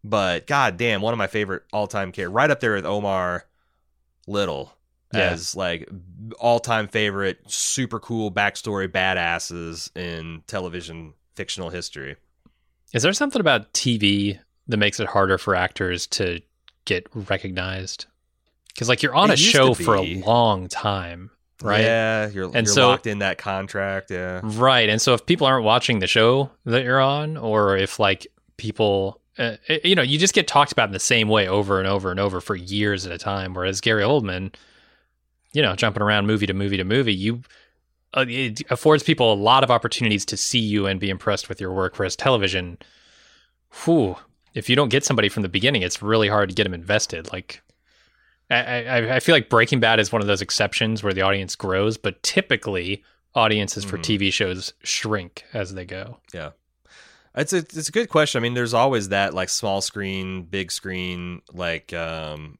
But 0.02 0.48
goddamn, 0.48 1.02
one 1.02 1.14
of 1.14 1.18
my 1.18 1.28
favorite 1.28 1.62
all 1.72 1.86
time 1.86 2.10
characters, 2.10 2.34
right 2.34 2.50
up 2.50 2.58
there 2.58 2.74
with 2.74 2.84
Omar 2.84 3.45
Little 4.26 4.72
Yeah. 5.14 5.30
as 5.30 5.54
like 5.54 5.88
all 6.38 6.58
time 6.60 6.88
favorite, 6.88 7.38
super 7.46 8.00
cool 8.00 8.30
backstory 8.32 8.88
badasses 8.88 9.94
in 9.96 10.42
television 10.46 11.14
fictional 11.34 11.70
history. 11.70 12.16
Is 12.92 13.02
there 13.02 13.12
something 13.12 13.40
about 13.40 13.72
TV 13.72 14.38
that 14.68 14.76
makes 14.78 15.00
it 15.00 15.06
harder 15.08 15.38
for 15.38 15.54
actors 15.54 16.06
to 16.08 16.40
get 16.86 17.06
recognized? 17.14 18.06
Because 18.68 18.88
like 18.88 19.02
you're 19.02 19.14
on 19.14 19.30
It 19.30 19.34
a 19.34 19.36
show 19.36 19.74
for 19.74 19.94
a 19.94 20.02
long 20.16 20.68
time, 20.68 21.30
right? 21.62 21.82
Yeah, 21.82 22.28
you're, 22.28 22.44
And 22.46 22.66
you're 22.66 22.74
so- 22.74 22.88
locked 22.88 23.06
in 23.06 23.20
that 23.20 23.38
contract. 23.38 24.10
Yeah. 24.10 24.40
Right. 24.42 24.88
And 24.88 25.00
so 25.00 25.14
if 25.14 25.24
people 25.26 25.46
aren't 25.46 25.64
watching 25.64 25.98
the 26.00 26.06
show 26.06 26.50
that 26.64 26.84
you're 26.84 27.00
on, 27.00 27.36
or 27.36 27.76
if 27.76 27.98
like 28.00 28.26
people, 28.56 29.20
uh, 29.38 29.56
you 29.84 29.94
know, 29.94 30.02
you 30.02 30.18
just 30.18 30.34
get 30.34 30.46
talked 30.48 30.72
about 30.72 30.88
in 30.88 30.92
the 30.92 30.98
same 31.00 31.28
way 31.28 31.46
over 31.48 31.78
and 31.78 31.88
over 31.88 32.10
and 32.10 32.18
over 32.20 32.40
for 32.40 32.56
years 32.56 33.06
at 33.06 33.12
a 33.12 33.18
time. 33.18 33.54
Whereas 33.54 33.80
Gary 33.80 34.02
Oldman, 34.02 34.54
you 35.52 35.62
know, 35.62 35.74
jumping 35.74 36.02
around 36.02 36.26
movie 36.26 36.46
to 36.46 36.54
movie 36.54 36.76
to 36.76 36.84
movie, 36.84 37.14
you 37.14 37.42
uh, 38.14 38.24
it 38.28 38.62
affords 38.70 39.02
people 39.02 39.32
a 39.32 39.34
lot 39.34 39.62
of 39.64 39.70
opportunities 39.70 40.24
to 40.26 40.36
see 40.36 40.58
you 40.58 40.86
and 40.86 40.98
be 41.00 41.10
impressed 41.10 41.48
with 41.48 41.60
your 41.60 41.72
work. 41.72 41.98
Whereas 41.98 42.16
television, 42.16 42.78
whew, 43.84 44.16
if 44.54 44.70
you 44.70 44.76
don't 44.76 44.88
get 44.88 45.04
somebody 45.04 45.28
from 45.28 45.42
the 45.42 45.48
beginning, 45.48 45.82
it's 45.82 46.00
really 46.02 46.28
hard 46.28 46.48
to 46.48 46.54
get 46.54 46.64
them 46.64 46.74
invested. 46.74 47.32
Like. 47.32 47.62
I, 48.48 48.84
I, 48.84 49.16
I 49.16 49.20
feel 49.20 49.34
like 49.34 49.48
Breaking 49.48 49.80
Bad 49.80 49.98
is 49.98 50.12
one 50.12 50.22
of 50.22 50.28
those 50.28 50.40
exceptions 50.40 51.02
where 51.02 51.12
the 51.12 51.22
audience 51.22 51.56
grows, 51.56 51.96
but 51.96 52.22
typically 52.22 53.02
audiences 53.34 53.84
for 53.84 53.98
Mhm. 53.98 54.02
TV 54.02 54.32
shows 54.32 54.72
shrink 54.84 55.42
as 55.52 55.74
they 55.74 55.84
go. 55.84 56.20
It's 57.36 57.52
a 57.52 57.58
it's 57.58 57.88
a 57.88 57.92
good 57.92 58.08
question. 58.08 58.40
I 58.40 58.42
mean, 58.42 58.54
there's 58.54 58.74
always 58.74 59.10
that 59.10 59.34
like 59.34 59.48
small 59.48 59.80
screen, 59.80 60.44
big 60.44 60.72
screen, 60.72 61.42
like 61.52 61.92
um, 61.92 62.58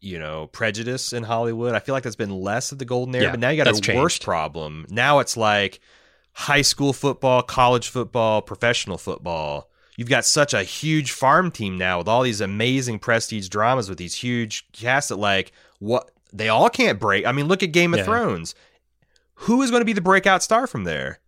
you 0.00 0.18
know 0.18 0.48
prejudice 0.48 1.12
in 1.12 1.22
Hollywood. 1.22 1.74
I 1.74 1.78
feel 1.78 1.94
like 1.94 2.02
that's 2.02 2.16
been 2.16 2.30
less 2.40 2.72
of 2.72 2.78
the 2.78 2.84
golden 2.84 3.14
era, 3.14 3.24
Yeah, 3.26 3.30
but 3.30 3.40
now 3.40 3.50
you 3.50 3.56
got 3.62 3.68
a 3.68 3.94
worse 3.96 4.14
changed. 4.14 4.24
problem. 4.24 4.86
Now 4.88 5.20
it's 5.20 5.36
like 5.36 5.80
high 6.32 6.62
school 6.62 6.92
football, 6.92 7.42
college 7.42 7.88
football, 7.88 8.42
professional 8.42 8.98
football. 8.98 9.70
You've 9.96 10.08
got 10.08 10.24
such 10.24 10.54
a 10.54 10.62
huge 10.62 11.10
farm 11.10 11.50
team 11.50 11.76
now 11.76 11.98
with 11.98 12.06
all 12.08 12.22
these 12.22 12.40
amazing 12.40 13.00
prestige 13.00 13.48
dramas 13.48 13.88
with 13.88 13.98
these 13.98 14.14
huge 14.14 14.66
casts 14.72 15.08
that 15.08 15.16
like 15.16 15.50
what 15.80 16.10
they 16.32 16.48
all 16.48 16.68
can't 16.70 17.00
break. 17.00 17.26
I 17.26 17.32
mean, 17.32 17.46
look 17.48 17.62
at 17.64 17.72
Game 17.72 17.92
of 17.94 17.98
Yeah. 17.98 18.04
Thrones. 18.04 18.54
Who 19.42 19.62
is 19.62 19.70
going 19.70 19.80
to 19.80 19.84
be 19.84 19.92
the 19.92 20.00
breakout 20.00 20.42
star 20.42 20.66
from 20.66 20.84
there? 20.84 21.20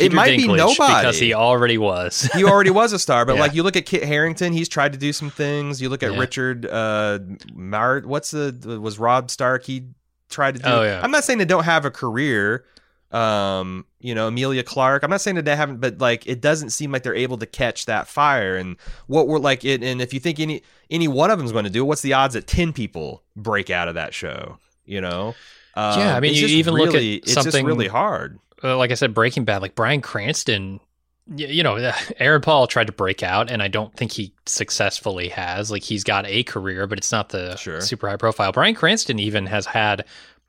It 0.00 0.04
Peter 0.10 0.16
might 0.16 0.36
be 0.36 0.46
nobody 0.48 0.76
because 0.94 1.18
he 1.18 1.34
already 1.34 1.78
was. 1.78 2.22
he 2.34 2.44
already 2.44 2.70
was 2.70 2.92
a 2.92 2.98
star, 2.98 3.24
but 3.24 3.34
Yeah. 3.34 3.40
like 3.40 3.54
you 3.54 3.62
look 3.62 3.76
at 3.76 3.86
Kit 3.86 4.02
Harington, 4.04 4.52
he's 4.52 4.68
tried 4.68 4.92
to 4.92 4.98
do 4.98 5.12
some 5.12 5.30
things. 5.30 5.80
You 5.82 5.88
look 5.88 6.02
at 6.02 6.12
Yeah. 6.12 6.18
Richard 6.18 6.66
uh 6.66 7.18
Mar 7.54 8.00
what's 8.04 8.30
the 8.30 8.78
was 8.82 8.98
Rob 8.98 9.30
Stark 9.30 9.64
he 9.64 9.84
tried 10.28 10.54
to 10.56 10.60
do. 10.62 10.68
Oh, 10.68 10.82
yeah. 10.82 11.00
I'm 11.02 11.10
not 11.10 11.24
saying 11.24 11.38
they 11.38 11.44
don't 11.44 11.64
have 11.64 11.84
a 11.84 11.90
career. 11.90 12.64
Um, 13.12 13.86
you 13.98 14.14
know, 14.14 14.28
Emilia 14.28 14.62
Clarke. 14.62 15.02
I'm 15.02 15.10
not 15.10 15.20
saying 15.20 15.34
that 15.34 15.44
they 15.44 15.56
haven't, 15.56 15.80
but 15.80 15.98
like 15.98 16.26
it 16.28 16.40
doesn't 16.40 16.70
seem 16.70 16.92
like 16.92 17.02
they're 17.02 17.14
able 17.14 17.38
to 17.38 17.46
catch 17.46 17.86
that 17.86 18.06
fire. 18.06 18.56
And 18.56 18.76
what 19.08 19.26
we're 19.26 19.38
like 19.38 19.64
it 19.64 19.82
and 19.82 20.00
if 20.00 20.14
you 20.14 20.20
think 20.20 20.38
any 20.38 20.62
any 20.90 21.08
one 21.08 21.30
of 21.30 21.38
them's 21.38 21.50
going 21.52 21.64
to 21.64 21.70
do, 21.70 21.80
it, 21.82 21.86
what's 21.88 22.02
the 22.02 22.12
odds 22.12 22.34
that 22.34 22.46
ten 22.46 22.72
people 22.72 23.22
break 23.34 23.68
out 23.68 23.88
of 23.88 23.94
that 23.96 24.14
show? 24.14 24.58
You 24.84 25.00
know? 25.00 25.34
Um, 25.74 25.98
Yeah, 26.00 26.16
I 26.16 26.20
mean, 26.20 26.34
you 26.34 26.46
even 26.46 26.74
look 26.74 26.88
at 26.88 26.94
really- 26.94 27.16
it's 27.16 27.34
just 27.34 27.44
something- 27.44 27.64
really 27.66 27.88
hard. 27.88 28.38
Uh, 28.62 28.76
like 28.76 28.90
I 28.90 28.94
said, 28.94 29.14
Breaking 29.14 29.44
Bad, 29.44 29.62
like 29.62 29.74
Bryan 29.74 30.00
Cranston, 30.02 30.80
y- 31.26 31.44
you 31.46 31.62
know, 31.62 31.92
Aaron 32.18 32.42
Paul 32.42 32.66
tried 32.66 32.88
to 32.88 32.92
break 32.92 33.22
out, 33.22 33.50
and 33.50 33.62
I 33.62 33.68
don't 33.68 33.94
think 33.96 34.12
he 34.12 34.34
successfully 34.46 35.28
has. 35.30 35.70
Like 35.70 35.82
he's 35.82 36.04
got 36.04 36.26
a 36.26 36.42
career, 36.42 36.86
but 36.86 36.98
it's 36.98 37.12
not 37.12 37.30
the 37.30 37.56
Sure. 37.56 37.80
super 37.80 38.08
high 38.08 38.16
profile. 38.16 38.52
Bryan 38.52 38.74
Cranston 38.74 39.18
even 39.18 39.46
has 39.46 39.66
had 39.66 40.04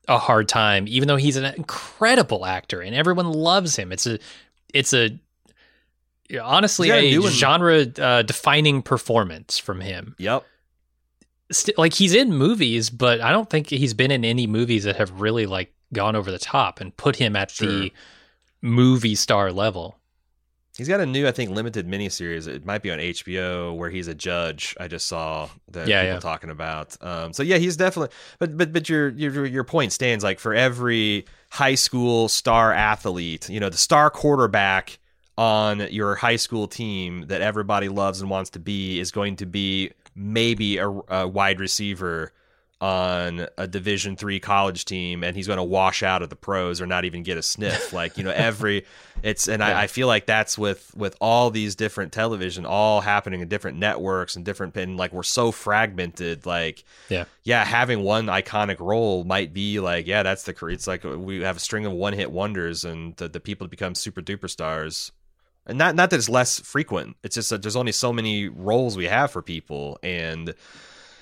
a 0.08 0.18
hard 0.18 0.48
time, 0.50 0.86
even 0.88 1.08
though 1.08 1.16
he's 1.16 1.38
an 1.38 1.46
incredible 1.46 2.46
actor 2.46 2.82
and 2.82 2.96
everyone 2.96 3.32
loves 3.32 3.76
him. 3.76 3.92
It's 3.92 4.08
a, 4.08 4.18
it's 4.74 4.94
a, 4.94 5.18
honestly 6.42 6.90
a, 6.90 7.22
genre 7.30 7.86
uh, 8.00 8.22
defining 8.24 8.82
performance 8.82 9.58
from 9.58 9.80
him. 9.82 10.16
Yep. 10.18 10.44
St- 11.52 11.78
like 11.78 11.94
he's 11.94 12.16
in 12.16 12.34
movies, 12.34 12.90
but 12.90 13.22
I 13.22 13.32
don't 13.32 13.50
think 13.50 13.70
he's 13.70 13.94
been 13.94 14.12
in 14.12 14.24
any 14.26 14.48
movies 14.48 14.86
that 14.86 14.96
have 14.96 15.20
really 15.22 15.46
like 15.46 15.74
gone 15.94 16.16
over 16.16 16.32
the 16.32 16.40
top 16.40 16.80
and 16.80 16.96
put 16.96 17.16
him 17.18 17.36
at 17.36 17.52
Sure. 17.52 17.68
the 17.68 17.94
movie 18.62 19.16
star 19.16 19.52
level. 19.52 19.98
He's 20.78 20.88
got 20.88 21.02
a 21.02 21.06
new, 21.06 21.28
I 21.28 21.32
think, 21.32 21.52
limited 21.52 21.86
miniseries. 21.86 22.48
It 22.48 22.66
might 22.66 22.82
be 22.82 22.92
on 22.92 23.00
HBO 23.00 23.76
where 23.76 23.90
he's 23.90 24.08
a 24.08 24.16
judge. 24.16 24.74
I 24.80 24.88
just 24.88 25.06
saw 25.06 25.50
that 25.72 25.88
Yeah, 25.88 26.02
people 26.02 26.14
yeah. 26.16 26.20
talking 26.22 26.50
about. 26.50 26.96
Um, 27.02 27.34
so 27.34 27.44
yeah, 27.44 27.58
he's 27.58 27.76
definitely. 27.76 28.16
But 28.40 28.58
but 28.58 28.72
but 28.72 28.88
your 28.88 29.10
your 29.10 29.46
your 29.46 29.64
point 29.66 29.92
stands. 29.92 30.24
Like 30.24 30.40
for 30.40 30.54
every 30.54 31.26
high 31.50 31.76
school 31.76 32.30
star 32.30 32.72
athlete, 32.72 33.50
you 33.50 33.60
know, 33.60 33.70
the 33.70 33.78
star 33.78 34.10
quarterback 34.10 34.98
on 35.38 35.88
your 35.92 36.16
high 36.16 36.38
school 36.38 36.68
team 36.68 37.26
that 37.28 37.42
everybody 37.42 37.90
loves 37.90 38.22
and 38.22 38.30
wants 38.30 38.50
to 38.52 38.60
be 38.60 39.00
is 39.00 39.12
going 39.12 39.36
to 39.38 39.46
be 39.46 39.92
maybe 40.16 40.78
a, 40.78 40.88
a 40.88 41.28
wide 41.28 41.60
receiver 41.60 42.32
on 42.82 43.46
a 43.60 43.68
division 43.68 44.16
three 44.16 44.40
college 44.40 44.86
team 44.86 45.24
and 45.24 45.36
he's 45.36 45.46
going 45.46 45.58
to 45.58 45.64
wash 45.64 46.02
out 46.02 46.24
of 46.24 46.30
the 46.30 46.36
pros 46.36 46.82
or 46.82 46.88
not 46.88 47.06
even 47.06 47.22
get 47.22 47.38
a 47.38 47.42
sniff 47.44 47.94
like 48.02 48.18
you 48.18 48.24
know 48.24 48.32
every 48.32 48.84
it's 49.22 49.48
and 49.48 49.62
Yeah. 49.62 49.78
I, 49.78 49.84
I 49.84 49.88
feel 49.88 50.08
like 50.08 50.26
that's 50.26 50.58
with 50.58 50.92
with 50.96 51.16
all 51.22 51.52
these 51.52 51.76
different 51.76 52.12
television 52.12 52.66
all 52.66 53.02
happening 53.02 53.40
in 53.42 53.48
different 53.48 53.78
networks 53.78 54.36
and 54.36 54.44
different 54.44 54.76
and 54.76 54.98
like 54.98 55.14
we're 55.14 55.22
so 55.22 55.52
fragmented 55.52 56.48
like 56.48 56.84
Yeah. 57.08 57.26
yeah 57.44 57.64
having 57.64 58.02
one 58.02 58.26
iconic 58.26 58.80
role 58.80 59.24
might 59.26 59.54
be 59.54 59.80
like 59.80 60.08
yeah 60.08 60.24
that's 60.24 60.42
the 60.44 60.54
career 60.54 60.74
it's 60.74 60.88
like 60.88 61.06
uh, 61.06 61.20
we 61.20 61.42
have 61.42 61.58
a 61.58 61.60
string 61.60 61.86
of 61.86 61.92
one 61.92 62.14
hit 62.14 62.32
wonders 62.32 62.84
and 62.84 63.16
the, 63.18 63.30
the 63.30 63.40
people 63.40 63.68
become 63.68 63.94
super 63.94 64.22
duper 64.24 64.50
stars 64.50 65.12
and 65.68 65.78
not 65.78 65.94
not 65.94 66.10
that 66.10 66.16
it's 66.18 66.30
less 66.30 66.60
frequent 66.62 67.16
it's 67.22 67.36
just 67.36 67.52
that 67.52 67.62
there's 67.62 67.76
only 67.76 67.92
so 67.92 68.12
many 68.12 68.50
roles 68.50 68.98
we 68.98 69.06
have 69.06 69.30
for 69.30 69.44
people 69.44 70.00
and 70.02 70.56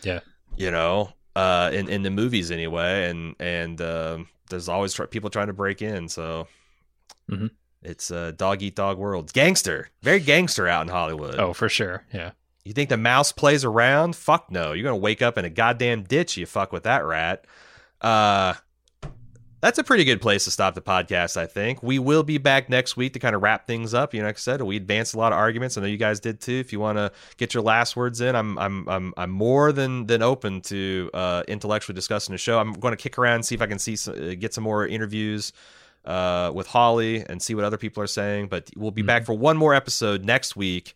Yeah. 0.03 0.22
you 0.56 0.72
know 0.72 1.11
uh 1.40 1.70
in 1.74 1.88
in 1.90 2.02
the 2.03 2.10
movies 2.10 2.52
anyway 2.52 3.10
and 3.10 3.36
and 3.40 3.82
um 3.82 4.28
there's 4.49 4.68
always 4.70 4.94
tr- 4.94 5.06
people 5.06 5.30
trying 5.30 5.48
to 5.48 5.53
break 5.53 5.82
in 5.82 6.07
so 6.10 6.48
Mhm. 7.32 7.52
it's 7.84 8.10
a 8.11 8.32
dog 8.32 8.61
eat 8.61 8.76
dog 8.76 8.98
world 8.98 9.32
gangster 9.34 9.90
very 10.02 10.20
gangster 10.20 10.68
out 10.68 10.82
in 10.82 10.88
hollywood 10.88 11.36
Oh, 11.40 11.53
for 11.53 11.70
sure. 11.70 12.03
Yeah. 12.14 12.32
you 12.66 12.74
think 12.74 12.90
the 12.90 12.98
mouse 12.98 13.32
plays 13.32 13.64
around 13.64 14.16
fuck 14.16 14.52
no 14.52 14.74
you're 14.74 14.84
gonna 14.90 14.98
wake 15.10 15.22
up 15.22 15.38
in 15.38 15.45
a 15.45 15.49
goddamn 15.49 16.03
ditch 16.03 16.36
you 16.38 16.45
fuck 16.45 16.72
with 16.74 16.84
that 16.84 17.06
rat 17.06 17.45
uh 18.02 18.53
that's 19.61 19.77
a 19.77 19.84
pretty 19.84 20.06
good 20.06 20.22
place 20.22 20.45
to 20.45 20.52
stop 20.52 20.73
the 20.73 20.81
podcast, 20.81 21.36
I 21.36 21.45
think. 21.45 21.84
We 21.84 21.99
will 21.99 22.23
be 22.23 22.38
back 22.38 22.69
next 22.69 22.95
week 22.95 23.14
to 23.14 23.19
kind 23.19 23.36
of 23.36 23.41
wrap 23.41 23.68
things 23.68 23.94
up. 23.94 24.14
You 24.14 24.22
know, 24.22 24.27
like 24.27 24.38
I 24.38 24.40
said, 24.40 24.61
we 24.61 24.77
advanced 24.77 25.14
a 25.14 25.18
lot 25.18 25.34
of 25.34 25.38
arguments. 25.38 25.77
I 25.77 25.81
know 25.81 25.88
you 25.88 25.98
guys 25.98 26.19
did 26.19 26.40
too. 26.40 26.53
If 26.53 26.72
you 26.72 26.80
want 26.80 26.98
to 26.98 27.11
get 27.38 27.53
your 27.53 27.64
last 27.64 27.95
words 27.95 28.22
in, 28.22 28.36
I'm 28.36 28.57
I'm 28.57 28.88
I'm 28.88 29.14
I'm 29.18 29.31
more 29.31 29.72
than 29.72 30.06
than 30.06 30.22
open 30.22 30.61
to 30.61 31.10
uh, 31.14 31.44
intellectually 31.48 31.95
discussing 31.95 32.34
the 32.34 32.38
show. 32.38 32.60
I'm 32.60 32.73
going 32.73 32.94
to 32.95 33.02
kick 33.02 33.18
around 33.18 33.36
and 33.36 33.45
see 33.45 33.56
if 33.56 33.61
I 33.61 33.68
can 33.68 33.80
see 33.80 33.95
some, 33.95 34.14
uh, 34.14 34.36
get 34.36 34.53
some 34.53 34.64
more 34.64 34.88
interviews 34.88 35.52
uh, 36.06 36.52
with 36.53 36.68
Hawley 36.68 37.26
and 37.27 37.41
see 37.41 37.53
what 37.53 37.65
other 37.65 37.77
people 37.77 38.02
are 38.02 38.07
saying. 38.07 38.48
But 38.48 38.69
we'll 38.77 38.91
be 38.91 39.02
back 39.02 39.26
for 39.26 39.34
one 39.34 39.57
more 39.57 39.73
episode 39.73 40.23
next 40.23 40.56
week. 40.56 40.95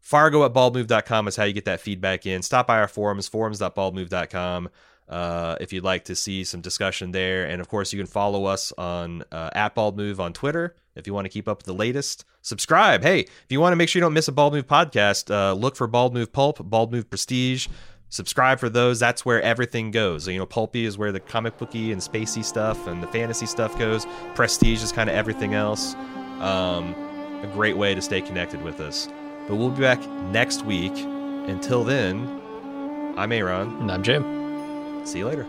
Fargo 0.00 0.44
at 0.44 0.54
baldmove.com 0.54 1.28
is 1.28 1.36
how 1.36 1.44
you 1.44 1.52
get 1.52 1.66
that 1.66 1.80
feedback 1.80 2.24
in. 2.24 2.40
Stop 2.40 2.68
by 2.68 2.78
our 2.78 2.88
forums, 2.88 3.28
forums.baldmove.com 3.28 4.70
uh, 5.08 5.56
if 5.60 5.72
you'd 5.72 5.84
like 5.84 6.04
to 6.04 6.14
see 6.14 6.44
some 6.44 6.60
discussion 6.60 7.12
there. 7.12 7.46
And 7.46 7.60
of 7.60 7.68
course, 7.68 7.92
you 7.92 7.98
can 7.98 8.06
follow 8.06 8.44
us 8.44 8.72
on 8.76 9.24
uh, 9.32 9.50
at 9.54 9.74
Bald 9.74 9.96
Move 9.96 10.20
on 10.20 10.32
Twitter 10.32 10.76
if 10.94 11.06
you 11.06 11.14
want 11.14 11.24
to 11.24 11.30
keep 11.30 11.48
up 11.48 11.58
with 11.58 11.66
the 11.66 11.74
latest. 11.74 12.24
Subscribe. 12.42 13.02
Hey, 13.02 13.20
if 13.20 13.46
you 13.50 13.60
want 13.60 13.72
to 13.72 13.76
make 13.76 13.88
sure 13.88 14.00
you 14.00 14.04
don't 14.04 14.12
miss 14.12 14.28
a 14.28 14.32
Bald 14.32 14.52
Move 14.52 14.66
podcast, 14.66 15.30
uh, 15.30 15.52
look 15.54 15.76
for 15.76 15.86
Bald 15.86 16.14
Move 16.14 16.32
Pulp, 16.32 16.58
Bald 16.62 16.92
Move 16.92 17.08
Prestige. 17.08 17.68
Subscribe 18.10 18.58
for 18.58 18.70
those. 18.70 18.98
That's 18.98 19.24
where 19.24 19.40
everything 19.42 19.90
goes. 19.90 20.26
You 20.26 20.38
know, 20.38 20.46
Pulpy 20.46 20.86
is 20.86 20.96
where 20.96 21.12
the 21.12 21.20
comic 21.20 21.58
booky 21.58 21.92
and 21.92 22.00
spacey 22.00 22.42
stuff 22.42 22.86
and 22.86 23.02
the 23.02 23.06
fantasy 23.08 23.46
stuff 23.46 23.78
goes. 23.78 24.06
Prestige 24.34 24.82
is 24.82 24.92
kind 24.92 25.10
of 25.10 25.16
everything 25.16 25.54
else. 25.54 25.94
Um, 26.40 26.94
a 27.42 27.50
great 27.52 27.76
way 27.76 27.94
to 27.94 28.00
stay 28.00 28.22
connected 28.22 28.62
with 28.62 28.80
us. 28.80 29.08
But 29.46 29.56
we'll 29.56 29.70
be 29.70 29.82
back 29.82 30.00
next 30.30 30.64
week. 30.64 30.92
Until 30.96 31.84
then, 31.84 33.14
I'm 33.16 33.32
Aaron. 33.32 33.76
And 33.80 33.90
I'm 33.90 34.02
Jim. 34.02 34.37
See 35.08 35.20
you 35.20 35.26
later. 35.26 35.46